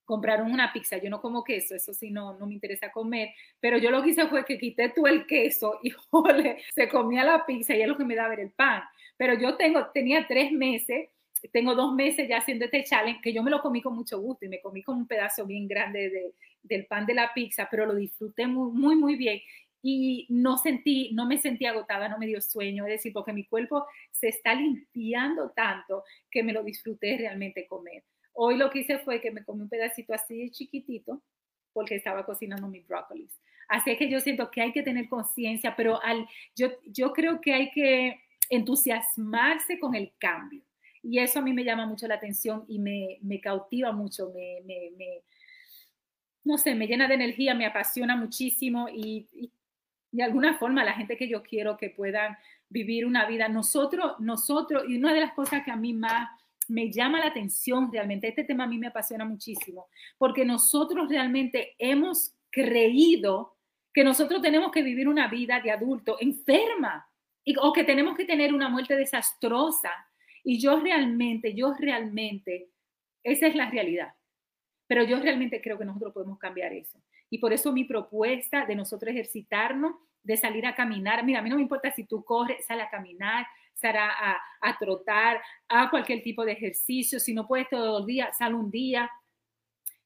compraron 0.04 0.50
una 0.50 0.72
pizza, 0.72 0.98
yo 0.98 1.08
no 1.08 1.22
como 1.22 1.42
queso, 1.42 1.76
eso 1.76 1.94
sí 1.94 2.10
no, 2.10 2.36
no 2.36 2.44
me 2.44 2.54
interesa 2.54 2.90
comer, 2.90 3.30
pero 3.60 3.78
yo 3.78 3.92
lo 3.92 4.02
que 4.02 4.10
hice 4.10 4.26
fue 4.26 4.44
que 4.44 4.58
quité 4.58 4.88
todo 4.88 5.06
el 5.06 5.24
queso 5.24 5.78
y 5.84 5.90
jole, 6.10 6.58
se 6.74 6.88
comía 6.88 7.24
la 7.24 7.46
pizza 7.46 7.74
y 7.76 7.82
es 7.82 7.88
lo 7.88 7.96
que 7.96 8.04
me 8.04 8.16
da 8.16 8.28
ver 8.28 8.40
el 8.40 8.50
pan. 8.50 8.82
Pero 9.16 9.34
yo 9.34 9.56
tengo, 9.56 9.86
tenía 9.94 10.26
tres 10.26 10.52
meses, 10.52 11.08
tengo 11.52 11.74
dos 11.76 11.94
meses 11.94 12.28
ya 12.28 12.38
haciendo 12.38 12.66
este 12.66 12.84
challenge, 12.84 13.20
que 13.22 13.32
yo 13.32 13.42
me 13.42 13.52
lo 13.52 13.62
comí 13.62 13.80
con 13.80 13.94
mucho 13.94 14.20
gusto 14.20 14.44
y 14.44 14.48
me 14.48 14.60
comí 14.60 14.82
con 14.82 14.96
un 14.96 15.06
pedazo 15.06 15.46
bien 15.46 15.66
grande 15.66 16.10
de, 16.10 16.34
del 16.62 16.86
pan 16.86 17.06
de 17.06 17.14
la 17.14 17.32
pizza, 17.32 17.68
pero 17.70 17.86
lo 17.86 17.94
disfruté 17.94 18.46
muy, 18.48 18.72
muy, 18.72 18.96
muy 18.96 19.14
bien 19.14 19.40
y 19.82 20.26
no 20.28 20.58
sentí, 20.58 21.10
no 21.12 21.26
me 21.26 21.38
sentí 21.38 21.66
agotada, 21.66 22.08
no 22.08 22.18
me 22.18 22.26
dio 22.26 22.40
sueño, 22.40 22.86
es 22.86 22.92
decir, 22.92 23.12
porque 23.12 23.32
mi 23.32 23.44
cuerpo 23.44 23.86
se 24.10 24.28
está 24.28 24.54
limpiando 24.54 25.50
tanto 25.50 26.04
que 26.30 26.42
me 26.42 26.52
lo 26.52 26.62
disfruté 26.62 27.16
realmente 27.16 27.66
comer. 27.66 28.04
Hoy 28.32 28.56
lo 28.56 28.70
que 28.70 28.80
hice 28.80 28.98
fue 28.98 29.20
que 29.20 29.30
me 29.30 29.44
comí 29.44 29.62
un 29.62 29.68
pedacito 29.68 30.14
así 30.14 30.38
de 30.38 30.50
chiquitito 30.50 31.22
porque 31.72 31.96
estaba 31.96 32.24
cocinando 32.24 32.68
mis 32.68 32.86
brócolis. 32.86 33.40
Así 33.68 33.96
que 33.96 34.08
yo 34.08 34.20
siento 34.20 34.50
que 34.50 34.60
hay 34.62 34.72
que 34.72 34.82
tener 34.82 35.08
conciencia, 35.08 35.76
pero 35.76 36.02
al, 36.02 36.28
yo, 36.56 36.70
yo 36.86 37.12
creo 37.12 37.40
que 37.40 37.54
hay 37.54 37.70
que 37.70 38.20
entusiasmarse 38.48 39.78
con 39.78 39.94
el 39.94 40.12
cambio. 40.18 40.62
Y 41.02 41.18
eso 41.20 41.38
a 41.38 41.42
mí 41.42 41.52
me 41.52 41.64
llama 41.64 41.86
mucho 41.86 42.06
la 42.06 42.16
atención 42.16 42.64
y 42.68 42.78
me, 42.78 43.18
me 43.22 43.40
cautiva 43.40 43.92
mucho, 43.92 44.32
me, 44.34 44.60
me, 44.66 45.22
no 46.44 46.58
sé, 46.58 46.74
me 46.74 46.86
llena 46.86 47.08
de 47.08 47.14
energía, 47.14 47.54
me 47.54 47.64
apasiona 47.64 48.16
muchísimo 48.16 48.88
y, 48.92 49.28
y, 49.32 49.50
de 50.12 50.22
alguna 50.22 50.58
forma 50.58 50.84
la 50.84 50.94
gente 50.94 51.16
que 51.16 51.28
yo 51.28 51.42
quiero 51.42 51.76
que 51.76 51.90
puedan 51.90 52.36
vivir 52.68 53.06
una 53.06 53.26
vida, 53.26 53.48
nosotros, 53.48 54.18
nosotros, 54.20 54.84
y 54.88 54.96
una 54.96 55.12
de 55.12 55.20
las 55.20 55.32
cosas 55.32 55.64
que 55.64 55.70
a 55.70 55.76
mí 55.76 55.92
más 55.92 56.28
me 56.68 56.90
llama 56.90 57.18
la 57.18 57.26
atención 57.26 57.90
realmente, 57.92 58.28
este 58.28 58.44
tema 58.44 58.64
a 58.64 58.68
mí 58.68 58.78
me 58.78 58.86
apasiona 58.86 59.24
muchísimo, 59.24 59.88
porque 60.18 60.44
nosotros 60.44 61.08
realmente 61.08 61.74
hemos 61.78 62.34
creído 62.50 63.56
que 63.92 64.04
nosotros 64.04 64.40
tenemos 64.40 64.70
que 64.70 64.82
vivir 64.82 65.08
una 65.08 65.28
vida 65.28 65.60
de 65.60 65.72
adulto 65.72 66.16
enferma 66.20 67.06
o 67.60 67.72
que 67.72 67.84
tenemos 67.84 68.16
que 68.16 68.24
tener 68.24 68.54
una 68.54 68.68
muerte 68.68 68.94
desastrosa. 68.96 69.90
Y 70.44 70.60
yo 70.60 70.78
realmente, 70.78 71.54
yo 71.54 71.74
realmente, 71.78 72.70
esa 73.24 73.46
es 73.46 73.56
la 73.56 73.68
realidad. 73.68 74.14
Pero 74.86 75.04
yo 75.04 75.18
realmente 75.20 75.60
creo 75.60 75.78
que 75.78 75.84
nosotros 75.84 76.12
podemos 76.12 76.38
cambiar 76.38 76.72
eso. 76.72 77.00
Y 77.30 77.38
por 77.38 77.52
eso 77.52 77.72
mi 77.72 77.84
propuesta 77.84 78.66
de 78.66 78.74
nosotros 78.74 79.10
ejercitarnos, 79.10 79.94
de 80.22 80.36
salir 80.36 80.66
a 80.66 80.74
caminar, 80.74 81.24
mira, 81.24 81.38
a 81.38 81.42
mí 81.42 81.48
no 81.48 81.56
me 81.56 81.62
importa 81.62 81.90
si 81.92 82.04
tú 82.04 82.22
corres, 82.24 82.66
sal 82.66 82.80
a 82.80 82.90
caminar, 82.90 83.46
sal 83.74 83.96
a, 83.96 84.38
a 84.60 84.78
trotar, 84.78 85.40
a 85.68 85.88
cualquier 85.88 86.22
tipo 86.22 86.44
de 86.44 86.52
ejercicio, 86.52 87.18
si 87.18 87.32
no 87.32 87.46
puedes 87.46 87.68
todos 87.70 88.00
los 88.00 88.06
días, 88.06 88.36
sal 88.36 88.54
un 88.54 88.70
día, 88.70 89.10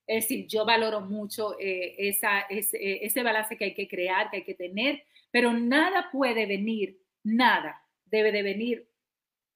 es 0.06 0.24
decir, 0.24 0.46
yo 0.46 0.64
valoro 0.64 1.01
mucho 1.01 1.59
eh, 1.59 1.94
esa, 1.98 2.40
ese, 2.42 2.76
eh, 2.76 3.01
ese, 3.02 3.22
balance 3.22 3.56
que 3.56 3.64
hay 3.64 3.74
que 3.74 3.88
crear, 3.88 4.30
que 4.30 4.38
hay 4.38 4.44
que 4.44 4.55
tener, 4.55 5.02
pero 5.30 5.52
nada 5.52 6.10
puede 6.12 6.46
venir, 6.46 6.98
nada 7.22 7.82
debe 8.05 8.30
de 8.30 8.42
venir 8.42 8.88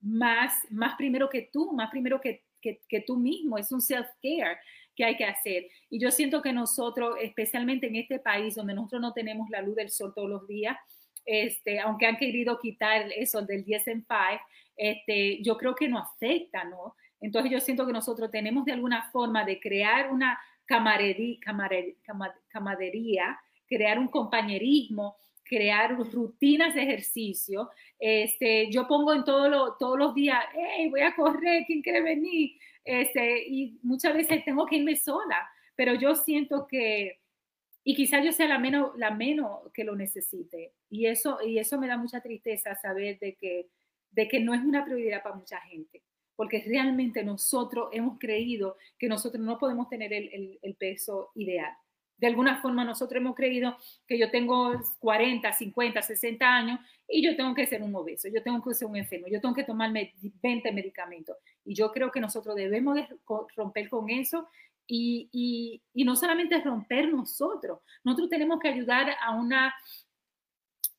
más, 0.01 0.55
más 0.71 0.97
primero 0.97 1.29
que 1.29 1.43
tú, 1.53 1.73
más 1.73 1.91
primero 1.91 2.21
que, 2.21 2.45
que, 2.63 2.81
que 2.89 3.03
tú 3.03 3.17
mismo. 3.17 3.59
Es 3.59 3.71
un 3.73 3.81
self-care 3.81 4.59
que 4.99 5.05
hay 5.05 5.17
que 5.17 5.25
hacer. 5.25 5.69
Y 5.89 6.01
yo 6.01 6.11
siento 6.11 6.43
que 6.43 6.53
nosotros, 6.53 7.17
especialmente 7.23 7.87
en 7.87 7.95
este 7.95 8.19
país 8.19 8.57
donde 8.57 8.75
nosotros 8.75 9.01
no 9.01 9.13
tenemos 9.13 9.49
la 9.49 9.63
luz 9.63 9.77
del 9.77 9.91
sol 9.91 10.13
todos 10.13 10.29
los 10.29 10.49
días, 10.49 10.77
este, 11.25 11.79
aunque 11.79 12.07
han 12.07 12.17
querido 12.17 12.59
quitar 12.59 13.13
eso 13.13 13.41
del 13.43 13.65
10 13.65 13.87
en 13.87 14.01
5, 14.01 14.15
este, 14.77 15.41
yo 15.41 15.57
creo 15.57 15.77
que 15.77 15.89
no 15.89 16.01
afecta, 16.01 16.65
¿no? 16.65 16.97
Entonces 17.21 17.53
yo 17.53 17.61
siento 17.61 17.87
que 17.87 17.93
nosotros 17.93 18.29
tenemos 18.33 18.65
de 18.65 18.73
alguna 18.73 19.09
forma 19.13 19.45
de 19.45 19.61
crear 19.61 20.11
una 20.11 20.37
camarería, 20.67 21.39
camadería, 22.49 23.39
crear 23.69 24.01
un 24.01 24.09
compañerismo, 24.09 25.17
crear 25.45 25.97
rutinas 25.97 26.75
de 26.75 26.83
ejercicio. 26.83 27.71
Este, 28.01 28.69
yo 28.73 28.89
pongo 28.89 29.15
en 29.15 29.25
todo 29.25 29.49
lo, 29.49 29.75
todos 29.75 29.97
los 29.97 30.13
días, 30.13 30.45
hey, 30.53 30.89
voy 30.91 31.03
a 31.03 31.15
correr, 31.15 31.65
¿quién 31.67 31.83
quiere 31.83 32.03
venir? 32.03 32.59
Este, 32.89 33.47
y 33.47 33.79
muchas 33.83 34.15
veces 34.15 34.45
tengo 34.45 34.67
que 34.67 34.77
irme 34.77 34.97
sola, 34.97 35.49
pero 35.77 35.95
yo 35.95 36.15
siento 36.15 36.67
que, 36.67 37.21
y 37.85 37.95
quizás 37.95 38.25
yo 38.25 38.33
sea 38.33 38.49
la 38.49 38.59
menos, 38.59 38.97
la 38.97 39.11
menos 39.11 39.71
que 39.75 39.85
lo 39.85 39.95
necesite. 39.95 40.73
Y 40.89 41.07
eso, 41.07 41.39
y 41.47 41.59
eso 41.59 41.79
me 41.79 41.87
da 41.87 41.97
mucha 41.97 42.21
tristeza 42.21 42.75
saber 42.77 43.19
de 43.19 43.35
que, 43.37 43.69
de 44.11 44.29
que 44.29 44.41
no 44.41 44.55
es 44.55 44.63
una 44.63 44.85
prioridad 44.85 45.23
para 45.23 45.37
mucha 45.37 45.61
gente 45.61 46.03
porque 46.39 46.63
realmente 46.65 47.25
nosotros 47.25 47.89
hemos 47.91 48.17
creído 48.17 48.77
que 48.97 49.09
nosotros 49.09 49.43
no 49.43 49.59
podemos 49.59 49.89
tener 49.89 50.13
el, 50.13 50.77
peso 50.79 51.33
ideal. 51.35 51.73
De 52.17 52.29
alguna 52.29 52.63
forma 52.63 52.85
nosotros 52.85 53.21
hemos 53.21 53.35
creído 53.35 53.77
que 54.07 54.17
yo 54.17 54.31
tengo 54.31 54.81
40, 55.01 55.53
50, 55.53 56.01
60 56.01 56.47
años 56.47 56.79
y 57.09 57.25
yo 57.25 57.35
tengo 57.35 57.57
que 57.57 57.67
ser 57.67 57.83
un 57.83 57.93
obeso, 57.97 58.29
yo 58.29 58.41
tengo 58.41 58.63
que 58.63 58.73
ser 58.73 58.87
un 58.87 58.97
enfermo, 58.97 59.27
yo 59.27 59.41
tengo 59.41 59.53
que 59.53 59.65
tomarme 59.65 60.15
20 60.41 60.71
medicamentos. 60.71 61.37
Y 61.69 61.75
yo 61.75 61.93
creo 61.93 62.11
que 62.11 62.21
nosotros 62.21 62.57
debemos 62.57 62.95
de 62.95 63.07
romper 63.55 63.91
con 63.91 64.09
eso 64.09 64.49
y, 64.87 65.29
y, 65.33 65.83
y 65.93 66.05
no 66.05 66.17
solamente 66.17 66.59
romper 66.63 67.13
nosotros, 67.13 67.81
nosotros 68.03 68.31
tenemos 68.31 68.59
que 68.59 68.69
ayudar 68.69 69.15
a 69.21 69.35
una, 69.35 69.75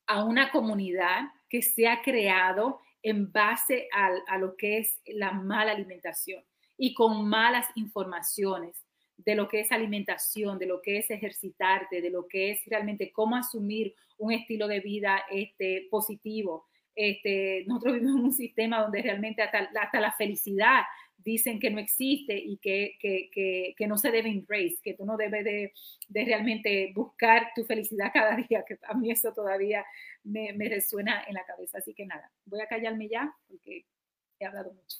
a 0.06 0.24
una 0.24 0.52
comunidad 0.52 1.24
que 1.48 1.60
se 1.60 1.88
ha 1.88 2.00
creado 2.02 2.78
en 3.02 3.32
base 3.32 3.88
a, 3.92 4.38
lo 4.38 4.56
que 4.56 4.78
es 4.78 5.00
la 5.06 5.32
mala 5.32 5.72
alimentación 5.72 6.44
y 6.76 6.94
con 6.94 7.28
malas 7.28 7.66
informaciones 7.74 8.76
de 9.16 9.34
lo 9.34 9.48
que 9.48 9.60
es 9.60 9.72
alimentación, 9.72 10.58
de 10.58 10.66
lo 10.66 10.80
que 10.80 10.98
es 10.98 11.10
ejercitarte, 11.10 12.00
de 12.00 12.10
lo 12.10 12.28
que 12.28 12.52
es 12.52 12.60
realmente 12.66 13.12
cómo 13.12 13.36
asumir 13.36 13.94
un 14.18 14.32
estilo 14.32 14.68
de 14.68 14.80
vida 14.80 15.24
este, 15.30 15.88
positivo. 15.90 16.66
Este, 16.94 17.64
nosotros 17.66 17.94
vivimos 17.94 18.18
en 18.18 18.24
un 18.24 18.32
sistema 18.32 18.82
donde 18.82 19.02
realmente 19.02 19.42
hasta, 19.42 19.70
hasta 19.80 20.00
la 20.00 20.12
felicidad 20.12 20.82
dicen 21.18 21.60
que 21.60 21.70
no 21.70 21.78
existe 21.78 22.36
y 22.36 22.58
que, 22.58 22.96
que, 23.00 23.74
que, 23.76 23.86
no 23.86 23.98
se 23.98 24.10
debe 24.10 24.30
embrace, 24.30 24.78
que 24.82 24.94
tú 24.94 25.04
no 25.04 25.16
debes 25.16 25.44
de, 25.44 25.72
de, 26.08 26.24
realmente 26.24 26.92
buscar 26.94 27.50
tu 27.54 27.64
felicidad 27.64 28.10
cada 28.12 28.36
día, 28.48 28.64
que 28.66 28.78
a 28.86 28.94
mí 28.94 29.10
eso 29.10 29.32
todavía 29.32 29.84
me, 30.24 30.52
me 30.54 30.68
resuena 30.68 31.24
en 31.26 31.34
la 31.34 31.44
cabeza. 31.44 31.78
Así 31.78 31.94
que 31.94 32.06
nada, 32.06 32.30
voy 32.44 32.60
a 32.60 32.66
callarme 32.66 33.08
ya 33.08 33.34
porque 33.48 33.84
he 34.38 34.46
hablado 34.46 34.72
mucho. 34.72 34.98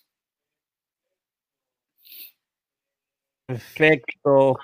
Perfecto. 3.47 4.59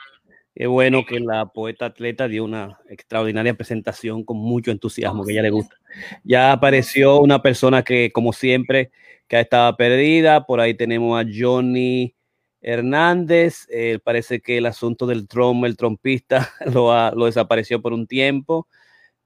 Qué 0.56 0.66
bueno 0.66 1.04
que 1.04 1.20
la 1.20 1.44
poeta 1.44 1.84
atleta 1.84 2.28
dio 2.28 2.42
una 2.42 2.80
extraordinaria 2.88 3.52
presentación 3.52 4.24
con 4.24 4.38
mucho 4.38 4.70
entusiasmo, 4.70 5.22
que 5.22 5.32
ella 5.32 5.42
le 5.42 5.50
gusta. 5.50 5.76
Ya 6.24 6.50
apareció 6.50 7.20
una 7.20 7.42
persona 7.42 7.82
que, 7.82 8.10
como 8.10 8.32
siempre, 8.32 8.90
que 9.28 9.38
estaba 9.38 9.76
perdida. 9.76 10.46
Por 10.46 10.60
ahí 10.60 10.72
tenemos 10.72 11.20
a 11.20 11.28
Johnny 11.30 12.16
Hernández. 12.62 13.66
Eh, 13.68 13.98
parece 14.02 14.40
que 14.40 14.56
el 14.56 14.64
asunto 14.64 15.06
del 15.06 15.28
trom, 15.28 15.66
el 15.66 15.76
trompista, 15.76 16.50
lo, 16.72 17.10
lo 17.10 17.26
desapareció 17.26 17.82
por 17.82 17.92
un 17.92 18.06
tiempo, 18.06 18.66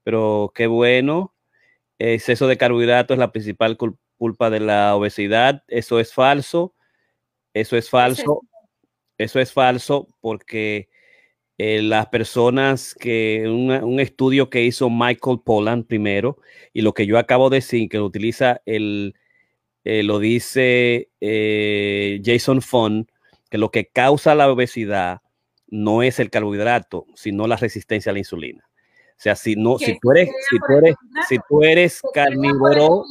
pero 0.03 0.51
qué 0.53 0.67
bueno. 0.67 1.33
Exceso 1.97 2.45
de 2.45 2.57
carbohidratos 2.57 3.15
es 3.15 3.19
la 3.19 3.31
principal 3.31 3.77
culpa 4.17 4.49
de 4.49 4.59
la 4.59 4.97
obesidad. 4.97 5.63
Eso 5.69 5.97
es 5.97 6.13
falso. 6.13 6.75
Eso 7.53 7.77
es 7.77 7.89
falso. 7.89 8.41
Eso 9.17 9.39
es 9.39 9.53
falso 9.53 10.09
porque 10.19 10.89
eh, 11.63 11.83
las 11.83 12.07
personas 12.07 12.95
que 12.95 13.47
un 13.47 13.99
estudio 13.99 14.49
que 14.49 14.63
hizo 14.63 14.89
Michael 14.89 15.41
Pollan 15.45 15.83
primero 15.83 16.39
y 16.73 16.81
lo 16.81 16.95
que 16.95 17.05
yo 17.05 17.19
acabo 17.19 17.51
de 17.51 17.57
decir 17.57 17.87
que 17.87 17.99
utiliza 17.99 18.63
el 18.65 19.13
eh, 19.83 20.01
lo 20.01 20.17
dice 20.17 21.09
eh, 21.21 22.19
Jason 22.25 22.63
Fon, 22.63 23.07
que 23.51 23.59
lo 23.59 23.69
que 23.69 23.85
causa 23.85 24.33
la 24.33 24.51
obesidad 24.51 25.21
no 25.67 26.01
es 26.01 26.19
el 26.19 26.31
carbohidrato, 26.31 27.05
sino 27.13 27.45
la 27.45 27.57
resistencia 27.57 28.09
a 28.09 28.13
la 28.13 28.19
insulina. 28.19 28.67
O 29.11 29.21
sea, 29.21 29.35
si 29.35 29.55
no, 29.55 29.77
si 29.77 29.99
tú 29.99 30.13
eres, 30.13 30.31
si 30.49 30.57
tú 30.57 30.73
eres, 30.79 30.95
si 31.29 31.37
tú 31.47 31.63
eres 31.63 32.01
carnívoro, 32.11 33.05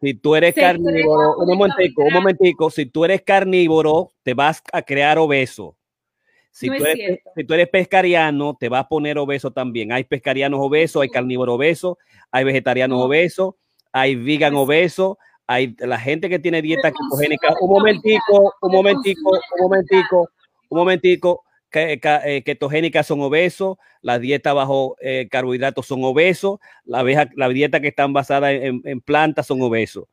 si 0.00 0.14
tú 0.14 0.34
eres 0.34 0.56
carnívoro, 0.56 1.36
un 1.36 1.56
momentico, 1.56 2.02
un 2.02 2.12
momentico, 2.12 2.68
si 2.68 2.86
tú 2.86 3.04
eres 3.04 3.22
carnívoro, 3.22 4.10
te 4.24 4.34
vas 4.34 4.60
a 4.72 4.82
crear 4.82 5.18
obeso. 5.18 5.76
Si, 6.56 6.68
tú 6.68 6.72
eres, 6.86 7.20
si 7.36 7.44
tú 7.44 7.52
eres 7.52 7.68
pescariano, 7.68 8.56
te 8.58 8.70
vas 8.70 8.84
a 8.84 8.88
poner 8.88 9.18
obeso 9.18 9.50
también. 9.50 9.92
Hay 9.92 10.04
pescarianos 10.04 10.58
obesos, 10.58 11.02
hay 11.02 11.10
carnívoros 11.10 11.56
obesos, 11.56 11.98
hay 12.30 12.44
vegetarianos 12.44 12.98
obesos, 12.98 13.56
hay 13.92 14.14
vegan 14.14 14.54
obesos, 14.54 15.18
hay 15.46 15.76
la 15.78 15.98
gente 15.98 16.30
que 16.30 16.38
tiene 16.38 16.62
dieta 16.62 16.90
ketogénica, 16.90 17.54
un 17.60 17.68
momentico, 17.68 18.54
un 18.62 18.72
momentico, 18.72 19.30
un 19.32 19.60
momentico, 19.60 20.30
un 20.70 20.78
momentico, 20.78 21.44
que, 21.70 22.42
ketogénicas 22.42 23.06
son 23.06 23.20
obesos, 23.20 23.76
las 24.00 24.22
dietas 24.22 24.54
bajo 24.54 24.96
eh, 25.02 25.28
carbohidratos 25.30 25.86
son 25.86 26.04
obesos, 26.04 26.58
la, 26.86 27.04
la 27.34 27.48
dieta 27.50 27.80
que 27.80 27.88
están 27.88 28.14
basadas 28.14 28.52
en, 28.52 28.80
en, 28.82 29.02
plantas 29.02 29.46
son 29.46 29.60
obesos. 29.60 30.04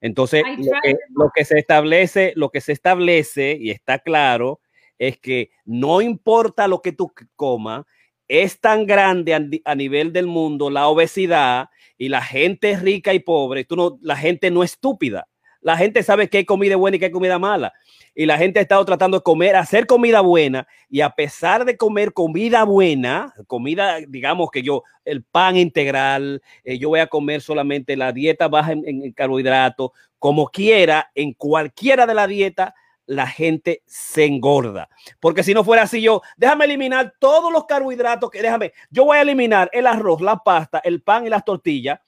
Entonces, 0.00 0.44
lo 0.56 0.72
que, 0.82 0.96
lo 1.14 1.30
que, 1.34 1.44
se 1.44 1.58
establece, 1.58 2.32
lo 2.36 2.48
que 2.48 2.62
se 2.62 2.72
establece 2.72 3.58
y 3.60 3.70
está 3.70 3.98
claro 3.98 4.60
es 5.00 5.18
que 5.18 5.50
no 5.64 6.02
importa 6.02 6.68
lo 6.68 6.82
que 6.82 6.92
tú 6.92 7.12
comas, 7.34 7.84
es 8.28 8.60
tan 8.60 8.86
grande 8.86 9.34
a, 9.64 9.74
nivel 9.74 10.12
del 10.12 10.26
mundo 10.26 10.70
la 10.70 10.86
obesidad 10.86 11.68
y 11.98 12.10
la 12.10 12.22
gente 12.22 12.76
rica 12.76 13.12
y 13.12 13.18
pobre, 13.18 13.64
tú 13.64 13.74
no, 13.74 13.98
la 14.02 14.14
gente 14.14 14.52
no 14.52 14.62
estúpida. 14.62 15.26
La 15.62 15.76
gente 15.76 16.02
sabe 16.02 16.28
que 16.28 16.38
hay 16.38 16.44
comida 16.44 16.76
buena 16.76 16.96
y 16.96 17.00
que 17.00 17.06
hay 17.06 17.10
comida 17.10 17.38
mala. 17.38 17.72
Y 18.14 18.24
la 18.24 18.38
gente 18.38 18.58
ha 18.58 18.62
estado 18.62 18.84
tratando 18.84 19.18
de 19.18 19.22
comer, 19.22 19.56
hacer 19.56 19.86
comida 19.86 20.20
buena. 20.20 20.66
Y 20.88 21.02
a 21.02 21.10
pesar 21.10 21.66
de 21.66 21.76
comer 21.76 22.14
comida 22.14 22.64
buena, 22.64 23.34
comida, 23.46 23.98
digamos 24.08 24.50
que 24.50 24.62
yo, 24.62 24.84
el 25.04 25.22
pan 25.22 25.58
integral, 25.58 26.40
eh, 26.64 26.78
yo 26.78 26.88
voy 26.88 27.00
a 27.00 27.08
comer 27.08 27.42
solamente 27.42 27.96
la 27.96 28.12
dieta 28.12 28.48
baja 28.48 28.72
en, 28.72 28.86
en 28.86 29.12
carbohidratos, 29.12 29.90
como 30.18 30.48
quiera, 30.48 31.10
en 31.14 31.34
cualquiera 31.34 32.06
de 32.06 32.14
la 32.14 32.26
dieta, 32.26 32.74
la 33.10 33.26
gente 33.26 33.82
se 33.86 34.24
engorda. 34.24 34.88
Porque 35.18 35.42
si 35.42 35.52
no 35.52 35.64
fuera 35.64 35.82
así, 35.82 36.00
yo, 36.00 36.22
déjame 36.36 36.66
eliminar 36.66 37.12
todos 37.18 37.52
los 37.52 37.66
carbohidratos 37.66 38.30
que 38.30 38.40
déjame, 38.40 38.72
yo 38.88 39.04
voy 39.04 39.18
a 39.18 39.22
eliminar 39.22 39.68
el 39.72 39.88
arroz, 39.88 40.20
la 40.20 40.36
pasta, 40.36 40.80
el 40.84 41.02
pan 41.02 41.26
y 41.26 41.28
las 41.28 41.44
tortillas 41.44 41.98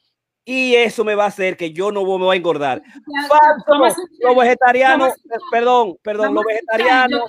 y 0.44 0.76
eso 0.76 1.04
me 1.04 1.16
va 1.16 1.24
a 1.24 1.28
hacer 1.28 1.56
que 1.56 1.72
yo 1.72 1.90
no 1.90 2.02
me 2.02 2.24
voy 2.24 2.34
a 2.34 2.38
engordar. 2.38 2.82
Falso, 3.28 3.96
los 4.20 4.36
vegetarianos, 4.36 5.12
perdón, 5.50 5.96
perdón, 6.02 6.34
los 6.34 6.44
vegetarianos, 6.44 7.22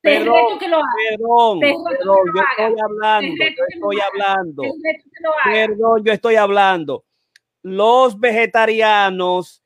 perdón, 0.00 0.58
perdón, 0.58 1.60
perdón, 1.60 2.24
yo 2.34 2.42
estoy 2.42 2.80
hablando, 2.80 3.36
yo 3.36 3.44
estoy 3.44 4.00
hablando, 4.00 4.62
perdón, 5.44 6.04
yo 6.04 6.12
estoy 6.12 6.34
hablando. 6.36 7.04
Los 7.62 8.18
vegetarianos 8.18 9.59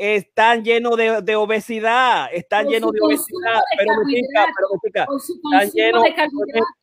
están 0.00 0.64
llenos 0.64 0.96
de, 0.96 1.20
de 1.20 1.36
obesidad, 1.36 2.30
están 2.32 2.66
llenos 2.66 2.90
de 2.92 3.00
obesidad, 3.02 3.60
pero 3.76 3.92
me 3.98 4.14
pica, 4.14 4.46
pero 4.56 4.68
me 4.72 4.78
pica, 4.82 5.06
están 5.46 5.70
llenos, 5.70 6.04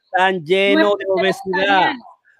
están 0.03 0.45
llenos 0.45 0.97
de 0.99 1.05
obesidad. 1.07 1.93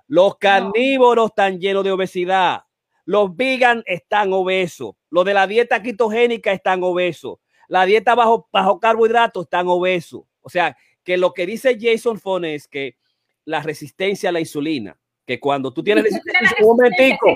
Los 0.08 0.38
carnívoros 0.38 1.32
están 1.32 1.60
llenos 1.60 1.84
de 1.84 1.92
obesidad. 1.92 2.62
Los 3.06 3.36
vegan 3.36 3.82
están 3.88 4.32
obesos. 4.32 4.94
Los 5.10 5.26
de 5.26 5.34
la 5.34 5.48
dieta 5.48 5.82
quitogénica 5.82 6.52
están 6.52 6.84
obesos. 6.84 7.40
La 7.68 7.86
dieta 7.88 8.14
bajo, 8.14 8.48
bajo 8.54 8.80
carbohidratos 8.80 9.46
están 9.46 9.68
obesos. 9.70 10.26
O 10.42 10.50
sea, 10.50 10.78
que 11.04 11.18
lo 11.18 11.34
que 11.34 11.48
dice 11.48 11.76
Jason 11.82 12.20
Fone 12.20 12.54
es 12.54 12.68
que 12.68 12.98
la 13.46 13.64
resistencia 13.64 14.30
a 14.30 14.32
la 14.32 14.42
insulina, 14.42 14.96
que 15.26 15.40
cuando 15.40 15.74
tú 15.74 15.84
tienes 15.84 16.04
resistencia, 16.04 16.56
un 16.62 16.78
momentico, 16.78 17.36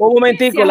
un 0.00 0.14
momentico, 0.14 0.64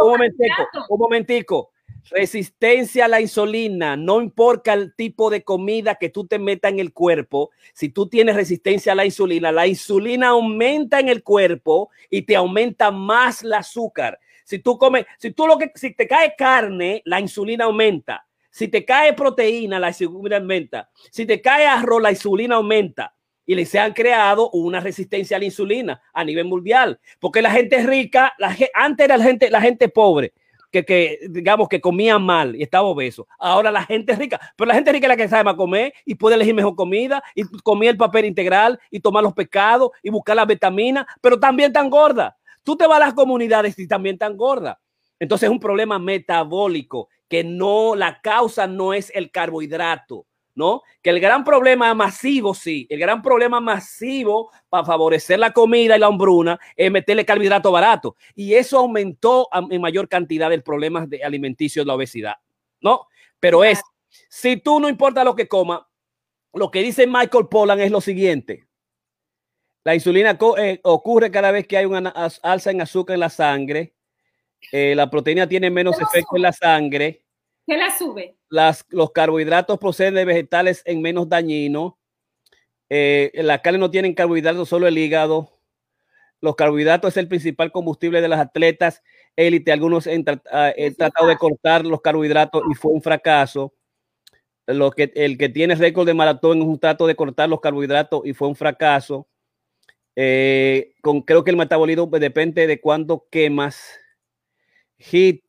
un 0.00 0.10
momentico, 0.10 0.68
un 0.88 0.98
momentico, 0.98 1.72
Resistencia 2.08 3.04
a 3.04 3.08
la 3.08 3.20
insulina, 3.20 3.96
no 3.96 4.20
importa 4.20 4.72
el 4.72 4.94
tipo 4.94 5.30
de 5.30 5.44
comida 5.44 5.96
que 5.96 6.08
tú 6.08 6.26
te 6.26 6.38
metas 6.38 6.72
en 6.72 6.80
el 6.80 6.92
cuerpo, 6.92 7.50
si 7.72 7.90
tú 7.90 8.08
tienes 8.08 8.34
resistencia 8.34 8.92
a 8.92 8.94
la 8.94 9.04
insulina, 9.04 9.52
la 9.52 9.66
insulina 9.66 10.28
aumenta 10.28 10.98
en 10.98 11.08
el 11.08 11.22
cuerpo 11.22 11.90
y 12.08 12.22
te 12.22 12.36
aumenta 12.36 12.90
más 12.90 13.42
el 13.42 13.52
azúcar. 13.52 14.18
Si 14.44 14.58
tú 14.58 14.78
comes, 14.78 15.06
si 15.18 15.30
tú 15.30 15.46
lo 15.46 15.58
que, 15.58 15.70
si 15.74 15.94
te 15.94 16.08
cae 16.08 16.34
carne, 16.36 17.02
la 17.04 17.20
insulina 17.20 17.66
aumenta. 17.66 18.26
Si 18.50 18.66
te 18.66 18.84
cae 18.84 19.12
proteína, 19.12 19.78
la 19.78 19.88
insulina 19.88 20.38
aumenta. 20.38 20.90
Si 21.12 21.26
te 21.26 21.40
cae 21.40 21.66
arroz, 21.66 22.02
la 22.02 22.10
insulina 22.10 22.56
aumenta. 22.56 23.14
Y 23.58 23.66
se 23.66 23.80
han 23.80 23.94
creado 23.94 24.48
una 24.50 24.78
resistencia 24.78 25.36
a 25.36 25.40
la 25.40 25.46
insulina 25.46 26.00
a 26.12 26.22
nivel 26.22 26.44
mundial. 26.44 27.00
Porque 27.18 27.42
la 27.42 27.50
gente 27.50 27.84
rica, 27.84 28.32
antes 28.74 29.04
era 29.04 29.16
la 29.16 29.24
gente, 29.24 29.50
la 29.50 29.60
gente 29.60 29.88
pobre 29.88 30.32
que, 30.70 31.18
digamos, 31.28 31.68
que 31.68 31.80
comían 31.80 32.22
mal 32.22 32.54
y 32.54 32.62
estaba 32.62 32.86
obeso. 32.86 33.26
Ahora 33.40 33.72
la 33.72 33.82
gente 33.82 34.14
rica, 34.14 34.40
pero 34.56 34.68
la 34.68 34.74
gente 34.74 34.92
rica 34.92 35.06
es 35.06 35.08
la 35.08 35.16
que 35.16 35.28
sabe 35.28 35.42
más 35.42 35.56
comer 35.56 35.92
y 36.04 36.14
puede 36.14 36.36
elegir 36.36 36.54
mejor 36.54 36.76
comida 36.76 37.22
y 37.34 37.42
comer 37.64 37.90
el 37.90 37.96
papel 37.96 38.26
integral 38.26 38.78
y 38.88 39.00
tomar 39.00 39.24
los 39.24 39.32
pecados 39.32 39.90
y 40.00 40.10
buscar 40.10 40.36
las 40.36 40.46
vitaminas, 40.46 41.06
pero 41.20 41.40
también 41.40 41.72
tan 41.72 41.90
gorda. 41.90 42.36
Tú 42.62 42.76
te 42.76 42.86
vas 42.86 42.98
a 42.98 43.06
las 43.06 43.14
comunidades 43.14 43.76
y 43.80 43.88
también 43.88 44.16
tan 44.16 44.36
gorda. 44.36 44.80
Entonces 45.18 45.48
es 45.48 45.50
un 45.50 45.58
problema 45.58 45.98
metabólico 45.98 47.08
que 47.28 47.42
no, 47.42 47.96
la 47.96 48.20
causa 48.20 48.68
no 48.68 48.94
es 48.94 49.10
el 49.12 49.32
carbohidrato, 49.32 50.26
¿no? 50.54 50.82
Que 51.02 51.10
el 51.10 51.20
gran 51.20 51.44
problema 51.44 51.94
masivo, 51.94 52.54
sí, 52.54 52.86
el 52.90 52.98
gran 52.98 53.22
problema 53.22 53.60
masivo 53.60 54.50
para 54.68 54.84
favorecer 54.84 55.38
la 55.38 55.52
comida 55.52 55.96
y 55.96 55.98
la 55.98 56.06
hambruna 56.06 56.58
es 56.76 56.90
meterle 56.90 57.24
carbohidrato 57.24 57.72
barato. 57.72 58.16
Y 58.34 58.54
eso 58.54 58.78
aumentó 58.78 59.48
en 59.70 59.80
mayor 59.80 60.08
cantidad 60.08 60.52
el 60.52 60.62
problema 60.62 61.06
de 61.06 61.22
alimenticio 61.24 61.82
de 61.82 61.86
la 61.86 61.94
obesidad, 61.94 62.34
¿no? 62.80 63.06
Pero 63.38 63.64
es, 63.64 63.80
si 64.28 64.56
tú 64.56 64.80
no 64.80 64.88
importa 64.88 65.24
lo 65.24 65.34
que 65.34 65.48
coma, 65.48 65.88
lo 66.52 66.70
que 66.70 66.82
dice 66.82 67.06
Michael 67.06 67.48
Pollan 67.48 67.80
es 67.80 67.90
lo 67.90 68.00
siguiente. 68.00 68.66
La 69.84 69.94
insulina 69.94 70.38
eh, 70.58 70.80
ocurre 70.82 71.30
cada 71.30 71.50
vez 71.52 71.66
que 71.66 71.78
hay 71.78 71.86
una 71.86 72.10
alza 72.42 72.70
en 72.70 72.82
azúcar 72.82 73.14
en 73.14 73.20
la 73.20 73.30
sangre. 73.30 73.94
Eh, 74.72 74.94
la 74.94 75.08
proteína 75.08 75.48
tiene 75.48 75.70
menos 75.70 75.98
efecto 76.00 76.36
en 76.36 76.42
la 76.42 76.52
sangre. 76.52 77.22
¿Qué 77.66 77.76
la 77.76 77.96
sube? 77.96 78.36
Las, 78.48 78.84
los 78.88 79.12
carbohidratos 79.12 79.78
proceden 79.78 80.14
de 80.14 80.24
vegetales 80.24 80.82
en 80.86 81.02
menos 81.02 81.28
dañino. 81.28 81.98
Eh, 82.88 83.30
la 83.34 83.62
carne 83.62 83.78
no 83.78 83.90
tienen 83.90 84.14
carbohidratos, 84.14 84.68
solo 84.68 84.88
el 84.88 84.98
hígado. 84.98 85.50
Los 86.40 86.56
carbohidratos 86.56 87.12
es 87.12 87.16
el 87.18 87.28
principal 87.28 87.70
combustible 87.70 88.20
de 88.20 88.28
las 88.28 88.40
atletas 88.40 89.02
élite. 89.36 89.72
Algunos 89.72 90.06
han, 90.06 90.24
ah, 90.50 90.72
tratado 90.96 91.28
de 91.28 91.36
cortar 91.36 91.84
los 91.84 92.00
carbohidratos 92.00 92.62
y 92.70 92.74
fue 92.74 92.92
un 92.92 93.02
fracaso. 93.02 93.74
Lo 94.66 94.90
que, 94.90 95.12
el 95.14 95.36
que 95.36 95.48
tiene 95.48 95.74
récord 95.74 96.06
de 96.06 96.14
maratón 96.14 96.58
es 96.58 96.64
un 96.64 96.78
trato 96.78 97.06
de 97.06 97.16
cortar 97.16 97.48
los 97.48 97.60
carbohidratos 97.60 98.22
y 98.24 98.34
fue 98.34 98.48
un 98.48 98.56
fracaso. 98.56 99.28
Eh, 100.16 100.94
con, 101.02 101.22
creo 101.22 101.44
que 101.44 101.50
el 101.50 101.56
metabolismo 101.56 102.06
depende 102.06 102.66
de 102.66 102.80
cuándo 102.80 103.26
quemas. 103.30 103.98
HIT 104.98 105.44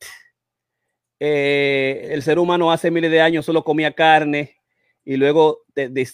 eh, 1.24 2.08
el 2.10 2.20
ser 2.24 2.40
humano 2.40 2.72
hace 2.72 2.90
miles 2.90 3.08
de 3.08 3.20
años 3.20 3.46
solo 3.46 3.62
comía 3.62 3.92
carne 3.92 4.56
y 5.04 5.16
luego 5.16 5.60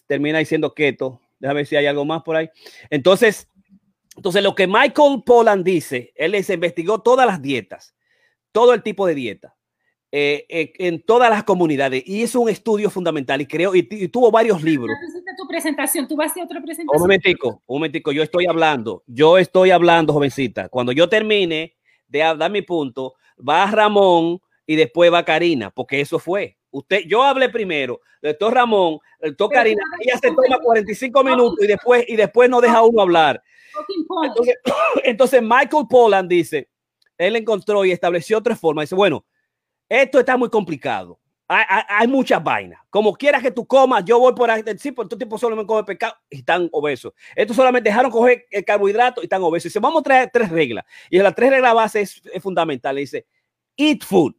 termina 0.07 0.39
diciendo 0.39 0.75
keto. 0.75 1.19
Déjame 1.39 1.61
ver 1.61 1.67
si 1.67 1.77
hay 1.77 1.87
algo 1.87 2.05
más 2.05 2.23
por 2.23 2.37
ahí. 2.37 2.51
Entonces, 2.91 3.49
entonces 4.17 4.43
lo 4.43 4.55
que 4.55 4.67
Michael 4.67 5.23
Pollan 5.25 5.65
dice, 5.65 6.13
él 6.15 6.33
les 6.33 6.51
investigó 6.51 7.01
todas 7.01 7.27
las 7.27 7.41
dietas, 7.41 7.95
todo 8.53 8.75
el 8.75 8.83
tipo 8.83 9.07
de 9.07 9.15
dieta. 9.15 9.57
Eh, 10.13 10.45
eh, 10.51 10.73
en 10.79 11.03
todas 11.03 11.31
las 11.31 11.45
comunidades 11.45 12.03
y 12.07 12.23
es 12.23 12.35
un 12.35 12.49
estudio 12.49 12.89
fundamental 12.89 13.43
y 13.43 13.47
creo 13.47 13.75
y, 13.75 13.83
tuvo 14.09 14.31
varios 14.31 14.63
libros. 14.63 14.95
tu 15.39 15.47
presentación, 15.47 16.07
tú 16.07 16.17
vas 16.17 16.37
a 16.37 16.45
otra 16.45 16.61
presentación. 16.61 16.97
Un 16.97 17.01
momentico, 17.01 17.63
un 17.67 17.77
momentico, 17.77 18.13
yo 18.13 18.23
estoy 18.23 18.47
hablando, 18.47 19.05
yo 19.07 19.39
estoy 19.39 19.71
hablando, 19.71 20.13
jovencita. 20.13 20.69
Cuando 20.69 20.93
yo 20.93 21.09
termine 21.09 21.77
de 22.07 22.19
dar 22.19 22.51
mi 22.51 22.61
punto, 22.61 23.15
va 23.39 23.71
Ramón 23.71 24.41
y 24.69 24.77
después 24.77 25.11
va 25.11 25.25
Karina, 25.25 25.71
porque 25.71 25.99
eso 25.99 26.19
fue. 26.19 26.59
Usted, 26.71 27.05
yo 27.07 27.23
hablé 27.23 27.49
primero, 27.49 28.03
doctor 28.21 28.53
Ramón, 28.53 28.99
el 29.19 29.31
doctor 29.31 29.51
Karina, 29.51 29.83
ella 29.99 30.19
se 30.19 30.29
toma 30.29 30.59
45 30.63 31.25
minutos 31.25 31.65
y 31.65 31.67
después, 31.67 32.05
y 32.07 32.17
después 32.17 32.51
no 32.51 32.61
deja 32.61 32.83
uno 32.83 33.01
hablar. 33.01 33.43
Entonces, 35.05 35.41
Michael 35.41 35.87
Pollan 35.89 36.29
dice, 36.29 36.69
él 37.17 37.37
encontró 37.37 37.83
y 37.87 37.93
estableció 37.93 38.43
tres 38.43 38.61
formas. 38.61 38.83
Dice, 38.83 38.95
bueno, 38.95 39.25
esto 39.89 40.19
está 40.19 40.37
muy 40.37 40.51
complicado. 40.51 41.19
Hay, 41.49 42.07
muchas 42.07 42.45
vainas. 42.45 42.79
Como 42.91 43.15
quieras 43.15 43.43
que 43.43 43.51
tú 43.51 43.67
comas, 43.67 44.05
yo 44.05 44.19
voy 44.19 44.35
por 44.35 44.51
ahí. 44.51 44.63
Sí, 44.77 44.93
por 44.93 45.09
tu 45.09 45.17
tipo 45.17 45.39
solo 45.39 45.57
me 45.57 45.65
come 45.65 45.83
pescado 45.83 46.15
y 46.29 46.41
están 46.41 46.69
obesos. 46.73 47.15
Estos 47.35 47.57
solamente 47.57 47.89
dejaron 47.89 48.11
coger 48.11 48.45
el 48.51 48.67
carbohidrato 48.67 49.23
y 49.23 49.25
están 49.25 49.43
obesos. 49.43 49.71
Dice, 49.71 49.81
vamos 49.81 50.01
a 50.01 50.03
traer 50.03 50.31
tres 50.31 50.51
reglas. 50.51 50.85
Y 51.09 51.17
las 51.21 51.35
tres 51.35 51.49
reglas 51.49 51.73
base 51.73 52.03
es, 52.03 52.21
es 52.35 52.43
fundamental. 52.43 52.97
Dice, 52.97 53.25
eat 53.79 54.05
food. 54.05 54.35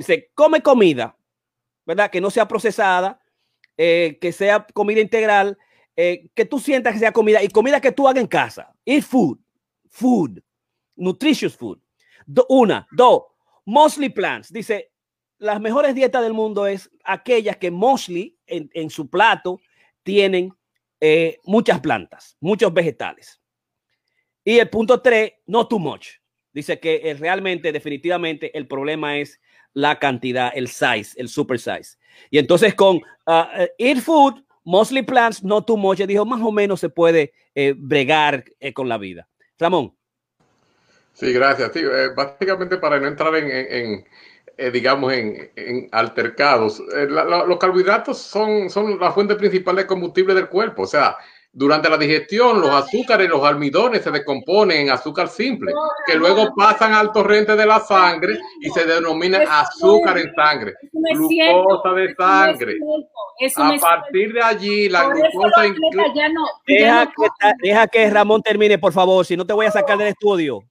Dice, 0.00 0.30
come 0.34 0.62
comida, 0.62 1.14
¿verdad? 1.84 2.10
Que 2.10 2.22
no 2.22 2.30
sea 2.30 2.48
procesada, 2.48 3.20
eh, 3.76 4.16
que 4.18 4.32
sea 4.32 4.66
comida 4.72 5.02
integral, 5.02 5.58
eh, 5.94 6.30
que 6.34 6.46
tú 6.46 6.58
sientas 6.58 6.94
que 6.94 7.00
sea 7.00 7.12
comida 7.12 7.42
y 7.42 7.48
comida 7.48 7.82
que 7.82 7.92
tú 7.92 8.08
hagas 8.08 8.22
en 8.22 8.26
casa. 8.26 8.74
Eat 8.86 9.02
food, 9.02 9.38
food, 9.90 10.42
nutritious 10.96 11.54
food. 11.54 11.78
una, 12.48 12.88
dos, 12.92 13.24
mostly 13.66 14.08
plants. 14.08 14.50
Dice, 14.50 14.90
las 15.36 15.60
mejores 15.60 15.94
dietas 15.94 16.22
del 16.22 16.32
mundo 16.32 16.66
es 16.66 16.90
aquellas 17.04 17.58
que 17.58 17.70
mostly 17.70 18.38
en, 18.46 18.88
su 18.88 19.10
plato 19.10 19.60
tienen 20.02 20.50
eh, 20.98 21.36
muchas 21.44 21.78
plantas, 21.80 22.38
muchos 22.40 22.72
vegetales. 22.72 23.38
Y 24.44 24.60
el 24.60 24.70
punto 24.70 25.02
tres, 25.02 25.34
no 25.44 25.68
too 25.68 25.78
much. 25.78 26.08
Dice 26.54 26.80
que 26.80 27.14
realmente, 27.20 27.70
definitivamente, 27.70 28.56
el 28.56 28.66
problema 28.66 29.18
es 29.18 29.38
la 29.74 29.98
cantidad, 29.98 30.52
el 30.54 30.68
size, 30.68 31.12
el 31.16 31.28
super 31.28 31.58
size. 31.58 31.96
Y 32.30 32.38
entonces 32.38 32.74
con 32.74 32.96
uh, 32.96 33.66
Eat 33.78 33.98
Food, 33.98 34.42
Mostly 34.64 35.02
Plants, 35.02 35.42
Not 35.42 35.66
Too 35.66 35.76
Much, 35.76 35.98
dijo 35.98 36.24
más 36.24 36.40
o 36.42 36.52
menos 36.52 36.80
se 36.80 36.88
puede 36.88 37.32
eh, 37.54 37.74
bregar 37.76 38.44
eh, 38.60 38.72
con 38.72 38.88
la 38.88 38.98
vida. 38.98 39.28
Ramón. 39.58 39.94
Sí, 41.12 41.32
gracias. 41.32 41.72
Sí, 41.72 41.80
eh, 41.80 42.08
básicamente 42.14 42.76
para 42.76 42.98
no 43.00 43.08
entrar 43.08 43.34
en, 43.34 44.04
digamos, 44.72 45.12
en, 45.12 45.88
altercados, 45.92 46.80
los 47.08 47.58
carbohidratos 47.58 48.18
son, 48.18 48.70
son 48.70 48.98
la 48.98 49.12
fuente 49.12 49.34
principal 49.34 49.76
de 49.76 49.86
combustible 49.86 50.34
del 50.34 50.48
cuerpo. 50.48 50.82
O 50.82 50.86
sea, 50.86 51.16
durante 51.52 51.90
la 51.90 51.96
digestión, 51.96 52.60
los 52.60 52.70
azúcares, 52.70 53.28
los 53.28 53.44
almidones 53.44 54.02
se 54.02 54.10
descomponen 54.10 54.82
en 54.82 54.90
azúcar 54.90 55.28
simple, 55.28 55.72
que 56.06 56.14
luego 56.14 56.54
pasan 56.54 56.92
al 56.92 57.12
torrente 57.12 57.56
de 57.56 57.66
la 57.66 57.80
sangre 57.80 58.38
y 58.60 58.70
se 58.70 58.84
denomina 58.84 59.38
azúcar 59.60 60.18
en 60.18 60.32
sangre, 60.34 60.74
glucosa 60.92 61.92
de 61.94 62.14
sangre. 62.14 62.78
A 63.56 63.72
partir 63.80 64.32
de 64.32 64.42
allí, 64.42 64.88
la 64.88 65.08
glucosa 65.08 65.62
deja, 67.58 67.86
que, 67.88 68.10
Ramón 68.10 68.42
termine, 68.42 68.78
por 68.78 68.92
favor, 68.92 69.26
si 69.26 69.36
no 69.36 69.44
te 69.44 69.52
voy 69.52 69.66
a 69.66 69.70
sacar 69.70 69.98
del 69.98 70.08
estudio. 70.08 70.62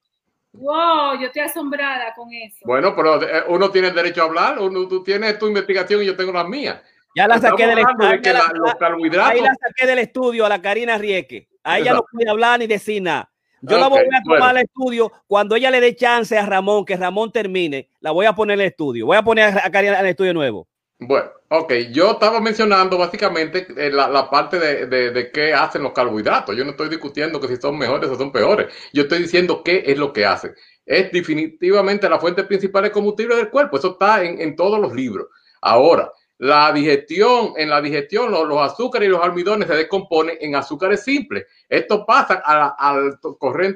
Wow, 0.54 1.20
yo 1.20 1.28
estoy 1.28 1.44
asombrada 1.44 2.14
con 2.16 2.34
eso. 2.34 2.58
Bueno, 2.66 2.96
pero 2.96 3.22
eh, 3.22 3.44
uno 3.50 3.70
tiene 3.70 3.90
el 3.90 3.96
derecho 3.96 4.24
a 4.24 4.26
hablar, 4.26 4.60
uno, 4.60 4.88
tú 4.88 5.04
tienes 5.04 5.38
tu 5.38 5.48
investigación 5.48 6.02
y 6.02 6.08
yo 6.08 6.16
tengo 6.16 6.32
la 6.32 6.44
mía. 6.44 6.82
Ya 7.16 7.28
la 7.28 7.40
saqué 7.40 7.68
del 7.68 7.80
estudio. 7.80 9.24
Ahí 9.24 9.42
la 9.42 9.56
saqué 9.56 9.88
del 9.88 10.00
estudio 10.00 10.46
a 10.46 10.50
la 10.50 10.62
Karina 10.62 10.98
Rieke. 10.98 11.50
Ahí 11.64 11.84
ya 11.84 11.94
no 11.94 12.06
puede 12.12 12.30
hablar 12.30 12.60
ni 12.60 12.68
decir 12.68 13.02
nada. 13.02 13.32
Yo 13.62 13.78
la 13.78 13.88
voy 13.88 14.00
a 14.00 14.24
tomar 14.24 14.56
al 14.56 14.64
estudio 14.64 15.12
cuando 15.28 15.56
ella 15.56 15.70
le 15.70 15.82
dé 15.82 15.96
chance 15.96 16.38
a 16.38 16.46
Ramón, 16.46 16.86
que 16.86 16.96
Ramón 16.96 17.32
termine. 17.32 17.90
La 18.00 18.12
voy 18.12 18.26
a 18.26 18.34
poner 18.34 18.56
en 18.56 18.62
el 18.62 18.68
estudio. 18.68 19.06
Voy 19.06 19.18
a 19.18 19.24
poner 19.24 19.58
a 19.58 19.70
Karina 19.70 20.00
el 20.00 20.06
estudio 20.06 20.34
nuevo. 20.34 20.68
Bueno, 21.02 21.30
ok, 21.50 21.74
yo 21.92 22.12
estaba 22.12 22.42
mencionando 22.42 22.98
básicamente 22.98 23.68
eh, 23.78 23.90
la, 23.90 24.30
parte 24.30 24.60
de, 24.60 25.12
de, 25.12 25.32
qué 25.32 25.54
hacen 25.54 25.82
los 25.82 25.94
carbohidratos. 25.94 26.56
Yo 26.58 26.66
no 26.66 26.72
estoy 26.72 26.90
discutiendo 26.90 27.40
que 27.40 27.48
si 27.48 27.56
son 27.56 27.78
mejores 27.78 28.10
o 28.10 28.18
son 28.18 28.34
peores. 28.34 28.74
Yo 28.92 29.04
estoy 29.04 29.20
diciendo 29.20 29.64
qué 29.64 29.84
es 29.86 29.98
lo 29.98 30.12
que 30.12 30.26
hacen. 30.26 30.54
Es 30.86 31.10
definitivamente 31.12 32.10
la 32.10 32.20
fuente 32.20 32.44
principal 32.44 32.84
de 32.84 32.92
combustible 32.92 33.38
del 33.38 33.50
cuerpo. 33.50 33.78
Eso 33.78 33.92
está 33.92 34.24
en, 34.24 34.42
en 34.42 34.58
todos 34.58 34.80
los 34.80 34.94
libros. 34.94 35.28
Ahora, 35.62 36.12
la 36.40 36.72
digestión, 36.72 37.54
en 37.58 37.70
la 37.70 37.82
digestión 37.82 38.32
los, 38.32 38.58
azúcares 38.60 39.10
y 39.10 39.12
los 39.12 39.22
almidones 39.22 39.68
se 39.68 39.76
descomponen 39.76 40.38
en 40.40 40.56
azúcares 40.56 41.04
simples. 41.04 41.46
Esto 41.68 42.06
pasa 42.06 42.36
al, 42.46 43.20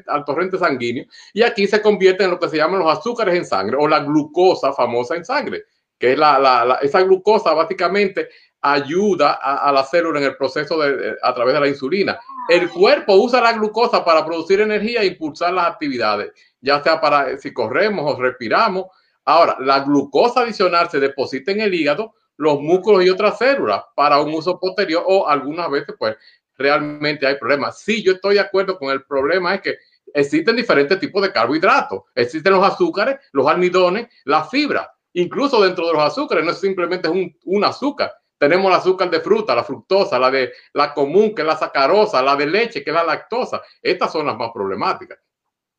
al 0.07 0.25
torrente 0.25 0.57
sanguíneo 0.57 1.05
y 1.33 1.43
aquí 1.43 1.67
se 1.67 1.81
convierte 1.81 2.23
en 2.23 2.31
lo 2.31 2.39
que 2.39 2.47
se 2.47 2.57
llaman 2.57 2.79
los 2.79 2.97
azúcares 2.97 3.35
en 3.35 3.45
sangre 3.45 3.75
o 3.77 3.85
la 3.85 3.99
glucosa 3.99 4.71
famosa 4.71 5.17
en 5.17 5.25
sangre, 5.25 5.65
que 5.99 6.13
es 6.13 6.17
la, 6.17 6.79
esa 6.81 7.01
glucosa 7.01 7.53
básicamente 7.53 8.29
ayuda 8.61 9.33
a, 9.33 9.69
la 9.73 9.83
célula 9.83 10.19
en 10.19 10.25
el 10.27 10.37
proceso 10.37 10.79
de, 10.79 11.17
a 11.21 11.33
través 11.33 11.53
de 11.55 11.59
la 11.59 11.67
insulina. 11.67 12.17
El 12.47 12.69
cuerpo 12.69 13.15
usa 13.15 13.41
la 13.41 13.51
glucosa 13.51 14.05
para 14.05 14.25
producir 14.25 14.61
energía 14.61 15.01
e 15.01 15.07
impulsar 15.07 15.53
las 15.53 15.67
actividades, 15.67 16.31
ya 16.61 16.81
sea 16.81 17.01
para 17.01 17.37
si 17.37 17.51
corremos 17.51 18.09
o 18.09 18.21
respiramos. 18.21 18.85
Ahora, 19.25 19.57
la 19.59 19.81
glucosa 19.81 20.41
adicional 20.41 20.89
se 20.89 21.01
deposita 21.01 21.51
en 21.51 21.59
el 21.59 21.73
hígado 21.73 22.13
los 22.43 22.59
músculos 22.59 23.03
y 23.03 23.09
otras 23.09 23.37
células 23.37 23.81
para 23.95 24.19
un 24.21 24.33
uso 24.33 24.59
posterior 24.59 25.03
o 25.07 25.27
algunas 25.27 25.69
veces 25.69 25.95
pues 25.97 26.15
realmente 26.57 27.25
hay 27.25 27.37
problemas. 27.37 27.79
Sí, 27.79 28.03
yo 28.03 28.13
estoy 28.13 28.35
de 28.35 28.41
acuerdo 28.41 28.77
con 28.77 28.91
el 28.91 29.03
problema 29.03 29.55
es 29.55 29.61
que 29.61 29.77
existen 30.13 30.55
diferentes 30.55 30.99
tipos 30.99 31.21
de 31.21 31.31
carbohidratos. 31.31 32.03
Existen 32.13 32.53
los 32.53 32.63
azúcares, 32.63 33.17
los 33.31 33.47
almidones, 33.47 34.07
la 34.25 34.43
fibra. 34.43 34.91
Incluso 35.13 35.61
dentro 35.61 35.87
de 35.87 35.93
los 35.93 36.03
azúcares 36.03 36.43
no 36.43 36.51
es 36.51 36.59
simplemente 36.59 37.07
un, 37.07 37.35
un 37.45 37.63
azúcar. 37.63 38.11
Tenemos 38.37 38.67
el 38.67 38.77
azúcar 38.77 39.09
de 39.09 39.21
fruta, 39.21 39.55
la 39.55 39.63
fructosa, 39.63 40.19
la 40.19 40.29
de 40.29 40.51
la 40.73 40.93
común, 40.93 41.33
que 41.33 41.43
es 41.43 41.47
la 41.47 41.55
sacarosa, 41.55 42.21
la 42.21 42.35
de 42.35 42.47
leche, 42.47 42.83
que 42.83 42.89
es 42.89 42.95
la 42.95 43.03
lactosa. 43.03 43.61
Estas 43.81 44.11
son 44.11 44.25
las 44.25 44.35
más 44.35 44.51
problemáticas. 44.53 45.17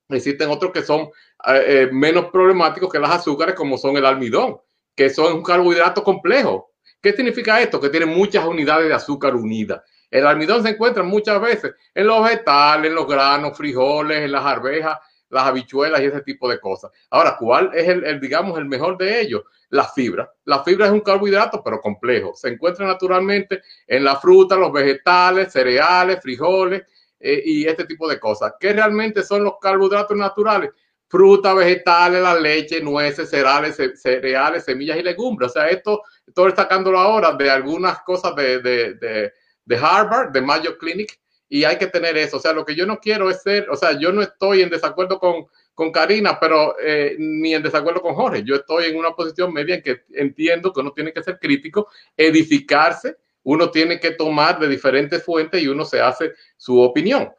Existen 0.09 0.51
otros 0.51 0.73
que 0.73 0.83
son 0.83 1.03
eh, 1.47 1.65
eh, 1.67 1.89
menos 1.93 2.27
problemáticos 2.27 2.91
que 2.91 2.99
las 2.99 3.11
azúcares, 3.11 3.55
como 3.55 3.77
son 3.77 3.97
el 3.97 4.07
almidón 4.07 4.59
que 4.95 5.11
son 5.11 5.35
un 5.35 5.43
carbohidrato 5.43 6.03
complejo. 6.03 6.73
¿Qué 7.01 7.13
significa 7.13 7.61
esto? 7.61 7.81
Que 7.81 7.91
tiene 7.91 8.07
muchas 8.07 8.45
unidades 8.47 8.89
de 8.89 8.95
azúcar 8.95 9.35
unidas. 9.35 9.83
El 10.11 10.27
almidón 10.27 10.63
se 10.63 10.71
encuentra 10.71 11.03
muchas 11.03 11.41
veces 11.41 11.75
en 11.95 12.07
los 12.07 12.23
vegetales, 12.23 12.89
en 12.89 12.95
los 12.95 13.07
granos, 13.07 13.57
frijoles, 13.57 14.23
en 14.23 14.33
las 14.33 14.45
arvejas, 14.45 14.99
las 15.29 15.45
habichuelas 15.45 16.01
y 16.01 16.05
ese 16.05 16.21
tipo 16.23 16.49
de 16.49 16.61
cosas. 16.61 16.93
Ahora, 17.11 17.37
¿cuál 17.39 17.71
es 17.75 17.89
el, 17.89 18.21
digamos, 18.21 18.57
el 18.59 18.67
mejor 18.67 18.97
de 18.97 19.21
ellos? 19.21 19.43
La 19.71 19.85
fibra. 19.85 20.33
La 20.45 20.63
fibra 20.63 20.87
es 20.87 20.93
un 20.93 21.01
carbohidrato, 21.01 21.63
pero 21.65 21.81
complejo. 21.81 22.33
Se 22.35 22.49
encuentra 22.49 22.87
naturalmente 22.87 23.63
en 23.87 24.05
la 24.05 24.17
fruta, 24.17 24.57
los 24.57 24.73
vegetales, 24.73 25.53
cereales, 25.53 26.21
frijoles 26.23 26.83
eh, 27.19 27.43
y 27.45 27.67
este 27.67 27.85
tipo 27.85 28.09
de 28.09 28.21
cosas. 28.21 28.55
¿Qué 28.61 28.73
realmente 28.73 29.25
son 29.25 29.43
los 29.43 29.55
carbohidratos 29.61 30.17
naturales? 30.17 30.71
Fruta, 31.15 31.55
vegetales, 31.55 32.21
la 32.21 32.35
leche, 32.35 32.81
nueces, 32.81 33.31
cereales, 33.31 33.77
cereales, 33.95 34.65
semillas 34.65 34.99
y 34.99 35.03
legumbres. 35.05 35.51
O 35.51 35.53
sea, 35.53 35.69
esto 35.69 36.03
estoy 36.27 36.51
sacándolo 36.57 36.99
ahora 36.99 37.31
de 37.37 37.49
algunas 37.49 38.03
cosas 38.03 38.35
de, 38.35 38.59
de, 38.59 39.33
de, 39.65 39.77
Harvard, 39.77 40.33
de 40.33 40.41
Mayo 40.41 40.77
Clinic, 40.77 41.17
y 41.49 41.63
hay 41.63 41.79
que 41.79 41.87
tener 41.87 42.17
eso. 42.17 42.39
O 42.39 42.41
sea, 42.41 42.53
lo 42.53 42.65
que 42.65 42.75
yo 42.75 42.85
no 42.85 42.99
quiero 42.99 43.31
es 43.31 43.43
ser, 43.43 43.71
o 43.71 43.77
sea, 43.77 43.97
yo 43.97 44.13
no 44.13 44.23
estoy 44.23 44.63
en 44.63 44.71
desacuerdo 44.71 45.21
con, 45.21 45.47
con 45.73 45.93
Karina, 45.93 46.37
pero 46.41 46.75
eh, 46.83 47.15
ni 47.17 47.55
en 47.55 47.63
desacuerdo 47.63 48.03
con 48.03 48.17
Jorge. 48.17 48.43
Yo 48.45 48.57
estoy 48.57 48.87
en 48.87 48.97
una 48.97 49.13
posición 49.13 49.53
media 49.53 49.77
en 49.77 49.83
que 49.83 50.03
entiendo 50.15 50.73
que 50.73 50.81
uno 50.81 50.91
tiene 50.91 51.13
que 51.13 51.23
ser 51.23 51.39
crítico, 51.39 51.87
edificarse, 52.17 53.19
uno 53.45 53.71
tiene 53.71 54.01
que 54.01 54.11
tomar 54.11 54.59
de 54.59 54.67
diferentes 54.67 55.23
fuentes 55.23 55.63
y 55.63 55.69
uno 55.69 55.85
se 55.85 56.01
hace 56.01 56.33
su 56.57 56.81
opinión 56.81 57.31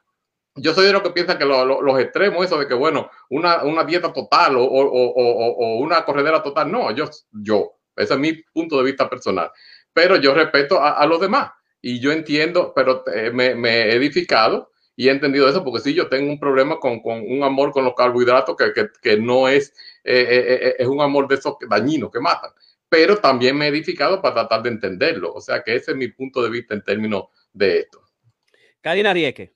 yo 0.56 0.74
soy 0.74 0.86
de 0.86 0.94
los 0.94 1.02
que 1.02 1.10
piensan 1.10 1.38
que 1.38 1.46
los 1.46 2.00
extremos, 2.00 2.46
eso 2.46 2.58
de 2.58 2.68
que, 2.68 2.74
bueno, 2.74 3.10
una, 3.30 3.64
una 3.64 3.84
dieta 3.84 4.14
total 4.14 4.56
o, 4.56 4.64
o, 4.64 4.84
o, 4.84 5.48
o, 5.50 5.80
una 5.80 6.06
corredera 6.06 6.42
total, 6.42 6.72
no, 6.72 6.92
yo, 6.92 7.10
yo, 7.32 7.74
ese 7.96 8.14
es 8.14 8.20
mi 8.20 8.34
punto 8.54 8.78
de 8.78 8.84
vista 8.84 9.10
personal. 9.10 9.52
Pero 9.92 10.16
yo 10.18 10.34
respeto 10.34 10.82
a, 10.82 11.06
los 11.06 11.20
demás 11.20 11.52
y 11.82 12.00
yo 12.00 12.12
entiendo, 12.12 12.74
pero 12.74 13.04
eh, 13.14 13.32
me, 13.32 13.56
me, 13.56 13.84
he 13.84 13.96
edificado 13.96 14.72
y 14.96 15.10
he 15.10 15.12
entendido 15.12 15.48
eso 15.48 15.64
porque 15.64 15.82
sí, 15.82 15.94
yo 15.94 16.08
tengo 16.08 16.32
un 16.32 16.40
problema 16.40 16.80
con, 16.80 17.02
con 17.02 17.20
un 17.20 17.44
amor 17.44 17.72
con 17.72 17.84
los 17.84 17.94
carbohidratos 17.94 18.56
que, 18.56 18.74
que, 18.74 18.90
que 19.02 19.18
no 19.18 19.48
es, 19.50 19.74
eh, 20.04 20.26
eh, 20.30 20.76
es 20.80 20.88
un 20.88 21.02
amor 21.02 21.28
de 21.28 21.36
esos 21.36 21.56
dañinos 21.70 22.12
que 22.12 22.20
matan. 22.20 22.52
Pero 22.88 23.18
también 23.18 23.58
me 23.58 23.66
he 23.66 23.70
edificado 23.70 24.22
para 24.22 24.36
tratar 24.36 24.64
de 24.64 24.70
entenderlo. 24.70 25.34
O 25.34 25.42
sea 25.42 25.64
que 25.64 25.76
ese 25.76 25.92
es 25.92 25.98
mi 25.98 26.08
punto 26.10 26.42
de 26.42 26.50
vista 26.50 26.74
en 26.74 26.84
términos 26.84 27.26
de 27.52 27.80
esto. 27.80 28.02
Karina 28.82 29.14
Rieke 29.14 29.56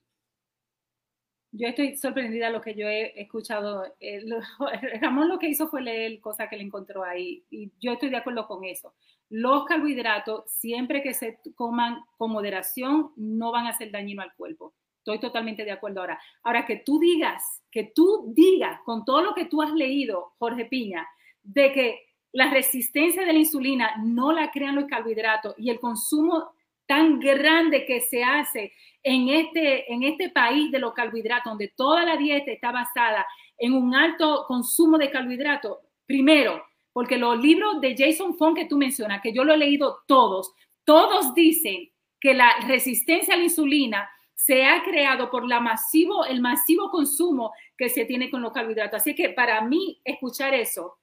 yo 1.52 1.66
estoy 1.66 1.96
sorprendida 1.96 2.46
de 2.46 2.52
lo 2.52 2.60
que 2.60 2.74
yo 2.74 2.86
he 2.86 3.20
escuchado. 3.20 3.84
Eh, 4.00 4.24
Ramón 5.00 5.28
lo 5.28 5.38
que 5.38 5.48
hizo 5.48 5.68
fue 5.68 5.82
leer 5.82 6.20
cosas 6.20 6.48
que 6.48 6.56
le 6.56 6.62
encontró 6.62 7.04
ahí 7.04 7.44
y 7.50 7.72
yo 7.80 7.92
estoy 7.92 8.10
de 8.10 8.16
acuerdo 8.16 8.46
con 8.46 8.64
eso. 8.64 8.94
Los 9.28 9.64
carbohidratos, 9.64 10.44
siempre 10.50 11.02
que 11.02 11.14
se 11.14 11.38
coman 11.54 12.02
con 12.16 12.30
moderación, 12.30 13.12
no 13.16 13.52
van 13.52 13.66
a 13.66 13.76
ser 13.76 13.90
dañino 13.90 14.22
al 14.22 14.34
cuerpo. 14.34 14.74
Estoy 14.98 15.18
totalmente 15.18 15.64
de 15.64 15.72
acuerdo 15.72 16.00
ahora. 16.00 16.20
Ahora 16.42 16.66
que 16.66 16.76
tú 16.76 16.98
digas, 16.98 17.62
que 17.70 17.92
tú 17.94 18.32
digas 18.34 18.80
con 18.84 19.04
todo 19.04 19.22
lo 19.22 19.34
que 19.34 19.46
tú 19.46 19.62
has 19.62 19.72
leído, 19.72 20.34
Jorge 20.38 20.66
Piña, 20.66 21.08
de 21.42 21.72
que 21.72 22.00
la 22.32 22.50
resistencia 22.50 23.24
de 23.24 23.32
la 23.32 23.38
insulina 23.38 23.96
no 24.04 24.32
la 24.32 24.50
crean 24.50 24.76
los 24.76 24.84
carbohidratos 24.84 25.54
y 25.58 25.70
el 25.70 25.80
consumo 25.80 26.50
tan 26.90 27.20
grande 27.20 27.86
que 27.86 28.00
se 28.00 28.24
hace 28.24 28.72
en 29.04 29.28
este, 29.28 29.92
en 29.92 30.02
este 30.02 30.28
país 30.30 30.72
de 30.72 30.80
los 30.80 30.92
carbohidratos, 30.92 31.52
donde 31.52 31.68
toda 31.68 32.04
la 32.04 32.16
dieta 32.16 32.50
está 32.50 32.72
basada 32.72 33.24
en 33.56 33.74
un 33.74 33.94
alto 33.94 34.44
consumo 34.48 34.98
de 34.98 35.08
carbohidratos, 35.08 35.78
primero, 36.04 36.60
porque 36.92 37.16
los 37.16 37.40
libros 37.40 37.80
de 37.80 37.94
Jason 37.96 38.36
Fong 38.36 38.56
que 38.56 38.64
tú 38.64 38.76
mencionas, 38.76 39.22
que 39.22 39.32
yo 39.32 39.44
lo 39.44 39.54
he 39.54 39.56
leído 39.56 39.98
todos, 40.08 40.52
todos 40.84 41.32
dicen 41.32 41.92
que 42.18 42.34
la 42.34 42.56
resistencia 42.66 43.34
a 43.34 43.36
la 43.36 43.44
insulina 43.44 44.10
se 44.34 44.64
ha 44.64 44.82
creado 44.82 45.30
por 45.30 45.44
el 45.44 46.40
masivo 46.40 46.90
consumo 46.90 47.52
que 47.78 47.88
se 47.88 48.04
tiene 48.04 48.30
con 48.30 48.42
los 48.42 48.50
carbohidratos. 48.50 49.00
Así 49.00 49.14
que 49.14 49.28
para 49.28 49.60
mí, 49.60 50.00
escuchar 50.04 50.54
eso 50.54 50.98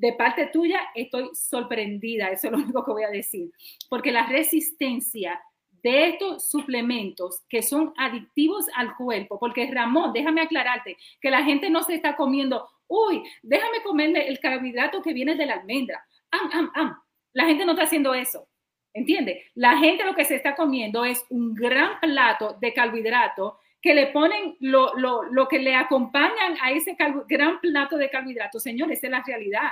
de 0.00 0.14
parte 0.14 0.46
tuya 0.46 0.80
estoy 0.94 1.28
sorprendida, 1.34 2.28
eso 2.28 2.46
es 2.46 2.52
lo 2.52 2.58
único 2.58 2.84
que 2.84 2.92
voy 2.92 3.02
a 3.04 3.10
decir, 3.10 3.50
porque 3.88 4.10
la 4.10 4.26
resistencia 4.26 5.40
de 5.82 6.08
estos 6.08 6.48
suplementos 6.48 7.42
que 7.48 7.62
son 7.62 7.92
adictivos 7.98 8.66
al 8.74 8.96
cuerpo, 8.96 9.38
porque 9.38 9.70
Ramón, 9.70 10.12
déjame 10.12 10.40
aclararte, 10.40 10.96
que 11.20 11.30
la 11.30 11.42
gente 11.44 11.68
no 11.68 11.82
se 11.82 11.94
está 11.94 12.16
comiendo, 12.16 12.66
uy, 12.86 13.22
déjame 13.42 13.82
comerme 13.82 14.26
el 14.26 14.40
carbohidrato 14.40 15.02
que 15.02 15.12
viene 15.12 15.36
de 15.36 15.46
la 15.46 15.54
almendra. 15.54 16.02
Am, 16.30 16.50
am, 16.52 16.70
am. 16.74 16.96
La 17.32 17.44
gente 17.44 17.64
no 17.64 17.72
está 17.72 17.84
haciendo 17.84 18.14
eso. 18.14 18.48
¿Entiende? 18.92 19.44
La 19.54 19.78
gente 19.78 20.04
lo 20.04 20.14
que 20.14 20.24
se 20.24 20.34
está 20.34 20.56
comiendo 20.56 21.04
es 21.04 21.24
un 21.30 21.54
gran 21.54 22.00
plato 22.00 22.56
de 22.60 22.74
carbohidrato 22.74 23.58
que 23.80 23.94
le 23.94 24.08
ponen 24.08 24.56
lo, 24.60 24.94
lo, 24.96 25.22
lo 25.22 25.46
que 25.46 25.60
le 25.60 25.74
acompañan 25.74 26.56
a 26.60 26.72
ese 26.72 26.96
gran 27.28 27.60
plato 27.60 27.96
de 27.96 28.10
carbohidrato. 28.10 28.58
Señores, 28.58 28.98
esa 28.98 29.06
es 29.06 29.10
la 29.12 29.22
realidad 29.24 29.70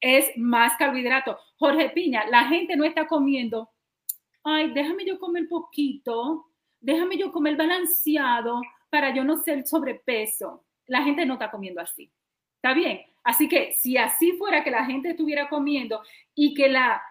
es 0.00 0.30
más 0.36 0.74
carbohidrato. 0.76 1.38
Jorge 1.56 1.90
Piña, 1.90 2.26
la 2.28 2.44
gente 2.44 2.76
no 2.76 2.84
está 2.84 3.06
comiendo, 3.06 3.70
ay, 4.44 4.72
déjame 4.72 5.04
yo 5.04 5.18
comer 5.18 5.48
poquito, 5.48 6.46
déjame 6.80 7.16
yo 7.16 7.32
comer 7.32 7.56
balanceado 7.56 8.60
para 8.90 9.14
yo 9.14 9.24
no 9.24 9.36
ser 9.36 9.66
sobrepeso. 9.66 10.64
La 10.86 11.02
gente 11.02 11.26
no 11.26 11.34
está 11.34 11.50
comiendo 11.50 11.80
así. 11.80 12.10
¿Está 12.56 12.74
bien? 12.74 13.02
Así 13.22 13.48
que 13.48 13.72
si 13.72 13.96
así 13.96 14.32
fuera 14.32 14.64
que 14.64 14.70
la 14.70 14.84
gente 14.84 15.10
estuviera 15.10 15.48
comiendo 15.48 16.02
y 16.34 16.54
que 16.54 16.68
la, 16.68 17.02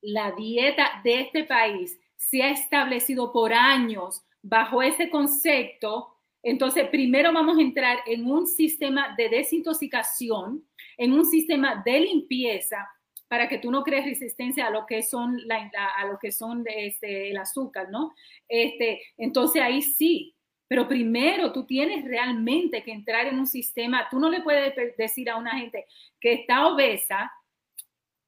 la 0.00 0.32
dieta 0.32 1.00
de 1.04 1.20
este 1.20 1.44
país 1.44 1.98
se 2.16 2.42
ha 2.42 2.50
establecido 2.50 3.32
por 3.32 3.52
años 3.52 4.24
bajo 4.42 4.82
ese 4.82 5.10
concepto, 5.10 6.14
entonces 6.42 6.88
primero 6.88 7.32
vamos 7.32 7.58
a 7.58 7.62
entrar 7.62 7.98
en 8.06 8.30
un 8.30 8.46
sistema 8.46 9.14
de 9.16 9.28
desintoxicación 9.28 10.64
en 10.98 11.12
un 11.12 11.24
sistema 11.24 11.82
de 11.84 12.00
limpieza 12.00 12.86
para 13.28 13.48
que 13.48 13.58
tú 13.58 13.70
no 13.70 13.82
crees 13.82 14.04
resistencia 14.04 14.66
a 14.66 14.70
lo 14.70 14.84
que 14.86 15.02
son 15.02 15.36
la, 15.46 15.70
a 15.96 16.06
lo 16.06 16.18
que 16.18 16.32
son 16.32 16.64
este, 16.66 17.30
el 17.30 17.36
azúcar, 17.36 17.88
¿no? 17.90 18.12
Este, 18.48 19.02
entonces 19.16 19.62
ahí 19.62 19.82
sí, 19.82 20.34
pero 20.66 20.88
primero 20.88 21.52
tú 21.52 21.64
tienes 21.64 22.04
realmente 22.04 22.82
que 22.82 22.92
entrar 22.92 23.26
en 23.26 23.38
un 23.38 23.46
sistema, 23.46 24.08
tú 24.10 24.18
no 24.18 24.28
le 24.28 24.42
puedes 24.42 24.74
decir 24.96 25.30
a 25.30 25.36
una 25.36 25.58
gente 25.58 25.86
que 26.20 26.32
está 26.32 26.66
obesa, 26.66 27.30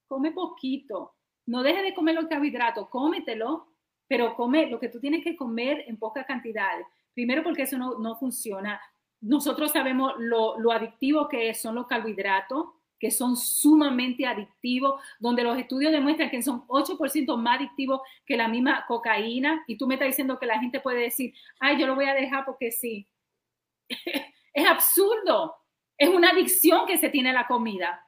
come 0.07 0.31
poquito, 0.31 1.15
no 1.47 1.63
deje 1.63 1.81
de 1.81 1.93
comer 1.93 2.15
los 2.15 2.27
carbohidratos, 2.27 2.89
cómetelo, 2.89 3.67
pero 4.07 4.35
come 4.35 4.67
lo 4.69 4.79
que 4.79 4.89
tú 4.89 4.99
tienes 4.99 5.23
que 5.23 5.35
comer 5.35 5.83
en 5.87 5.97
pocas 5.97 6.25
cantidades. 6.25 6.85
Primero 7.13 7.43
porque 7.43 7.63
eso 7.63 7.77
no, 7.77 7.97
no 7.97 8.15
funciona 8.17 8.79
nosotros 9.21 9.71
sabemos 9.71 10.13
lo, 10.17 10.71
adictivo 10.71 11.27
que 11.27 11.53
son 11.53 11.75
los 11.75 11.87
carbohidratos, 11.87 12.65
que 12.99 13.11
son 13.11 13.35
sumamente 13.35 14.25
adictivos, 14.25 15.01
donde 15.19 15.43
los 15.43 15.57
estudios 15.57 15.91
demuestran 15.91 16.29
que 16.29 16.41
son 16.43 16.67
8% 16.67 17.37
más 17.37 17.57
adictivos 17.57 18.01
que 18.25 18.37
la 18.37 18.47
misma 18.47 18.85
cocaína, 18.87 19.63
y 19.67 19.77
tú 19.77 19.87
me 19.87 19.95
estás 19.95 20.07
diciendo 20.07 20.37
que 20.37 20.45
la 20.45 20.59
gente 20.59 20.79
puede 20.79 21.01
decir, 21.01 21.33
ay, 21.59 21.79
yo 21.79 21.87
lo 21.87 21.95
voy 21.95 22.05
a 22.05 22.13
dejar 22.13 22.45
porque 22.45 22.71
sí. 22.71 23.07
es 24.53 24.67
absurdo, 24.67 25.55
es 25.97 26.09
una 26.09 26.29
adicción 26.29 26.85
que 26.85 26.97
se 26.97 27.09
tiene 27.09 27.33
la 27.33 27.47
comida. 27.47 28.05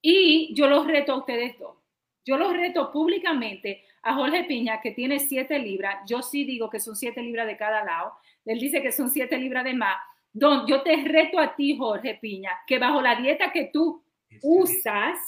Y 0.00 0.52
yo 0.54 0.66
los 0.66 0.86
reto 0.86 1.12
a 1.12 1.18
ustedes 1.18 1.58
dos. 1.58 1.81
Yo 2.24 2.36
los 2.36 2.52
reto 2.52 2.90
públicamente 2.92 3.84
a 4.02 4.14
Jorge 4.14 4.44
Piña, 4.44 4.80
que 4.80 4.92
tiene 4.92 5.18
7 5.18 5.58
libras. 5.58 5.98
Yo 6.08 6.22
sí 6.22 6.44
digo 6.44 6.70
que 6.70 6.80
son 6.80 6.96
7 6.96 7.20
libras 7.22 7.46
de 7.46 7.56
cada 7.56 7.84
lado. 7.84 8.12
Él 8.44 8.58
dice 8.58 8.82
que 8.82 8.92
son 8.92 9.10
7 9.10 9.36
libras 9.38 9.64
de 9.64 9.74
más 9.74 9.96
Don, 10.32 10.66
yo 10.66 10.82
te 10.82 10.96
reto 10.96 11.38
a 11.38 11.54
ti, 11.54 11.76
Jorge 11.76 12.18
Piña, 12.20 12.50
que 12.66 12.78
bajo 12.78 13.02
la 13.02 13.16
dieta 13.16 13.52
que 13.52 13.70
tú 13.72 14.02
usas, 14.42 15.18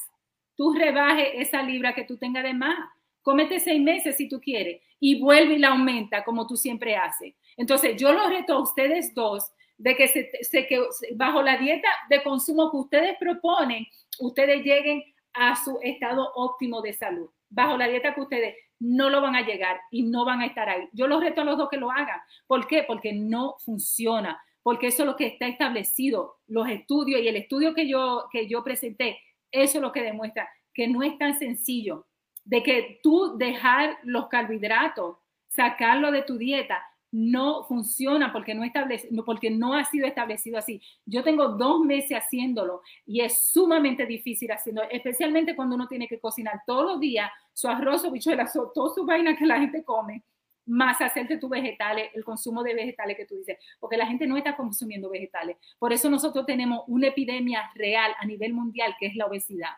tú 0.57 0.73
rebajes 0.73 1.29
esa 1.35 1.63
libra 1.63 1.95
que 1.95 2.05
tú 2.05 2.17
tengas 2.17 2.43
de 2.43 2.55
más. 2.55 2.77
Cómete 3.21 3.61
seis 3.61 3.81
meses 3.81 4.17
si 4.17 4.29
tú 4.29 4.41
quieres 4.41 4.83
y 5.01 5.21
vuelve 5.21 5.55
y 5.55 5.59
la 5.59 5.69
aumenta 5.69 6.25
como 6.25 6.47
tú 6.47 6.57
siempre 6.57 6.97
haces. 6.97 7.35
Entonces, 7.57 7.97
yo 7.97 8.13
los 8.13 8.29
reto 8.31 8.55
a 8.55 8.63
ustedes 8.63 9.15
dos 9.15 9.51
de 9.77 9.97
que, 9.97 10.09
se, 10.09 10.67
que 10.67 10.83
bajo 11.15 11.43
la 11.43 11.59
dieta 11.59 11.89
de 12.09 12.23
consumo 12.23 12.71
que 12.71 12.77
ustedes 12.79 13.17
proponen, 13.19 13.87
ustedes 14.21 14.63
lleguen 14.63 15.03
a 15.35 15.57
su 15.57 15.79
estado 15.83 16.33
óptimo 16.35 16.81
de 16.81 16.93
salud. 16.93 17.29
Bajo 17.51 17.77
la 17.77 17.89
dieta 17.89 18.15
que 18.15 18.21
ustedes 18.23 18.57
no 18.81 19.11
lo 19.11 19.21
van 19.21 19.37
a 19.37 19.43
llegar 19.43 19.81
y 19.91 20.03
no 20.03 20.25
van 20.25 20.41
a 20.41 20.47
estar 20.47 20.69
ahí. 20.69 20.89
Yo 20.93 21.07
los 21.07 21.23
reto 21.23 21.43
a 21.43 21.45
los 21.45 21.59
dos 21.59 21.69
que 21.69 21.77
lo 21.77 21.91
hagan. 21.91 22.21
¿Por 22.47 22.67
qué? 22.67 22.85
Porque 22.85 23.13
no 23.13 23.57
funciona 23.65 24.41
porque 24.65 24.87
eso 24.87 25.03
es 25.03 25.07
lo 25.07 25.15
que 25.15 25.27
está 25.27 25.47
establecido, 25.47 26.39
los 26.49 26.69
estudios 26.69 27.21
y 27.21 27.29
el 27.29 27.37
estudio 27.37 27.75
que 27.75 27.87
yo, 27.87 28.29
que 28.33 28.49
yo 28.49 28.65
presenté, 28.65 29.21
eso 29.53 29.79
es 29.79 29.83
lo 29.83 29.93
que 29.93 30.03
demuestra 30.03 30.49
que 30.73 30.89
no 30.89 31.03
es 31.03 31.17
tan 31.19 31.39
sencillo 31.39 32.07
de 32.45 32.63
que 32.63 32.99
tú 33.03 33.37
dejar 33.37 33.99
los 34.05 34.29
carbohidratos, 34.29 35.19
sacarlo 35.49 36.11
de 36.11 36.23
tu 36.23 36.39
dieta, 36.39 36.83
no 37.15 37.63
funciona 37.63 38.33
porque 38.33 38.55
no, 38.55 38.65
establece, 38.65 39.09
porque 39.25 39.49
no 39.49 39.75
ha 39.75 39.85
sido 39.85 40.05
establecido 40.05 40.59
así. 40.59 40.83
Yo 41.07 41.23
tengo 41.23 41.51
dos 41.51 41.81
meses 41.81 42.19
haciéndolo 42.19 42.83
y 43.07 43.21
es 43.21 43.47
sumamente 43.47 44.05
difícil 44.05 44.51
haciéndolo, 44.51 44.89
especialmente 44.91 45.55
cuando 45.55 45.77
uno 45.77 45.87
tiene 45.87 46.09
que 46.09 46.19
cocinar 46.19 46.63
todos 46.67 46.85
los 46.85 47.01
días 47.01 47.31
su 47.53 47.69
arroz, 47.69 48.03
su 48.03 48.11
bichuela, 48.11 48.49
su, 48.49 48.69
todas 48.75 48.97
sus 48.97 49.07
vainas 49.07 49.39
que 49.39 49.47
la 49.47 49.61
gente 49.61 49.85
come 49.85 50.25
más 50.67 51.01
hacerte 51.01 51.37
tus 51.37 51.51
vegetales, 51.51 52.11
el 52.15 52.25
consumo 52.25 52.65
de 52.65 52.75
vegetales 52.75 53.17
que 53.17 53.27
tú 53.27 53.37
dices, 53.37 53.59
porque 53.79 53.97
la 53.97 54.07
gente 54.07 54.27
no 54.27 54.37
está 54.37 54.57
consumiendo 54.57 55.09
vegetales. 55.09 55.57
Por 55.79 55.93
eso 55.93 56.11
nosotros 56.11 56.45
tenemos 56.47 56.83
una 56.89 57.09
epidemia 57.09 57.71
real 57.77 58.13
a 58.19 58.27
nivel 58.27 58.55
mundial 58.55 58.97
que 58.99 59.07
es 59.07 59.15
la 59.15 59.27
obesidad. 59.27 59.75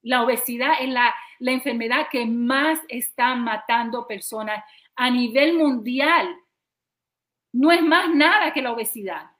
La 0.00 0.22
obesidad 0.22 0.74
es 0.80 0.88
la, 0.88 1.14
la 1.40 1.52
enfermedad 1.52 2.06
que 2.10 2.24
más 2.24 2.78
está 2.88 3.34
matando 3.34 4.06
personas 4.06 4.64
a 4.98 5.10
nivel 5.10 5.54
mundial. 5.54 6.28
No 7.52 7.70
es 7.72 7.80
más 7.82 8.14
nada 8.14 8.52
que 8.52 8.60
la 8.60 8.72
obesidad. 8.72 9.30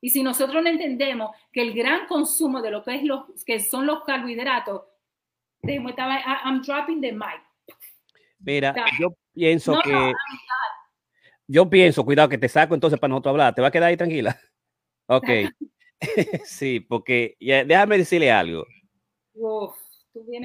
Y 0.00 0.08
si 0.08 0.22
nosotros 0.22 0.62
no 0.62 0.70
entendemos 0.70 1.36
que 1.52 1.60
el 1.60 1.74
gran 1.74 2.06
consumo 2.06 2.62
de 2.62 2.70
lo 2.70 2.82
que, 2.82 2.94
es 2.94 3.02
los, 3.02 3.26
que 3.44 3.60
son 3.60 3.86
los 3.86 4.02
carbohidratos, 4.04 4.82
I'm 5.62 6.62
dropping 6.62 7.02
the 7.02 7.12
mic 7.12 7.42
Mira, 8.38 8.74
yo 8.98 9.14
pienso 9.34 9.78
que. 9.84 10.14
yo 11.46 11.68
pienso, 11.68 12.04
cuidado, 12.04 12.30
que 12.30 12.38
te 12.38 12.48
saco 12.48 12.74
entonces 12.74 12.98
para 12.98 13.10
nosotros 13.10 13.32
hablar. 13.32 13.54
¿Te 13.54 13.60
va 13.60 13.68
a 13.68 13.70
quedar 13.70 13.88
ahí 13.88 13.96
tranquila? 13.96 14.38
Ok. 15.12 15.26
sí, 16.44 16.78
porque 16.78 17.36
déjame 17.40 17.98
decirle 17.98 18.30
algo. 18.30 18.64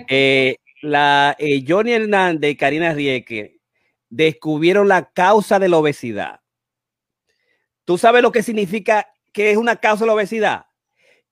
Eh, 0.10 0.58
la 0.86 1.36
eh, 1.40 1.64
Johnny 1.68 1.94
Hernández 1.94 2.52
y 2.52 2.56
Karina 2.56 2.94
Rieke 2.94 3.60
descubrieron 4.10 4.88
la 4.88 5.12
causa 5.12 5.60
de 5.60 5.70
la 5.70 5.78
obesidad. 5.78 6.42
¿Tú 7.84 7.98
sabes 7.98 8.22
lo 8.22 8.32
que 8.32 8.44
significa 8.44 9.08
que 9.34 9.52
es 9.52 9.58
una 9.58 9.76
causa 9.76 10.06
de 10.06 10.08
la 10.08 10.14
obesidad? 10.14 10.66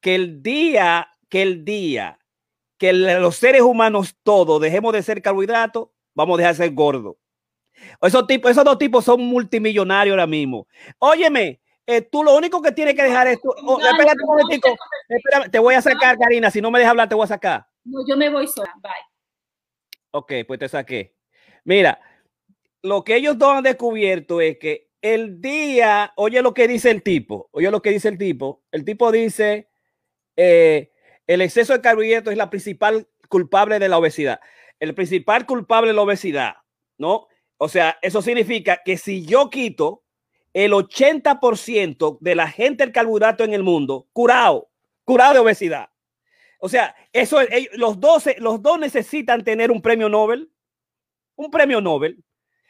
Que 0.01 0.15
el 0.15 0.43
día, 0.43 1.09
que 1.29 1.41
el 1.41 1.63
día 1.65 2.19
que 2.83 2.91
los 2.91 3.37
seres 3.37 3.61
humanos 3.61 4.13
todos 4.23 4.59
dejemos 4.59 4.91
de 4.91 5.01
ser 5.01 5.21
carbohidratos, 5.21 5.87
vamos 6.13 6.35
a 6.35 6.37
dejar 6.39 6.53
de 6.53 6.63
ser 6.65 6.73
gordos. 6.73 7.15
Esos, 8.01 8.27
tipos, 8.27 8.51
esos 8.51 8.65
dos 8.65 8.77
tipos 8.77 9.05
son 9.05 9.21
multimillonarios 9.21 10.13
ahora 10.13 10.27
mismo. 10.27 10.67
Óyeme, 10.99 11.61
eh, 11.87 12.01
tú 12.01 12.25
lo 12.25 12.35
único 12.35 12.61
que 12.61 12.73
tienes 12.73 12.93
que 12.93 13.03
dejar 13.03 13.27
es. 13.27 13.39
Oh, 13.41 13.79
espérate 13.79 14.17
un 14.21 14.27
momentico. 14.27 14.75
te 15.49 15.59
voy 15.59 15.75
a 15.75 15.81
sacar, 15.81 16.17
Karina. 16.17 16.51
Si 16.51 16.59
no 16.59 16.69
me 16.71 16.79
dejas 16.79 16.91
hablar, 16.91 17.07
te 17.07 17.15
voy 17.15 17.23
a 17.23 17.27
sacar. 17.27 17.65
No, 17.85 18.05
yo 18.05 18.17
me 18.17 18.29
voy 18.29 18.47
sola. 18.47 18.73
Bye. 18.81 18.91
Ok, 20.13 20.31
pues 20.47 20.59
te 20.59 20.69
saqué. 20.69 21.15
Mira, 21.65 21.99
lo 22.81 23.03
que 23.03 23.15
ellos 23.15 23.37
dos 23.37 23.53
han 23.53 23.63
descubierto 23.63 24.41
es 24.41 24.57
que 24.57 24.89
el 25.01 25.41
día, 25.41 26.13
oye 26.15 26.41
lo 26.41 26.53
que 26.53 26.67
dice 26.67 26.91
el 26.91 27.03
tipo, 27.03 27.49
oye 27.51 27.69
lo 27.71 27.81
que 27.81 27.91
dice 27.91 28.09
el 28.09 28.17
tipo. 28.17 28.63
El 28.71 28.85
tipo 28.85 29.11
dice: 29.11 29.69
eh, 30.37 30.91
el 31.27 31.41
exceso 31.41 31.73
de 31.73 31.81
carbohidratos 31.81 32.31
es 32.31 32.37
la 32.37 32.49
principal 32.49 33.07
culpable 33.29 33.79
de 33.79 33.89
la 33.89 33.97
obesidad 33.97 34.39
el 34.83 34.93
principal 34.93 35.45
culpable 35.45 35.91
es 35.91 35.95
la 35.95 36.01
obesidad, 36.01 36.55
¿no? 36.97 37.27
O 37.57 37.69
sea, 37.69 37.97
eso 38.01 38.21
significa 38.21 38.81
que 38.83 38.97
si 38.97 39.25
yo 39.25 39.49
quito 39.49 40.03
el 40.51 40.73
80% 40.73 42.17
de 42.19 42.35
la 42.35 42.49
gente 42.49 42.83
del 42.83 42.91
carbohidrato 42.91 43.45
en 43.45 43.53
el 43.53 43.63
mundo, 43.63 44.09
curado, 44.11 44.69
curado 45.05 45.35
de 45.35 45.39
obesidad. 45.39 45.89
O 46.65 46.69
sea, 46.69 46.95
eso 47.11 47.39
los 47.73 47.99
dos, 47.99 48.23
los 48.37 48.61
dos 48.61 48.79
necesitan 48.79 49.43
tener 49.43 49.69
un 49.69 49.81
premio 49.81 50.07
Nobel, 50.07 50.49
un 51.35 51.51
premio 51.51 51.81
Nobel, 51.81 52.23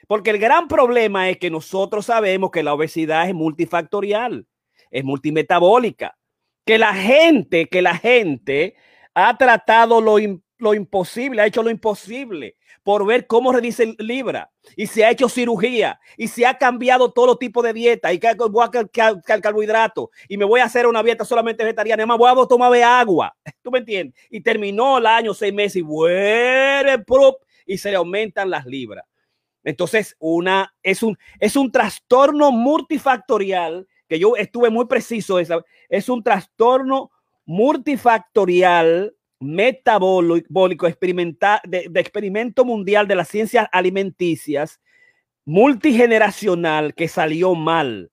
porque 0.07 0.31
el 0.31 0.39
gran 0.39 0.67
problema 0.67 1.29
es 1.29 1.37
que 1.37 1.51
nosotros 1.51 2.07
sabemos 2.07 2.49
que 2.49 2.63
la 2.63 2.73
obesidad 2.73 3.29
es 3.29 3.35
multifactorial, 3.35 4.47
es 4.89 5.03
multimetabólica, 5.03 6.17
que 6.65 6.79
la 6.79 6.95
gente, 6.95 7.67
que 7.67 7.83
la 7.83 7.95
gente 7.95 8.73
ha 9.13 9.37
tratado 9.37 10.01
lo, 10.01 10.17
lo 10.63 10.73
imposible, 10.73 11.41
ha 11.41 11.45
hecho 11.45 11.61
lo 11.61 11.69
imposible 11.69 12.55
por 12.81 13.05
ver 13.05 13.27
cómo 13.27 13.51
redice 13.51 13.95
Libra 13.99 14.51
y 14.75 14.87
se 14.87 15.05
ha 15.05 15.11
hecho 15.11 15.29
cirugía 15.29 15.99
y 16.17 16.27
se 16.27 16.45
ha 16.45 16.57
cambiado 16.57 17.11
todo 17.11 17.37
tipo 17.37 17.61
de 17.61 17.73
dieta 17.73 18.11
y 18.11 18.19
que 18.19 18.33
voy 18.33 18.65
a 18.65 19.41
carbohidrato 19.41 20.09
y 20.27 20.37
me 20.37 20.45
voy 20.45 20.61
a 20.61 20.65
hacer 20.65 20.87
una 20.87 21.03
dieta 21.03 21.23
solamente 21.23 21.63
vegetariana, 21.63 22.05
más 22.05 22.17
voy 22.17 22.31
a 22.31 22.47
tomar 22.47 22.73
agua, 22.81 23.35
¿tú 23.61 23.71
me 23.71 23.79
entiendes? 23.79 24.19
Y 24.29 24.41
terminó 24.41 24.97
el 24.97 25.05
año, 25.05 25.33
seis 25.33 25.53
meses 25.53 25.77
y 25.77 25.81
vuelve 25.81 27.03
y 27.65 27.77
se 27.77 27.91
le 27.91 27.97
aumentan 27.97 28.49
las 28.49 28.65
libras. 28.65 29.05
Entonces, 29.63 30.15
una, 30.19 30.73
es, 30.83 31.03
un, 31.03 31.17
es 31.39 31.55
un 31.55 31.71
trastorno 31.71 32.51
multifactorial 32.51 33.87
que 34.09 34.19
yo 34.19 34.35
estuve 34.35 34.69
muy 34.69 34.85
preciso, 34.85 35.39
es, 35.39 35.49
es 35.89 36.09
un 36.09 36.21
trastorno 36.21 37.11
multifactorial 37.45 39.15
metabólico 39.39 40.87
de, 40.87 41.87
de 41.89 41.99
experimento 41.99 42.65
mundial 42.65 43.07
de 43.07 43.15
las 43.15 43.27
ciencias 43.27 43.67
alimenticias 43.71 44.79
multigeneracional 45.45 46.93
que 46.95 47.07
salió 47.07 47.53
mal, 47.55 48.11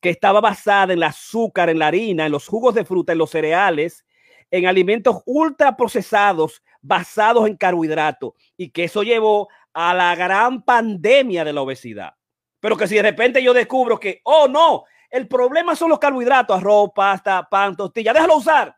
que 0.00 0.10
estaba 0.10 0.40
basada 0.40 0.92
en 0.92 0.98
el 0.98 1.02
azúcar, 1.04 1.70
en 1.70 1.78
la 1.78 1.88
harina, 1.88 2.26
en 2.26 2.32
los 2.32 2.46
jugos 2.46 2.74
de 2.74 2.84
fruta, 2.84 3.12
en 3.12 3.18
los 3.18 3.30
cereales, 3.30 4.04
en 4.50 4.66
alimentos 4.66 5.22
ultraprocesados 5.26 6.62
basados 6.82 7.48
en 7.48 7.56
carbohidratos 7.56 8.32
y 8.56 8.70
que 8.70 8.84
eso 8.84 9.02
llevó 9.02 9.48
a 9.72 9.94
la 9.94 10.14
gran 10.14 10.62
pandemia 10.62 11.44
de 11.44 11.52
la 11.52 11.62
obesidad. 11.62 12.14
Pero 12.60 12.76
que 12.76 12.86
si 12.86 12.96
de 12.96 13.02
repente 13.02 13.42
yo 13.42 13.52
descubro 13.52 13.98
que, 13.98 14.20
oh 14.24 14.46
no, 14.46 14.84
el 15.10 15.26
problema 15.28 15.74
son 15.74 15.90
los 15.90 15.98
carbohidratos, 15.98 16.58
arroz, 16.58 16.90
pasta, 16.94 17.46
pan, 17.50 17.76
tortilla, 17.76 18.12
déjalo 18.12 18.36
usar 18.36 18.76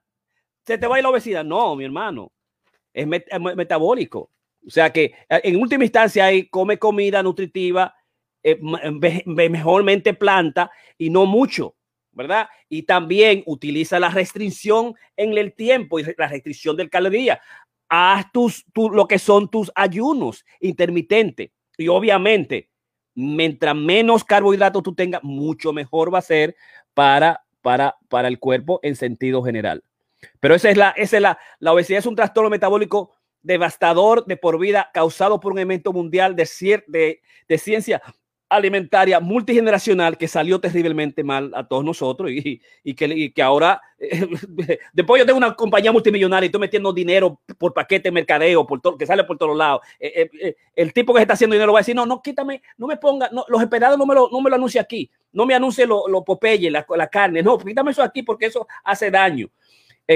se 0.68 0.76
te 0.76 0.86
va 0.86 0.96
a 0.96 0.98
ir 0.98 1.02
la 1.02 1.08
obesidad. 1.08 1.44
No, 1.44 1.74
mi 1.74 1.84
hermano, 1.84 2.30
es, 2.92 3.06
metabólico. 3.06 4.30
O 4.66 4.70
sea 4.70 4.92
que 4.92 5.04
eh, 5.28 5.40
en 5.44 5.56
última 5.56 5.84
instancia 5.84 6.26
hay 6.26 6.46
come 6.48 6.78
comida 6.78 7.22
nutritiva, 7.22 7.94
eh, 8.42 8.58
mejormente 9.24 10.12
planta 10.12 10.70
y 10.98 11.08
no 11.08 11.24
mucho, 11.24 11.74
¿verdad? 12.12 12.48
Y 12.68 12.82
también 12.82 13.42
utiliza 13.46 13.98
la 13.98 14.10
restricción 14.10 14.94
en 15.16 15.36
el 15.38 15.54
tiempo 15.54 15.98
y 15.98 16.04
la 16.18 16.28
restricción 16.28 16.76
del 16.76 16.90
caloría. 16.90 17.40
Haz 17.88 18.30
tus, 18.30 18.66
lo 18.74 19.08
que 19.08 19.18
son 19.18 19.48
tus 19.48 19.72
ayunos 19.74 20.44
intermitentes. 20.60 21.50
Y 21.78 21.88
obviamente, 21.88 22.68
mientras 23.14 23.74
menos 23.74 24.22
carbohidratos 24.22 24.82
tú 24.82 24.94
tengas, 24.94 25.24
mucho 25.24 25.72
mejor 25.72 26.12
va 26.12 26.18
a 26.18 26.22
ser 26.22 26.56
para, 26.92 27.42
para, 27.62 27.96
para 28.10 28.28
el 28.28 28.38
cuerpo 28.38 28.80
en 28.82 28.96
sentido 28.96 29.42
general. 29.42 29.82
Pero 30.40 30.54
esa 30.54 30.70
es 30.70 30.76
la, 30.76 30.90
esa 30.90 31.16
es 31.16 31.22
la, 31.22 31.38
la 31.58 31.72
obesidad 31.72 31.98
es 31.98 32.06
un 32.06 32.16
trastorno 32.16 32.50
metabólico 32.50 33.14
devastador 33.42 34.24
de 34.26 34.36
por 34.36 34.58
vida 34.58 34.90
causado 34.92 35.40
por 35.40 35.52
un 35.52 35.58
evento 35.58 35.92
mundial 35.92 36.34
de, 36.34 36.48
de, 36.88 37.20
de 37.48 37.58
ciencia 37.58 38.02
alimentaria 38.48 39.20
multigeneracional 39.20 40.16
que 40.16 40.26
salió 40.26 40.58
terriblemente 40.58 41.22
mal 41.22 41.52
a 41.54 41.66
todos 41.66 41.84
nosotros 41.84 42.30
y, 42.32 42.60
que, 42.94 43.32
que, 43.32 43.42
ahora, 43.42 43.80
después 44.92 45.20
yo 45.20 45.26
tengo 45.26 45.38
una 45.38 45.54
compañía 45.54 45.92
multimillonaria 45.92 46.46
y 46.46 46.48
estoy 46.48 46.60
metiendo 46.60 46.92
dinero 46.92 47.40
por 47.58 47.74
paquete 47.74 48.08
de 48.08 48.12
mercadeo, 48.12 48.66
por 48.66 48.80
todo, 48.80 48.96
que 48.96 49.06
sale 49.06 49.24
por 49.24 49.36
todos 49.36 49.56
lados. 49.56 49.82
Eh, 50.00 50.12
eh, 50.22 50.30
eh, 50.40 50.56
el 50.74 50.92
tipo 50.92 51.12
que 51.12 51.20
está 51.20 51.34
haciendo 51.34 51.54
dinero 51.54 51.72
va 51.72 51.80
a 51.80 51.82
decir, 51.82 51.94
no, 51.94 52.06
no, 52.06 52.22
quítame, 52.22 52.62
no 52.78 52.86
me 52.86 52.96
ponga, 52.96 53.28
no, 53.32 53.44
los 53.48 53.60
esperados 53.60 53.98
no 53.98 54.06
me 54.06 54.14
lo, 54.14 54.30
no 54.30 54.40
me 54.40 54.48
lo 54.48 54.56
anuncie 54.56 54.80
aquí, 54.80 55.10
no 55.32 55.44
me 55.44 55.54
anuncie 55.54 55.86
los 55.86 56.02
lo 56.08 56.24
Popeye, 56.24 56.70
la, 56.70 56.86
la, 56.96 57.06
carne, 57.08 57.42
no, 57.42 57.58
quítame 57.58 57.90
eso 57.90 58.02
aquí 58.02 58.22
porque 58.22 58.46
eso 58.46 58.66
hace 58.84 59.10
daño. 59.10 59.50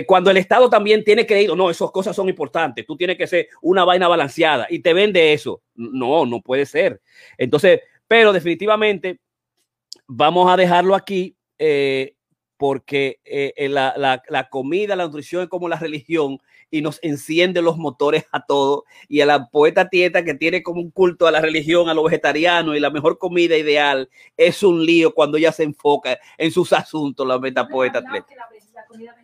Cuando 0.06 0.30
el 0.30 0.38
Estado 0.38 0.70
también 0.70 1.04
tiene 1.04 1.26
que 1.26 1.42
ir, 1.42 1.54
no, 1.54 1.70
esas 1.70 1.90
cosas 1.90 2.16
son 2.16 2.28
importantes, 2.28 2.86
tú 2.86 2.96
tienes 2.96 3.18
que 3.18 3.26
ser 3.26 3.48
una 3.60 3.84
vaina 3.84 4.08
balanceada 4.08 4.66
y 4.70 4.80
te 4.80 4.94
vende 4.94 5.32
eso. 5.32 5.62
No, 5.74 6.24
no 6.24 6.40
puede 6.40 6.64
ser. 6.64 7.00
Entonces, 7.36 7.80
pero 8.08 8.32
definitivamente 8.32 9.20
vamos 10.06 10.50
a 10.50 10.56
dejarlo 10.56 10.94
aquí 10.94 11.36
eh, 11.58 12.14
porque 12.56 13.20
eh, 13.24 13.68
la, 13.68 13.94
la, 13.96 14.22
la, 14.28 14.48
comida, 14.48 14.94
la 14.94 15.06
nutrición 15.06 15.42
es 15.42 15.48
como 15.48 15.68
la 15.68 15.78
religión 15.78 16.38
y 16.70 16.80
nos 16.80 16.98
enciende 17.02 17.60
los 17.60 17.76
motores 17.76 18.26
a 18.32 18.46
todos. 18.46 18.84
Y 19.08 19.20
a 19.20 19.26
la 19.26 19.48
poeta 19.48 19.88
Tieta 19.88 20.24
que 20.24 20.34
tiene 20.34 20.62
como 20.62 20.80
un 20.80 20.90
culto 20.90 21.26
a 21.26 21.30
la 21.30 21.40
religión, 21.40 21.88
a 21.88 21.94
lo 21.94 22.04
vegetariano 22.04 22.74
y 22.74 22.80
la 22.80 22.90
mejor 22.90 23.18
comida 23.18 23.56
ideal, 23.56 24.08
es 24.36 24.62
un 24.62 24.84
lío 24.84 25.12
cuando 25.12 25.38
ella 25.38 25.52
se 25.52 25.64
enfoca 25.64 26.18
en 26.38 26.50
sus 26.50 26.72
asuntos, 26.72 27.26
la 27.26 27.38
meta 27.38 27.68
poeta. 27.68 28.00
La, 28.00 28.24
la 28.74 28.86
comida 28.86 29.14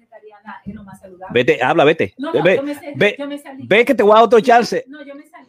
es 0.65 0.75
lo 0.75 0.85
más 0.85 1.01
saludable. 1.01 1.33
Vete, 1.33 1.63
habla, 1.63 1.85
vete. 1.85 2.15
No, 2.19 2.33
no, 2.33 2.43
ve, 2.43 2.57
yo 2.57 2.63
me, 2.63 2.77
ve, 2.95 3.17
yo 3.19 3.27
me 3.27 3.39
salí. 3.39 3.67
ve 3.67 3.85
que 3.85 3.95
te 3.95 4.03
voy 4.03 4.13
a 4.13 4.15
dar 4.17 4.25
otro 4.25 4.41
chance. 4.41 4.85
No, 4.87 5.03
yo 5.05 5.15
me 5.15 5.27
salí. 5.27 5.47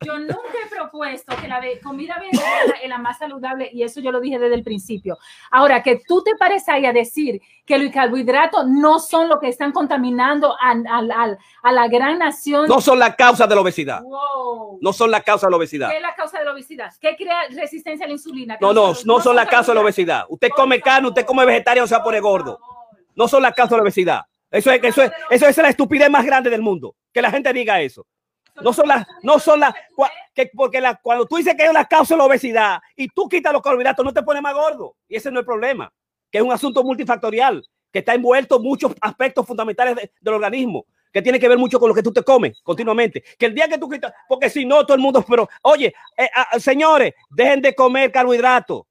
Yo 0.00 0.18
nunca 0.18 0.36
he 0.64 0.68
propuesto 0.68 1.34
que 1.36 1.48
la 1.48 1.60
comida 1.82 2.18
vegetariana 2.20 2.74
es 2.82 2.88
la 2.88 2.98
más 2.98 3.18
saludable 3.18 3.70
y 3.72 3.82
eso 3.82 4.00
yo 4.00 4.12
lo 4.12 4.20
dije 4.20 4.38
desde 4.38 4.54
el 4.54 4.62
principio. 4.62 5.18
Ahora, 5.50 5.82
que 5.82 6.00
tú 6.06 6.22
te 6.22 6.36
pares 6.36 6.68
ahí 6.68 6.84
a 6.84 6.92
decir 6.92 7.40
que 7.64 7.78
los 7.78 7.92
carbohidratos 7.92 8.66
no 8.68 8.98
son 8.98 9.28
lo 9.28 9.40
que 9.40 9.48
están 9.48 9.72
contaminando 9.72 10.54
a, 10.60 10.72
a, 10.72 11.36
a, 11.62 11.72
la 11.72 11.88
gran 11.88 12.18
nación. 12.18 12.68
No 12.68 12.80
son 12.80 12.98
la 12.98 13.16
causa 13.16 13.46
de 13.46 13.54
la 13.54 13.60
obesidad. 13.60 14.02
Wow. 14.02 14.78
No 14.80 14.92
son 14.92 15.10
la 15.10 15.22
causa 15.22 15.46
de 15.46 15.50
la 15.50 15.56
obesidad. 15.56 15.90
¿Qué 15.90 15.96
es 15.96 16.02
la 16.02 16.14
causa 16.14 16.38
de 16.38 16.44
la 16.44 16.52
obesidad? 16.52 16.92
¿Qué 17.00 17.16
crea 17.16 17.48
resistencia 17.50 18.04
a 18.04 18.08
la 18.08 18.12
insulina? 18.12 18.58
No, 18.60 18.72
no, 18.72 18.92
no, 18.92 18.98
no 19.04 19.20
son 19.20 19.34
la 19.34 19.46
causa 19.46 19.72
de 19.72 19.76
la 19.76 19.80
obesidad. 19.80 20.26
Usted 20.28 20.50
come 20.50 20.80
carne, 20.80 21.08
usted 21.08 21.24
come 21.24 21.44
vegetariano, 21.44 21.86
se 21.86 21.94
va 21.94 22.00
a 22.00 22.04
poner 22.04 22.20
gordo. 22.20 22.60
No 23.16 23.26
son 23.26 23.42
la 23.42 23.52
causa 23.52 23.74
de 23.74 23.78
la 23.78 23.82
obesidad. 23.82 24.20
Eso 24.50 24.70
es, 24.70 24.84
eso 24.84 25.02
es, 25.02 25.10
eso 25.30 25.46
es 25.48 25.56
la 25.56 25.70
estupidez 25.70 26.08
más 26.08 26.24
grande 26.24 26.50
del 26.50 26.62
mundo. 26.62 26.94
Que 27.12 27.20
la 27.20 27.30
gente 27.30 27.52
diga 27.52 27.80
eso. 27.80 28.06
No 28.62 28.72
son 28.72 28.88
las, 28.88 29.06
no 29.22 29.38
son 29.38 29.60
las, 29.60 29.74
que, 30.34 30.50
porque 30.54 30.82
cuando 31.02 31.26
tú 31.26 31.36
dices 31.36 31.54
que 31.54 31.64
es 31.64 31.72
la 31.72 31.84
causa 31.84 32.14
de 32.14 32.18
la 32.18 32.24
obesidad 32.24 32.78
y 32.94 33.08
tú 33.08 33.28
quitas 33.28 33.52
los 33.52 33.62
carbohidratos, 33.62 34.04
no 34.04 34.12
te 34.12 34.22
pones 34.22 34.42
más 34.42 34.54
gordo. 34.54 34.96
Y 35.08 35.16
ese 35.16 35.30
no 35.30 35.38
es 35.38 35.42
el 35.42 35.46
problema, 35.46 35.92
que 36.30 36.38
es 36.38 36.44
un 36.44 36.52
asunto 36.52 36.82
multifactorial, 36.82 37.62
que 37.92 37.98
está 37.98 38.14
envuelto 38.14 38.58
muchos 38.60 38.94
aspectos 39.00 39.46
fundamentales 39.46 40.10
del 40.20 40.34
organismo, 40.34 40.86
que 41.12 41.22
tiene 41.22 41.38
que 41.38 41.48
ver 41.48 41.58
mucho 41.58 41.78
con 41.78 41.88
lo 41.88 41.94
que 41.94 42.02
tú 42.02 42.12
te 42.12 42.22
comes 42.22 42.60
continuamente. 42.62 43.22
Que 43.38 43.46
el 43.46 43.54
día 43.54 43.68
que 43.68 43.78
tú 43.78 43.88
quitas, 43.88 44.12
porque 44.28 44.48
si 44.48 44.64
no, 44.64 44.84
todo 44.84 44.94
el 44.94 45.02
mundo, 45.02 45.24
pero 45.28 45.48
oye, 45.62 45.94
eh, 46.16 46.28
ah, 46.34 46.58
señores, 46.58 47.12
dejen 47.30 47.60
de 47.60 47.74
comer 47.74 48.10
carbohidratos 48.10 48.82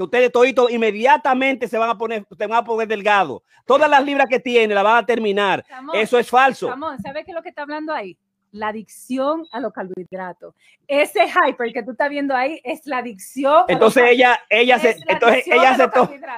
que 0.00 0.04
ustedes 0.04 0.32
toditos 0.32 0.70
inmediatamente 0.70 1.68
se 1.68 1.76
van 1.76 1.90
a 1.90 1.98
poner, 1.98 2.24
se 2.30 2.46
van 2.46 2.58
a 2.58 2.64
poner 2.64 2.88
delgado. 2.88 3.42
Todas 3.66 3.90
las 3.90 4.02
libras 4.02 4.28
que 4.30 4.40
tiene 4.40 4.74
las 4.74 4.82
van 4.82 4.96
a 4.96 5.04
terminar. 5.04 5.62
Eso 5.92 6.18
es 6.18 6.30
falso. 6.30 6.70
Ramón, 6.70 6.98
¿sabes 7.02 7.26
qué 7.26 7.32
es 7.32 7.34
lo 7.34 7.42
que 7.42 7.50
está 7.50 7.62
hablando 7.62 7.92
ahí? 7.92 8.16
La 8.52 8.68
adicción 8.68 9.46
a 9.52 9.60
los 9.60 9.72
carbohidratos. 9.72 10.54
Ese 10.86 11.20
hyper 11.26 11.72
que 11.72 11.82
tú 11.82 11.92
estás 11.92 12.10
viendo 12.10 12.34
ahí 12.34 12.60
es 12.64 12.84
la 12.84 12.98
adicción. 12.98 13.64
Entonces 13.68 14.04
ella, 14.08 14.40
ella 14.48 14.78
se, 14.78 14.96
entonces 15.06 15.44
ella 15.46 15.76
se, 15.76 15.90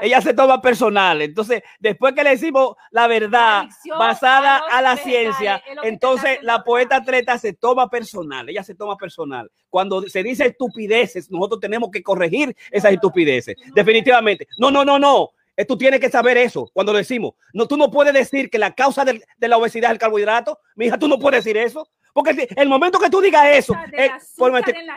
ella 0.02 0.20
se 0.20 0.34
toma 0.34 0.60
personal. 0.60 1.22
Entonces, 1.22 1.62
después 1.80 2.14
que 2.14 2.22
le 2.22 2.30
decimos 2.30 2.76
la 2.90 3.06
verdad 3.06 3.64
basada 3.98 4.62
a, 4.70 4.82
la 4.82 4.97
ciencia, 4.97 5.62
entonces 5.82 6.39
la 6.43 6.62
poeta 6.64 6.97
atleta 6.97 7.39
se 7.39 7.55
toma 7.55 7.89
personal. 7.89 8.48
Ella 8.48 8.62
se 8.62 8.74
toma 8.74 8.97
personal. 8.97 9.51
Cuando 9.70 10.02
se 10.02 10.22
dice 10.22 10.47
estupideces, 10.47 11.30
nosotros 11.30 11.60
tenemos 11.60 11.90
que 11.90 12.02
corregir 12.02 12.55
esas 12.70 12.93
estupideces. 12.93 13.56
Definitivamente. 13.74 14.47
No, 14.59 14.70
no, 14.70 14.84
no, 14.84 14.98
no. 14.98 15.30
Eh, 15.56 15.64
tú 15.66 15.76
tienes 15.76 16.01
que 16.01 16.10
saber 16.10 16.39
eso 16.39 16.70
cuando 16.72 16.93
lo 16.93 16.98
decimos. 16.98 17.34
No, 17.52 17.66
tú 17.66 17.76
no 17.76 17.90
puedes 17.90 18.14
decir 18.14 18.48
que 18.48 18.59
la 18.59 18.74
causa 18.74 19.05
de, 19.05 19.22
de 19.36 19.48
la 19.48 19.59
obesidad 19.59 19.90
es 19.90 19.94
el 19.94 19.98
carbohidrato. 19.98 20.59
Mi 20.76 20.86
hija, 20.86 20.98
tú 20.98 21.09
no 21.09 21.18
puedes 21.18 21.44
decir 21.44 21.56
eso. 21.56 21.89
Porque 22.12 22.48
el 22.56 22.68
momento 22.68 22.98
que 22.98 23.10
tú 23.10 23.20
digas 23.20 23.47
eso, 23.47 23.74
eh, 23.93 24.10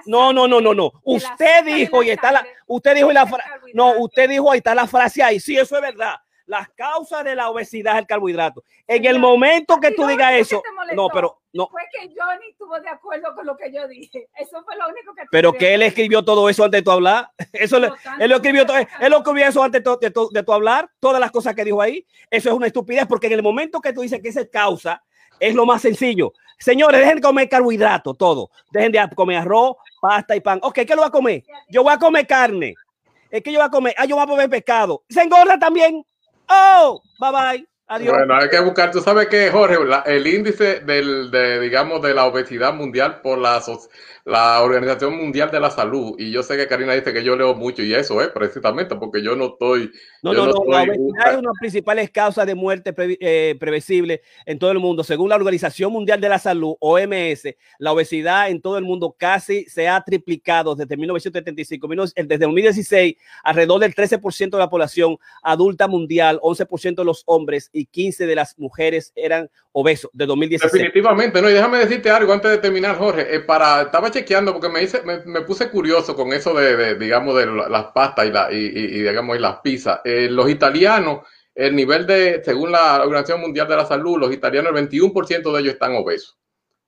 no, 0.06 0.34
no, 0.34 0.48
no, 0.48 0.60
no, 0.60 0.74
no. 0.74 0.92
Usted 1.04 1.64
dijo 1.66 2.04
y 2.04 2.10
está 2.10 2.32
la, 2.32 2.46
usted 2.68 2.96
dijo 2.96 3.12
y 3.12 3.14
la 3.14 3.26
no, 3.74 4.00
usted 4.00 4.30
dijo 4.30 4.52
ahí 4.52 4.58
está 4.58 4.76
la 4.76 4.88
frase 4.88 5.24
ahí. 5.24 5.40
Sí, 5.40 5.58
eso 5.58 5.76
es 5.76 5.82
verdad. 5.82 6.16
Las 6.46 6.70
causas 6.70 7.24
de 7.24 7.36
la 7.36 7.50
obesidad 7.50 7.96
es 7.96 8.02
el 8.02 8.08
carbohidrato. 8.08 8.64
En 8.86 9.04
el 9.06 9.18
momento 9.18 9.80
que 9.80 9.92
tú 9.92 10.06
digas 10.06 10.34
eso, 10.34 10.62
no, 10.94 11.10
pero 11.10 11.42
no. 11.54 11.68
Fue 11.70 11.82
que 11.92 12.08
Johnny 12.08 12.50
estuvo 12.52 12.80
de 12.80 12.90
acuerdo 12.90 13.34
con 13.34 13.48
lo 13.48 13.58
que 13.58 13.72
yo 13.74 13.88
dije. 13.88 14.28
Eso 14.38 14.64
fue 14.64 14.76
lo 14.76 14.88
único 14.90 15.16
que. 15.16 15.24
Pero 15.32 15.54
que 15.54 15.74
él 15.74 15.82
escribió 15.82 16.24
todo 16.24 16.48
eso 16.48 16.64
antes 16.64 16.80
de 16.82 16.84
tu 16.84 16.92
hablar. 16.92 17.32
Eso 17.54 17.78
él 17.78 18.30
lo 18.30 18.36
escribió 18.36 18.66
todo. 18.66 18.78
Él 18.78 19.10
lo 19.10 19.18
escribió 19.18 19.48
eso 19.48 19.64
antes 19.64 19.84
de 19.84 20.12
tu, 20.12 20.30
de 20.30 20.44
tu 20.44 20.54
hablar. 20.54 20.90
Todas 21.00 21.20
las 21.20 21.32
cosas 21.32 21.56
que 21.56 21.64
dijo 21.64 21.82
ahí. 21.82 22.06
Eso 22.30 22.50
es 22.50 22.56
una 22.56 22.68
estupidez 22.68 23.08
porque 23.08 23.28
en 23.28 23.34
el 23.34 23.44
momento 23.44 23.82
que 23.82 23.94
tú 23.94 24.02
dices 24.02 24.22
que 24.22 24.30
esa 24.30 24.42
es 24.42 24.50
causa, 24.50 25.04
es 25.40 25.56
lo 25.56 25.66
más 25.66 25.82
sencillo. 25.82 26.34
Señores, 26.58 27.00
dejen 27.00 27.16
de 27.16 27.22
comer 27.22 27.50
carbohidratos, 27.50 28.18
todo. 28.18 28.50
Dejen 28.72 28.92
de 28.92 29.10
comer 29.16 29.38
arroz, 29.38 29.76
pasta 30.02 30.36
y 30.36 30.42
pan. 30.42 30.60
Ok, 30.64 30.80
¿qué 30.88 30.96
lo 30.96 31.02
va 31.02 31.08
a 31.08 31.12
comer? 31.12 31.44
Yo 31.70 31.84
voy 31.84 31.94
a 31.94 31.98
comer 31.98 32.26
carne. 32.26 32.76
Es 33.30 33.44
que 33.44 33.52
yo 33.52 33.60
voy 33.60 33.68
a 33.68 33.70
comer. 33.70 33.96
Ah, 33.98 34.06
yo 34.06 34.16
voy 34.16 34.24
a 34.24 34.28
comer 34.28 34.50
pescado. 34.50 35.04
Se 35.10 35.22
engorda 35.22 35.60
también. 35.60 36.06
Oh, 36.50 37.02
bye 37.20 37.32
bye. 37.32 37.68
Adiós. 37.88 38.16
Bueno, 38.18 38.36
hay 38.36 38.50
que 38.50 38.60
buscar, 38.62 38.90
tú 38.90 39.00
sabes 39.00 39.28
que, 39.28 39.52
Jorge, 39.52 39.78
el 40.08 40.26
índice 40.26 40.80
del, 40.80 41.30
de, 41.30 41.60
digamos, 41.60 42.02
de 42.02 42.16
la 42.16 42.26
obesidad 42.26 42.74
mundial 42.74 43.22
por 43.22 43.38
la, 43.38 43.62
la 44.26 44.64
Organización 44.64 45.16
Mundial 45.18 45.52
de 45.52 45.60
la 45.60 45.70
Salud, 45.70 46.16
y 46.18 46.32
yo 46.32 46.42
sé 46.42 46.58
que 46.58 46.68
Karina 46.68 46.94
dice 46.94 47.14
que 47.14 47.24
yo 47.24 47.36
leo 47.36 47.54
mucho, 47.54 47.84
y 47.84 47.94
eso 47.94 48.20
es 48.24 48.30
precisamente 48.30 48.96
porque 48.96 49.24
yo 49.24 49.36
no 49.36 49.54
estoy. 49.54 49.92
No, 50.24 50.34
no, 50.34 50.48
no, 50.48 50.64
la 50.68 50.82
obesidad 50.82 51.28
es 51.28 51.34
una 51.34 51.36
de 51.36 51.42
las 51.44 51.60
principales 51.60 52.10
causas 52.10 52.48
de 52.48 52.56
muerte 52.56 52.94
eh, 52.98 53.56
previsible 53.60 54.24
en 54.48 54.58
todo 54.58 54.72
el 54.72 54.80
mundo. 54.80 55.04
Según 55.04 55.30
la 55.30 55.36
Organización 55.36 55.94
Mundial 55.94 56.20
de 56.20 56.30
la 56.30 56.40
Salud, 56.40 56.76
OMS, 56.80 57.56
la 57.78 57.92
obesidad 57.92 58.50
en 58.50 58.62
todo 58.62 58.80
el 58.80 58.84
mundo 58.84 59.16
casi 59.16 59.66
se 59.66 59.88
ha 59.88 60.02
triplicado 60.02 60.74
desde 60.74 60.98
1975. 60.98 61.88
Desde 62.16 62.38
2016, 62.40 63.16
alrededor 63.44 63.80
del 63.80 63.94
13% 63.94 64.50
de 64.50 64.58
la 64.58 64.70
población 64.72 65.18
adulta 65.44 65.88
mundial, 65.88 66.40
11% 66.42 66.96
de 66.96 67.06
los 67.06 67.22
hombres 67.28 67.70
y 67.72 67.86
15% 67.86 68.26
de 68.26 68.36
las 68.36 68.58
mujeres 68.58 69.14
eran 69.16 69.52
obesos 69.72 70.10
de 70.14 70.26
2016. 70.26 70.72
Definitivamente, 70.72 71.42
no, 71.42 71.50
y 71.50 71.54
déjame 71.54 71.80
decirte 71.80 72.10
algo 72.10 72.32
antes 72.32 72.50
de 72.50 72.58
terminar, 72.58 72.98
Jorge. 72.98 73.36
Eh, 73.36 73.42
para, 73.42 73.84
estaba 73.84 74.10
chequeando 74.16 74.54
porque 74.54 74.70
me, 74.70 74.82
hice, 74.82 75.02
me, 75.04 75.42
puse 75.42 75.70
curioso 75.70 76.16
con 76.16 76.32
eso 76.32 76.54
de, 76.54 76.96
digamos, 76.96 77.36
de 77.36 77.46
las 77.46 77.86
pastas 77.88 78.28
y, 78.52 79.02
digamos, 79.02 79.36
y 79.36 79.40
las 79.40 79.60
pizzas. 79.60 80.00
Eh, 80.06 80.30
los 80.30 80.50
italianos, 80.50 81.28
el 81.54 81.76
nivel 81.76 82.08
de, 82.08 82.42
según 82.44 82.72
la 82.72 83.02
Organización 83.02 83.42
Mundial 83.42 83.68
de 83.68 83.76
la 83.76 83.86
Salud, 83.86 84.18
los 84.18 84.34
italianos, 84.34 84.74
el 84.74 84.90
21% 84.90 85.54
de 85.54 85.62
ellos 85.62 85.74
están 85.74 85.96
obesos. 85.96 86.38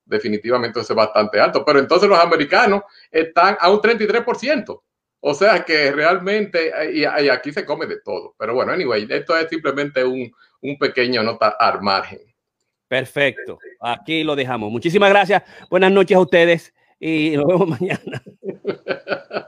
Definitivamente 0.06 0.80
eso 0.80 0.94
es 0.94 0.96
bastante 0.96 1.38
alto. 1.38 1.64
Pero 1.66 1.78
entonces 1.78 2.08
los 2.08 2.18
americanos 2.18 2.82
están 3.10 3.58
a 3.60 3.70
un 3.70 3.80
33%. 3.80 4.82
O 5.20 5.34
sea 5.34 5.64
que 5.64 5.92
realmente, 5.92 6.68
eh, 6.68 6.92
y, 6.94 7.04
aquí 7.04 7.52
se 7.52 7.66
come 7.66 7.86
de 7.86 8.00
todo. 8.00 8.34
Pero 8.38 8.54
bueno, 8.54 8.72
anyway, 8.72 9.06
esto 9.10 9.36
es 9.36 9.48
simplemente 9.50 10.02
un, 10.02 10.32
un 10.62 10.78
pequeño 10.78 11.22
nota 11.22 11.56
al 11.58 11.82
margen. 11.82 12.20
Perfecto. 12.88 13.58
Aquí 13.80 14.24
lo 14.24 14.34
dejamos. 14.34 14.72
Muchísimas 14.72 15.10
gracias. 15.10 15.42
Buenas 15.68 15.92
noches 15.92 16.16
a 16.16 16.20
ustedes 16.20 16.72
y 17.00 17.36
nos 17.36 17.46
vemos 17.46 17.68
mañana. 17.68 18.22